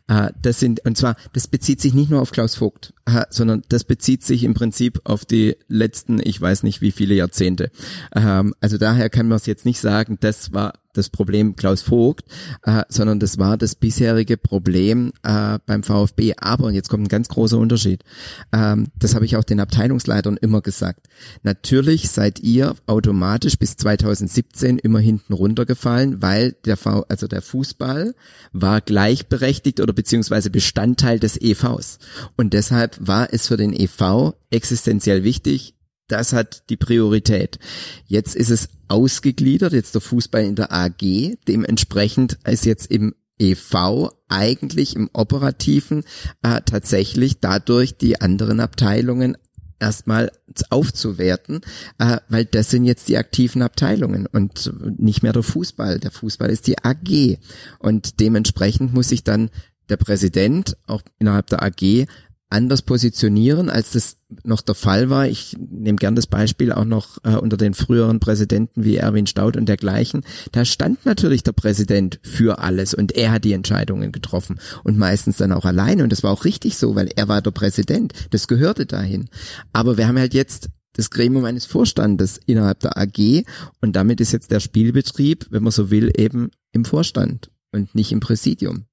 Äh, 0.06 0.30
das 0.40 0.60
sind, 0.60 0.84
und 0.84 0.96
zwar, 0.96 1.16
das 1.32 1.48
bezieht 1.48 1.80
sich 1.80 1.94
nicht 1.94 2.10
nur 2.10 2.20
auf 2.20 2.30
Klaus 2.30 2.54
Vogt, 2.54 2.92
äh, 3.06 3.24
sondern 3.30 3.62
das 3.68 3.84
bezieht 3.84 4.22
sich 4.22 4.44
im 4.44 4.54
Prinzip 4.54 5.00
auf 5.04 5.24
die 5.24 5.56
letzten, 5.66 6.20
ich 6.22 6.40
weiß 6.40 6.62
nicht 6.62 6.80
wie 6.80 6.92
viele 6.92 7.14
Jahrzehnte. 7.14 7.70
Ähm, 8.14 8.54
also 8.60 8.78
daher 8.78 9.10
kann 9.10 9.28
man 9.28 9.36
es 9.36 9.46
jetzt 9.46 9.64
nicht 9.64 9.80
sagen, 9.80 10.18
das 10.20 10.52
war 10.52 10.74
das 10.92 11.10
Problem 11.10 11.56
Klaus 11.56 11.82
Vogt, 11.82 12.24
äh, 12.64 12.82
sondern 12.88 13.20
das 13.20 13.38
war 13.38 13.56
das 13.56 13.74
bisherige 13.74 14.36
Problem 14.36 15.12
äh, 15.22 15.58
beim 15.66 15.82
VfB. 15.82 16.34
Aber, 16.36 16.66
und 16.66 16.74
jetzt 16.74 16.88
kommt 16.88 17.04
ein 17.04 17.08
ganz 17.08 17.28
großer 17.28 17.58
Unterschied, 17.58 18.04
ähm, 18.52 18.88
das 18.98 19.14
habe 19.14 19.24
ich 19.24 19.36
auch 19.36 19.44
den 19.44 19.60
Abteilungsleitern 19.60 20.36
immer 20.36 20.60
gesagt. 20.60 21.06
Natürlich 21.42 22.10
seid 22.10 22.40
ihr 22.40 22.74
automatisch 22.86 23.58
bis 23.58 23.76
2017 23.76 24.78
immer 24.78 25.00
hinten 25.00 25.32
runtergefallen, 25.32 26.22
weil 26.22 26.52
der 26.64 26.76
v 26.76 27.04
also 27.08 27.26
der 27.26 27.42
Fußball 27.42 28.14
war 28.52 28.80
gleichberechtigt 28.80 29.80
oder 29.80 29.92
beziehungsweise 29.92 30.50
Bestandteil 30.50 31.18
des 31.18 31.40
EVs. 31.40 31.98
Und 32.36 32.52
deshalb 32.54 32.96
war 33.00 33.32
es 33.32 33.46
für 33.46 33.56
den 33.56 33.72
EV 33.72 34.34
existenziell 34.50 35.24
wichtig, 35.24 35.74
das 36.08 36.32
hat 36.32 36.68
die 36.70 36.76
Priorität. 36.76 37.58
Jetzt 38.06 38.34
ist 38.34 38.50
es 38.50 38.68
ausgegliedert, 38.88 39.72
jetzt 39.72 39.94
der 39.94 40.00
Fußball 40.00 40.44
in 40.44 40.56
der 40.56 40.72
AG. 40.72 41.36
Dementsprechend 41.46 42.38
ist 42.44 42.66
jetzt 42.66 42.90
im 42.90 43.14
EV 43.38 44.10
eigentlich 44.28 44.96
im 44.96 45.10
Operativen 45.12 46.04
äh, 46.42 46.60
tatsächlich 46.64 47.40
dadurch 47.40 47.96
die 47.96 48.20
anderen 48.20 48.60
Abteilungen 48.60 49.36
erstmal 49.78 50.32
aufzuwerten, 50.70 51.60
äh, 51.98 52.18
weil 52.28 52.44
das 52.44 52.70
sind 52.70 52.84
jetzt 52.84 53.08
die 53.08 53.16
aktiven 53.16 53.62
Abteilungen 53.62 54.26
und 54.26 54.72
nicht 54.98 55.22
mehr 55.22 55.32
der 55.32 55.42
Fußball. 55.42 56.00
Der 56.00 56.10
Fußball 56.10 56.50
ist 56.50 56.66
die 56.66 56.78
AG 56.82 57.38
und 57.78 58.20
dementsprechend 58.20 58.92
muss 58.92 59.08
sich 59.08 59.22
dann 59.22 59.50
der 59.88 59.96
Präsident 59.96 60.76
auch 60.86 61.02
innerhalb 61.18 61.46
der 61.46 61.62
AG 61.62 62.06
anders 62.50 62.82
positionieren, 62.82 63.68
als 63.68 63.92
das 63.92 64.16
noch 64.42 64.62
der 64.62 64.74
Fall 64.74 65.10
war. 65.10 65.26
Ich 65.26 65.56
nehme 65.58 65.96
gern 65.96 66.14
das 66.14 66.26
Beispiel 66.26 66.72
auch 66.72 66.84
noch 66.84 67.18
äh, 67.24 67.34
unter 67.36 67.56
den 67.56 67.74
früheren 67.74 68.20
Präsidenten 68.20 68.84
wie 68.84 68.96
Erwin 68.96 69.26
Staud 69.26 69.56
und 69.56 69.68
dergleichen. 69.68 70.24
Da 70.52 70.64
stand 70.64 71.04
natürlich 71.04 71.42
der 71.42 71.52
Präsident 71.52 72.20
für 72.22 72.58
alles 72.58 72.94
und 72.94 73.12
er 73.12 73.32
hat 73.32 73.44
die 73.44 73.52
Entscheidungen 73.52 74.12
getroffen 74.12 74.60
und 74.84 74.98
meistens 74.98 75.36
dann 75.36 75.52
auch 75.52 75.64
alleine 75.64 76.02
und 76.02 76.10
das 76.10 76.22
war 76.22 76.32
auch 76.32 76.44
richtig 76.44 76.76
so, 76.76 76.94
weil 76.94 77.10
er 77.16 77.28
war 77.28 77.42
der 77.42 77.50
Präsident. 77.50 78.12
Das 78.30 78.48
gehörte 78.48 78.86
dahin. 78.86 79.28
Aber 79.72 79.98
wir 79.98 80.08
haben 80.08 80.18
halt 80.18 80.34
jetzt 80.34 80.68
das 80.94 81.10
Gremium 81.10 81.44
eines 81.44 81.66
Vorstandes 81.66 82.40
innerhalb 82.46 82.80
der 82.80 82.96
AG 82.98 83.44
und 83.80 83.94
damit 83.94 84.20
ist 84.20 84.32
jetzt 84.32 84.50
der 84.50 84.60
Spielbetrieb, 84.60 85.46
wenn 85.50 85.62
man 85.62 85.72
so 85.72 85.90
will, 85.90 86.10
eben 86.16 86.50
im 86.72 86.84
Vorstand 86.84 87.50
und 87.72 87.94
nicht 87.94 88.10
im 88.10 88.20
Präsidium. 88.20 88.86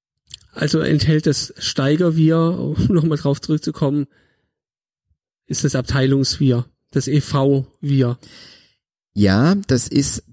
Also 0.55 0.79
enthält 0.79 1.27
das 1.27 1.53
Steigerwir, 1.57 2.37
um 2.37 2.75
nochmal 2.89 3.17
drauf 3.17 3.41
zurückzukommen, 3.41 4.07
ist 5.47 5.63
das 5.63 5.75
Abteilungswir, 5.75 6.65
das 6.91 7.07
EV-Wir. 7.07 8.17
Ja, 9.13 9.55
das 9.67 9.87
ist 9.87 10.23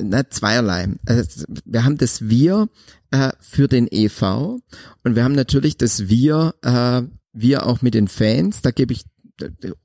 na, 0.00 0.28
zweierlei. 0.28 0.88
Also 1.04 1.44
wir 1.64 1.84
haben 1.84 1.98
das 1.98 2.28
Wir 2.28 2.68
äh, 3.10 3.30
für 3.40 3.68
den 3.68 3.86
EV 3.90 4.58
und 5.04 5.14
wir 5.14 5.22
haben 5.22 5.34
natürlich 5.34 5.76
das 5.76 6.08
Wir, 6.08 6.54
äh, 6.62 7.02
wir 7.32 7.66
auch 7.66 7.82
mit 7.82 7.94
den 7.94 8.08
Fans. 8.08 8.62
Da 8.62 8.70
gebe 8.70 8.94
ich 8.94 9.04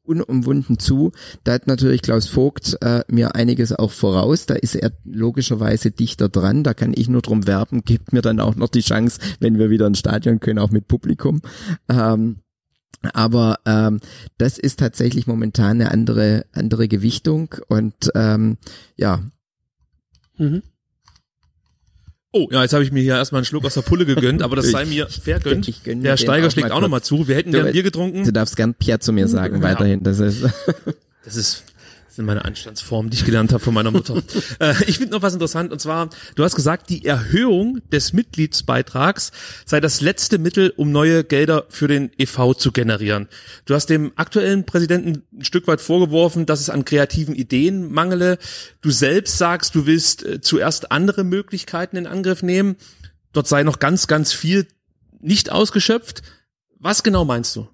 unumwunden 0.04 0.80
zu. 0.80 1.12
Da 1.44 1.54
hat 1.54 1.68
natürlich 1.68 2.02
Klaus 2.02 2.28
Vogt 2.28 2.78
äh, 2.82 3.04
mir 3.08 3.36
einiges 3.36 3.74
auch 3.74 3.92
voraus. 3.92 4.46
Da 4.46 4.56
ist 4.56 4.76
er 4.76 4.92
logischerweise 5.04 5.92
dichter 5.92 6.30
dran. 6.30 6.64
Da 6.64 6.74
kann 6.74 6.94
ich 6.96 7.10
nur 7.10 7.22
drum 7.22 7.48
werben. 7.48 7.84
Gibt 7.84 8.14
mir 8.14 8.22
dann 8.22 8.40
auch 8.40 8.56
noch 8.56 8.70
die 8.70 8.82
Chance, 8.82 9.20
wenn 9.40 9.58
wir 9.58 9.70
wieder 9.70 9.88
ins 9.88 10.00
Stadion 10.00 10.40
können, 10.40 10.60
auch 10.60 10.72
mit 10.72 10.88
Publikum. 10.88 11.42
Ähm, 11.90 12.38
aber 13.14 13.60
ähm, 13.66 14.00
das 14.38 14.58
ist 14.58 14.80
tatsächlich 14.80 15.28
momentan 15.28 15.82
eine 15.82 15.92
andere 15.92 16.46
andere 16.52 16.88
Gewichtung 16.88 17.56
und 17.68 18.12
ähm, 18.16 18.58
ja. 18.96 19.24
Mhm. 20.38 20.62
Oh, 22.34 22.48
ja, 22.50 22.62
jetzt 22.62 22.74
habe 22.74 22.84
ich 22.84 22.94
mir 22.94 23.02
hier 23.02 23.16
erstmal 23.16 23.40
einen 23.40 23.46
Schluck 23.46 23.66
aus 23.66 23.74
der 23.74 23.82
Pulle 23.82 24.06
gegönnt, 24.06 24.42
aber 24.42 24.56
das 24.56 24.68
sei 24.72 24.86
mir 24.86 25.08
vergönnt. 25.08 25.68
Ich, 25.68 25.86
ich 25.86 26.02
der 26.02 26.16
Steiger 26.16 26.50
schlägt 26.50 26.72
auch 26.72 26.80
nochmal 26.80 27.02
zu. 27.02 27.28
Wir 27.28 27.36
hätten 27.36 27.52
gern 27.52 27.72
Bier 27.72 27.84
getrunken. 27.84 28.24
Du 28.24 28.32
darfst 28.32 28.56
gern 28.56 28.74
Pierre 28.74 29.00
zu 29.00 29.12
mir 29.12 29.28
sagen 29.28 29.58
ja. 29.58 29.64
weiterhin. 29.64 30.02
Das 30.04 30.20
ist, 30.20 30.44
das 31.26 31.36
ist 31.36 31.64
Das 32.12 32.18
sind 32.18 32.26
meine 32.26 32.44
Anstandsformen, 32.44 33.10
die 33.10 33.16
ich 33.16 33.24
gelernt 33.24 33.54
habe 33.54 33.64
von 33.64 33.74
meiner 33.74 33.90
Mutter. 33.90 34.22
äh, 34.60 34.74
ich 34.86 34.98
finde 34.98 35.14
noch 35.14 35.22
was 35.22 35.32
interessant 35.32 35.72
und 35.72 35.80
zwar, 35.80 36.10
du 36.36 36.44
hast 36.44 36.58
gesagt, 36.58 36.90
die 36.90 37.06
Erhöhung 37.06 37.80
des 37.90 38.12
Mitgliedsbeitrags 38.12 39.32
sei 39.66 39.80
das 39.80 40.02
letzte 40.02 40.38
Mittel, 40.38 40.74
um 40.76 40.92
neue 40.92 41.24
Gelder 41.24 41.68
für 41.70 41.88
den 41.88 42.12
EV 42.18 42.54
zu 42.56 42.74
generieren. 42.74 43.30
Du 43.64 43.76
hast 43.76 43.86
dem 43.86 44.12
aktuellen 44.18 44.66
Präsidenten 44.66 45.24
ein 45.32 45.46
Stück 45.46 45.68
weit 45.68 45.80
vorgeworfen, 45.80 46.46
dass 46.46 46.60
es 46.60 46.70
an 46.70 46.84
kreativen 46.84 47.34
Ideen 47.34 47.90
mangele. 47.94 48.40
Du 48.82 48.92
selbst 48.92 49.38
sagst, 49.38 49.74
du 49.74 49.86
willst 49.86 50.26
äh, 50.26 50.42
zuerst 50.42 50.92
andere 50.92 51.24
Möglichkeiten 51.24 51.96
in 51.96 52.08
Angriff 52.08 52.44
nehmen. 52.44 52.76
Dort 53.32 53.48
sei 53.48 53.64
noch 53.64 53.80
ganz, 53.80 54.08
ganz 54.08 54.34
viel 54.34 54.68
nicht 55.22 55.50
ausgeschöpft. 55.50 56.24
Was 56.78 57.04
genau 57.04 57.24
meinst 57.24 57.56
du? 57.56 57.70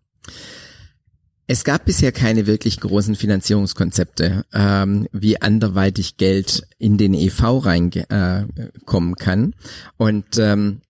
Es 1.49 1.63
gab 1.63 1.85
bisher 1.85 2.11
keine 2.11 2.45
wirklich 2.45 2.79
großen 2.81 3.15
Finanzierungskonzepte, 3.15 4.43
ähm, 4.53 5.07
wie 5.13 5.41
anderweitig 5.41 6.17
Geld 6.17 6.67
in 6.77 6.97
den 6.97 7.13
EV 7.13 7.59
reinkommen 7.63 9.13
äh, 9.13 9.23
kann. 9.23 9.55
Und 9.95 10.37
ähm, 10.37 10.81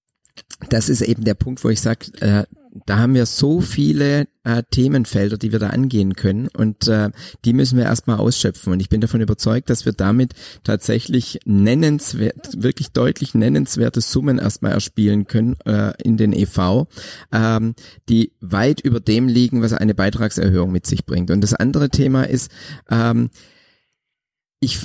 das 0.70 0.90
ist 0.90 1.02
eben 1.02 1.24
der 1.24 1.36
Punkt, 1.36 1.64
wo 1.64 1.70
ich 1.70 1.80
sage, 1.80 2.12
äh, 2.22 2.44
da 2.86 2.98
haben 2.98 3.14
wir 3.14 3.28
so 3.28 3.62
viele 3.62 4.28
äh, 4.48 4.64
Themenfelder, 4.72 5.38
die 5.38 5.52
wir 5.52 5.60
da 5.60 5.72
angehen 5.72 6.16
können 6.16 6.48
und 6.48 6.88
äh, 6.88 7.10
die 7.44 7.52
müssen 7.52 7.78
wir 7.78 7.84
erstmal 7.84 8.18
ausschöpfen. 8.18 8.72
Und 8.72 8.80
ich 8.80 8.88
bin 8.88 9.02
davon 9.02 9.20
überzeugt, 9.20 9.70
dass 9.70 9.84
wir 9.84 9.92
damit 9.92 10.34
tatsächlich 10.64 11.40
nennenswert, 11.44 12.64
wirklich 12.64 12.92
deutlich 12.92 13.36
nennenswerte 13.36 14.00
Summen 14.00 14.40
erstmal 14.40 14.72
erspielen 14.72 15.28
können 15.28 15.58
äh, 15.66 15.92
in 16.02 16.16
den 16.16 16.32
EV, 16.32 16.86
ähm, 17.34 17.76
die 18.08 18.32
weit 18.40 18.80
über 18.80 19.02
dem 19.02 19.28
liegen, 19.28 19.62
was 19.62 19.74
eine 19.74 19.94
Beitragserhöhung 19.94 20.72
mit 20.72 20.88
sich 20.88 21.06
bringt. 21.06 21.30
Und 21.30 21.42
das 21.42 21.54
andere 21.54 21.90
Thema 21.90 22.24
ist, 22.24 22.50
ähm, 22.90 23.30
ich 24.62 24.80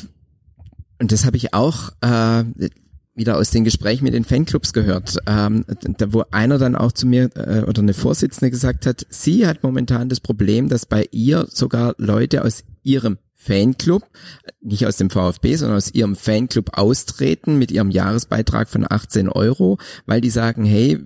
und 1.01 1.11
das 1.13 1.25
habe 1.25 1.37
ich 1.37 1.55
auch 1.55 1.91
äh, 2.01 2.45
wieder 3.15 3.37
aus 3.37 3.51
den 3.51 3.65
Gesprächen 3.65 4.05
mit 4.05 4.15
den 4.15 4.25
Fanclubs 4.25 4.73
gehört, 4.73 5.19
ähm, 5.27 5.65
da, 5.99 6.13
wo 6.13 6.25
einer 6.31 6.59
dann 6.59 6.77
auch 6.77 6.93
zu 6.93 7.07
mir 7.07 7.31
äh, 7.35 7.63
oder 7.63 7.83
eine 7.83 7.95
Vorsitzende 7.95 8.51
gesagt 8.51 8.87
hat, 8.87 9.07
sie 9.11 9.47
hat 9.47 9.63
momentan 9.63 10.09
das 10.09 10.21
Problem, 10.21 10.69
dass 10.69 10.87
bei 10.87 11.07
ihr 11.11 11.47
sogar 11.51 11.95
Leute 11.99 12.45
aus 12.45 12.65
ihrem 12.83 13.19
Fanclub, 13.35 14.05
nicht 14.61 14.87
aus 14.87 14.97
dem 14.97 15.11
VfB, 15.11 15.57
sondern 15.57 15.77
aus 15.77 15.93
ihrem 15.93 16.15
Fanclub 16.15 16.79
austreten 16.79 17.59
mit 17.59 17.73
ihrem 17.73 17.91
Jahresbeitrag 17.91 18.69
von 18.69 18.87
18 18.89 19.29
Euro, 19.29 19.79
weil 20.07 20.21
die 20.21 20.31
sagen, 20.31 20.65
hey, 20.65 21.01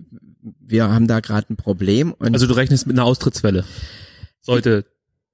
wir 0.61 0.91
haben 0.91 1.09
da 1.09 1.21
gerade 1.21 1.53
ein 1.53 1.57
Problem. 1.57 2.15
also 2.19 2.47
du 2.47 2.55
rechnest 2.55 2.87
mit 2.87 2.97
einer 2.97 3.07
Austrittswelle. 3.07 3.65
Sollte 4.43 4.85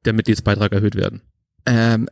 der 0.04 0.12
Mitgliedsbeitrag 0.12 0.72
erhöht 0.72 0.94
werden? 0.94 1.22
Ähm, 1.66 2.08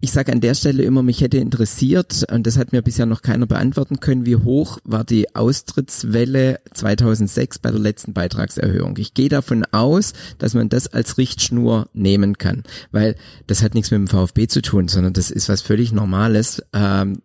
ich 0.00 0.12
sage 0.12 0.32
an 0.32 0.40
der 0.40 0.54
Stelle 0.54 0.82
immer, 0.82 1.02
mich 1.02 1.20
hätte 1.20 1.36
interessiert, 1.36 2.24
und 2.32 2.46
das 2.46 2.56
hat 2.56 2.72
mir 2.72 2.80
bisher 2.80 3.06
noch 3.06 3.20
keiner 3.20 3.46
beantworten 3.46 4.00
können, 4.00 4.24
wie 4.24 4.36
hoch 4.36 4.78
war 4.84 5.04
die 5.04 5.34
Austrittswelle 5.34 6.60
2006 6.72 7.58
bei 7.58 7.70
der 7.70 7.80
letzten 7.80 8.14
Beitragserhöhung. 8.14 8.96
Ich 8.96 9.12
gehe 9.12 9.28
davon 9.28 9.64
aus, 9.72 10.14
dass 10.38 10.54
man 10.54 10.70
das 10.70 10.86
als 10.88 11.18
Richtschnur 11.18 11.88
nehmen 11.92 12.38
kann, 12.38 12.62
weil 12.92 13.14
das 13.46 13.62
hat 13.62 13.74
nichts 13.74 13.90
mit 13.90 13.98
dem 13.98 14.08
VfB 14.08 14.46
zu 14.46 14.62
tun, 14.62 14.88
sondern 14.88 15.12
das 15.12 15.30
ist 15.30 15.50
was 15.50 15.60
völlig 15.60 15.92
Normales. 15.92 16.62
Ähm, 16.72 17.20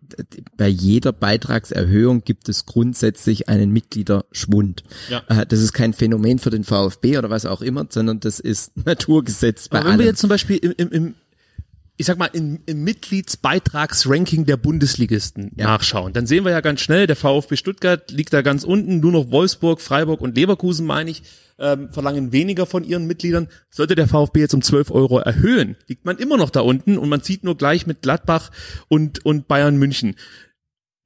bei 0.56 0.68
jeder 0.68 1.12
Beitragserhöhung 1.12 2.24
gibt 2.24 2.48
es 2.48 2.66
grundsätzlich 2.66 3.48
einen 3.48 3.72
Mitgliederschwund. 3.72 4.82
Ja. 5.08 5.22
Äh, 5.28 5.46
das 5.46 5.60
ist 5.60 5.72
kein 5.72 5.94
Phänomen 5.94 6.38
für 6.38 6.50
den 6.50 6.64
VfB 6.64 7.16
oder 7.16 7.30
was 7.30 7.46
auch 7.46 7.62
immer, 7.62 7.86
sondern 7.88 8.20
das 8.20 8.38
ist 8.38 8.76
Naturgesetz 8.84 9.68
bei 9.68 9.78
Aber 9.78 9.86
wenn 9.86 9.92
allem. 9.92 10.00
wir 10.00 10.06
jetzt 10.06 10.20
zum 10.20 10.28
Beispiel 10.28 10.56
im, 10.58 10.74
im, 10.76 10.92
im 10.92 11.14
ich 11.96 12.06
sag 12.06 12.18
mal, 12.18 12.30
im, 12.32 12.60
im 12.66 12.84
Mitgliedsbeitragsranking 12.84 14.44
der 14.44 14.56
Bundesligisten 14.56 15.52
ja. 15.56 15.66
nachschauen, 15.66 16.12
dann 16.12 16.26
sehen 16.26 16.44
wir 16.44 16.52
ja 16.52 16.60
ganz 16.60 16.80
schnell, 16.80 17.06
der 17.06 17.16
VfB 17.16 17.56
Stuttgart 17.56 18.10
liegt 18.10 18.32
da 18.32 18.42
ganz 18.42 18.64
unten, 18.64 19.00
nur 19.00 19.12
noch 19.12 19.30
Wolfsburg, 19.30 19.80
Freiburg 19.80 20.20
und 20.20 20.36
Leverkusen, 20.36 20.86
meine 20.86 21.10
ich, 21.10 21.22
ähm, 21.58 21.90
verlangen 21.90 22.32
weniger 22.32 22.66
von 22.66 22.84
ihren 22.84 23.06
Mitgliedern. 23.06 23.48
Sollte 23.70 23.94
der 23.94 24.08
VfB 24.08 24.40
jetzt 24.40 24.54
um 24.54 24.62
12 24.62 24.90
Euro 24.90 25.18
erhöhen, 25.18 25.76
liegt 25.86 26.04
man 26.04 26.18
immer 26.18 26.36
noch 26.36 26.50
da 26.50 26.60
unten 26.60 26.98
und 26.98 27.08
man 27.08 27.22
zieht 27.22 27.44
nur 27.44 27.56
gleich 27.56 27.86
mit 27.86 28.02
Gladbach 28.02 28.50
und, 28.88 29.24
und 29.24 29.48
Bayern 29.48 29.76
München. 29.76 30.16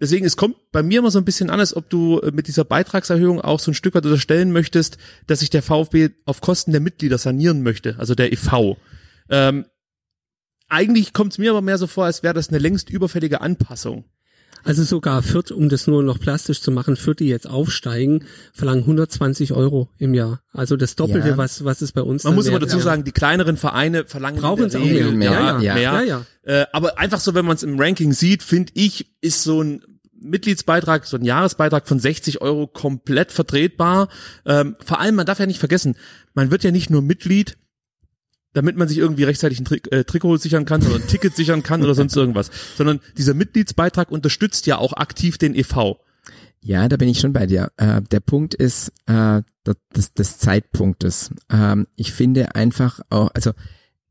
Deswegen, 0.00 0.24
es 0.24 0.36
kommt 0.36 0.56
bei 0.72 0.82
mir 0.82 1.00
immer 1.00 1.10
so 1.10 1.18
ein 1.18 1.26
bisschen 1.26 1.50
an, 1.50 1.60
als 1.60 1.76
ob 1.76 1.90
du 1.90 2.20
äh, 2.20 2.30
mit 2.32 2.48
dieser 2.48 2.64
Beitragserhöhung 2.64 3.40
auch 3.40 3.60
so 3.60 3.70
ein 3.70 3.74
Stück 3.74 3.94
weit 3.94 4.06
unterstellen 4.06 4.50
möchtest, 4.50 4.96
dass 5.26 5.40
sich 5.40 5.50
der 5.50 5.62
VfB 5.62 6.08
auf 6.24 6.40
Kosten 6.40 6.72
der 6.72 6.80
Mitglieder 6.80 7.18
sanieren 7.18 7.62
möchte, 7.62 7.96
also 7.98 8.14
der 8.14 8.32
EV. 8.32 8.76
Ähm, 9.28 9.66
eigentlich 10.70 11.12
kommt 11.12 11.32
es 11.32 11.38
mir 11.38 11.50
aber 11.50 11.62
mehr 11.62 11.78
so 11.78 11.86
vor, 11.86 12.04
als 12.06 12.22
wäre 12.22 12.34
das 12.34 12.48
eine 12.48 12.58
längst 12.58 12.90
überfällige 12.90 13.40
Anpassung. 13.40 14.04
Also 14.62 14.82
sogar 14.82 15.22
Fürth, 15.22 15.52
um 15.52 15.68
das 15.68 15.86
nur 15.86 16.02
noch 16.02 16.18
plastisch 16.18 16.60
zu 16.60 16.70
machen, 16.70 16.96
Fürth, 16.96 17.20
die 17.20 17.28
jetzt 17.28 17.48
aufsteigen, 17.48 18.24
verlangen 18.52 18.82
120 18.82 19.52
Euro 19.52 19.88
im 19.96 20.12
Jahr. 20.12 20.42
Also 20.52 20.76
das 20.76 20.96
Doppelte, 20.96 21.30
ja. 21.30 21.36
was, 21.38 21.64
was 21.64 21.80
ist 21.80 21.92
bei 21.92 22.02
uns. 22.02 22.24
Man 22.24 22.34
muss 22.34 22.48
aber 22.48 22.58
dazu 22.58 22.78
sagen, 22.78 23.04
die 23.04 23.12
kleineren 23.12 23.56
Vereine 23.56 24.04
verlangen 24.04 24.40
Brauchen 24.40 24.66
es 24.66 24.76
auch 24.76 24.80
mehr. 24.80 25.10
mehr. 25.12 25.32
Ja, 25.32 25.60
ja, 25.60 25.74
mehr. 25.74 25.82
ja, 25.82 26.02
ja. 26.02 26.26
Äh, 26.42 26.66
aber 26.72 26.98
einfach 26.98 27.20
so, 27.20 27.34
wenn 27.34 27.46
man 27.46 27.56
es 27.56 27.62
im 27.62 27.80
Ranking 27.80 28.12
sieht, 28.12 28.42
finde 28.42 28.72
ich, 28.74 29.10
ist 29.22 29.42
so 29.42 29.62
ein 29.62 29.82
Mitgliedsbeitrag, 30.20 31.06
so 31.06 31.16
ein 31.16 31.24
Jahresbeitrag 31.24 31.88
von 31.88 31.98
60 31.98 32.42
Euro 32.42 32.66
komplett 32.66 33.32
vertretbar. 33.32 34.08
Ähm, 34.44 34.76
vor 34.84 35.00
allem, 35.00 35.14
man 35.14 35.24
darf 35.24 35.38
ja 35.38 35.46
nicht 35.46 35.58
vergessen, 35.58 35.96
man 36.34 36.50
wird 36.50 36.64
ja 36.64 36.70
nicht 36.70 36.90
nur 36.90 37.00
Mitglied, 37.00 37.56
damit 38.52 38.76
man 38.76 38.88
sich 38.88 38.98
irgendwie 38.98 39.24
rechtzeitig 39.24 39.60
ein 39.60 39.64
Tri 39.64 39.80
äh, 39.90 40.04
Trikot 40.04 40.38
sichern 40.38 40.64
kann 40.64 40.84
oder 40.86 40.96
ein 40.96 41.06
Ticket 41.06 41.36
sichern 41.36 41.62
kann 41.62 41.82
oder 41.82 41.94
sonst 41.94 42.16
irgendwas, 42.16 42.50
sondern 42.76 43.00
dieser 43.16 43.34
Mitgliedsbeitrag 43.34 44.10
unterstützt 44.10 44.66
ja 44.66 44.78
auch 44.78 44.92
aktiv 44.94 45.38
den 45.38 45.54
EV. 45.54 45.96
Ja, 46.62 46.88
da 46.88 46.96
bin 46.96 47.08
ich 47.08 47.20
schon 47.20 47.32
bei 47.32 47.46
dir. 47.46 47.70
Äh, 47.76 48.02
der 48.02 48.20
Punkt 48.20 48.54
ist 48.54 48.92
äh, 49.06 49.42
des, 49.94 50.12
des 50.14 50.38
Zeitpunktes. 50.38 51.30
Ähm, 51.50 51.86
ich 51.96 52.12
finde 52.12 52.54
einfach 52.54 53.00
auch, 53.08 53.30
also 53.34 53.52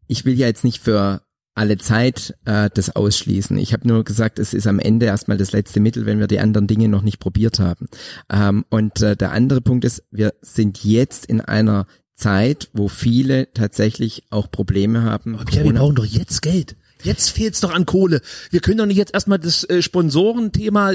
ich 0.07 0.25
will 0.25 0.37
ja 0.37 0.47
jetzt 0.47 0.63
nicht 0.63 0.79
für 0.79 1.21
alle 1.53 1.77
Zeit 1.77 2.35
äh, 2.45 2.69
das 2.73 2.95
ausschließen. 2.95 3.57
Ich 3.57 3.73
habe 3.73 3.87
nur 3.87 4.03
gesagt, 4.03 4.39
es 4.39 4.53
ist 4.53 4.65
am 4.65 4.79
Ende 4.79 5.07
erstmal 5.07 5.37
das 5.37 5.51
letzte 5.51 5.79
Mittel, 5.79 6.05
wenn 6.05 6.19
wir 6.19 6.27
die 6.27 6.39
anderen 6.39 6.67
Dinge 6.67 6.87
noch 6.87 7.01
nicht 7.01 7.19
probiert 7.19 7.59
haben. 7.59 7.87
Ähm, 8.31 8.65
und 8.69 9.01
äh, 9.01 9.17
der 9.17 9.31
andere 9.31 9.59
Punkt 9.61 9.83
ist, 9.83 10.03
wir 10.09 10.33
sind 10.41 10.83
jetzt 10.83 11.25
in 11.25 11.41
einer 11.41 11.85
Zeit, 12.19 12.69
wo 12.73 12.87
viele 12.87 13.51
tatsächlich 13.53 14.23
auch 14.29 14.51
Probleme 14.51 15.03
haben. 15.03 15.37
Aber 15.37 15.51
ja, 15.51 15.63
wir 15.63 15.73
brauchen 15.73 15.95
doch 15.95 16.05
jetzt 16.05 16.41
Geld. 16.41 16.75
Jetzt 17.01 17.29
fehlt's 17.29 17.61
doch 17.61 17.73
an 17.73 17.85
Kohle. 17.85 18.21
Wir 18.51 18.59
können 18.59 18.77
doch 18.77 18.85
nicht 18.85 18.97
jetzt 18.97 19.13
erstmal 19.13 19.39
das 19.39 19.63
äh, 19.63 19.81
Sponsorenthema 19.81 20.91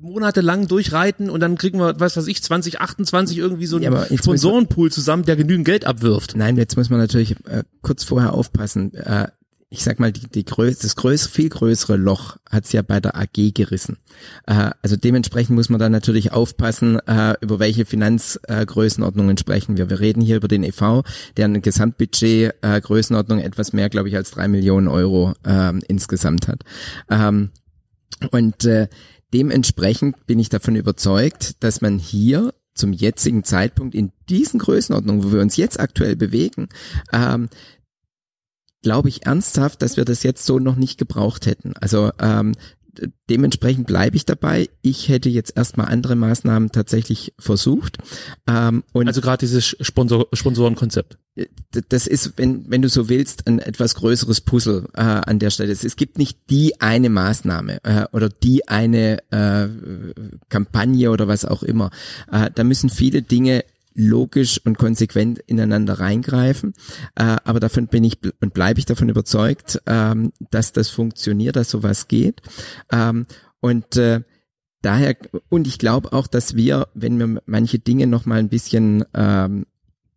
monatelang 0.00 0.68
durchreiten 0.68 1.28
und 1.28 1.40
dann 1.40 1.58
kriegen 1.58 1.80
wir, 1.80 1.98
was 1.98 2.16
weiß 2.16 2.28
ich, 2.28 2.42
2028 2.42 3.36
irgendwie 3.36 3.66
so 3.66 3.76
einen 3.76 3.92
ja, 3.92 4.16
Sponsorenpool 4.16 4.92
zusammen, 4.92 5.24
der 5.24 5.34
genügend 5.34 5.66
Geld 5.66 5.84
abwirft. 5.84 6.36
Nein, 6.36 6.56
jetzt 6.56 6.76
muss 6.76 6.90
man 6.90 7.00
natürlich 7.00 7.32
äh, 7.46 7.64
kurz 7.82 8.04
vorher 8.04 8.32
aufpassen. 8.32 8.94
Äh, 8.94 9.28
ich 9.70 9.84
sag 9.84 10.00
mal, 10.00 10.12
die, 10.12 10.26
die 10.28 10.44
größ 10.44 10.78
das 10.78 10.96
größere, 10.96 11.30
viel 11.30 11.48
größere 11.50 11.96
Loch 11.96 12.38
hat's 12.50 12.72
ja 12.72 12.80
bei 12.80 13.00
der 13.00 13.16
AG 13.16 13.52
gerissen. 13.52 13.98
Äh, 14.46 14.70
also 14.80 14.96
dementsprechend 14.96 15.54
muss 15.54 15.68
man 15.68 15.78
dann 15.78 15.92
natürlich 15.92 16.32
aufpassen, 16.32 16.98
äh, 17.06 17.34
über 17.42 17.58
welche 17.58 17.84
Finanzgrößenordnungen 17.84 19.36
äh, 19.36 19.40
sprechen 19.40 19.76
wir. 19.76 19.90
Wir 19.90 20.00
reden 20.00 20.22
hier 20.22 20.36
über 20.36 20.48
den 20.48 20.64
EV, 20.64 21.02
der 21.36 21.44
eine 21.44 21.60
Gesamtbudget 21.60 22.54
äh, 22.62 22.80
Größenordnung 22.80 23.40
etwas 23.40 23.74
mehr, 23.74 23.90
glaube 23.90 24.08
ich, 24.08 24.16
als 24.16 24.30
drei 24.30 24.48
Millionen 24.48 24.88
Euro 24.88 25.34
äh, 25.44 25.78
insgesamt 25.86 26.48
hat. 26.48 26.62
Ähm, 27.10 27.50
und 28.30 28.64
äh, 28.64 28.88
dementsprechend 29.34 30.26
bin 30.26 30.38
ich 30.38 30.48
davon 30.48 30.76
überzeugt, 30.76 31.62
dass 31.62 31.82
man 31.82 31.98
hier 31.98 32.54
zum 32.74 32.92
jetzigen 32.92 33.44
Zeitpunkt 33.44 33.94
in 33.94 34.12
diesen 34.30 34.60
Größenordnungen, 34.60 35.24
wo 35.24 35.32
wir 35.32 35.40
uns 35.40 35.56
jetzt 35.56 35.78
aktuell 35.78 36.16
bewegen, 36.16 36.68
ähm, 37.12 37.48
glaube 38.82 39.08
ich 39.08 39.26
ernsthaft, 39.26 39.82
dass 39.82 39.96
wir 39.96 40.04
das 40.04 40.22
jetzt 40.22 40.44
so 40.44 40.58
noch 40.58 40.76
nicht 40.76 40.98
gebraucht 40.98 41.46
hätten. 41.46 41.74
Also 41.80 42.10
ähm, 42.20 42.54
dementsprechend 43.30 43.86
bleibe 43.86 44.16
ich 44.16 44.24
dabei. 44.24 44.68
Ich 44.82 45.08
hätte 45.08 45.28
jetzt 45.28 45.56
erstmal 45.56 45.88
andere 45.88 46.16
Maßnahmen 46.16 46.72
tatsächlich 46.72 47.34
versucht. 47.38 47.98
Ähm, 48.48 48.82
und 48.92 49.06
also 49.06 49.20
gerade 49.20 49.38
dieses 49.38 49.76
Sponsor 49.80 50.26
Sponsorenkonzept. 50.32 51.18
Äh, 51.36 51.46
das 51.88 52.06
ist, 52.06 52.34
wenn, 52.36 52.68
wenn 52.70 52.82
du 52.82 52.88
so 52.88 53.08
willst, 53.08 53.46
ein 53.46 53.58
etwas 53.58 53.94
größeres 53.94 54.40
Puzzle 54.40 54.88
äh, 54.94 55.00
an 55.00 55.38
der 55.38 55.50
Stelle. 55.50 55.72
Es, 55.72 55.96
gibt 55.96 56.18
nicht 56.18 56.38
die 56.50 56.80
eine 56.80 57.10
Maßnahme 57.10 57.80
äh, 57.84 58.06
oder 58.12 58.28
die 58.28 58.68
eine 58.68 59.18
äh, 59.30 59.68
Kampagne 60.48 61.10
oder 61.10 61.28
was 61.28 61.44
auch 61.44 61.62
immer. 61.62 61.90
Äh, 62.30 62.50
da 62.54 62.64
müssen 62.64 62.90
viele 62.90 63.22
Dinge 63.22 63.64
logisch 63.98 64.60
und 64.64 64.78
konsequent 64.78 65.40
ineinander 65.46 65.98
reingreifen. 65.98 66.72
Äh, 67.16 67.36
aber 67.44 67.60
davon 67.60 67.88
bin 67.88 68.04
ich 68.04 68.18
und 68.40 68.54
bleibe 68.54 68.78
ich 68.78 68.86
davon 68.86 69.08
überzeugt, 69.08 69.82
ähm, 69.86 70.32
dass 70.50 70.72
das 70.72 70.88
funktioniert, 70.88 71.56
dass 71.56 71.70
sowas 71.70 72.08
geht. 72.08 72.40
Ähm, 72.92 73.26
und 73.60 73.96
äh, 73.96 74.22
daher, 74.82 75.16
und 75.48 75.66
ich 75.66 75.78
glaube 75.78 76.12
auch, 76.12 76.28
dass 76.28 76.54
wir, 76.54 76.88
wenn 76.94 77.18
wir 77.18 77.42
manche 77.46 77.80
Dinge 77.80 78.06
noch 78.06 78.24
mal 78.24 78.38
ein 78.38 78.48
bisschen 78.48 79.04
ähm, 79.14 79.66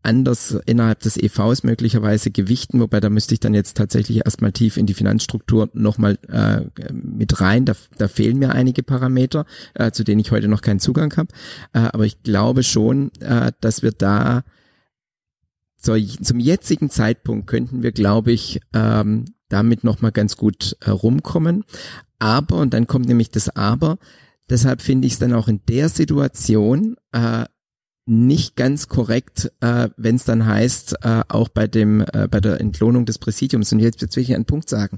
anders 0.04 0.58
innerhalb 0.66 1.00
des 1.00 1.18
EVs 1.18 1.64
möglicherweise 1.64 2.32
gewichten, 2.32 2.80
wobei 2.80 3.00
da 3.00 3.10
müsste 3.10 3.34
ich 3.34 3.40
dann 3.40 3.54
jetzt 3.54 3.78
tatsächlich 3.78 4.26
erstmal 4.26 4.52
tief 4.52 4.78
in 4.78 4.86
die 4.86 4.94
Finanzstruktur 4.94 5.70
nochmal 5.74 6.18
äh, 6.28 6.62
mit 6.92 7.42
rein. 7.42 7.66
Da, 7.66 7.74
da 7.98 8.08
fehlen 8.08 8.40
mir 8.40 8.52
einige 8.52 8.84
Parameter, 8.84 9.46
äh, 9.74 9.92
zu 9.92 10.04
denen 10.04 10.20
ich 10.20 10.32
heute 10.32 10.48
noch 10.48 10.62
keinen 10.62 10.80
Zugang 10.80 11.16
habe. 11.18 11.30
Äh, 11.74 11.80
aber 11.80 12.06
ich 12.06 12.24
glaube 12.24 12.64
schon, 12.64 13.12
äh, 13.20 13.52
dass 13.62 13.84
wir 13.84 13.92
da 13.92 14.44
so, 15.78 15.98
zum 15.98 16.40
jetzigen 16.40 16.90
Zeitpunkt 16.90 17.48
könnten 17.48 17.82
wir, 17.82 17.92
glaube 17.92 18.32
ich, 18.32 18.62
ähm, 18.74 19.26
damit 19.50 19.84
nochmal 19.84 20.12
ganz 20.12 20.38
gut 20.38 20.78
äh, 20.82 20.92
rumkommen. 20.92 21.64
Aber, 22.20 22.58
und 22.58 22.74
dann 22.74 22.86
kommt 22.86 23.08
nämlich 23.08 23.32
das 23.32 23.50
Aber, 23.56 23.98
deshalb 24.50 24.82
finde 24.82 25.08
ich 25.08 25.14
es 25.14 25.20
dann 25.20 25.34
auch 25.34 25.48
in 25.48 25.62
der 25.68 25.90
Situation 25.90 26.98
äh, 27.12 27.46
nicht 28.06 28.56
ganz 28.56 28.88
korrekt, 28.88 29.52
äh, 29.62 29.90
wenn 29.98 30.16
es 30.16 30.26
dann 30.26 30.46
heißt, 30.46 30.98
äh, 31.04 31.22
auch 31.28 31.50
bei 31.50 31.68
dem 31.68 32.02
äh, 32.02 32.28
bei 32.30 32.40
der 32.40 32.60
Entlohnung 32.60 33.06
des 33.06 33.20
Präsidiums. 33.20 33.72
Und 33.72 33.80
jetzt, 33.80 34.16
will 34.16 34.24
ich 34.24 34.34
einen 34.34 34.46
Punkt 34.46 34.70
sagen. 34.70 34.98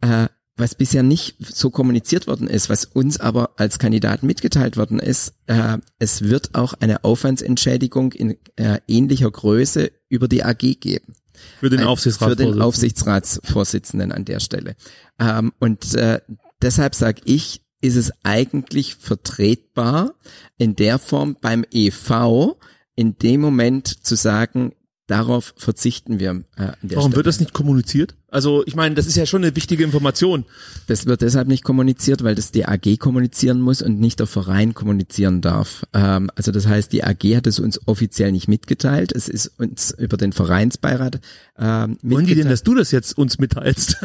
Äh, 0.00 0.28
was 0.58 0.74
bisher 0.74 1.02
nicht 1.02 1.36
so 1.38 1.68
kommuniziert 1.68 2.26
worden 2.26 2.48
ist, 2.48 2.70
was 2.70 2.86
uns 2.86 3.20
aber 3.20 3.50
als 3.56 3.78
Kandidat 3.78 4.22
mitgeteilt 4.22 4.78
worden 4.78 4.98
ist, 4.98 5.34
äh, 5.46 5.76
es 5.98 6.22
wird 6.22 6.54
auch 6.54 6.72
eine 6.74 7.04
Aufwandsentschädigung 7.04 8.12
in 8.12 8.38
äh, 8.56 8.80
ähnlicher 8.88 9.30
Größe 9.30 9.92
über 10.08 10.28
die 10.28 10.44
AG 10.44 10.80
geben. 10.80 11.14
Für 11.60 11.68
den 11.68 11.82
Aufsichtsratsvorsitzenden. 11.82 12.54
Für 12.54 12.58
den 12.58 12.62
Aufsichtsratsvorsitzenden 12.62 14.12
an 14.12 14.24
der 14.24 14.40
Stelle. 14.40 14.76
Ähm, 15.20 15.52
und 15.58 15.94
äh, 15.94 16.20
deshalb 16.62 16.94
sage 16.94 17.20
ich, 17.26 17.65
ist 17.86 17.96
es 17.96 18.12
eigentlich 18.22 18.96
vertretbar, 18.96 20.14
in 20.58 20.76
der 20.76 20.98
Form 20.98 21.36
beim 21.40 21.64
EV 21.70 22.56
in 22.94 23.18
dem 23.18 23.40
Moment 23.40 23.88
zu 24.04 24.16
sagen, 24.16 24.72
darauf 25.06 25.54
verzichten 25.56 26.18
wir. 26.18 26.30
Äh, 26.56 26.62
an 26.62 26.74
der 26.82 26.96
Warum 26.96 27.12
Stelle. 27.12 27.16
wird 27.16 27.26
das 27.26 27.40
nicht 27.40 27.52
kommuniziert? 27.52 28.16
Also 28.28 28.66
ich 28.66 28.74
meine, 28.74 28.94
das 28.94 29.06
ist 29.06 29.16
ja 29.16 29.24
schon 29.24 29.44
eine 29.44 29.54
wichtige 29.54 29.84
Information. 29.84 30.44
Das 30.88 31.06
wird 31.06 31.22
deshalb 31.22 31.46
nicht 31.46 31.62
kommuniziert, 31.62 32.24
weil 32.24 32.34
das 32.34 32.50
die 32.50 32.66
AG 32.66 32.98
kommunizieren 32.98 33.60
muss 33.60 33.82
und 33.82 34.00
nicht 34.00 34.18
der 34.18 34.26
Verein 34.26 34.74
kommunizieren 34.74 35.42
darf. 35.42 35.84
Ähm, 35.92 36.30
also 36.34 36.50
das 36.50 36.66
heißt, 36.66 36.92
die 36.92 37.04
AG 37.04 37.36
hat 37.36 37.46
es 37.46 37.60
uns 37.60 37.80
offiziell 37.86 38.32
nicht 38.32 38.48
mitgeteilt. 38.48 39.12
Es 39.12 39.28
ist 39.28 39.52
uns 39.58 39.92
über 39.92 40.16
den 40.16 40.32
Vereinsbeirat 40.32 41.20
ähm, 41.58 41.90
mitgeteilt. 41.90 42.12
Wollen 42.12 42.26
die 42.26 42.34
denn, 42.34 42.48
dass 42.48 42.62
du 42.62 42.74
das 42.74 42.90
jetzt 42.90 43.16
uns 43.16 43.38
mitteilst? 43.38 43.98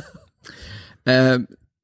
Äh, 1.03 1.39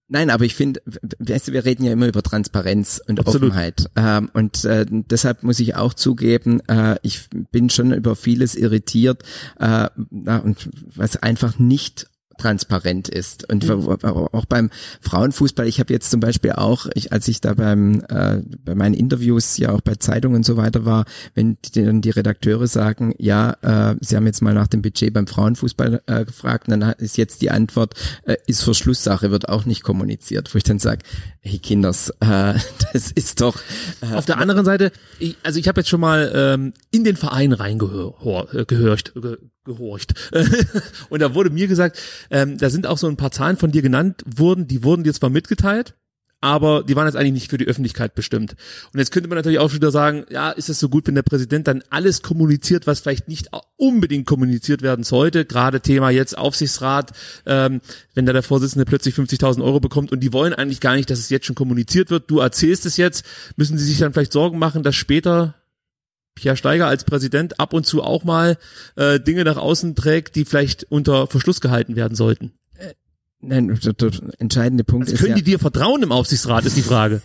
Nein, 0.10 0.30
aber 0.30 0.46
ich 0.46 0.56
finde, 0.56 0.82
weißt 1.20 1.50
du, 1.50 1.54
wir 1.54 1.66
reden 1.66 1.84
ja 1.84 1.92
immer 1.92 2.08
über 2.08 2.24
Transparenz 2.24 3.02
und 3.08 3.20
Absolut. 3.20 3.50
Offenheit. 3.50 3.90
Ähm, 3.98 4.30
und 4.34 4.64
äh, 4.64 4.86
deshalb 4.90 5.44
muss 5.44 5.60
ich 5.60 5.76
auch 5.76 5.94
zugeben, 5.94 6.62
äh, 6.70 6.96
ich 7.02 7.28
bin 7.52 7.70
schon 7.70 7.92
über 7.92 8.16
vieles 8.16 8.56
irritiert 8.56 9.24
äh, 9.60 9.90
und 10.10 10.70
was 10.96 11.18
einfach 11.18 11.60
nicht 11.60 12.08
transparent 12.38 13.08
ist. 13.10 13.50
Und 13.50 13.68
mhm. 13.68 13.88
auch 14.04 14.46
beim 14.46 14.70
Frauenfußball, 15.02 15.68
ich 15.68 15.80
habe 15.80 15.94
jetzt 15.94 16.12
zum 16.12 16.20
Beispiel 16.20 16.54
auch, 16.54 16.88
ich, 16.94 17.12
als 17.12 17.28
ich 17.28 17.42
da 17.42 17.54
beim 17.54 18.04
äh, 18.10 18.42
bei 18.64 18.76
meinen 18.76 18.94
Interviews 18.94 19.58
ja 19.58 19.72
auch 19.72 19.82
bei 19.82 19.96
Zeitungen 19.96 20.38
und 20.38 20.44
so 20.44 20.58
weiter 20.58 20.86
war, 20.86 21.06
wenn 21.36 21.58
die, 21.66 21.84
dann 21.84 22.02
die 22.02 22.10
Redakteure 22.10 22.68
sagen, 22.68 23.14
ja, 23.18 23.58
äh, 23.62 23.96
sie 24.02 24.16
haben 24.16 24.26
jetzt 24.26 24.42
mal 24.42 24.54
nach 24.54 24.68
dem 24.68 24.82
Budget 24.82 25.14
beim 25.14 25.28
Frauenfußball 25.28 26.02
äh, 26.06 26.26
gefragt, 26.26 26.66
dann 26.68 26.82
ist 26.82 27.18
jetzt 27.18 27.42
die 27.42 27.52
Antwort, 27.52 27.94
äh, 28.24 28.38
ist 28.48 28.64
Verschlusssache, 28.64 29.32
wird 29.32 29.50
auch 29.50 29.66
nicht 29.66 29.84
kommuniziert, 29.84 30.54
wo 30.54 30.58
ich 30.58 30.64
dann 30.64 30.80
sage, 30.80 31.04
hey 31.40 31.60
Kinders, 31.60 32.10
äh, 32.20 32.54
das 32.94 33.12
ist 33.12 33.42
doch. 33.42 33.58
Äh, 34.02 34.16
Auf 34.16 34.26
der 34.26 34.38
anderen 34.38 34.66
Seite, 34.66 34.92
ich, 35.20 35.38
also 35.44 35.60
ich 35.60 35.68
habe 35.68 35.82
jetzt 35.82 35.90
schon 35.90 36.02
mal 36.02 36.32
ähm, 36.34 36.74
in 36.92 37.04
den 37.04 37.16
Verein 37.16 37.54
reingehört, 37.54 38.54
äh, 38.54 38.66
gehört, 38.66 39.14
gehorcht. 39.68 40.16
und 41.10 41.22
da 41.22 41.36
wurde 41.36 41.52
mir 41.52 41.68
gesagt, 41.68 42.00
ähm, 42.32 42.58
da 42.58 42.72
sind 42.72 42.88
auch 42.88 42.98
so 42.98 43.08
ein 43.08 43.18
paar 43.18 43.32
Zahlen 43.32 43.58
von 43.58 43.72
dir 43.72 43.84
genannt 43.84 44.24
wurden, 44.26 44.68
die 44.68 44.84
wurden 44.84 45.04
dir 45.04 45.14
zwar 45.14 45.30
mitgeteilt, 45.30 45.94
aber 46.40 46.84
die 46.84 46.96
waren 46.96 47.08
jetzt 47.08 47.16
eigentlich 47.16 47.34
nicht 47.34 47.50
für 47.50 47.58
die 47.58 47.68
Öffentlichkeit 47.68 48.14
bestimmt. 48.14 48.56
Und 48.94 49.00
jetzt 49.00 49.12
könnte 49.12 49.28
man 49.28 49.38
natürlich 49.38 49.58
auch 49.58 49.74
wieder 49.74 49.90
sagen, 49.90 50.26
ja, 50.30 50.52
ist 50.52 50.70
es 50.70 50.80
so 50.80 50.88
gut, 50.88 51.08
wenn 51.08 51.16
der 51.16 51.24
Präsident 51.24 51.68
dann 51.68 51.84
alles 51.90 52.22
kommuniziert, 52.22 52.86
was 52.86 53.00
vielleicht 53.00 53.28
nicht 53.28 53.50
unbedingt 53.76 54.28
kommuniziert 54.28 54.84
werden 54.84 55.04
sollte, 55.04 55.46
gerade 55.46 55.82
Thema 55.82 56.12
jetzt 56.12 56.38
Aufsichtsrat, 56.38 57.12
ähm, 57.48 57.82
wenn 58.14 58.28
da 58.28 58.34
der 58.34 58.44
Vorsitzende 58.44 58.86
plötzlich 58.86 59.16
50.000 59.16 59.64
Euro 59.64 59.80
bekommt 59.80 60.12
und 60.12 60.20
die 60.20 60.32
wollen 60.32 60.54
eigentlich 60.54 60.80
gar 60.80 60.96
nicht, 60.96 61.10
dass 61.10 61.20
es 61.20 61.30
jetzt 61.30 61.48
schon 61.48 61.56
kommuniziert 61.56 62.12
wird, 62.12 62.30
du 62.30 62.40
erzählst 62.40 62.86
es 62.86 62.98
jetzt, 62.98 63.26
müssen 63.56 63.78
sie 63.78 63.86
sich 63.86 63.98
dann 63.98 64.14
vielleicht 64.14 64.34
Sorgen 64.34 64.60
machen, 64.60 64.84
dass 64.84 64.96
später 64.96 65.56
Pierre 66.38 66.56
Steiger 66.56 66.88
als 66.88 67.04
Präsident 67.04 67.60
ab 67.60 67.74
und 67.74 67.86
zu 67.86 68.04
auch 68.04 68.24
mal 68.24 68.58
äh, 68.96 69.20
Dinge 69.20 69.44
nach 69.44 69.58
außen 69.58 69.96
trägt, 69.96 70.36
die 70.36 70.46
vielleicht 70.46 70.86
unter 70.90 71.26
Verschluss 71.26 71.62
gehalten 71.62 71.96
werden 71.96 72.16
sollten. 72.16 72.54
Äh, 72.76 72.94
nein, 73.42 73.80
der, 73.84 73.94
der 73.94 74.12
entscheidende 74.38 74.84
Punkt 74.84 75.08
also 75.08 75.16
ist. 75.16 75.20
Können 75.22 75.32
ja, 75.32 75.38
die 75.38 75.44
dir 75.44 75.60
vertrauen 75.60 76.04
im 76.04 76.12
Aufsichtsrat, 76.12 76.66
ist 76.66 76.78
die 76.78 76.84
Frage. 76.84 77.22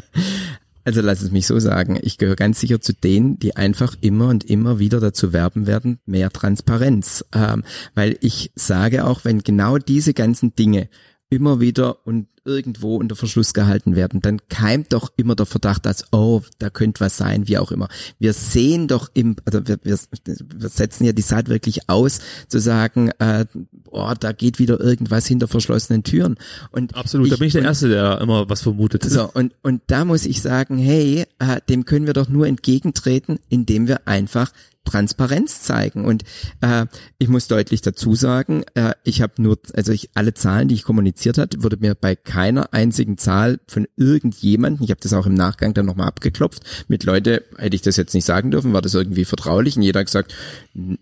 also 0.84 1.00
lass 1.00 1.22
es 1.22 1.30
mich 1.30 1.46
so 1.46 1.60
sagen. 1.60 1.96
Ich 2.02 2.18
gehöre 2.18 2.34
ganz 2.34 2.58
sicher 2.58 2.80
zu 2.80 2.92
denen, 2.92 3.38
die 3.38 3.56
einfach 3.56 3.94
immer 4.00 4.28
und 4.28 4.42
immer 4.42 4.80
wieder 4.80 4.98
dazu 4.98 5.32
werben 5.32 5.68
werden, 5.68 6.00
mehr 6.04 6.30
Transparenz. 6.30 7.24
Ähm, 7.32 7.62
weil 7.94 8.18
ich 8.20 8.50
sage 8.56 9.06
auch, 9.06 9.24
wenn 9.24 9.44
genau 9.44 9.78
diese 9.78 10.12
ganzen 10.12 10.56
Dinge 10.56 10.88
immer 11.34 11.60
wieder 11.60 12.06
und 12.06 12.26
irgendwo 12.44 12.96
unter 12.96 13.16
Verschluss 13.16 13.54
gehalten 13.54 13.96
werden, 13.96 14.20
dann 14.20 14.38
keimt 14.48 14.92
doch 14.92 15.12
immer 15.16 15.34
der 15.34 15.46
Verdacht, 15.46 15.86
dass, 15.86 16.12
oh, 16.12 16.42
da 16.58 16.70
könnte 16.70 17.00
was 17.00 17.16
sein, 17.16 17.48
wie 17.48 17.58
auch 17.58 17.72
immer. 17.72 17.88
Wir 18.18 18.32
sehen 18.32 18.86
doch 18.86 19.10
im, 19.14 19.36
also 19.44 19.66
wir, 19.66 19.78
wir, 19.82 19.98
wir 20.24 20.68
setzen 20.68 21.04
ja 21.04 21.12
die 21.12 21.22
Saat 21.22 21.48
wirklich 21.48 21.88
aus, 21.88 22.20
zu 22.48 22.58
sagen, 22.58 23.10
äh, 23.18 23.46
oh, 23.90 24.12
da 24.18 24.32
geht 24.32 24.58
wieder 24.58 24.78
irgendwas 24.78 25.26
hinter 25.26 25.48
verschlossenen 25.48 26.02
Türen. 26.02 26.36
Und 26.70 26.94
Absolut, 26.94 27.26
ich, 27.26 27.32
da 27.32 27.38
bin 27.38 27.46
ich 27.46 27.54
der 27.54 27.62
Erste, 27.62 27.88
der 27.88 28.20
immer 28.20 28.48
was 28.48 28.60
vermutet. 28.60 29.04
So, 29.04 29.30
und, 29.32 29.54
und 29.62 29.82
da 29.86 30.04
muss 30.04 30.26
ich 30.26 30.42
sagen, 30.42 30.76
hey, 30.76 31.24
äh, 31.38 31.60
dem 31.68 31.86
können 31.86 32.06
wir 32.06 32.14
doch 32.14 32.28
nur 32.28 32.46
entgegentreten, 32.46 33.38
indem 33.48 33.88
wir 33.88 34.06
einfach 34.06 34.52
Transparenz 34.84 35.62
zeigen. 35.62 36.04
Und 36.04 36.24
äh, 36.60 36.86
ich 37.18 37.28
muss 37.28 37.48
deutlich 37.48 37.82
dazu 37.82 38.14
sagen, 38.14 38.64
äh, 38.74 38.92
ich 39.04 39.22
habe 39.22 39.34
nur, 39.38 39.58
also 39.74 39.92
ich 39.92 40.10
alle 40.14 40.34
Zahlen, 40.34 40.68
die 40.68 40.74
ich 40.74 40.84
kommuniziert 40.84 41.38
hat, 41.38 41.62
wurde 41.62 41.76
mir 41.78 41.94
bei 41.94 42.14
keiner 42.16 42.72
einzigen 42.72 43.18
Zahl 43.18 43.60
von 43.66 43.86
irgendjemandem, 43.96 44.84
ich 44.84 44.90
habe 44.90 45.00
das 45.00 45.12
auch 45.12 45.26
im 45.26 45.34
Nachgang 45.34 45.74
dann 45.74 45.86
nochmal 45.86 46.08
abgeklopft, 46.08 46.62
mit 46.88 47.04
Leute, 47.04 47.44
hätte 47.56 47.76
ich 47.76 47.82
das 47.82 47.96
jetzt 47.96 48.14
nicht 48.14 48.24
sagen 48.24 48.50
dürfen, 48.50 48.72
war 48.72 48.82
das 48.82 48.94
irgendwie 48.94 49.24
vertraulich 49.24 49.76
und 49.76 49.82
jeder 49.82 50.00
hat 50.00 50.06
gesagt, 50.06 50.34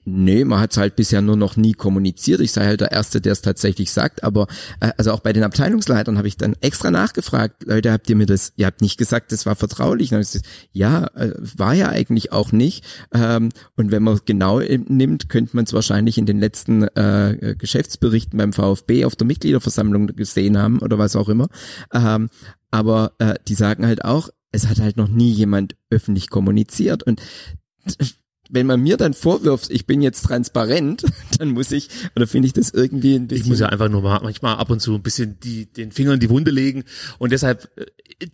nee, 0.05 0.45
man 0.45 0.61
hat 0.61 0.73
es 0.73 0.77
halt 0.77 0.97
bisher 0.97 1.23
nur 1.23 1.37
noch 1.37 1.57
nie 1.57 1.73
kommuniziert. 1.73 2.41
Ich 2.41 2.53
sei 2.53 2.65
halt 2.67 2.81
der 2.81 2.93
Erste, 2.93 3.21
der 3.21 3.33
es 3.33 3.43
tatsächlich 3.43 3.91
sagt, 3.93 4.23
aber 4.23 4.47
äh, 4.81 4.91
also 4.97 5.13
auch 5.13 5.21
bei 5.21 5.33
den 5.33 5.43
Abteilungsleitern 5.43 6.19
habe 6.19 6.29
ich 6.29 6.37
dann 6.37 6.55
extra 6.61 6.91
nachgefragt, 6.91 7.65
Leute, 7.65 7.93
habt 7.93 8.09
ihr 8.09 8.17
mir 8.17 8.27
das, 8.27 8.53
ihr 8.57 8.67
habt 8.67 8.81
nicht 8.81 8.99
gesagt, 8.99 9.33
das 9.33 9.47
war 9.47 9.57
vertraulich. 9.57 10.11
Gesagt, 10.11 10.47
ja, 10.73 11.07
äh, 11.15 11.33
war 11.39 11.75
ja 11.75 11.89
eigentlich 11.89 12.33
auch 12.33 12.53
nicht. 12.53 12.85
Ähm, 13.13 13.51
und 13.77 13.90
wenn 13.90 14.03
man 14.03 14.20
genau 14.24 14.61
nimmt, 14.61 15.28
könnte 15.28 15.57
man 15.57 15.65
es 15.65 15.73
wahrscheinlich 15.73 16.19
in 16.19 16.27
den 16.27 16.39
letzten 16.39 16.82
äh, 16.82 17.55
Geschäftsberichten 17.59 18.36
beim 18.39 18.53
VfB 18.53 19.05
auf 19.05 19.16
der 19.16 19.27
Mitgliederversammlung 19.27 20.09
gesehen 20.09 20.59
haben 20.59 20.81
oder 20.81 20.99
was 20.99 21.16
auch 21.16 21.28
immer. 21.28 21.49
Ähm, 21.93 22.28
aber 22.70 23.12
äh, 23.19 23.35
die 23.49 23.55
sagen 23.55 23.86
halt 23.86 24.05
auch, 24.05 24.28
es 24.51 24.69
hat 24.69 24.78
halt 24.78 24.97
noch 24.97 25.09
nie 25.09 25.31
jemand 25.31 25.77
öffentlich 25.90 26.28
kommuniziert 26.28 27.03
und 27.03 27.23
wenn 28.53 28.66
man 28.66 28.81
mir 28.81 28.99
dann 28.99 29.15
vorwirft, 29.15 29.70
ich 29.70 29.87
bin 29.87 30.03
jetzt 30.03 30.23
transparent, 30.27 31.05
dann 31.39 31.51
muss 31.51 31.73
ich, 31.73 31.89
oder 32.15 32.27
finde 32.27 32.47
ich 32.47 32.53
das 32.53 32.70
irgendwie 32.70 33.15
ein 33.15 33.27
bisschen. 33.27 33.47
Ich 33.47 33.49
muss 33.49 33.61
ja 33.61 33.70
einfach 33.70 33.89
nur 33.89 34.03
mal, 34.03 34.20
manchmal 34.23 34.57
ab 34.57 34.70
und 34.70 34.81
zu 34.81 34.95
ein 34.95 35.03
bisschen 35.03 35.41
die, 35.41 35.66
den 35.66 35.91
Finger 35.91 36.12
in 36.12 36.20
die 36.20 36.29
Wunde 36.29 36.51
legen. 36.51 36.85
Und 37.19 37.33
deshalb, 37.33 37.70
äh, 37.77 37.87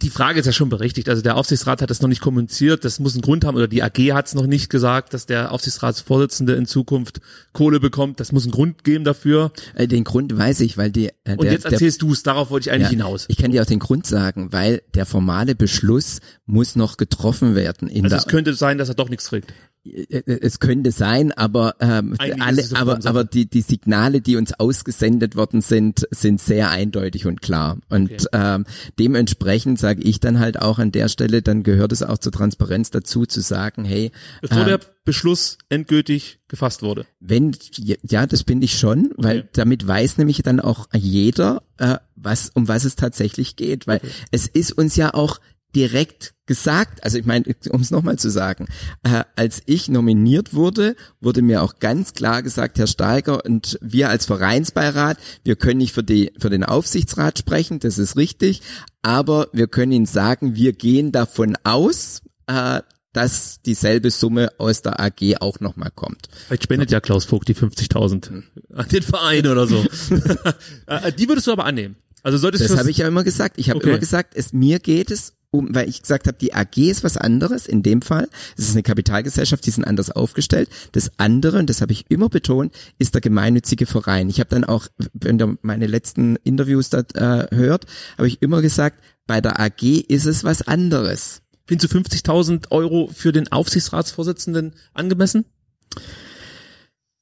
die 0.03 0.11
Frage 0.11 0.41
ist 0.41 0.47
ja 0.47 0.53
schon 0.53 0.69
berechtigt. 0.69 1.09
Also 1.09 1.23
der 1.23 1.37
Aufsichtsrat 1.37 1.83
hat 1.83 1.91
das 1.91 2.03
noch 2.03 2.09
nicht 2.09 2.21
kommuniziert. 2.21 2.85
Das 2.85 2.99
muss 2.99 3.15
einen 3.15 3.23
Grund 3.23 3.45
haben. 3.45 3.57
Oder 3.57 3.69
die 3.69 3.83
AG 3.83 4.13
hat 4.13 4.27
es 4.27 4.35
noch 4.35 4.47
nicht 4.47 4.71
gesagt, 4.71 5.15
dass 5.15 5.27
der 5.27 5.53
Aufsichtsratsvorsitzende 5.53 6.55
in 6.55 6.67
Zukunft 6.67 7.21
Kohle 7.53 7.79
bekommt. 7.79 8.19
Das 8.19 8.33
muss 8.33 8.43
einen 8.43 8.53
Grund 8.53 8.83
geben 8.83 9.05
dafür. 9.05 9.53
Äh, 9.75 9.87
den 9.87 10.03
Grund 10.03 10.37
weiß 10.37 10.61
ich, 10.61 10.77
weil 10.77 10.91
die. 10.91 11.07
Äh, 11.07 11.13
der, 11.27 11.39
und 11.39 11.47
jetzt 11.47 11.65
erzählst 11.65 12.03
du 12.03 12.13
es. 12.13 12.25
Darauf 12.25 12.51
wollte 12.51 12.69
ich 12.69 12.73
eigentlich 12.73 12.87
ja, 12.87 13.05
hinaus. 13.05 13.27
Ich 13.29 13.37
kann 13.37 13.53
dir 13.53 13.63
auch 13.63 13.67
den 13.67 13.79
Grund 13.79 14.05
sagen, 14.05 14.53
weil 14.53 14.83
der 14.95 15.07
formale 15.07 15.55
Beschluss 15.55 16.19
muss 16.45 16.75
noch 16.75 16.97
getroffen 16.97 17.55
werden. 17.55 17.89
In 17.89 18.05
also 18.05 18.17
es 18.17 18.27
könnte 18.27 18.53
sein, 18.55 18.79
dass 18.79 18.89
er 18.89 18.97
doch 18.97 19.09
nichts 19.09 19.29
kriegt 19.29 19.53
es 19.85 20.61
könnte 20.61 20.93
sein, 20.93 21.33
aber 21.33 21.77
ähm, 21.81 22.15
alle, 22.19 22.65
aber 22.75 22.99
aber 23.05 23.25
die 23.25 23.49
die 23.49 23.63
Signale, 23.63 24.21
die 24.21 24.37
uns 24.37 24.53
ausgesendet 24.53 25.37
worden 25.37 25.61
sind, 25.61 26.07
sind 26.11 26.41
sehr 26.41 26.71
eindeutig 26.71 27.27
und 27.27 27.41
klar. 27.43 27.79
Und 27.89 28.13
okay. 28.13 28.27
ähm, 28.33 28.67
dementsprechend 28.99 29.79
sage 29.79 30.03
ich 30.03 30.21
dann 30.21 30.39
halt 30.39 30.61
auch 30.61 30.79
an 30.79 30.93
der 30.93 31.09
Stelle, 31.09 31.43
dann 31.43 31.63
gehört 31.63 31.93
es 31.93 32.03
auch 32.03 32.19
zur 32.19 32.33
Transparenz 32.33 32.91
dazu 32.91 33.25
zu 33.25 33.41
sagen, 33.41 33.85
hey, 33.85 34.11
bevor 34.43 34.63
äh, 34.63 34.65
der 34.67 34.81
Beschluss 35.05 35.59
endgültig 35.69 36.41
gefasst 36.49 36.83
wurde. 36.83 37.07
Wenn 37.21 37.53
ja, 37.77 38.27
das 38.27 38.45
bin 38.45 38.61
ich 38.61 38.79
schon, 38.79 39.13
weil 39.17 39.41
okay. 39.41 39.49
damit 39.55 39.87
weiß 39.87 40.19
nämlich 40.19 40.43
dann 40.43 40.61
auch 40.61 40.89
jeder, 40.95 41.63
äh, 41.79 41.97
was 42.15 42.51
um 42.51 42.69
was 42.69 42.85
es 42.85 42.97
tatsächlich 42.97 43.57
geht, 43.57 43.87
weil 43.87 43.99
okay. 43.99 44.11
es 44.33 44.47
ist 44.47 44.73
uns 44.73 44.97
ja 44.97 45.15
auch 45.15 45.41
direkt 45.75 46.35
gesagt, 46.47 47.05
also 47.05 47.19
ich 47.19 47.27
meine, 47.27 47.45
um 47.71 47.81
es 47.81 47.91
nochmal 47.91 48.19
zu 48.19 48.31
sagen, 48.31 48.67
äh, 49.03 49.25
als 49.37 49.63
ich 49.67 49.89
nominiert 49.89 50.55
wurde, 50.55 50.97
wurde 51.21 51.43
mir 51.43 51.63
auch 51.63 51.79
ganz 51.79 52.15
klar 52.15 52.43
gesagt, 52.43 52.79
Herr 52.79 52.87
Steiger 52.87 53.45
und 53.45 53.79
wir 53.83 54.09
als 54.09 54.27
Vereinsbeirat, 54.27 55.19
wir 55.45 55.57
können 55.57 55.79
nicht 55.79 55.93
für, 55.93 56.03
die, 56.03 56.33
für 56.39 56.51
den 56.51 56.65
Aufsichtsrat 56.65 57.39
sprechen, 57.39 57.81
das 57.81 57.99
ist 57.99 58.17
richtig, 58.17 58.63
aber 59.03 59.49
wir 59.53 59.69
können 59.69 59.93
Ihnen 59.93 60.07
sagen, 60.07 60.55
wir 60.55 60.73
gehen 60.73 61.13
davon 61.13 61.57
aus, 61.65 62.23
äh, 62.47 62.81
dass 63.13 63.61
dieselbe 63.63 64.11
Summe 64.11 64.51
aus 64.59 64.83
der 64.83 65.01
AG 65.01 65.37
auch 65.41 65.61
nochmal 65.61 65.91
kommt. 65.95 66.29
Vielleicht 66.47 66.65
spendet 66.65 66.91
ja 66.91 67.01
Klaus 67.01 67.25
Vogt 67.25 67.49
die 67.49 67.55
50.000 67.55 68.43
an 68.75 68.89
den 68.89 69.03
Verein 69.03 69.47
oder 69.47 69.67
so. 69.67 69.85
Äh, 70.87 71.13
die 71.13 71.29
würdest 71.29 71.47
du 71.47 71.53
aber 71.53 71.65
annehmen. 71.65 71.97
Also 72.23 72.39
solltest 72.39 72.65
Das 72.65 72.77
habe 72.77 72.91
ich 72.91 72.99
ja 72.99 73.09
immer 73.09 73.25
gesagt. 73.25 73.59
Ich 73.59 73.71
habe 73.71 73.79
Okay. 73.79 73.91
immer 73.91 73.99
gesagt, 73.99 74.35
es 74.35 74.53
mir 74.53 74.79
geht 74.79 75.11
es 75.11 75.35
um, 75.51 75.75
weil 75.75 75.89
ich 75.89 76.03
gesagt 76.03 76.27
habe, 76.27 76.37
die 76.39 76.55
AG 76.55 76.77
ist 76.77 77.05
was 77.05 77.17
anderes 77.17 77.67
in 77.67 77.83
dem 77.83 78.03
Fall. 78.03 78.29
Es 78.57 78.69
ist 78.69 78.75
eine 78.75 78.83
Kapitalgesellschaft, 78.83 79.65
die 79.65 79.71
sind 79.71 79.85
anders 79.85 80.11
aufgestellt. 80.11 80.69
Das 80.93 81.11
andere, 81.17 81.59
und 81.59 81.71
das 81.71 81.81
habe 81.81 81.93
ich 81.93 82.05
immer 82.09 82.29
betont, 82.29 82.73
ist 82.99 83.15
der 83.15 83.21
gemeinnützige 83.21 83.87
Verein. 83.87 84.29
Ich 84.29 84.41
habe 84.41 84.51
dann 84.51 84.65
auch, 84.65 84.89
wenn 85.15 85.41
ihr 85.41 85.57
meine 85.63 85.87
letzten 85.87 86.37
Interviews 86.37 86.91
da 86.91 87.01
äh, 87.15 87.55
hört, 87.55 87.87
habe 88.19 88.29
ich 88.29 88.43
immer 88.43 88.61
gesagt, 88.61 89.03
bei 89.27 89.41
der 89.41 89.61
AG 89.61 89.83
ist 89.83 90.27
es 90.27 90.45
was 90.45 90.63
anderes. 90.63 91.43
findest 91.67 91.93
du 91.93 91.99
50.000 91.99 92.71
Euro 92.71 93.11
für 93.13 93.33
den 93.33 93.51
Aufsichtsratsvorsitzenden 93.51 94.75
angemessen? 94.95 95.45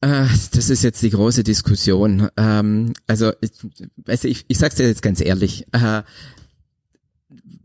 Äh, 0.01 0.27
das 0.53 0.71
ist 0.71 0.83
jetzt 0.83 1.03
die 1.03 1.11
große 1.11 1.43
Diskussion. 1.43 2.29
Ähm, 2.37 2.93
also, 3.07 3.33
ich, 3.41 3.53
du, 3.53 3.71
ich, 4.07 4.45
ich 4.47 4.59
sag's 4.59 4.77
dir 4.77 4.87
jetzt 4.87 5.03
ganz 5.03 5.21
ehrlich. 5.21 5.67
Äh, 5.73 6.03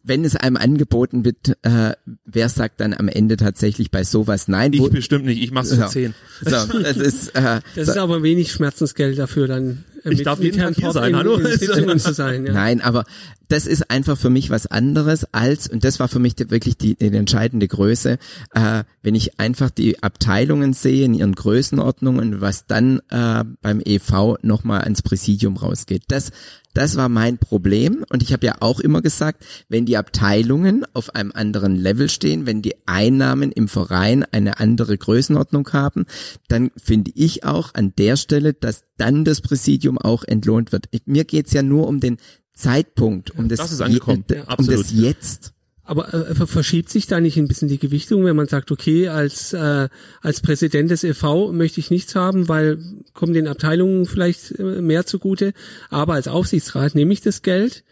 wenn 0.03 0.25
es 0.25 0.35
einem 0.35 0.57
angeboten 0.57 1.25
wird, 1.25 1.57
äh, 1.61 1.93
wer 2.25 2.49
sagt 2.49 2.79
dann 2.81 2.93
am 2.93 3.07
Ende 3.07 3.37
tatsächlich 3.37 3.91
bei 3.91 4.03
sowas 4.03 4.47
nein? 4.47 4.73
Ich 4.73 4.89
bestimmt 4.89 5.25
nicht. 5.25 5.41
Ich 5.41 5.51
mach's 5.51 5.69
für 5.73 5.79
Ja. 5.81 5.87
10. 5.87 6.13
So, 6.43 6.55
es 6.79 6.97
ist, 6.97 7.27
äh, 7.35 7.61
Das 7.75 7.89
ist 7.89 7.97
aber 7.97 8.23
wenig 8.23 8.51
Schmerzensgeld 8.51 9.17
dafür 9.17 9.47
dann. 9.47 9.83
Äh, 10.03 10.13
Ich 10.13 10.23
darf 10.23 10.39
jeden 10.41 10.57
Herrn 10.59 10.73
Tag 10.73 10.77
hier 10.77 10.85
Popp 10.85 10.93
sein, 10.95 11.09
in, 11.11 11.15
hallo? 11.17 11.35
In 11.37 11.57
Sitzungen 11.57 11.99
zu 11.99 12.13
sein. 12.13 12.45
Ja. 12.45 12.53
Nein, 12.53 12.81
aber 12.81 13.05
das 13.51 13.67
ist 13.67 13.91
einfach 13.91 14.17
für 14.17 14.29
mich 14.29 14.49
was 14.49 14.65
anderes 14.65 15.25
als, 15.33 15.67
und 15.67 15.83
das 15.83 15.99
war 15.99 16.07
für 16.07 16.19
mich 16.19 16.35
wirklich 16.37 16.77
die, 16.77 16.95
die 16.95 17.07
entscheidende 17.07 17.67
Größe, 17.67 18.17
äh, 18.53 18.83
wenn 19.01 19.13
ich 19.15 19.39
einfach 19.39 19.69
die 19.69 20.01
Abteilungen 20.01 20.71
sehe 20.71 21.03
in 21.03 21.13
ihren 21.13 21.35
Größenordnungen, 21.35 22.39
was 22.39 22.65
dann 22.65 23.01
äh, 23.09 23.43
beim 23.61 23.81
EV 23.83 24.37
nochmal 24.41 24.81
ans 24.81 25.01
Präsidium 25.01 25.57
rausgeht. 25.57 26.03
Das, 26.07 26.31
das 26.73 26.95
war 26.95 27.09
mein 27.09 27.37
Problem 27.37 28.05
und 28.09 28.23
ich 28.23 28.31
habe 28.31 28.45
ja 28.45 28.55
auch 28.61 28.79
immer 28.79 29.01
gesagt, 29.01 29.45
wenn 29.67 29.85
die 29.85 29.97
Abteilungen 29.97 30.85
auf 30.93 31.13
einem 31.15 31.33
anderen 31.33 31.75
Level 31.75 32.07
stehen, 32.07 32.45
wenn 32.45 32.61
die 32.61 32.75
Einnahmen 32.85 33.51
im 33.51 33.67
Verein 33.67 34.23
eine 34.31 34.59
andere 34.59 34.97
Größenordnung 34.97 35.67
haben, 35.73 36.05
dann 36.47 36.71
finde 36.77 37.11
ich 37.15 37.43
auch 37.43 37.73
an 37.73 37.93
der 37.97 38.15
Stelle, 38.15 38.53
dass 38.53 38.85
dann 38.95 39.25
das 39.25 39.41
Präsidium 39.41 39.97
auch 39.97 40.23
entlohnt 40.23 40.71
wird. 40.71 40.87
Mir 41.05 41.25
geht's 41.25 41.51
ja 41.51 41.63
nur 41.63 41.87
um 41.87 41.99
den 41.99 42.17
Zeitpunkt, 42.61 43.31
um 43.31 43.49
das, 43.49 43.59
das 43.59 43.71
ist 43.71 43.81
angekommen. 43.81 44.23
Je, 44.29 44.41
um 44.57 44.67
das 44.67 44.91
Jetzt. 44.91 45.53
Aber 45.83 46.13
äh, 46.13 46.35
ver- 46.35 46.47
verschiebt 46.47 46.89
sich 46.89 47.07
da 47.07 47.19
nicht 47.19 47.37
ein 47.37 47.47
bisschen 47.47 47.67
die 47.67 47.79
Gewichtung, 47.79 48.23
wenn 48.23 48.35
man 48.35 48.47
sagt, 48.47 48.71
okay, 48.71 49.09
als 49.09 49.51
äh, 49.51 49.89
als 50.21 50.39
Präsident 50.41 50.91
des 50.91 51.03
e.V. 51.03 51.51
möchte 51.51 51.79
ich 51.79 51.89
nichts 51.89 52.15
haben, 52.15 52.47
weil 52.47 52.77
kommen 53.13 53.33
den 53.33 53.47
Abteilungen 53.47 54.05
vielleicht 54.05 54.57
äh, 54.59 54.63
mehr 54.81 55.05
zugute, 55.05 55.53
aber 55.89 56.13
als 56.13 56.27
Aufsichtsrat 56.27 56.95
nehme 56.95 57.11
ich 57.11 57.21
das 57.21 57.41
Geld, 57.41 57.83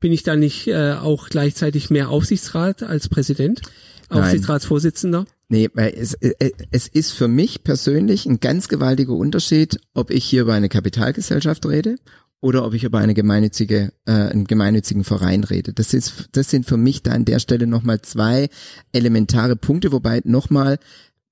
bin 0.00 0.10
ich 0.10 0.22
da 0.22 0.36
nicht 0.36 0.66
äh, 0.68 0.94
auch 0.94 1.28
gleichzeitig 1.28 1.90
mehr 1.90 2.08
Aufsichtsrat 2.08 2.82
als 2.82 3.08
Präsident, 3.08 3.60
Nein. 4.10 4.22
Aufsichtsratsvorsitzender? 4.22 5.26
Nee, 5.48 5.68
weil 5.74 5.94
es, 5.96 6.14
äh, 6.14 6.50
es 6.70 6.88
ist 6.88 7.12
für 7.12 7.28
mich 7.28 7.62
persönlich 7.62 8.26
ein 8.26 8.40
ganz 8.40 8.68
gewaltiger 8.68 9.12
Unterschied, 9.12 9.78
ob 9.92 10.10
ich 10.10 10.24
hier 10.24 10.42
über 10.42 10.54
eine 10.54 10.68
Kapitalgesellschaft 10.70 11.66
rede 11.66 11.96
oder 12.44 12.66
ob 12.66 12.74
ich 12.74 12.84
über 12.84 12.98
eine 12.98 13.14
gemeinnützige, 13.14 13.94
äh, 14.04 14.12
einen 14.12 14.44
gemeinnützigen 14.44 15.02
Verein 15.02 15.44
rede. 15.44 15.72
Das 15.72 15.94
ist, 15.94 16.28
das 16.32 16.50
sind 16.50 16.66
für 16.66 16.76
mich 16.76 17.02
da 17.02 17.12
an 17.12 17.24
der 17.24 17.38
Stelle 17.38 17.66
nochmal 17.66 18.02
zwei 18.02 18.50
elementare 18.92 19.56
Punkte, 19.56 19.92
wobei 19.92 20.20
nochmal 20.26 20.78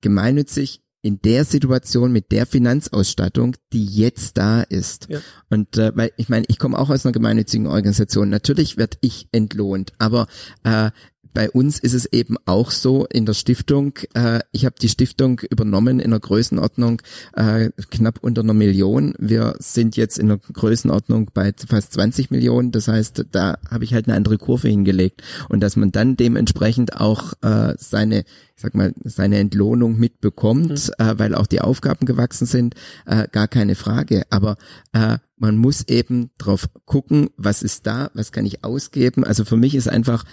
gemeinnützig 0.01 0.81
in 1.03 1.21
der 1.21 1.45
Situation 1.45 2.11
mit 2.11 2.31
der 2.31 2.47
Finanzausstattung, 2.47 3.55
die 3.73 3.85
jetzt 3.85 4.37
da 4.37 4.63
ist. 4.63 5.05
Ja. 5.07 5.19
Und 5.51 5.77
äh, 5.77 5.91
weil 5.95 6.11
ich 6.17 6.29
meine, 6.29 6.45
ich 6.47 6.57
komme 6.57 6.79
auch 6.79 6.89
aus 6.89 7.05
einer 7.05 7.13
gemeinnützigen 7.13 7.67
Organisation. 7.67 8.29
Natürlich 8.29 8.77
werde 8.77 8.97
ich 9.01 9.27
entlohnt, 9.31 9.93
aber 9.99 10.25
äh, 10.63 10.89
bei 11.33 11.49
uns 11.49 11.79
ist 11.79 11.93
es 11.93 12.05
eben 12.05 12.35
auch 12.45 12.71
so 12.71 13.05
in 13.05 13.25
der 13.25 13.33
Stiftung, 13.33 13.97
äh, 14.13 14.39
ich 14.51 14.65
habe 14.65 14.75
die 14.81 14.89
Stiftung 14.89 15.39
übernommen 15.49 15.99
in 15.99 16.07
einer 16.07 16.19
Größenordnung 16.19 17.01
äh, 17.33 17.69
knapp 17.89 18.19
unter 18.21 18.41
einer 18.41 18.53
Million. 18.53 19.15
Wir 19.17 19.55
sind 19.59 19.97
jetzt 19.97 20.19
in 20.19 20.31
einer 20.31 20.37
Größenordnung 20.37 21.31
bei 21.33 21.53
fast 21.67 21.93
20 21.93 22.31
Millionen. 22.31 22.71
Das 22.71 22.87
heißt, 22.87 23.25
da 23.31 23.57
habe 23.69 23.83
ich 23.83 23.93
halt 23.93 24.07
eine 24.07 24.15
andere 24.15 24.37
Kurve 24.37 24.67
hingelegt. 24.67 25.23
Und 25.49 25.61
dass 25.61 25.75
man 25.75 25.91
dann 25.91 26.15
dementsprechend 26.15 26.99
auch 26.99 27.33
äh, 27.41 27.73
seine, 27.77 28.19
ich 28.55 28.61
sag 28.61 28.75
mal, 28.75 28.93
seine 29.03 29.39
Entlohnung 29.39 29.97
mitbekommt, 29.97 30.91
äh, 30.99 31.15
weil 31.17 31.35
auch 31.35 31.47
die 31.47 31.61
Aufgaben 31.61 32.05
gewachsen 32.05 32.45
sind, 32.45 32.75
äh, 33.05 33.27
gar 33.31 33.47
keine 33.47 33.75
Frage. 33.75 34.23
Aber 34.29 34.57
äh, 34.93 35.17
man 35.37 35.57
muss 35.57 35.87
eben 35.89 36.29
drauf 36.37 36.69
gucken, 36.85 37.29
was 37.37 37.63
ist 37.63 37.85
da, 37.85 38.11
was 38.13 38.31
kann 38.31 38.45
ich 38.45 38.63
ausgeben. 38.63 39.23
Also 39.23 39.43
für 39.45 39.57
mich 39.57 39.75
ist 39.75 39.89
einfach 39.89 40.23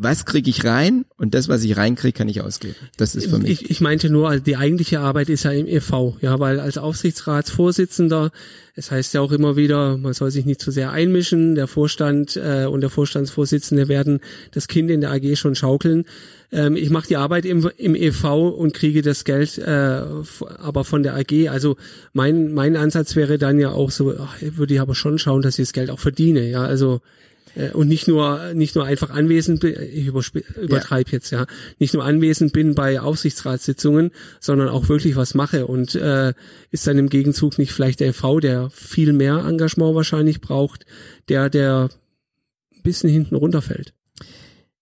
was 0.00 0.24
kriege 0.24 0.48
ich 0.48 0.64
rein 0.64 1.06
und 1.16 1.34
das, 1.34 1.48
was 1.48 1.64
ich 1.64 1.76
reinkriege, 1.76 2.12
kann 2.12 2.28
ich 2.28 2.40
ausgeben. 2.40 2.76
Das 2.96 3.16
ist 3.16 3.28
für 3.28 3.38
mich. 3.38 3.62
Ich, 3.62 3.70
ich 3.70 3.80
meinte 3.80 4.10
nur, 4.10 4.38
die 4.38 4.56
eigentliche 4.56 5.00
Arbeit 5.00 5.28
ist 5.28 5.42
ja 5.42 5.50
im 5.50 5.66
e.V., 5.66 6.16
ja, 6.20 6.38
weil 6.38 6.60
als 6.60 6.78
Aufsichtsratsvorsitzender, 6.78 8.30
es 8.76 8.92
heißt 8.92 9.14
ja 9.14 9.20
auch 9.20 9.32
immer 9.32 9.56
wieder, 9.56 9.96
man 9.96 10.12
soll 10.12 10.30
sich 10.30 10.46
nicht 10.46 10.60
zu 10.60 10.70
sehr 10.70 10.92
einmischen, 10.92 11.56
der 11.56 11.66
Vorstand 11.66 12.36
äh, 12.36 12.66
und 12.66 12.80
der 12.80 12.90
Vorstandsvorsitzende 12.90 13.88
werden 13.88 14.20
das 14.52 14.68
Kind 14.68 14.88
in 14.88 15.00
der 15.00 15.10
AG 15.10 15.34
schon 15.34 15.56
schaukeln. 15.56 16.04
Ähm, 16.52 16.76
ich 16.76 16.90
mache 16.90 17.08
die 17.08 17.16
Arbeit 17.16 17.44
im, 17.44 17.68
im 17.76 17.96
e.V. 17.96 18.50
und 18.50 18.74
kriege 18.74 19.02
das 19.02 19.24
Geld 19.24 19.58
äh, 19.58 20.02
aber 20.58 20.84
von 20.84 21.02
der 21.02 21.16
AG. 21.16 21.48
Also 21.48 21.76
mein, 22.12 22.52
mein 22.54 22.76
Ansatz 22.76 23.16
wäre 23.16 23.36
dann 23.36 23.58
ja 23.58 23.72
auch 23.72 23.90
so, 23.90 24.14
ach, 24.16 24.36
würde 24.40 24.74
ich 24.74 24.80
aber 24.80 24.94
schon 24.94 25.18
schauen, 25.18 25.42
dass 25.42 25.58
ich 25.58 25.66
das 25.66 25.72
Geld 25.72 25.90
auch 25.90 25.98
verdiene, 25.98 26.48
ja, 26.48 26.62
also 26.62 27.00
äh, 27.58 27.70
und 27.72 27.88
nicht 27.88 28.08
nur 28.08 28.54
nicht 28.54 28.74
nur 28.74 28.84
einfach 28.86 29.10
anwesend 29.10 29.60
bin, 29.60 29.74
ich 29.92 30.06
übertreibe 30.06 31.10
jetzt 31.10 31.30
ja, 31.30 31.46
nicht 31.78 31.92
nur 31.94 32.04
anwesend 32.04 32.52
bin 32.52 32.74
bei 32.74 33.00
Aufsichtsratssitzungen, 33.00 34.12
sondern 34.40 34.68
auch 34.68 34.88
wirklich 34.88 35.16
was 35.16 35.34
mache 35.34 35.66
und 35.66 35.94
äh, 35.94 36.32
ist 36.70 36.86
dann 36.86 36.98
im 36.98 37.08
Gegenzug 37.08 37.58
nicht 37.58 37.72
vielleicht 37.72 38.00
der 38.00 38.14
V, 38.14 38.40
der 38.40 38.70
viel 38.70 39.12
mehr 39.12 39.44
Engagement 39.46 39.94
wahrscheinlich 39.94 40.40
braucht, 40.40 40.86
der 41.28 41.50
der 41.50 41.90
ein 42.74 42.82
bisschen 42.82 43.10
hinten 43.10 43.34
runterfällt. 43.34 43.92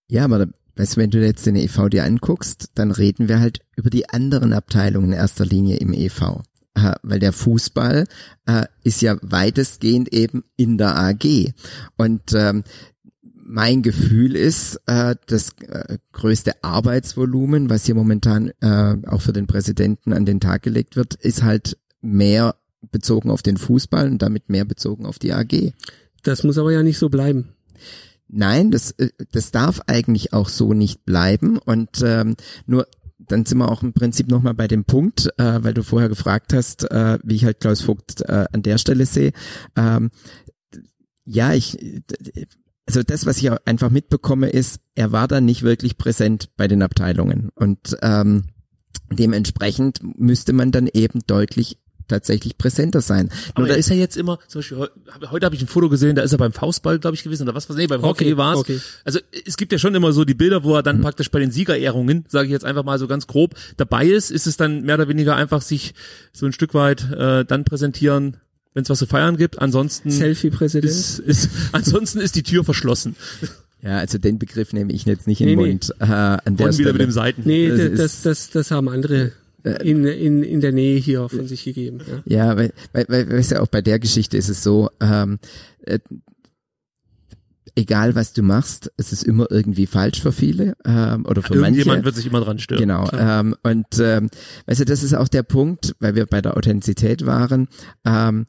Ja, 0.07 0.23
aber 0.25 0.39
da- 0.39 0.51
weißt 0.75 0.95
du, 0.95 1.01
wenn 1.01 1.09
du 1.09 1.19
jetzt 1.25 1.45
den 1.45 1.55
EV 1.55 1.89
dir 1.89 2.03
anguckst, 2.03 2.69
dann 2.75 2.91
reden 2.91 3.27
wir 3.27 3.39
halt 3.39 3.59
über 3.75 3.89
die 3.89 4.07
anderen 4.09 4.53
Abteilungen 4.53 5.07
in 5.07 5.17
erster 5.17 5.45
Linie 5.45 5.77
im 5.77 5.91
EV. 5.91 6.43
Äh, 6.77 6.93
Weil 7.01 7.19
der 7.19 7.33
Fußball 7.33 8.05
äh, 8.45 8.65
ist 8.83 9.01
ja 9.01 9.17
weitestgehend 9.21 10.13
eben 10.13 10.43
in 10.57 10.77
der 10.77 10.95
AG. 10.95 11.53
Und 11.97 12.33
ähm, 12.33 12.63
mein 13.33 13.81
Gefühl 13.81 14.35
ist, 14.35 14.79
äh, 14.85 15.15
das 15.25 15.53
äh, 15.61 15.97
größte 16.11 16.63
Arbeitsvolumen, 16.63 17.69
was 17.69 17.85
hier 17.85 17.95
momentan 17.95 18.51
äh, 18.61 18.97
auch 19.07 19.21
für 19.21 19.33
den 19.33 19.47
Präsidenten 19.47 20.13
an 20.13 20.25
den 20.25 20.39
Tag 20.39 20.61
gelegt 20.61 20.95
wird, 20.95 21.15
ist 21.15 21.43
halt 21.43 21.77
mehr 22.01 22.55
bezogen 22.91 23.31
auf 23.31 23.41
den 23.41 23.57
Fußball 23.57 24.07
und 24.07 24.21
damit 24.21 24.49
mehr 24.49 24.65
bezogen 24.65 25.05
auf 25.05 25.17
die 25.17 25.33
AG. 25.33 25.73
Das 26.23 26.43
muss 26.43 26.59
aber 26.59 26.71
ja 26.71 26.83
nicht 26.83 26.99
so 26.99 27.09
bleiben. 27.09 27.49
Nein, 28.27 28.71
das, 28.71 28.93
das 29.31 29.51
darf 29.51 29.81
eigentlich 29.87 30.33
auch 30.33 30.49
so 30.49 30.73
nicht 30.73 31.05
bleiben. 31.05 31.57
Und 31.57 32.01
ähm, 32.03 32.35
nur 32.65 32.87
dann 33.27 33.45
sind 33.45 33.57
wir 33.57 33.71
auch 33.71 33.83
im 33.83 33.93
Prinzip 33.93 34.27
nochmal 34.27 34.53
bei 34.53 34.67
dem 34.67 34.85
Punkt, 34.85 35.29
äh, 35.37 35.63
weil 35.63 35.73
du 35.73 35.83
vorher 35.83 36.09
gefragt 36.09 36.53
hast, 36.53 36.89
äh, 36.89 37.19
wie 37.23 37.35
ich 37.35 37.45
halt 37.45 37.59
Klaus 37.59 37.81
Vogt 37.81 38.21
äh, 38.21 38.45
an 38.51 38.63
der 38.63 38.77
Stelle 38.77 39.05
sehe. 39.05 39.31
Ähm, 39.75 40.11
ja, 41.25 41.53
ich, 41.53 41.77
also 42.85 43.03
das, 43.03 43.25
was 43.25 43.37
ich 43.37 43.51
einfach 43.67 43.89
mitbekomme, 43.89 44.49
ist, 44.49 44.79
er 44.95 45.11
war 45.11 45.27
da 45.27 45.41
nicht 45.41 45.63
wirklich 45.63 45.97
präsent 45.97 46.49
bei 46.55 46.67
den 46.67 46.81
Abteilungen. 46.81 47.49
Und 47.53 47.97
ähm, 48.01 48.45
dementsprechend 49.11 49.99
müsste 50.17 50.53
man 50.53 50.71
dann 50.71 50.87
eben 50.87 51.19
deutlich 51.27 51.79
tatsächlich 52.07 52.57
präsenter 52.57 53.01
sein. 53.01 53.29
Aber 53.53 53.61
Nur 53.61 53.69
er 53.69 53.73
da- 53.75 53.79
ist 53.79 53.89
ja 53.89 53.95
jetzt 53.95 54.17
immer, 54.17 54.39
zum 54.47 54.59
Beispiel, 54.59 54.87
heute 55.31 55.45
habe 55.45 55.55
ich 55.55 55.61
ein 55.61 55.67
Foto 55.67 55.89
gesehen, 55.89 56.15
da 56.15 56.21
ist 56.21 56.31
er 56.31 56.37
beim 56.37 56.53
Faustball, 56.53 56.99
glaube 56.99 57.15
ich, 57.15 57.23
gewesen, 57.23 57.43
oder 57.43 57.55
was, 57.55 57.69
was, 57.69 57.75
nee, 57.77 57.87
beim 57.87 58.01
Hockey, 58.01 58.25
Hockey, 58.25 58.37
war's. 58.37 58.57
Hockey. 58.59 58.79
Also 59.05 59.19
es 59.45 59.57
gibt 59.57 59.71
ja 59.71 59.77
schon 59.77 59.93
immer 59.95 60.11
so 60.13 60.25
die 60.25 60.33
Bilder, 60.33 60.63
wo 60.63 60.73
er 60.75 60.81
Mhm. 60.81 60.85
dann 60.85 61.01
praktisch 61.01 61.29
bei 61.31 61.39
den 61.39 61.51
Siegerehrungen, 61.51 62.25
sage 62.29 62.45
ich 62.47 62.51
jetzt 62.51 62.65
einfach 62.65 62.83
mal 62.83 62.97
so 62.99 63.07
ganz 63.07 63.27
grob, 63.27 63.55
dabei 63.77 64.05
ist, 64.05 64.31
ist 64.31 64.47
es 64.47 64.57
dann 64.57 64.83
mehr 64.83 64.95
oder 64.95 65.07
weniger 65.07 65.35
einfach 65.35 65.61
sich 65.61 65.93
so 66.33 66.45
ein 66.45 66.53
Stück 66.53 66.73
weit 66.73 67.11
äh, 67.11 67.45
dann 67.45 67.63
präsentieren, 67.65 68.37
wenn 68.73 68.83
es 68.83 68.89
was 68.89 68.99
zu 68.99 69.05
feiern 69.07 69.37
gibt. 69.37 69.59
Ansonsten 69.59 70.11
Selfie-Präsident. 70.11 70.85
ist, 70.91 71.19
ist 71.19 71.49
ansonsten 71.71 72.19
ist 72.19 72.35
die 72.35 72.43
Tür 72.43 72.63
verschlossen. 72.63 73.15
Ja, 73.81 73.97
also 73.99 74.17
den 74.17 74.39
Begriff 74.39 74.73
nehme 74.73 74.91
ich 74.91 75.05
jetzt 75.05 75.27
nicht 75.27 75.39
in 75.41 75.47
Nee, 75.47 75.55
den 75.55 75.63
nee. 75.63 75.69
Mund. 75.71 75.93
Äh, 75.99 76.05
an 76.05 76.55
der 76.57 76.77
wieder 76.77 76.93
mit 76.93 77.01
dem 77.01 77.11
Seiten. 77.11 77.43
Nee, 77.45 77.69
Das 77.69 77.91
das, 77.95 78.21
das, 78.23 78.49
das 78.49 78.71
haben 78.71 78.89
andere 78.89 79.31
in, 79.75 80.05
in, 80.05 80.43
in 80.43 80.61
der 80.61 80.71
Nähe 80.71 80.97
hier 80.99 81.27
von 81.29 81.47
sich 81.47 81.63
gegeben. 81.63 81.99
Ja. 82.25 82.47
Ja, 82.47 82.57
weil, 82.57 82.73
weil, 82.93 83.05
weil 83.09 83.29
weißt 83.29 83.51
du, 83.51 83.61
auch 83.61 83.67
bei 83.67 83.81
der 83.81 83.99
Geschichte 83.99 84.37
ist 84.37 84.49
es 84.49 84.63
so, 84.63 84.89
ähm, 85.01 85.39
äh, 85.81 85.99
egal 87.75 88.15
was 88.15 88.33
du 88.33 88.41
machst, 88.41 88.91
es 88.97 89.13
ist 89.13 89.23
immer 89.23 89.47
irgendwie 89.51 89.85
falsch 89.85 90.21
für 90.21 90.31
viele 90.31 90.75
ähm, 90.83 91.25
oder 91.25 91.43
für 91.43 91.53
Irgendjemand 91.53 91.87
manche. 91.87 92.05
wird 92.05 92.15
sich 92.15 92.25
immer 92.25 92.41
dran 92.41 92.59
stören. 92.59 92.81
Genau. 92.81 93.09
Ähm, 93.13 93.55
und 93.63 93.85
ähm, 93.99 94.29
weißt 94.65 94.81
du, 94.81 94.85
das 94.85 95.03
ist 95.03 95.13
auch 95.13 95.27
der 95.27 95.43
Punkt, 95.43 95.95
weil 95.99 96.15
wir 96.15 96.25
bei 96.25 96.41
der 96.41 96.57
Authentizität 96.57 97.25
waren. 97.25 97.67
Ähm, 98.03 98.47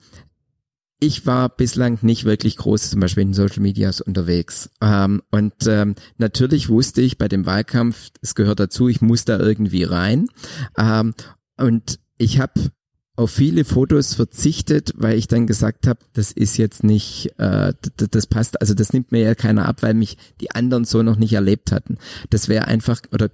ich 1.00 1.26
war 1.26 1.48
bislang 1.48 1.98
nicht 2.02 2.24
wirklich 2.24 2.56
groß 2.56 2.90
zum 2.90 3.00
Beispiel 3.00 3.22
in 3.22 3.34
Social 3.34 3.60
Medias 3.60 4.00
unterwegs. 4.00 4.70
Ähm, 4.80 5.22
und 5.30 5.54
ähm, 5.66 5.94
natürlich 6.16 6.68
wusste 6.68 7.00
ich 7.02 7.18
bei 7.18 7.28
dem 7.28 7.46
Wahlkampf, 7.46 8.10
es 8.20 8.34
gehört 8.34 8.60
dazu, 8.60 8.88
ich 8.88 9.00
muss 9.00 9.24
da 9.24 9.38
irgendwie 9.38 9.84
rein. 9.84 10.28
Ähm, 10.76 11.14
und 11.56 12.00
ich 12.16 12.40
habe 12.40 12.70
auf 13.14 13.32
viele 13.32 13.64
Fotos 13.64 14.14
verzichtet, 14.14 14.92
weil 14.96 15.18
ich 15.18 15.26
dann 15.26 15.48
gesagt 15.48 15.88
habe, 15.88 15.98
das 16.12 16.30
ist 16.30 16.56
jetzt 16.56 16.84
nicht, 16.84 17.32
äh, 17.38 17.72
das, 17.96 18.26
passt, 18.28 18.60
also 18.60 18.74
das 18.74 18.92
nimmt 18.92 19.10
mir 19.10 19.22
ja 19.22 19.34
keiner 19.34 19.66
ab, 19.66 19.82
weil 19.82 19.94
mich 19.94 20.16
die 20.40 20.52
anderen 20.52 20.84
so 20.84 21.02
noch 21.02 21.16
nicht 21.16 21.32
erlebt 21.32 21.72
hatten. 21.72 21.98
Das 22.30 22.48
wäre 22.48 22.66
einfach 22.66 23.00
oder 23.10 23.28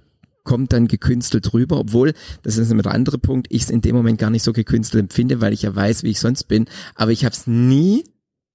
kommt 0.45 0.71
dann 0.71 0.87
gekünstelt 0.87 1.53
rüber, 1.53 1.77
obwohl, 1.77 2.13
das 2.43 2.55
ist 2.55 2.71
immer 2.71 2.83
der 2.83 2.93
andere 2.93 3.17
Punkt, 3.17 3.47
ich 3.49 3.63
es 3.63 3.69
in 3.69 3.81
dem 3.81 3.95
Moment 3.95 4.17
gar 4.17 4.29
nicht 4.29 4.43
so 4.43 4.53
gekünstelt 4.53 5.01
empfinde, 5.01 5.41
weil 5.41 5.51
ich 5.51 5.63
ja 5.63 5.75
weiß, 5.75 6.03
wie 6.03 6.11
ich 6.11 6.19
sonst 6.21 6.45
bin, 6.45 6.67
aber 6.95 7.11
ich 7.11 7.25
habe 7.25 7.33
es 7.33 7.47
nie 7.47 8.05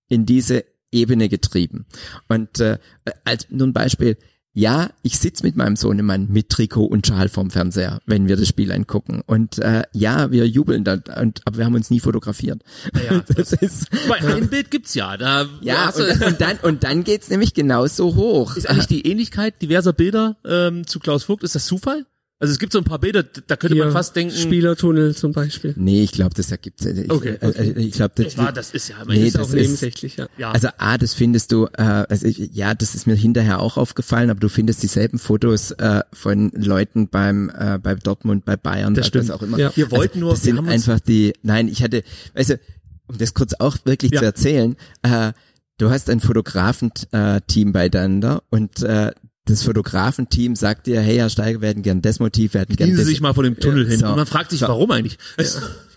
in 0.08 0.24
diese 0.24 0.64
Ebene 0.90 1.28
getrieben. 1.28 1.84
Und 2.28 2.60
äh, 2.60 2.78
als 3.24 3.48
nur 3.50 3.66
ein 3.66 3.72
Beispiel, 3.72 4.16
ja, 4.52 4.90
ich 5.02 5.18
sitz 5.18 5.42
mit 5.42 5.54
meinem 5.56 5.76
Sohnemann 5.76 6.26
mit 6.28 6.48
Trikot 6.48 6.84
und 6.84 7.06
Schal 7.06 7.28
vorm 7.28 7.50
Fernseher, 7.50 8.00
wenn 8.06 8.26
wir 8.26 8.36
das 8.36 8.48
Spiel 8.48 8.72
angucken. 8.72 9.22
Und 9.24 9.58
äh, 9.58 9.84
ja, 9.92 10.32
wir 10.32 10.46
jubeln 10.46 10.82
da, 10.82 10.98
und, 11.20 11.40
aber 11.44 11.58
wir 11.58 11.64
haben 11.64 11.76
uns 11.76 11.90
nie 11.90 12.00
fotografiert. 12.00 12.62
Ja, 13.08 13.20
das 13.34 13.52
ist 13.52 13.88
Bei 14.08 14.16
ein 14.16 14.48
Bild 14.48 14.70
gibt's 14.70 14.94
ja. 14.94 15.16
Da 15.16 15.46
ja 15.60 15.90
und, 15.90 16.22
und 16.22 16.40
dann 16.40 16.58
und 16.62 16.84
dann 16.84 17.04
geht's 17.04 17.30
nämlich 17.30 17.54
genauso 17.54 18.16
hoch. 18.16 18.56
ist 18.56 18.68
eigentlich 18.68 18.88
die 18.88 19.06
Ähnlichkeit 19.06 19.62
diverser 19.62 19.92
Bilder 19.92 20.36
ähm, 20.44 20.86
zu 20.86 20.98
Klaus 20.98 21.24
Vogt, 21.24 21.44
ist 21.44 21.54
das 21.54 21.66
Zufall? 21.66 22.06
Also 22.42 22.52
es 22.52 22.58
gibt 22.58 22.72
so 22.72 22.78
ein 22.78 22.84
paar 22.84 22.98
Bilder, 22.98 23.22
da 23.22 23.56
könnte 23.56 23.76
man 23.76 23.88
Hier, 23.88 23.92
fast 23.92 24.16
denken, 24.16 24.34
Spielertunnel 24.34 25.14
zum 25.14 25.32
Beispiel. 25.32 25.74
Nee, 25.76 26.02
ich 26.02 26.12
glaube, 26.12 26.34
das 26.34 26.50
ergibt 26.50 26.82
ich, 26.84 27.10
Okay, 27.10 27.36
äh, 27.38 27.46
äh, 27.50 27.78
ich 27.78 27.92
glaube, 27.92 28.12
das, 28.24 28.38
war, 28.38 28.50
das 28.50 28.70
ist 28.70 28.88
ja, 28.88 28.96
Nee, 29.06 29.26
Ist 29.26 29.34
das 29.36 29.42
auch 29.42 29.48
ist- 29.52 29.60
nebensächlich, 29.60 30.16
ja. 30.16 30.26
ja. 30.38 30.50
Also 30.50 30.68
A, 30.78 30.96
das 30.96 31.12
findest 31.12 31.52
du, 31.52 31.66
äh, 31.76 31.82
also 31.82 32.26
ich, 32.26 32.38
ja, 32.54 32.74
das 32.74 32.94
ist 32.94 33.06
mir 33.06 33.14
hinterher 33.14 33.60
auch 33.60 33.76
aufgefallen, 33.76 34.30
aber 34.30 34.40
du 34.40 34.48
findest 34.48 34.82
dieselben 34.82 35.18
Fotos 35.18 35.72
äh, 35.72 36.00
von 36.14 36.50
Leuten 36.54 37.08
beim 37.08 37.50
äh, 37.50 37.78
bei 37.78 37.94
Dortmund, 37.94 38.46
bei 38.46 38.56
Bayern, 38.56 38.94
Das 38.94 39.02
was 39.02 39.08
stimmt. 39.08 39.30
auch 39.32 39.42
immer. 39.42 39.58
Ja. 39.58 39.70
Wir 39.76 39.90
wollten 39.90 40.20
nur- 40.20 40.30
das 40.30 40.42
wir 40.46 40.54
sind 40.54 40.66
einfach 40.66 40.98
die. 40.98 41.34
Nein, 41.42 41.68
ich 41.68 41.82
hatte, 41.82 42.02
weißt 42.34 42.50
du, 42.50 42.60
um 43.06 43.18
das 43.18 43.34
kurz 43.34 43.52
auch 43.58 43.76
wirklich 43.84 44.12
Ja. 44.12 44.20
zu 44.20 44.24
erzählen, 44.24 44.76
äh, 45.02 45.32
du 45.76 45.90
hast 45.90 46.08
ein 46.08 46.20
Fotografenteam 46.20 47.72
beieinander 47.72 48.42
und 48.50 48.82
äh, 48.82 49.12
das 49.50 49.62
Fotografenteam 49.62 50.54
sagt 50.56 50.86
dir, 50.86 51.00
hey 51.00 51.16
Herr 51.16 51.30
Steiger, 51.30 51.60
wir 51.60 51.68
hätten 51.68 51.82
gern 51.82 52.02
das 52.02 52.20
Motiv, 52.20 52.54
wir 52.54 52.62
hätten 52.62 52.76
gern 52.76 52.90
knien 52.90 52.98
sie 52.98 53.04
sich 53.04 53.20
mal 53.20 53.34
vor 53.34 53.42
dem 53.42 53.58
Tunnel 53.58 53.88
hin. 53.88 53.98
so. 53.98 54.06
Und 54.06 54.16
man 54.16 54.26
fragt 54.26 54.50
sich, 54.50 54.62
warum 54.62 54.90
eigentlich? 54.90 55.18
Ja, 55.38 55.44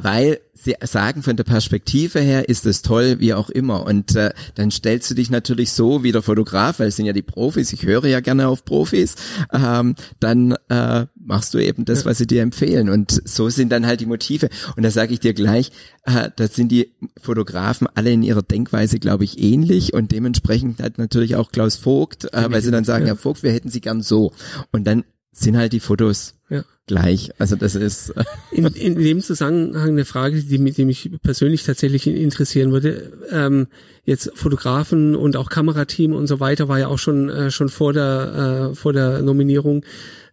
weil 0.00 0.40
sie 0.54 0.74
sagen, 0.82 1.22
von 1.22 1.36
der 1.36 1.44
Perspektive 1.44 2.20
her 2.20 2.48
ist 2.48 2.66
es 2.66 2.82
toll, 2.82 3.20
wie 3.20 3.34
auch 3.34 3.50
immer. 3.50 3.84
Und 3.84 4.16
äh, 4.16 4.32
dann 4.54 4.70
stellst 4.70 5.10
du 5.10 5.14
dich 5.14 5.30
natürlich 5.30 5.72
so 5.72 6.02
wie 6.02 6.12
der 6.12 6.22
Fotograf, 6.22 6.78
weil 6.78 6.88
es 6.88 6.96
sind 6.96 7.06
ja 7.06 7.12
die 7.12 7.22
Profis, 7.22 7.72
ich 7.72 7.84
höre 7.84 8.06
ja 8.06 8.20
gerne 8.20 8.48
auf 8.48 8.64
Profis, 8.64 9.14
ähm, 9.52 9.94
dann 10.20 10.56
äh, 10.68 11.06
machst 11.14 11.54
du 11.54 11.58
eben 11.58 11.84
das, 11.84 12.04
was 12.04 12.18
sie 12.18 12.26
dir 12.26 12.42
empfehlen. 12.42 12.88
Und 12.88 13.22
so 13.24 13.48
sind 13.50 13.70
dann 13.70 13.86
halt 13.86 14.00
die 14.00 14.06
Motive. 14.06 14.48
Und 14.76 14.82
da 14.82 14.90
sage 14.90 15.12
ich 15.12 15.20
dir 15.20 15.34
gleich, 15.34 15.70
äh, 16.04 16.30
da 16.34 16.48
sind 16.48 16.72
die 16.72 16.92
Fotografen 17.20 17.86
alle 17.94 18.10
in 18.10 18.22
ihrer 18.22 18.42
Denkweise, 18.42 18.98
glaube 18.98 19.24
ich, 19.24 19.42
ähnlich. 19.42 19.92
Und 19.92 20.12
dementsprechend 20.12 20.82
hat 20.82 20.98
natürlich 20.98 21.36
auch 21.36 21.52
Klaus 21.52 21.76
Vogt, 21.76 22.32
äh, 22.32 22.50
weil 22.50 22.62
sie 22.62 22.70
dann 22.70 22.84
sagen, 22.84 23.06
Herr 23.06 23.16
Vogt, 23.16 23.42
wir 23.42 23.52
hätten 23.52 23.68
sie 23.68 23.80
gern 23.80 24.02
so. 24.02 24.32
Und 24.72 24.86
dann 24.86 25.04
sind 25.32 25.56
halt 25.56 25.72
die 25.72 25.80
Fotos 25.80 26.34
Ja. 26.48 26.64
gleich. 26.86 27.30
Also 27.38 27.54
das 27.56 27.74
ist... 27.74 28.12
In, 28.50 28.66
in 28.66 28.94
dem 28.96 29.20
Zusammenhang 29.20 29.90
eine 29.90 30.04
Frage, 30.04 30.42
die, 30.42 30.58
mich- 30.58 30.74
die 30.74 30.84
mich 30.84 31.10
persönlich 31.22 31.62
tatsächlich 31.64 32.06
interessieren 32.06 32.72
würde. 32.72 33.12
Ähm, 33.30 33.68
jetzt 34.04 34.30
Fotografen 34.34 35.14
und 35.14 35.36
auch 35.36 35.48
Kamerateam 35.50 36.12
und 36.14 36.26
so 36.26 36.40
weiter 36.40 36.68
war 36.68 36.78
ja 36.78 36.88
auch 36.88 36.98
schon 36.98 37.28
äh, 37.28 37.50
schon 37.50 37.68
vor 37.68 37.92
der 37.92 38.70
äh, 38.72 38.74
vor 38.74 38.92
der 38.94 39.20
Nominierung. 39.22 39.84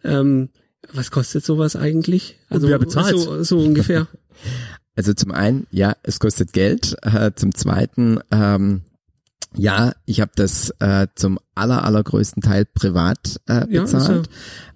Ähm, 0.04 0.50
was 0.94 1.12
kostet 1.12 1.44
sowas 1.46 1.76
eigentlich? 1.76 2.38
Also 2.50 2.68
wer 2.70 2.80
bezahlt's? 2.80 3.24
so, 3.24 3.44
so 3.44 3.60
ungefähr. 3.60 4.08
Also 4.98 5.14
zum 5.14 5.32
einen, 5.34 5.68
ja, 5.72 5.98
es 6.04 6.20
kostet 6.22 6.54
Geld. 6.54 6.96
Äh, 7.02 7.32
zum 7.36 7.54
zweiten, 7.54 8.20
ähm, 8.32 8.84
ja, 9.58 9.94
ich 10.06 10.22
habe 10.22 10.32
das 10.36 10.70
äh, 10.80 11.08
zum 11.16 11.40
aller, 11.56 11.84
allergrößten 11.84 12.42
Teil 12.42 12.66
privat 12.66 13.40
äh, 13.48 13.66
ist 13.68 13.72
ja- 13.72 13.82
bezahlt. 14.00 14.30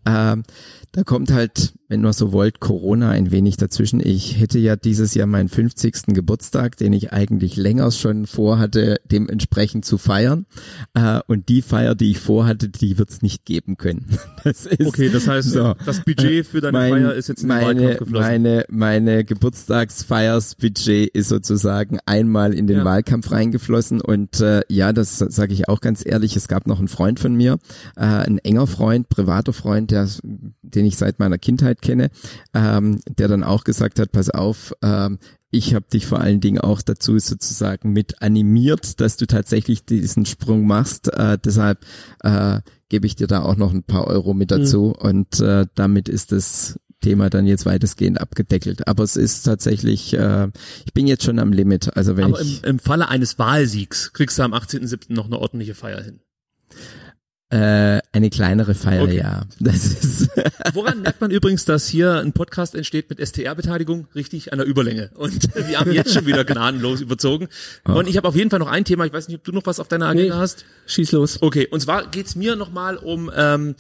ähm, 0.05 0.43
da 0.91 1.03
kommt 1.03 1.31
halt, 1.31 1.73
wenn 1.89 2.05
ihr 2.05 2.13
so 2.13 2.31
wollt, 2.31 2.59
Corona 2.61 3.09
ein 3.09 3.31
wenig 3.31 3.57
dazwischen. 3.57 3.99
Ich 3.99 4.39
hätte 4.39 4.59
ja 4.59 4.75
dieses 4.77 5.13
Jahr 5.15 5.27
meinen 5.27 5.49
50. 5.49 6.13
Geburtstag, 6.13 6.77
den 6.77 6.93
ich 6.93 7.11
eigentlich 7.11 7.57
länger 7.57 7.91
schon 7.91 8.27
vorhatte, 8.27 9.01
dementsprechend 9.05 9.83
zu 9.85 9.97
feiern. 9.97 10.45
Äh, 10.93 11.19
und 11.27 11.49
die 11.49 11.61
Feier, 11.61 11.95
die 11.95 12.11
ich 12.11 12.19
vorhatte, 12.19 12.69
die 12.69 12.97
wird's 12.97 13.21
nicht 13.21 13.43
geben 13.45 13.75
können. 13.77 14.05
Das 14.45 14.65
ist, 14.65 14.87
Okay, 14.87 15.09
das 15.11 15.27
heißt, 15.27 15.49
So. 15.51 15.75
das 15.85 16.01
Budget 16.05 16.45
für 16.47 16.61
deine 16.61 16.77
Mein- 16.77 16.91
Feier 16.93 17.13
ist 17.13 17.27
jetzt 17.27 17.43
in 17.43 17.49
den 17.49 17.57
meine, 17.57 17.81
Wahlkampf 17.81 17.99
geflossen. 17.99 18.29
Meine, 18.31 18.65
meine 18.69 19.23
Geburtstagsfeiersbudget 19.25 21.09
ist 21.09 21.29
sozusagen 21.29 21.99
einmal 22.05 22.53
in 22.53 22.67
den 22.67 22.77
Ja. 22.77 22.85
Wahlkampf 22.85 23.31
reingeflossen 23.31 23.99
und 24.01 24.39
äh, 24.39 24.61
ja, 24.69 24.93
das 24.93 25.17
sage 25.17 25.53
ich 25.53 25.67
auch 25.67 25.81
ganz 25.81 26.05
ehrlich, 26.05 26.35
es 26.35 26.47
gab 26.47 26.67
noch 26.67 26.79
einen 26.79 26.87
Freund 26.87 27.19
von 27.19 27.35
mir, 27.35 27.57
äh, 27.95 28.01
ein 28.05 28.37
enger 28.39 28.67
Freund, 28.67 29.09
privater 29.09 29.51
Freund, 29.53 29.91
der, 29.91 30.07
den 30.23 30.85
ich 30.85 30.95
seit 30.97 31.19
meiner 31.19 31.37
Kindheit 31.37 31.78
kenne, 31.81 32.09
ähm, 32.53 32.99
der 33.07 33.27
dann 33.27 33.43
auch 33.43 33.63
gesagt 33.63 33.99
hat, 33.99 34.11
pass 34.11 34.29
auf, 34.29 34.73
ähm, 34.81 35.19
ich 35.51 35.73
habe 35.73 35.85
dich 35.91 36.05
vor 36.05 36.19
allen 36.21 36.41
Dingen 36.41 36.59
auch 36.59 36.81
dazu 36.81 37.17
sozusagen 37.17 37.91
mit 37.91 38.21
animiert, 38.21 39.01
dass 39.01 39.17
du 39.17 39.25
tatsächlich 39.25 39.83
diesen 39.83 40.25
Sprung 40.25 40.67
machst. 40.67 41.11
Äh, 41.11 41.39
deshalb 41.43 41.85
äh, 42.23 42.61
gebe 42.89 43.07
ich 43.07 43.15
dir 43.15 43.27
da 43.27 43.41
auch 43.41 43.55
noch 43.55 43.73
ein 43.73 43.83
paar 43.83 44.05
Euro 44.05 44.33
mit 44.33 44.51
dazu 44.51 44.93
und 44.95 45.39
äh, 45.39 45.65
damit 45.73 46.07
ist 46.07 46.31
das 46.31 46.79
Thema 47.01 47.29
dann 47.29 47.47
jetzt 47.47 47.65
weitestgehend 47.65 48.19
abgedeckelt. 48.19 48.87
Aber 48.87 49.03
es 49.03 49.15
ist 49.15 49.43
tatsächlich, 49.43 50.13
äh, 50.13 50.49
ich 50.85 50.93
bin 50.93 51.07
jetzt 51.07 51.23
schon 51.23 51.39
am 51.39 51.53
Limit. 51.53 51.95
Also 51.95 52.17
wenn 52.17 52.25
Aber 52.25 52.41
ich 52.41 52.63
im, 52.63 52.71
im 52.71 52.79
Falle 52.79 53.07
eines 53.07 53.39
Wahlsiegs 53.39 54.13
kriegst 54.13 54.37
du 54.37 54.43
am 54.43 54.53
18.07. 54.53 55.13
noch 55.13 55.25
eine 55.25 55.39
ordentliche 55.39 55.75
Feier 55.75 56.03
hin. 56.03 56.19
Äh, 57.51 57.99
eine 58.11 58.29
kleinere 58.29 58.75
Feier, 58.75 59.03
Okay. 59.03 59.17
ja. 59.17 59.41
Das 59.59 59.85
ist 59.85 60.29
Woran 60.73 61.01
merkt 61.01 61.19
man 61.21 61.31
übrigens, 61.31 61.65
dass 61.65 61.87
hier 61.87 62.15
ein 62.19 62.31
Podcast 62.33 62.75
entsteht 62.75 63.09
mit 63.09 63.19
STR-Beteiligung? 63.25 64.07
Richtig 64.13 64.51
an 64.53 64.59
der 64.59 64.67
Überlänge. 64.67 65.09
Und 65.15 65.49
wir 65.67 65.79
haben 65.79 65.91
jetzt 65.91 66.13
schon 66.13 66.25
wieder 66.27 66.45
gnadenlos 66.45 67.01
überzogen. 67.01 67.47
Und 67.85 68.07
ich 68.07 68.17
habe 68.17 68.27
auf 68.27 68.35
jeden 68.35 68.49
Fall 68.51 68.59
noch 68.59 68.67
ein 68.67 68.85
Thema. 68.85 69.05
Ich 69.05 69.13
weiß 69.13 69.27
nicht, 69.27 69.37
ob 69.37 69.43
du 69.43 69.51
noch 69.51 69.65
was 69.65 69.79
auf 69.79 69.87
deiner 69.87 70.07
Agenda 70.07 70.35
Nee. 70.35 70.41
hast. 70.41 70.65
Schieß 70.85 71.11
los. 71.13 71.41
Okay, 71.41 71.67
und 71.67 71.79
zwar 71.81 72.07
geht's 72.07 72.35
mir 72.35 72.55
nochmal 72.55 72.97
um 72.97 73.31
ähm, 73.35 73.75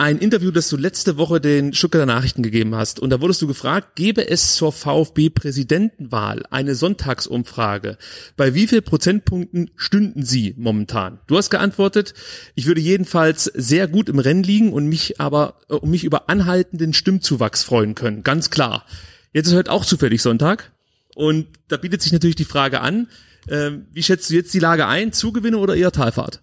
ein 0.00 0.16
Interview, 0.16 0.50
das 0.50 0.70
du 0.70 0.78
letzte 0.78 1.18
Woche 1.18 1.42
den 1.42 1.74
Stuttgarter 1.74 2.06
Nachrichten 2.06 2.42
gegeben 2.42 2.74
hast. 2.74 3.00
Und 3.00 3.10
da 3.10 3.20
wurdest 3.20 3.42
du 3.42 3.46
gefragt, 3.46 3.96
gäbe 3.96 4.26
es 4.26 4.54
zur 4.54 4.72
VfB-Präsidentenwahl 4.72 6.44
eine 6.48 6.74
Sonntagsumfrage? 6.74 7.98
Bei 8.34 8.54
wie 8.54 8.66
viel 8.66 8.80
Prozentpunkten 8.80 9.70
stünden 9.76 10.24
sie 10.24 10.54
momentan? 10.56 11.20
Du 11.26 11.36
hast 11.36 11.50
geantwortet, 11.50 12.14
ich 12.54 12.64
würde 12.64 12.80
jedenfalls 12.80 13.44
sehr 13.44 13.88
gut 13.88 14.08
im 14.08 14.18
Rennen 14.18 14.42
liegen 14.42 14.72
und 14.72 14.86
mich 14.86 15.20
aber 15.20 15.56
äh, 15.68 15.74
um 15.74 15.90
mich 15.90 16.04
über 16.04 16.30
anhaltenden 16.30 16.94
Stimmzuwachs 16.94 17.62
freuen 17.62 17.94
können. 17.94 18.22
Ganz 18.22 18.48
klar. 18.48 18.86
Jetzt 19.34 19.48
ist 19.48 19.54
heute 19.54 19.70
auch 19.70 19.84
zufällig 19.84 20.22
Sonntag. 20.22 20.72
Und 21.14 21.46
da 21.68 21.76
bietet 21.76 22.00
sich 22.00 22.12
natürlich 22.12 22.36
die 22.36 22.46
Frage 22.46 22.80
an, 22.80 23.08
ähm, 23.50 23.84
wie 23.92 24.02
schätzt 24.02 24.30
du 24.30 24.34
jetzt 24.34 24.54
die 24.54 24.60
Lage 24.60 24.86
ein? 24.86 25.12
Zugewinne 25.12 25.58
oder 25.58 25.76
eher 25.76 25.92
Talfahrt? 25.92 26.40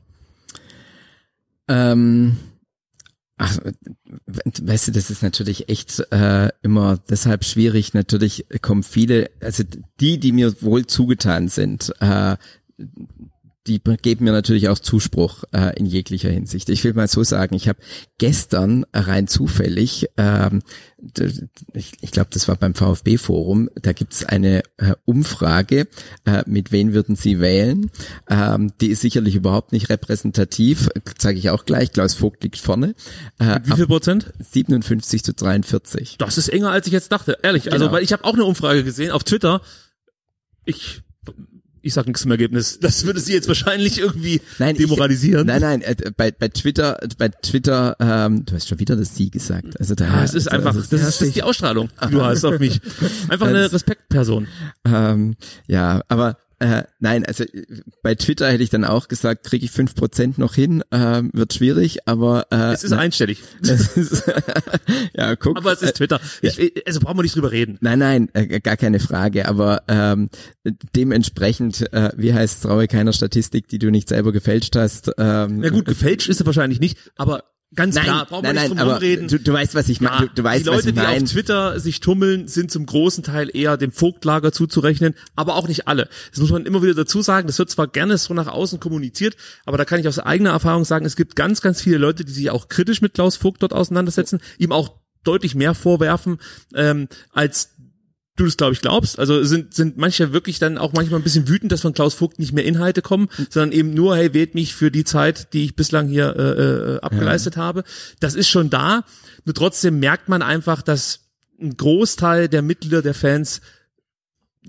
Ähm, 1.68 2.38
ach, 3.38 3.60
weißt 4.26 4.88
du, 4.88 4.92
das 4.92 5.10
ist 5.10 5.22
natürlich 5.22 5.70
echt 5.70 6.00
äh, 6.12 6.50
immer 6.62 6.98
deshalb 7.10 7.44
schwierig. 7.44 7.94
Natürlich 7.94 8.46
kommen 8.62 8.84
viele, 8.84 9.30
also 9.42 9.64
die, 10.00 10.20
die 10.20 10.32
mir 10.32 10.62
wohl 10.62 10.86
zugetan 10.88 11.48
sind, 11.48 11.94
äh, 12.00 12.36
die 13.68 13.82
geben 14.02 14.26
mir 14.26 14.32
natürlich 14.32 14.70
auch 14.70 14.80
Zuspruch 14.80 15.44
äh, 15.52 15.78
in 15.78 15.86
jeglicher 15.86 16.30
Hinsicht. 16.30 16.70
Ich 16.70 16.84
will 16.84 16.94
mal 16.94 17.08
so 17.08 17.24
sagen, 17.24 17.56
ich 17.56 17.68
habe 17.68 17.80
gestern 18.18 18.86
rein 18.94 19.28
zufällig, 19.28 20.10
ähm, 20.18 20.62
ich, 21.74 21.94
ich 22.02 22.12
glaube, 22.12 22.30
das 22.32 22.48
war 22.48 22.56
beim 22.56 22.74
VfB-Forum, 22.74 23.70
da 23.76 23.94
gibt's 23.94 24.26
eine 24.26 24.64
äh, 24.78 24.96
Umfrage, 25.06 25.88
äh, 26.26 26.44
mit 26.48 26.72
wen 26.72 26.94
würden 26.94 27.16
Sie 27.16 27.40
wählen? 27.40 27.92
Ähm, 28.30 28.72
die 28.80 28.88
ist 28.88 29.02
sicherlich 29.02 29.36
überhaupt 29.36 29.74
nicht 29.74 29.90
repräsentativ, 29.90 30.90
sage 31.18 31.38
ich 31.38 31.50
auch 31.50 31.66
gleich. 31.66 31.92
Klaus 31.92 32.14
Vogt 32.14 32.44
liegt 32.44 32.58
vorne. 32.58 32.96
Äh, 33.38 33.60
Wie 33.64 33.74
viel 33.74 33.88
Prozent? 33.88 34.34
57 34.40 35.24
zu 35.24 35.34
43. 35.34 36.18
Das 36.18 36.38
ist 36.38 36.48
enger, 36.48 36.72
als 36.72 36.88
ich 36.88 36.94
jetzt 36.94 37.12
dachte, 37.12 37.38
ehrlich. 37.44 37.72
Also, 37.72 37.86
genau. 37.86 37.96
weil 37.96 38.04
ich 38.04 38.14
habe 38.14 38.24
auch 38.24 38.34
eine 38.34 38.46
Umfrage 38.46 38.84
gesehen 38.84 39.12
auf 39.12 39.24
Twitter. 39.24 39.62
Ich 40.66 41.02
ich 41.88 41.94
sag 41.94 42.06
nichts 42.06 42.22
zum 42.22 42.32
Ergebnis. 42.32 42.80
Das 42.80 43.06
würde 43.06 43.20
sie 43.20 43.34
jetzt 43.34 43.48
wahrscheinlich 43.48 44.00
irgendwie 44.00 44.42
nein, 44.60 44.76
demoralisieren. 44.76 45.48
Ich, 45.48 45.48
nein, 45.48 45.62
nein, 45.62 45.82
äh, 45.82 46.12
bei, 46.16 46.32
bei 46.32 46.50
Twitter, 46.50 47.00
bei 47.18 47.30
Twitter, 47.30 47.96
ähm, 48.00 48.46
du 48.46 48.54
hast 48.54 48.68
schon 48.68 48.80
wieder 48.80 48.96
das 48.96 49.16
Sie 49.16 49.32
gesagt. 49.32 49.80
Also 49.80 49.96
da, 49.96 50.06
ja, 50.06 50.24
es 50.24 50.34
ist 50.34 50.52
einfach, 50.52 50.76
also, 50.76 50.82
das, 50.82 51.02
ist, 51.02 51.22
das 51.22 51.22
ist 51.22 51.36
die 51.36 51.44
Ausstrahlung, 51.44 51.90
die 52.06 52.12
du 52.12 52.24
hast 52.24 52.44
auf 52.44 52.60
mich. 52.60 52.80
Einfach 53.30 53.48
eine 53.48 53.72
Respektperson. 53.72 54.48
Ähm, 54.86 55.36
ja, 55.68 56.02
aber 56.08 56.38
äh, 56.60 56.84
nein, 57.00 57.26
also 57.26 57.44
bei 58.02 58.16
Twitter 58.16 58.50
hätte 58.50 58.64
ich 58.64 58.70
dann 58.70 58.84
auch 58.84 59.08
gesagt, 59.08 59.46
kriege 59.46 59.66
ich 59.66 59.72
fünf 59.72 59.94
Prozent 59.94 60.38
noch 60.38 60.56
hin, 60.56 60.84
äh, 60.92 61.22
wird 61.32 61.54
schwierig, 61.54 62.08
aber 62.08 62.48
äh, 62.52 62.74
es 62.74 62.84
ist 62.84 62.92
na, 62.92 62.98
einstellig. 62.98 63.44
Ist, 63.62 64.24
ja, 65.14 65.36
guck. 65.36 65.58
Aber 65.58 65.74
es 65.74 65.82
ist 65.82 65.98
Twitter. 65.98 66.20
Ich, 66.42 66.58
ja. 66.58 66.66
Also 66.86 67.00
brauchen 67.00 67.18
wir 67.18 67.24
nicht 67.24 67.36
drüber 67.36 67.52
reden. 67.52 67.78
Nein, 67.82 68.00
nein, 68.00 68.30
äh, 68.34 68.60
gar 68.60 68.78
keine 68.78 69.00
Frage. 69.00 69.48
Aber 69.48 69.84
ähm, 69.88 70.30
dementsprechend, 70.96 71.92
äh, 71.94 72.12
wie 72.16 72.34
heißt 72.34 72.64
traue 72.64 72.88
keiner 72.88 73.14
Statistik, 73.14 73.68
die 73.68 73.80
du 73.80 73.92
nicht 73.92 74.10
selber 74.10 74.32
gefälscht 74.32 74.76
hast. 74.76 75.12
Ähm, 75.18 75.64
ja 75.64 75.70
gut, 75.70 75.86
gefälscht 75.86 76.30
ist 76.30 76.40
er 76.40 76.46
wahrscheinlich 76.46 76.80
nicht, 76.80 76.98
aber 77.16 77.44
Ganz 77.76 77.96
nein, 77.96 78.06
klar, 78.06 78.26
brauchen 78.26 78.44
nein, 78.44 78.56
wir 78.56 78.62
nicht 78.62 78.72
drum 78.72 78.80
aber 78.80 79.02
reden. 79.02 79.28
Du, 79.28 79.40
du 79.40 79.54
weißt, 79.54 79.76
was 79.76 79.90
ich 79.90 80.00
meine. 80.00 80.16
Ja, 80.16 80.22
du, 80.22 80.36
du 80.36 80.44
weißt, 80.44 80.66
die 80.66 80.70
Leute, 80.70 80.78
was 80.78 80.86
ich 80.86 80.96
mein. 80.96 81.18
die 81.18 81.24
auf 81.24 81.32
Twitter 81.32 81.80
sich 81.82 82.00
tummeln, 82.00 82.48
sind 82.48 82.72
zum 82.72 82.86
großen 82.86 83.24
Teil 83.24 83.50
eher 83.54 83.76
dem 83.76 83.92
Vogtlager 83.92 84.54
zuzurechnen, 84.54 85.16
aber 85.36 85.56
auch 85.56 85.68
nicht 85.68 85.88
alle. 85.88 86.08
Das 86.32 86.40
muss 86.40 86.52
man 86.52 86.66
immer 86.66 86.82
wieder 86.82 86.94
dazu 86.94 87.22
sagen. 87.22 87.48
Das 87.48 87.60
wird 87.60 87.70
zwar 87.70 87.88
gerne 87.88 88.18
so 88.18 88.34
nach 88.34 88.48
außen 88.48 88.80
kommuniziert, 88.80 89.36
aber 89.66 89.78
da 89.78 89.84
kann 89.84 90.00
ich 90.00 90.08
aus 90.08 90.18
eigener 90.18 90.52
Erfahrung 90.52 90.86
sagen, 90.86 91.06
es 91.06 91.18
gibt 91.18 91.36
ganz, 91.36 91.62
ganz 91.62 91.82
viele 91.82 91.98
Leute, 91.98 92.24
die 92.24 92.32
sich 92.32 92.50
auch 92.52 92.70
kritisch 92.70 93.02
mit 93.02 93.14
Klaus 93.14 93.36
Vogt 93.36 93.62
dort 93.62 93.74
auseinandersetzen, 93.74 94.40
ihm 94.58 94.72
auch 94.72 94.94
deutlich 95.24 95.54
mehr 95.54 95.74
vorwerfen, 95.74 96.40
ähm, 96.74 97.10
als 97.34 97.76
du 98.38 98.46
das, 98.46 98.56
glaube 98.56 98.74
ich, 98.74 98.82
glaubst. 98.82 99.20
Also 99.20 99.44
sind, 99.44 99.74
sind 99.74 99.98
manche 99.98 100.32
wirklich 100.32 100.60
dann 100.60 100.78
auch 100.78 100.94
manchmal 100.94 101.20
ein 101.20 101.24
bisschen 101.24 101.50
wütend, 101.50 101.72
dass 101.72 101.82
von 101.82 101.94
Klaus 101.94 102.14
Vogt 102.14 102.40
nicht 102.40 102.54
mehr 102.54 102.66
Inhalte 102.66 103.02
kommen, 103.02 103.28
sondern 103.50 103.72
eben 103.72 103.94
nur, 103.94 104.16
hey, 104.16 104.34
wählt 104.34 104.56
mich 104.56 104.76
für 104.76 104.92
die 104.92 105.04
Zeit, 105.04 105.54
die 105.54 105.66
ich 105.66 105.76
bislang 105.76 106.08
hier 106.08 106.36
äh, 106.36 106.96
äh, 106.96 107.00
abgeleistet 107.02 107.56
ja. 107.56 107.64
habe. 107.64 107.84
Das 108.20 108.36
ist 108.36 108.48
schon 108.48 108.70
da. 108.70 109.04
Nur 109.46 109.54
trotzdem 109.54 110.00
merkt 110.00 110.30
man 110.30 110.42
einfach, 110.42 110.82
dass 110.82 111.22
ein 111.60 111.76
Großteil 111.76 112.48
der 112.48 112.62
Mitglieder 112.62 113.02
der 113.02 113.14
Fans 113.14 113.62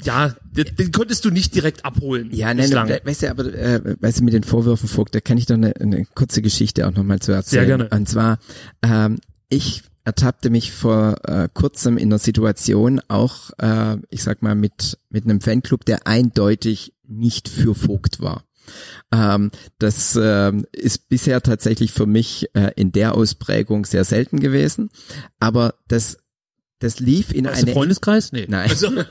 ja, 0.04 0.36
den, 0.52 0.76
den 0.76 0.92
konntest 0.92 1.24
du 1.24 1.30
nicht 1.30 1.56
direkt 1.56 1.84
abholen. 1.84 2.28
Ja, 2.32 2.54
nein, 2.54 2.70
nein 2.70 3.00
weißt 3.02 3.22
du, 3.22 3.30
aber 3.30 3.52
äh, 3.52 3.96
weißt 4.00 4.20
du, 4.20 4.24
mit 4.24 4.32
den 4.32 4.44
Vorwürfen 4.44 4.88
Vogt, 4.88 5.12
da 5.12 5.20
kann 5.20 5.38
ich 5.38 5.46
doch 5.46 5.56
eine, 5.56 5.74
eine 5.74 6.04
kurze 6.14 6.40
Geschichte 6.40 6.86
auch 6.86 6.92
nochmal 6.92 7.18
zu 7.18 7.32
erzählen. 7.32 7.66
Sehr 7.66 7.76
gerne. 7.76 7.88
Und 7.90 8.08
zwar, 8.08 8.38
ähm, 8.82 9.18
ich 9.48 9.82
ertappte 10.08 10.48
mich 10.48 10.72
vor 10.72 11.16
äh, 11.24 11.50
kurzem 11.52 11.98
in 11.98 12.08
der 12.08 12.18
Situation 12.18 12.98
auch, 13.08 13.50
äh, 13.58 13.98
ich 14.08 14.22
sag 14.22 14.40
mal, 14.40 14.54
mit, 14.54 14.98
mit 15.10 15.24
einem 15.24 15.42
Fanclub, 15.42 15.84
der 15.84 16.06
eindeutig 16.06 16.94
nicht 17.06 17.46
für 17.46 17.74
Vogt 17.74 18.18
war. 18.18 18.44
Ähm, 19.12 19.50
das 19.78 20.16
äh, 20.16 20.52
ist 20.72 21.10
bisher 21.10 21.42
tatsächlich 21.42 21.92
für 21.92 22.06
mich 22.06 22.48
äh, 22.54 22.70
in 22.74 22.90
der 22.90 23.16
Ausprägung 23.16 23.84
sehr 23.84 24.04
selten 24.04 24.40
gewesen, 24.40 24.88
aber 25.40 25.74
das 25.88 26.16
das 26.78 27.00
lief 27.00 27.32
in 27.32 27.46
einem 27.46 27.68
Freundeskreis? 27.68 28.32
Nee. 28.32 28.46
Nein. 28.48 28.70
Also. 28.70 28.90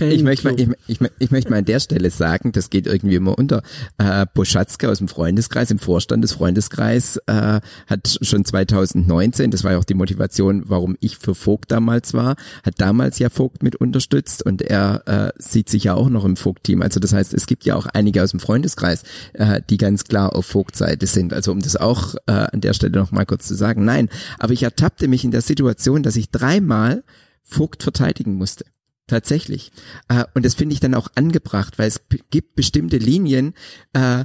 ich, 0.00 0.22
möchte 0.22 0.48
mal, 0.48 0.60
ich, 0.60 0.68
ich, 0.86 0.98
ich, 1.18 1.30
möchte 1.30 1.50
mal 1.50 1.58
an 1.58 1.64
der 1.64 1.80
Stelle 1.80 2.10
sagen, 2.10 2.52
das 2.52 2.70
geht 2.70 2.86
irgendwie 2.86 3.16
immer 3.16 3.38
unter. 3.38 3.62
Äh, 3.98 4.26
Boschatzke 4.34 4.88
aus 4.88 4.98
dem 4.98 5.08
Freundeskreis, 5.08 5.70
im 5.70 5.78
Vorstand 5.78 6.24
des 6.24 6.32
Freundeskreis, 6.32 7.18
äh, 7.26 7.60
hat 7.86 8.18
schon 8.20 8.44
2019, 8.44 9.50
das 9.50 9.64
war 9.64 9.72
ja 9.72 9.78
auch 9.78 9.84
die 9.84 9.94
Motivation, 9.94 10.64
warum 10.66 10.96
ich 11.00 11.18
für 11.18 11.34
Vogt 11.34 11.70
damals 11.70 12.14
war, 12.14 12.36
hat 12.64 12.74
damals 12.78 13.18
ja 13.18 13.30
Vogt 13.30 13.62
mit 13.62 13.76
unterstützt 13.76 14.44
und 14.44 14.62
er 14.62 15.02
äh, 15.06 15.32
sieht 15.38 15.68
sich 15.68 15.84
ja 15.84 15.94
auch 15.94 16.08
noch 16.08 16.24
im 16.24 16.36
Vogt-Team. 16.36 16.82
Also 16.82 17.00
das 17.00 17.12
heißt, 17.12 17.34
es 17.34 17.46
gibt 17.46 17.64
ja 17.64 17.76
auch 17.76 17.86
einige 17.86 18.22
aus 18.22 18.30
dem 18.30 18.40
Freundeskreis, 18.40 19.02
äh, 19.34 19.60
die 19.68 19.76
ganz 19.76 20.04
klar 20.04 20.34
auf 20.34 20.46
Vogt-Seite 20.46 21.06
sind. 21.06 21.32
Also 21.32 21.52
um 21.52 21.60
das 21.60 21.76
auch 21.76 22.14
äh, 22.26 22.32
an 22.32 22.60
der 22.60 22.74
Stelle 22.74 22.98
noch 22.98 23.12
mal 23.12 23.26
kurz 23.26 23.46
zu 23.46 23.54
sagen. 23.54 23.84
Nein, 23.84 24.08
aber 24.38 24.52
ich 24.52 24.62
ertappte 24.62 25.08
mich 25.08 25.24
in 25.24 25.30
der 25.30 25.42
Situation, 25.42 26.02
dass 26.02 26.16
ich 26.16 26.30
dreimal 26.30 27.04
Vogt 27.42 27.82
verteidigen 27.82 28.34
musste. 28.36 28.64
Tatsächlich. 29.12 29.72
Äh, 30.08 30.24
und 30.32 30.42
das 30.42 30.54
finde 30.54 30.72
ich 30.72 30.80
dann 30.80 30.94
auch 30.94 31.08
angebracht, 31.16 31.78
weil 31.78 31.86
es 31.86 32.00
gibt 32.30 32.54
bestimmte 32.54 32.96
Linien, 32.96 33.52
äh, 33.92 34.24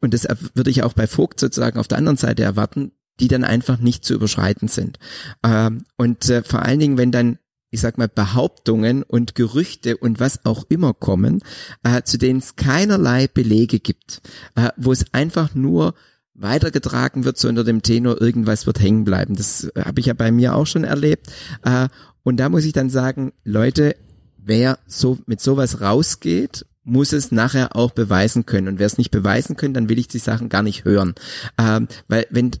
und 0.00 0.14
das 0.14 0.28
würde 0.54 0.70
ich 0.70 0.84
auch 0.84 0.92
bei 0.92 1.08
Vogt 1.08 1.40
sozusagen 1.40 1.80
auf 1.80 1.88
der 1.88 1.98
anderen 1.98 2.16
Seite 2.16 2.44
erwarten, 2.44 2.92
die 3.18 3.26
dann 3.26 3.42
einfach 3.42 3.80
nicht 3.80 4.04
zu 4.04 4.14
überschreiten 4.14 4.68
sind. 4.68 5.00
Ähm, 5.42 5.82
und 5.96 6.30
äh, 6.30 6.44
vor 6.44 6.62
allen 6.62 6.78
Dingen, 6.78 6.96
wenn 6.96 7.10
dann 7.10 7.38
ich 7.72 7.80
sag 7.80 7.98
mal, 7.98 8.08
Behauptungen 8.08 9.02
und 9.02 9.34
Gerüchte 9.34 9.96
und 9.96 10.20
was 10.20 10.44
auch 10.44 10.64
immer 10.68 10.94
kommen, 10.94 11.40
äh, 11.82 12.02
zu 12.02 12.16
denen 12.16 12.38
es 12.38 12.54
keinerlei 12.54 13.26
Belege 13.26 13.80
gibt, 13.80 14.22
äh, 14.54 14.68
wo 14.76 14.92
es 14.92 15.12
einfach 15.12 15.56
nur 15.56 15.94
weitergetragen 16.34 17.24
wird, 17.24 17.36
so 17.36 17.48
unter 17.48 17.64
dem 17.64 17.82
Tenor, 17.82 18.20
irgendwas 18.20 18.66
wird 18.66 18.80
hängen 18.80 19.04
bleiben. 19.04 19.34
Das 19.34 19.70
habe 19.76 20.00
ich 20.00 20.06
ja 20.06 20.14
bei 20.14 20.30
mir 20.30 20.54
auch 20.54 20.66
schon 20.66 20.84
erlebt. 20.84 21.28
Äh, 21.64 21.88
und 22.22 22.38
da 22.38 22.48
muss 22.48 22.64
ich 22.64 22.72
dann 22.72 22.90
sagen, 22.90 23.32
Leute, 23.44 23.96
wer 24.44 24.78
so 24.86 25.18
mit 25.26 25.40
sowas 25.40 25.80
rausgeht 25.80 26.66
muss 26.82 27.12
es 27.12 27.30
nachher 27.30 27.76
auch 27.76 27.90
beweisen 27.90 28.46
können. 28.46 28.68
Und 28.68 28.78
wer 28.78 28.86
es 28.86 28.98
nicht 28.98 29.10
beweisen 29.10 29.56
können, 29.56 29.74
dann 29.74 29.88
will 29.88 29.98
ich 29.98 30.08
die 30.08 30.18
Sachen 30.18 30.48
gar 30.48 30.62
nicht 30.62 30.84
hören. 30.84 31.14
Ähm, 31.58 31.88
weil 32.08 32.26
wenn, 32.30 32.52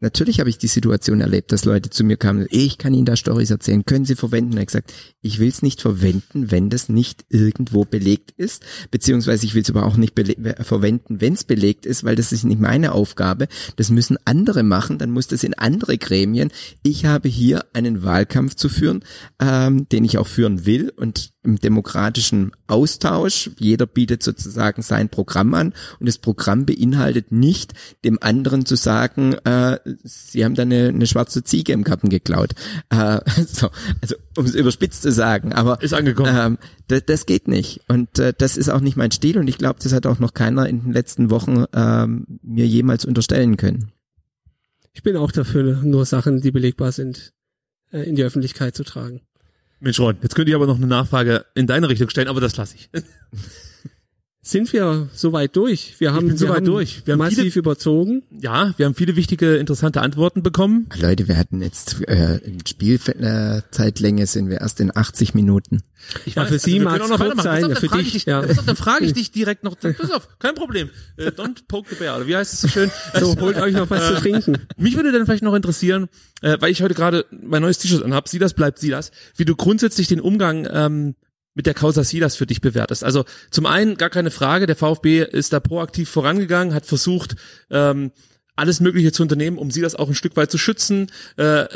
natürlich 0.00 0.38
habe 0.40 0.48
ich 0.48 0.58
die 0.58 0.68
Situation 0.68 1.20
erlebt, 1.20 1.50
dass 1.50 1.64
Leute 1.64 1.90
zu 1.90 2.04
mir 2.04 2.16
kamen, 2.16 2.46
ich 2.50 2.78
kann 2.78 2.94
Ihnen 2.94 3.04
da 3.04 3.16
Stories 3.16 3.50
erzählen, 3.50 3.84
können 3.84 4.04
Sie 4.04 4.14
verwenden? 4.14 4.52
Und 4.54 4.60
ich 4.60 4.66
gesagt, 4.66 4.92
ich 5.20 5.40
will 5.40 5.48
es 5.48 5.62
nicht 5.62 5.80
verwenden, 5.80 6.50
wenn 6.52 6.70
das 6.70 6.88
nicht 6.88 7.24
irgendwo 7.28 7.84
belegt 7.84 8.30
ist, 8.36 8.64
beziehungsweise 8.90 9.44
ich 9.44 9.54
will 9.54 9.62
es 9.62 9.70
aber 9.70 9.86
auch 9.86 9.96
nicht 9.96 10.14
verwenden, 10.60 11.20
wenn 11.20 11.34
es 11.34 11.44
belegt 11.44 11.84
ist, 11.84 12.04
weil 12.04 12.16
das 12.16 12.32
ist 12.32 12.44
nicht 12.44 12.60
meine 12.60 12.92
Aufgabe. 12.92 13.48
Das 13.76 13.90
müssen 13.90 14.18
andere 14.24 14.62
machen, 14.62 14.98
dann 14.98 15.10
muss 15.10 15.26
das 15.26 15.42
in 15.42 15.54
andere 15.54 15.98
Gremien. 15.98 16.50
Ich 16.82 17.06
habe 17.06 17.28
hier 17.28 17.64
einen 17.72 18.04
Wahlkampf 18.04 18.54
zu 18.54 18.68
führen, 18.68 19.04
ähm, 19.40 19.88
den 19.88 20.04
ich 20.04 20.18
auch 20.18 20.28
führen 20.28 20.64
will 20.64 20.92
und 20.94 21.33
im 21.44 21.58
demokratischen 21.58 22.52
Austausch. 22.66 23.50
Jeder 23.58 23.86
bietet 23.86 24.22
sozusagen 24.22 24.82
sein 24.82 25.08
Programm 25.08 25.54
an 25.54 25.74
und 26.00 26.06
das 26.06 26.18
Programm 26.18 26.66
beinhaltet 26.66 27.32
nicht, 27.32 27.74
dem 28.04 28.18
anderen 28.20 28.66
zu 28.66 28.76
sagen, 28.76 29.34
äh, 29.44 29.78
sie 30.02 30.44
haben 30.44 30.54
da 30.54 30.62
eine, 30.62 30.88
eine 30.88 31.06
schwarze 31.06 31.44
Ziege 31.44 31.72
im 31.72 31.84
Garten 31.84 32.08
geklaut. 32.08 32.54
Äh, 32.90 33.20
so, 33.46 33.70
also 34.00 34.16
um 34.36 34.44
es 34.46 34.54
überspitzt 34.54 35.02
zu 35.02 35.12
sagen, 35.12 35.52
aber 35.52 35.80
ist 35.82 35.94
angekommen. 35.94 36.34
Ähm, 36.34 36.58
das, 36.88 37.04
das 37.06 37.26
geht 37.26 37.48
nicht 37.48 37.82
und 37.88 38.18
äh, 38.18 38.32
das 38.36 38.56
ist 38.56 38.68
auch 38.68 38.80
nicht 38.80 38.96
mein 38.96 39.10
Stil 39.10 39.38
und 39.38 39.48
ich 39.48 39.58
glaube, 39.58 39.78
das 39.82 39.92
hat 39.92 40.06
auch 40.06 40.18
noch 40.18 40.34
keiner 40.34 40.68
in 40.68 40.82
den 40.82 40.92
letzten 40.92 41.30
Wochen 41.30 41.64
ähm, 41.74 42.26
mir 42.42 42.66
jemals 42.66 43.04
unterstellen 43.04 43.56
können. 43.56 43.92
Ich 44.92 45.02
bin 45.02 45.16
auch 45.16 45.32
dafür, 45.32 45.82
nur 45.82 46.06
Sachen, 46.06 46.40
die 46.40 46.52
belegbar 46.52 46.92
sind, 46.92 47.32
äh, 47.92 48.02
in 48.02 48.16
die 48.16 48.22
Öffentlichkeit 48.22 48.74
zu 48.74 48.84
tragen. 48.84 49.22
Mensch, 49.84 50.00
Ron, 50.00 50.16
jetzt 50.22 50.34
könnte 50.34 50.50
ich 50.50 50.56
aber 50.56 50.66
noch 50.66 50.76
eine 50.76 50.86
Nachfrage 50.86 51.44
in 51.54 51.66
deine 51.66 51.90
Richtung 51.90 52.08
stellen, 52.08 52.28
aber 52.28 52.40
das 52.40 52.56
lasse 52.56 52.76
ich. 52.76 52.88
Sind 54.46 54.74
wir 54.74 55.08
soweit 55.14 55.56
durch? 55.56 55.94
Wir 56.00 56.12
haben 56.12 56.36
soweit 56.36 56.66
durch. 56.66 57.00
Wir 57.06 57.12
haben 57.12 57.18
massiv 57.18 57.54
viele, 57.54 57.60
überzogen. 57.60 58.24
Ja, 58.30 58.74
wir 58.76 58.84
haben 58.84 58.94
viele 58.94 59.16
wichtige, 59.16 59.56
interessante 59.56 60.02
Antworten 60.02 60.42
bekommen. 60.42 60.86
Leute, 61.00 61.28
wir 61.28 61.38
hatten 61.38 61.62
jetzt 61.62 62.06
äh, 62.06 62.36
in 62.44 62.58
Spielzeitlänge 62.66 64.26
sind 64.26 64.50
wir 64.50 64.60
erst 64.60 64.80
in 64.80 64.94
80 64.94 65.32
Minuten. 65.32 65.82
Ich 66.26 66.34
ja, 66.34 66.44
für 66.44 66.58
Sie 66.58 66.74
also 66.74 66.84
mag 66.84 67.00
es 67.00 67.10
kurz 67.16 67.42
sein, 67.42 67.72
auf, 67.72 67.78
für 67.78 67.88
dich. 67.88 68.12
dich 68.12 68.24
ja. 68.26 68.40
auf, 68.40 68.66
dann 68.66 68.76
frage 68.76 69.06
ich 69.06 69.12
dich 69.14 69.32
direkt 69.32 69.64
noch. 69.64 69.78
Pass 69.78 70.10
auf, 70.10 70.28
kein 70.38 70.54
Problem. 70.54 70.90
Äh, 71.16 71.28
don't 71.28 71.66
poke 71.66 71.88
the 71.88 71.96
bear. 71.96 72.14
Oder 72.14 72.26
wie 72.26 72.36
heißt 72.36 72.52
es 72.52 72.60
so 72.60 72.68
schön? 72.68 72.90
So, 73.18 73.34
holt 73.40 73.56
euch 73.56 73.72
noch 73.72 73.88
was 73.88 74.08
zu 74.08 74.14
trinken. 74.16 74.58
Mich 74.76 74.94
würde 74.94 75.10
dann 75.10 75.24
vielleicht 75.24 75.42
noch 75.42 75.54
interessieren, 75.54 76.08
äh, 76.42 76.58
weil 76.60 76.70
ich 76.70 76.82
heute 76.82 76.92
gerade 76.92 77.24
mein 77.30 77.62
neues 77.62 77.78
T-Shirt 77.78 78.02
anhab. 78.02 78.28
Sieh 78.28 78.38
das, 78.38 78.52
bleibt 78.52 78.78
Sie 78.78 78.90
das. 78.90 79.10
Wie 79.38 79.46
du 79.46 79.56
grundsätzlich 79.56 80.08
den 80.08 80.20
Umgang 80.20 80.68
ähm, 80.70 81.14
mit 81.54 81.66
der 81.66 81.74
Causa 81.74 82.04
Silas 82.04 82.36
für 82.36 82.46
dich 82.46 82.60
bewertest. 82.60 83.04
Also 83.04 83.24
zum 83.50 83.66
einen 83.66 83.96
gar 83.96 84.10
keine 84.10 84.30
Frage, 84.30 84.66
der 84.66 84.76
VfB 84.76 85.22
ist 85.22 85.52
da 85.52 85.60
proaktiv 85.60 86.10
vorangegangen, 86.10 86.74
hat 86.74 86.86
versucht, 86.86 87.36
ähm, 87.70 88.10
alles 88.56 88.80
Mögliche 88.80 89.12
zu 89.12 89.22
unternehmen, 89.22 89.58
um 89.58 89.70
Silas 89.70 89.94
auch 89.94 90.08
ein 90.08 90.14
Stück 90.14 90.36
weit 90.36 90.50
zu 90.50 90.58
schützen. 90.58 91.10
Äh, 91.36 91.66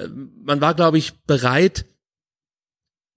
man 0.42 0.60
war, 0.60 0.74
glaube 0.74 0.98
ich, 0.98 1.14
bereit, 1.26 1.84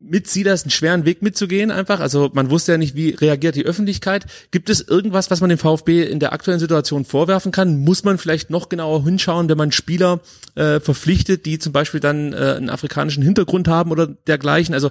mit 0.03 0.27
Silas 0.27 0.63
einen 0.63 0.71
schweren 0.71 1.05
Weg 1.05 1.21
mitzugehen 1.21 1.69
einfach. 1.69 1.99
Also 1.99 2.31
man 2.33 2.49
wusste 2.49 2.71
ja 2.71 2.77
nicht, 2.77 2.95
wie 2.95 3.11
reagiert 3.11 3.55
die 3.55 3.65
Öffentlichkeit. 3.65 4.25
Gibt 4.49 4.69
es 4.69 4.81
irgendwas, 4.81 5.29
was 5.29 5.41
man 5.41 5.49
dem 5.49 5.59
VfB 5.59 6.03
in 6.03 6.19
der 6.19 6.33
aktuellen 6.33 6.59
Situation 6.59 7.05
vorwerfen 7.05 7.51
kann? 7.51 7.77
Muss 7.77 8.03
man 8.03 8.17
vielleicht 8.17 8.49
noch 8.49 8.69
genauer 8.69 9.03
hinschauen, 9.03 9.47
wenn 9.47 9.57
man 9.57 9.71
Spieler 9.71 10.21
äh, 10.55 10.79
verpflichtet, 10.79 11.45
die 11.45 11.59
zum 11.59 11.71
Beispiel 11.71 11.99
dann 11.99 12.33
äh, 12.33 12.55
einen 12.57 12.69
afrikanischen 12.69 13.21
Hintergrund 13.21 13.67
haben 13.67 13.91
oder 13.91 14.07
dergleichen? 14.07 14.73
Also 14.73 14.89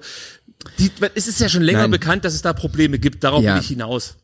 die, 0.79 0.91
es 1.15 1.27
ist 1.29 1.41
ja 1.41 1.49
schon 1.49 1.63
länger 1.63 1.83
Nein. 1.83 1.91
bekannt, 1.93 2.25
dass 2.25 2.35
es 2.35 2.43
da 2.43 2.53
Probleme 2.53 2.99
gibt. 2.99 3.25
Darauf 3.25 3.43
Ja. 3.43 3.55
will 3.55 3.61
ich 3.63 3.69
hinaus. 3.69 4.17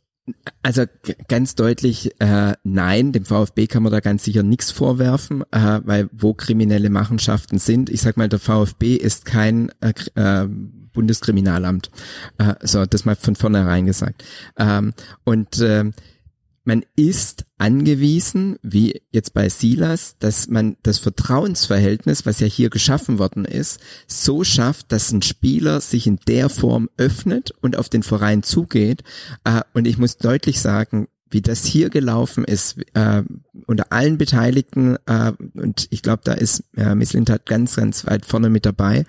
Also 0.62 0.84
ganz 1.28 1.54
deutlich 1.54 2.20
äh, 2.20 2.54
nein, 2.64 3.12
dem 3.12 3.24
VfB 3.24 3.68
kann 3.68 3.84
man 3.84 3.92
da 3.92 4.00
ganz 4.00 4.24
sicher 4.24 4.42
nichts 4.42 4.72
vorwerfen, 4.72 5.42
äh, 5.52 5.80
weil 5.84 6.08
wo 6.12 6.34
kriminelle 6.34 6.90
Machenschaften 6.90 7.58
sind, 7.58 7.90
ich 7.90 8.00
sag 8.00 8.16
mal, 8.16 8.28
der 8.28 8.40
VfB 8.40 8.96
ist 8.96 9.24
kein 9.24 9.70
äh, 9.80 9.92
äh, 10.16 10.48
Bundeskriminalamt. 10.92 11.90
Äh, 12.38 12.54
so, 12.62 12.86
das 12.86 13.04
mal 13.04 13.14
von 13.14 13.36
vornherein 13.36 13.86
gesagt. 13.86 14.24
Ähm, 14.58 14.94
und 15.22 15.60
ähm, 15.60 15.92
man 16.66 16.84
ist 16.96 17.44
angewiesen, 17.58 18.58
wie 18.62 19.02
jetzt 19.12 19.32
bei 19.34 19.48
Silas, 19.48 20.16
dass 20.18 20.48
man 20.48 20.76
das 20.82 20.98
Vertrauensverhältnis, 20.98 22.26
was 22.26 22.40
ja 22.40 22.46
hier 22.46 22.70
geschaffen 22.70 23.18
worden 23.18 23.44
ist, 23.44 23.80
so 24.06 24.44
schafft, 24.44 24.92
dass 24.92 25.12
ein 25.12 25.22
Spieler 25.22 25.80
sich 25.80 26.06
in 26.06 26.18
der 26.28 26.48
Form 26.48 26.90
öffnet 26.96 27.52
und 27.60 27.76
auf 27.76 27.88
den 27.88 28.02
Verein 28.02 28.42
zugeht. 28.42 29.02
Äh, 29.44 29.62
und 29.74 29.86
ich 29.86 29.98
muss 29.98 30.18
deutlich 30.18 30.60
sagen, 30.60 31.08
wie 31.30 31.42
das 31.42 31.64
hier 31.64 31.90
gelaufen 31.90 32.44
ist, 32.44 32.78
äh, 32.94 33.22
unter 33.66 33.92
allen 33.92 34.16
Beteiligten, 34.16 34.96
äh, 35.06 35.32
und 35.54 35.88
ich 35.90 36.02
glaube, 36.02 36.22
da 36.24 36.32
ist 36.32 36.64
äh, 36.76 36.94
Miss 36.94 37.12
Lindhardt 37.12 37.46
ganz, 37.46 37.76
ganz 37.76 38.06
weit 38.06 38.24
vorne 38.24 38.48
mit 38.48 38.64
dabei, 38.64 39.04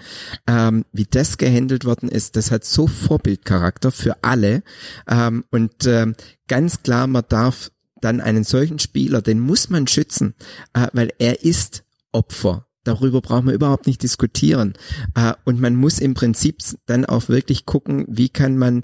ähm, 0.47 0.85
wie 0.91 1.05
das 1.05 1.37
gehandelt 1.37 1.85
worden 1.85 2.09
ist, 2.09 2.35
das 2.35 2.51
hat 2.51 2.65
so 2.65 2.87
Vorbildcharakter 2.87 3.91
für 3.91 4.23
alle. 4.23 4.63
Ähm, 5.07 5.43
und 5.51 5.85
ähm, 5.85 6.15
ganz 6.47 6.81
klar, 6.81 7.07
man 7.07 7.23
darf 7.29 7.71
dann 8.01 8.21
einen 8.21 8.43
solchen 8.43 8.79
Spieler, 8.79 9.21
den 9.21 9.39
muss 9.39 9.69
man 9.69 9.87
schützen, 9.87 10.33
äh, 10.73 10.87
weil 10.93 11.11
er 11.19 11.43
ist 11.43 11.83
Opfer. 12.11 12.67
Darüber 12.83 13.21
braucht 13.21 13.43
man 13.43 13.53
überhaupt 13.53 13.85
nicht 13.85 14.01
diskutieren. 14.01 14.73
Äh, 15.13 15.33
und 15.43 15.59
man 15.59 15.75
muss 15.75 15.99
im 15.99 16.13
Prinzip 16.13 16.61
dann 16.85 17.05
auch 17.05 17.27
wirklich 17.29 17.65
gucken, 17.65 18.05
wie 18.07 18.29
kann 18.29 18.57
man 18.57 18.83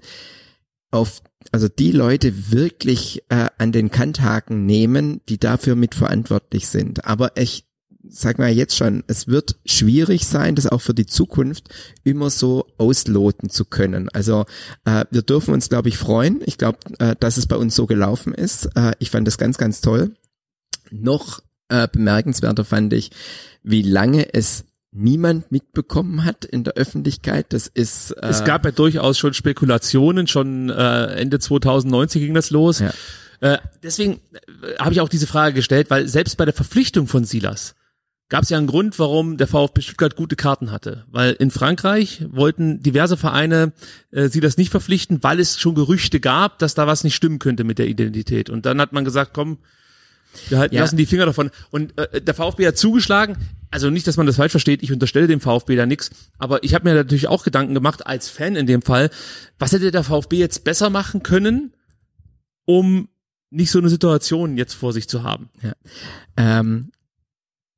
auf 0.91 1.23
also 1.51 1.67
die 1.67 1.91
Leute 1.91 2.51
wirklich 2.51 3.23
äh, 3.29 3.47
an 3.57 3.71
den 3.71 3.91
Kanthaken 3.91 4.65
nehmen, 4.65 5.21
die 5.29 5.37
dafür 5.37 5.75
mitverantwortlich 5.75 6.67
sind. 6.67 7.05
Aber 7.05 7.37
ich 7.37 7.65
sag 8.07 8.37
mal 8.37 8.51
jetzt 8.51 8.75
schon, 8.75 9.03
es 9.07 9.27
wird 9.27 9.55
schwierig 9.65 10.25
sein, 10.27 10.55
das 10.55 10.67
auch 10.67 10.81
für 10.81 10.93
die 10.93 11.05
Zukunft 11.05 11.69
immer 12.03 12.29
so 12.29 12.67
ausloten 12.77 13.49
zu 13.49 13.65
können. 13.65 14.09
Also 14.09 14.45
äh, 14.85 15.05
wir 15.09 15.21
dürfen 15.21 15.53
uns, 15.53 15.69
glaube 15.69 15.89
ich, 15.89 15.97
freuen. 15.97 16.41
Ich 16.45 16.57
glaube, 16.57 16.79
äh, 16.99 17.15
dass 17.19 17.37
es 17.37 17.47
bei 17.47 17.55
uns 17.55 17.75
so 17.75 17.85
gelaufen 17.85 18.33
ist. 18.33 18.69
Äh, 18.75 18.93
ich 18.99 19.09
fand 19.09 19.27
das 19.27 19.37
ganz, 19.37 19.57
ganz 19.57 19.81
toll. 19.81 20.15
Noch 20.91 21.41
äh, 21.69 21.87
bemerkenswerter 21.87 22.65
fand 22.65 22.93
ich, 22.93 23.11
wie 23.63 23.81
lange 23.81 24.33
es 24.33 24.65
niemand 24.93 25.51
mitbekommen 25.51 26.23
hat 26.23 26.45
in 26.45 26.63
der 26.63 26.73
Öffentlichkeit. 26.73 27.47
Das 27.49 27.67
ist 27.67 28.11
äh, 28.11 28.27
Es 28.27 28.43
gab 28.43 28.65
ja 28.65 28.71
durchaus 28.71 29.17
schon 29.17 29.33
Spekulationen, 29.33 30.27
schon 30.27 30.69
äh, 30.69 31.05
Ende 31.15 31.39
2019 31.39 32.21
ging 32.21 32.33
das 32.33 32.51
los. 32.51 32.79
Ja. 32.79 32.93
Äh, 33.41 33.57
deswegen 33.81 34.21
äh, 34.33 34.75
habe 34.79 34.93
ich 34.93 35.01
auch 35.01 35.09
diese 35.09 35.27
Frage 35.27 35.55
gestellt, 35.55 35.89
weil 35.89 36.07
selbst 36.07 36.37
bei 36.37 36.45
der 36.45 36.53
Verpflichtung 36.53 37.07
von 37.07 37.25
Silas 37.25 37.75
gab 38.29 38.43
es 38.43 38.49
ja 38.49 38.57
einen 38.57 38.67
Grund, 38.67 38.97
warum 38.99 39.37
der 39.37 39.47
VfB 39.47 39.81
Stuttgart 39.81 40.15
gute 40.15 40.35
Karten 40.35 40.71
hatte. 40.71 41.05
Weil 41.11 41.33
in 41.33 41.51
Frankreich 41.51 42.25
wollten 42.31 42.81
diverse 42.81 43.17
Vereine 43.17 43.73
äh, 44.11 44.27
Silas 44.27 44.57
nicht 44.57 44.71
verpflichten, 44.71 45.23
weil 45.23 45.39
es 45.39 45.59
schon 45.59 45.75
Gerüchte 45.75 46.19
gab, 46.19 46.57
dass 46.59 46.73
da 46.73 46.87
was 46.87 47.03
nicht 47.03 47.15
stimmen 47.15 47.39
könnte 47.39 47.63
mit 47.63 47.79
der 47.79 47.87
Identität. 47.87 48.49
Und 48.49 48.65
dann 48.65 48.79
hat 48.79 48.93
man 48.93 49.05
gesagt, 49.05 49.31
komm, 49.33 49.59
wir 50.49 50.57
halten, 50.59 50.75
Ja. 50.75 50.81
lassen 50.81 50.97
die 50.97 51.05
Finger 51.05 51.25
davon. 51.25 51.51
Und 51.71 51.97
äh, 51.97 52.21
der 52.21 52.33
VfB 52.33 52.67
hat 52.67 52.77
zugeschlagen. 52.77 53.37
Also 53.71 53.89
nicht, 53.89 54.05
dass 54.07 54.17
man 54.17 54.25
das 54.27 54.35
falsch 54.35 54.51
versteht. 54.51 54.83
Ich 54.83 54.91
unterstelle 54.91 55.27
dem 55.27 55.41
VfB 55.41 55.75
da 55.75 55.85
nichts. 55.85 56.11
Aber 56.37 56.63
ich 56.63 56.73
habe 56.75 56.87
mir 56.87 56.95
natürlich 56.95 57.27
auch 57.27 57.43
Gedanken 57.43 57.73
gemacht, 57.73 58.05
als 58.05 58.29
Fan 58.29 58.55
in 58.55 58.67
dem 58.67 58.81
Fall, 58.81 59.09
was 59.59 59.71
hätte 59.71 59.91
der 59.91 60.03
VfB 60.03 60.37
jetzt 60.37 60.63
besser 60.63 60.89
machen 60.89 61.23
können, 61.23 61.73
um 62.65 63.09
nicht 63.49 63.71
so 63.71 63.79
eine 63.79 63.89
Situation 63.89 64.57
jetzt 64.57 64.73
vor 64.73 64.93
sich 64.93 65.07
zu 65.07 65.23
haben. 65.23 65.49
Ähm, 66.37 66.91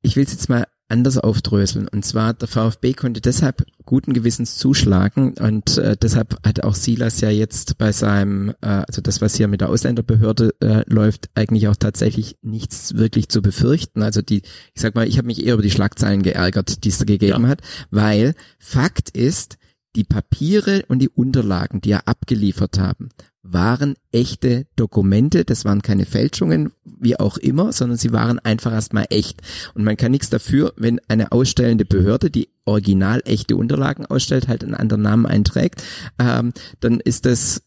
ich 0.02 0.16
will 0.16 0.24
es 0.24 0.32
jetzt 0.32 0.48
mal 0.48 0.66
anders 0.88 1.18
aufdröseln. 1.18 1.88
Und 1.88 2.04
zwar, 2.04 2.34
der 2.34 2.48
VfB 2.48 2.92
konnte 2.92 3.20
deshalb 3.20 3.64
guten 3.84 4.12
Gewissens 4.12 4.56
zuschlagen 4.56 5.34
und 5.38 5.78
äh, 5.78 5.96
deshalb 6.00 6.36
hat 6.46 6.62
auch 6.62 6.74
Silas 6.74 7.20
ja 7.20 7.30
jetzt 7.30 7.78
bei 7.78 7.92
seinem, 7.92 8.50
äh, 8.60 8.84
also 8.86 9.00
das, 9.02 9.20
was 9.20 9.34
hier 9.36 9.48
mit 9.48 9.60
der 9.60 9.68
Ausländerbehörde 9.68 10.54
äh, 10.60 10.82
läuft, 10.86 11.28
eigentlich 11.34 11.68
auch 11.68 11.76
tatsächlich 11.76 12.36
nichts 12.42 12.96
wirklich 12.96 13.28
zu 13.28 13.42
befürchten. 13.42 14.02
Also 14.02 14.22
die, 14.22 14.42
ich 14.74 14.82
sag 14.82 14.94
mal, 14.94 15.08
ich 15.08 15.18
habe 15.18 15.26
mich 15.26 15.44
eher 15.44 15.54
über 15.54 15.62
die 15.62 15.70
Schlagzeilen 15.70 16.22
geärgert, 16.22 16.84
die 16.84 16.88
es 16.88 16.98
da 16.98 17.04
gegeben 17.04 17.44
Ja. 17.44 17.48
hat, 17.48 17.62
weil 17.90 18.34
Fakt 18.58 19.10
ist, 19.10 19.56
die 19.96 20.04
Papiere 20.04 20.84
und 20.88 20.98
die 20.98 21.08
Unterlagen, 21.08 21.80
die 21.80 21.90
er 21.90 22.06
abgeliefert 22.06 22.78
haben, 22.78 23.08
waren 23.52 23.94
echte 24.12 24.66
Dokumente, 24.76 25.44
das 25.44 25.64
waren 25.64 25.82
keine 25.82 26.06
Fälschungen, 26.06 26.72
wie 26.84 27.18
auch 27.18 27.36
immer, 27.36 27.72
sondern 27.72 27.98
sie 27.98 28.12
waren 28.12 28.38
einfach 28.38 28.72
erstmal 28.72 29.06
echt. 29.10 29.42
Und 29.74 29.84
man 29.84 29.96
kann 29.96 30.12
nichts 30.12 30.30
dafür, 30.30 30.72
wenn 30.76 31.00
eine 31.08 31.32
ausstellende 31.32 31.84
Behörde, 31.84 32.30
die 32.30 32.48
original 32.64 33.22
echte 33.24 33.56
Unterlagen 33.56 34.06
ausstellt, 34.06 34.48
halt 34.48 34.64
einen 34.64 34.74
anderen 34.74 35.02
Namen 35.02 35.26
einträgt, 35.26 35.82
ähm, 36.18 36.52
dann 36.80 37.00
ist 37.00 37.26
das, 37.26 37.62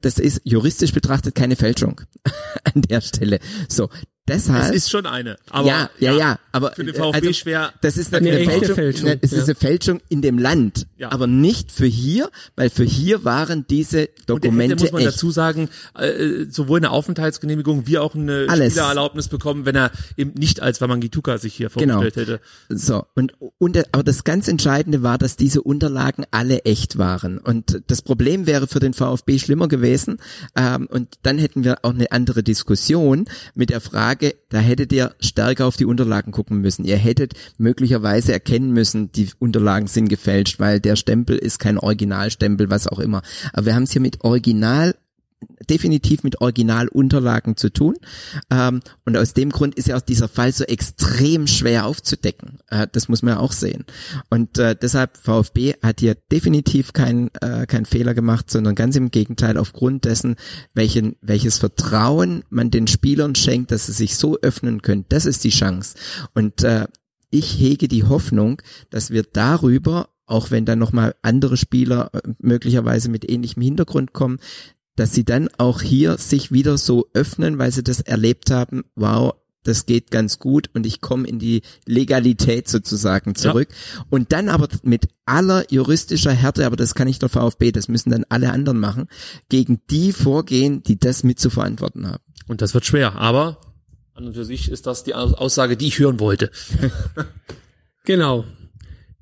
das 0.00 0.18
ist 0.18 0.42
juristisch 0.44 0.92
betrachtet 0.92 1.34
keine 1.34 1.56
Fälschung 1.56 2.00
an 2.64 2.82
der 2.82 3.00
Stelle. 3.00 3.40
So, 3.68 3.88
Es 4.26 4.44
deshalb. 4.46 4.74
ist 4.74 4.90
schon 4.90 5.04
eine. 5.04 5.36
Aber 5.50 5.68
ja, 5.68 5.90
ja, 5.98 6.12
ja, 6.12 6.38
aber 6.50 6.72
Für 6.72 6.82
den 6.84 6.94
äh, 6.94 6.98
VfB 6.98 7.18
also, 7.28 7.32
schwer. 7.34 7.74
Das 7.82 7.98
ist 7.98 8.14
Eine 8.14 8.30
eine, 8.30 8.44
Fälschung. 8.46 8.74
Fälschung, 8.74 9.08
ne, 9.10 9.18
Es 9.20 9.32
ist 9.34 9.44
eine 9.44 9.54
Fälschung 9.54 10.00
in 10.08 10.22
dem 10.22 10.38
Land, 10.38 10.86
Ja. 10.96 11.12
aber 11.12 11.26
nicht 11.26 11.70
für 11.70 11.84
hier, 11.84 12.30
weil 12.56 12.70
für 12.70 12.84
hier 12.84 13.24
waren 13.24 13.66
diese 13.68 14.06
Und 14.06 14.30
Dokumente 14.30 14.76
muss 14.82 14.92
man 14.92 15.02
echt. 15.02 15.12
dazu 15.12 15.30
sagen, 15.30 15.68
äh, 15.98 16.46
sowohl 16.48 16.78
eine 16.78 16.90
Aufenthaltsgenehmigung 16.90 17.86
wie 17.86 17.98
auch 17.98 18.14
eine 18.14 18.46
Alles. 18.48 18.72
Spielererlaubnis 18.72 19.28
bekommen, 19.28 19.66
wenn 19.66 19.76
er 19.76 19.90
eben 20.16 20.32
nicht 20.38 20.60
als 20.62 20.80
Wamangituka 20.80 21.36
sich 21.36 21.52
hier 21.54 21.68
Genau. 21.68 21.96
vorgestellt 21.96 22.28
hätte. 22.28 22.40
So, 22.70 23.04
und, 23.14 23.34
und, 23.58 23.76
aber 23.92 24.02
das 24.04 24.24
ganz 24.24 24.48
Entscheidende 24.48 25.02
war, 25.02 25.18
dass 25.18 25.36
diese 25.36 25.60
Unterlagen 25.60 26.24
alle 26.30 26.64
echt 26.64 26.96
waren. 26.96 27.36
Und 27.36 27.82
das 27.88 28.00
Problem 28.00 28.46
wäre 28.46 28.68
für 28.68 28.80
den 28.80 28.94
VfB 28.94 29.38
schlimmer 29.38 29.68
gewesen. 29.68 30.16
Ähm, 30.56 30.86
und 30.90 31.16
dann 31.24 31.36
hätten 31.38 31.62
wir 31.64 31.78
auch 31.82 31.92
eine 31.92 32.10
andere 32.10 32.42
Diskussion 32.42 33.26
mit 33.54 33.68
der 33.68 33.82
Frage, 33.82 34.13
da 34.48 34.58
hättet 34.58 34.92
ihr 34.92 35.14
stärker 35.20 35.66
auf 35.66 35.76
die 35.76 35.84
Unterlagen 35.84 36.32
gucken 36.32 36.60
müssen. 36.60 36.84
Ihr 36.84 36.96
hättet 36.96 37.34
möglicherweise 37.58 38.32
erkennen 38.32 38.72
müssen, 38.72 39.12
die 39.12 39.28
Unterlagen 39.38 39.86
sind 39.86 40.08
gefälscht, 40.08 40.60
weil 40.60 40.80
der 40.80 40.96
Stempel 40.96 41.36
ist 41.36 41.58
kein 41.58 41.78
Originalstempel, 41.78 42.70
was 42.70 42.88
auch 42.88 42.98
immer. 42.98 43.22
Aber 43.52 43.66
wir 43.66 43.74
haben 43.74 43.84
es 43.84 43.92
hier 43.92 44.02
mit 44.02 44.22
Original 44.24 44.94
definitiv 45.68 46.22
mit 46.22 46.40
Originalunterlagen 46.40 47.56
zu 47.56 47.70
tun. 47.70 47.96
Ähm, 48.50 48.80
und 49.04 49.16
aus 49.16 49.34
dem 49.34 49.50
Grund 49.50 49.74
ist 49.74 49.88
ja 49.88 49.96
auch 49.96 50.02
dieser 50.02 50.28
Fall 50.28 50.52
so 50.52 50.64
extrem 50.64 51.46
schwer 51.46 51.86
aufzudecken. 51.86 52.58
Äh, 52.68 52.86
das 52.90 53.08
muss 53.08 53.22
man 53.22 53.34
ja 53.34 53.40
auch 53.40 53.52
sehen. 53.52 53.84
Und 54.30 54.58
äh, 54.58 54.76
deshalb 54.80 55.16
VfB 55.16 55.74
hat 55.82 56.00
hier 56.00 56.16
definitiv 56.30 56.92
keinen 56.92 57.30
äh, 57.40 57.66
keinen 57.66 57.86
Fehler 57.86 58.14
gemacht, 58.14 58.50
sondern 58.50 58.74
ganz 58.74 58.96
im 58.96 59.10
Gegenteil 59.10 59.56
aufgrund 59.56 60.04
dessen, 60.04 60.36
welchen, 60.74 61.16
welches 61.20 61.58
Vertrauen 61.58 62.44
man 62.50 62.70
den 62.70 62.86
Spielern 62.86 63.34
schenkt, 63.34 63.70
dass 63.70 63.86
sie 63.86 63.92
sich 63.92 64.16
so 64.16 64.38
öffnen 64.40 64.82
können. 64.82 65.04
Das 65.08 65.26
ist 65.26 65.44
die 65.44 65.50
Chance. 65.50 65.96
Und 66.34 66.62
äh, 66.62 66.86
ich 67.30 67.58
hege 67.58 67.88
die 67.88 68.04
Hoffnung, 68.04 68.62
dass 68.90 69.10
wir 69.10 69.24
darüber 69.24 70.08
auch 70.26 70.50
wenn 70.50 70.64
dann 70.64 70.78
nochmal 70.78 71.14
andere 71.22 71.56
Spieler 71.56 72.10
äh, 72.12 72.20
möglicherweise 72.38 73.10
mit 73.10 73.30
ähnlichem 73.30 73.62
Hintergrund 73.62 74.12
kommen, 74.12 74.38
dass 74.96 75.12
sie 75.12 75.24
dann 75.24 75.48
auch 75.58 75.80
hier 75.82 76.18
sich 76.18 76.52
wieder 76.52 76.78
so 76.78 77.08
öffnen, 77.14 77.58
weil 77.58 77.72
sie 77.72 77.82
das 77.82 78.00
erlebt 78.00 78.50
haben, 78.50 78.84
wow, 78.94 79.34
das 79.64 79.86
geht 79.86 80.10
ganz 80.10 80.38
gut 80.38 80.68
und 80.74 80.84
ich 80.84 81.00
komme 81.00 81.26
in 81.26 81.38
die 81.38 81.62
Legalität 81.86 82.68
sozusagen 82.68 83.34
zurück. 83.34 83.68
Und 84.10 84.32
dann 84.32 84.48
aber 84.50 84.68
mit 84.82 85.08
aller 85.24 85.64
juristischer 85.72 86.32
Härte, 86.32 86.66
aber 86.66 86.76
das 86.76 86.94
kann 86.94 87.06
nicht 87.06 87.22
der 87.22 87.30
VfB, 87.30 87.72
das 87.72 87.88
müssen 87.88 88.10
dann 88.10 88.26
alle 88.28 88.52
anderen 88.52 88.78
machen, 88.78 89.08
gegen 89.48 89.80
die 89.90 90.12
vorgehen, 90.12 90.82
die 90.82 90.98
das 90.98 91.24
mit 91.24 91.40
zu 91.40 91.48
verantworten 91.48 92.06
haben. 92.06 92.22
Und 92.46 92.60
das 92.60 92.74
wird 92.74 92.84
schwer, 92.84 93.14
aber 93.16 93.58
an 94.12 94.26
und 94.26 94.34
für 94.34 94.44
sich 94.44 94.70
ist 94.70 94.86
das 94.86 95.02
die 95.02 95.14
Aus- 95.14 95.34
Aussage, 95.34 95.76
die 95.76 95.88
ich 95.88 95.98
hören 95.98 96.20
wollte. 96.20 96.50
Genau. 98.04 98.44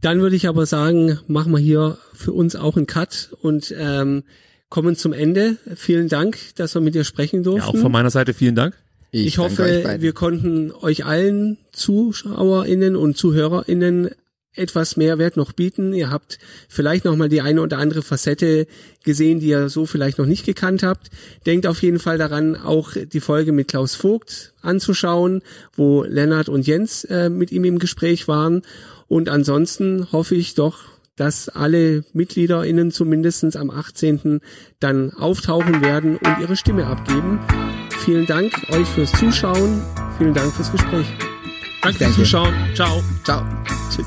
Dann 0.01 0.21
würde 0.21 0.35
ich 0.35 0.49
aber 0.49 0.67
sagen, 0.67 1.21
machen 1.29 1.53
wir 1.53 1.61
hier 1.61 1.99
für 2.15 2.33
uns 2.33 2.57
auch 2.57 2.77
einen 2.77 2.87
Cut 2.89 3.31
und 3.41 3.73
ähm, 3.79 4.25
kommen 4.73 4.97
zum 4.97 5.13
Ende. 5.13 5.59
Vielen 5.77 6.09
Dank, 6.09 6.39
dass 6.57 6.75
wir 6.75 6.81
mit 6.81 6.95
dir 6.95 7.05
sprechen 7.05 7.43
durften. 7.43 7.61
Ja, 7.61 7.69
auch 7.69 7.77
von 7.77 7.93
meiner 7.93 8.09
Seite 8.09 8.33
vielen 8.33 8.55
Dank. 8.55 8.75
ich 9.11 9.39
euch 9.39 9.51
hoffe, 9.51 9.97
wir 9.99 10.15
konnten 10.15 10.73
euch 10.73 11.05
allen 11.05 11.59
ZuschauerInnen 11.73 12.97
und 12.97 13.19
ZuhörerInnen 13.19 14.09
etwas 14.55 14.97
Mehrwert 14.97 15.37
noch 15.37 15.53
bieten. 15.53 15.93
Ihr 15.93 16.09
habt 16.09 16.39
vielleicht 16.71 17.05
noch 17.05 17.17
mal 17.17 17.29
die 17.29 17.43
eine 17.43 17.61
oder 17.61 17.77
andere 17.77 18.01
Facette 18.01 18.67
gesehen, 19.05 19.41
die 19.41 19.49
ihr 19.49 19.69
so 19.69 19.85
vielleicht 19.85 20.17
noch 20.17 20.25
nicht 20.25 20.47
gekannt 20.47 20.83
habt. 20.83 21.11
Denkt 21.45 21.67
auf 21.67 21.83
jeden 21.83 21.99
Fall 21.99 22.17
daran, 22.17 22.57
auch 22.57 22.93
die 22.95 23.21
Folge 23.21 23.53
mit 23.53 23.69
Klaus 23.69 23.95
Vogt 23.95 24.55
anzuschauen, 24.63 25.43
wo 25.77 26.03
Lennart 26.03 26.49
und 26.49 26.67
Jens 26.67 27.05
äh, 27.05 27.29
mit 27.29 27.53
ihm 27.53 27.65
im 27.65 27.79
Gespräch 27.79 28.27
waren. 28.27 28.63
Und 29.07 29.29
ansonsten 29.29 30.11
hoffe 30.13 30.35
ich 30.35 30.55
doch, 30.55 30.93
dass 31.17 31.49
alle 31.49 32.05
MitgliederInnen 32.13 32.91
zumindestens 32.91 33.57
am 33.57 33.71
18. 33.71 34.41
dann 34.81 35.13
auftauchen 35.13 35.83
werden 35.83 36.17
und 36.17 36.39
ihre 36.41 36.57
Stimme 36.57 36.87
abgeben. 36.87 37.41
Vielen 38.05 38.27
Dank 38.27 38.53
euch 38.71 38.89
fürs 38.89 39.13
Zuschauen. 39.13 39.83
Vielen 40.19 40.35
Dank 40.35 40.53
fürs 40.53 40.73
Gespräch. 40.73 41.07
Danke 41.83 41.99
fürs 41.99 42.15
Zuschauen. 42.17 42.55
Ciao. 42.75 43.03
Ciao. 43.25 43.45
Tschüss. 43.95 44.07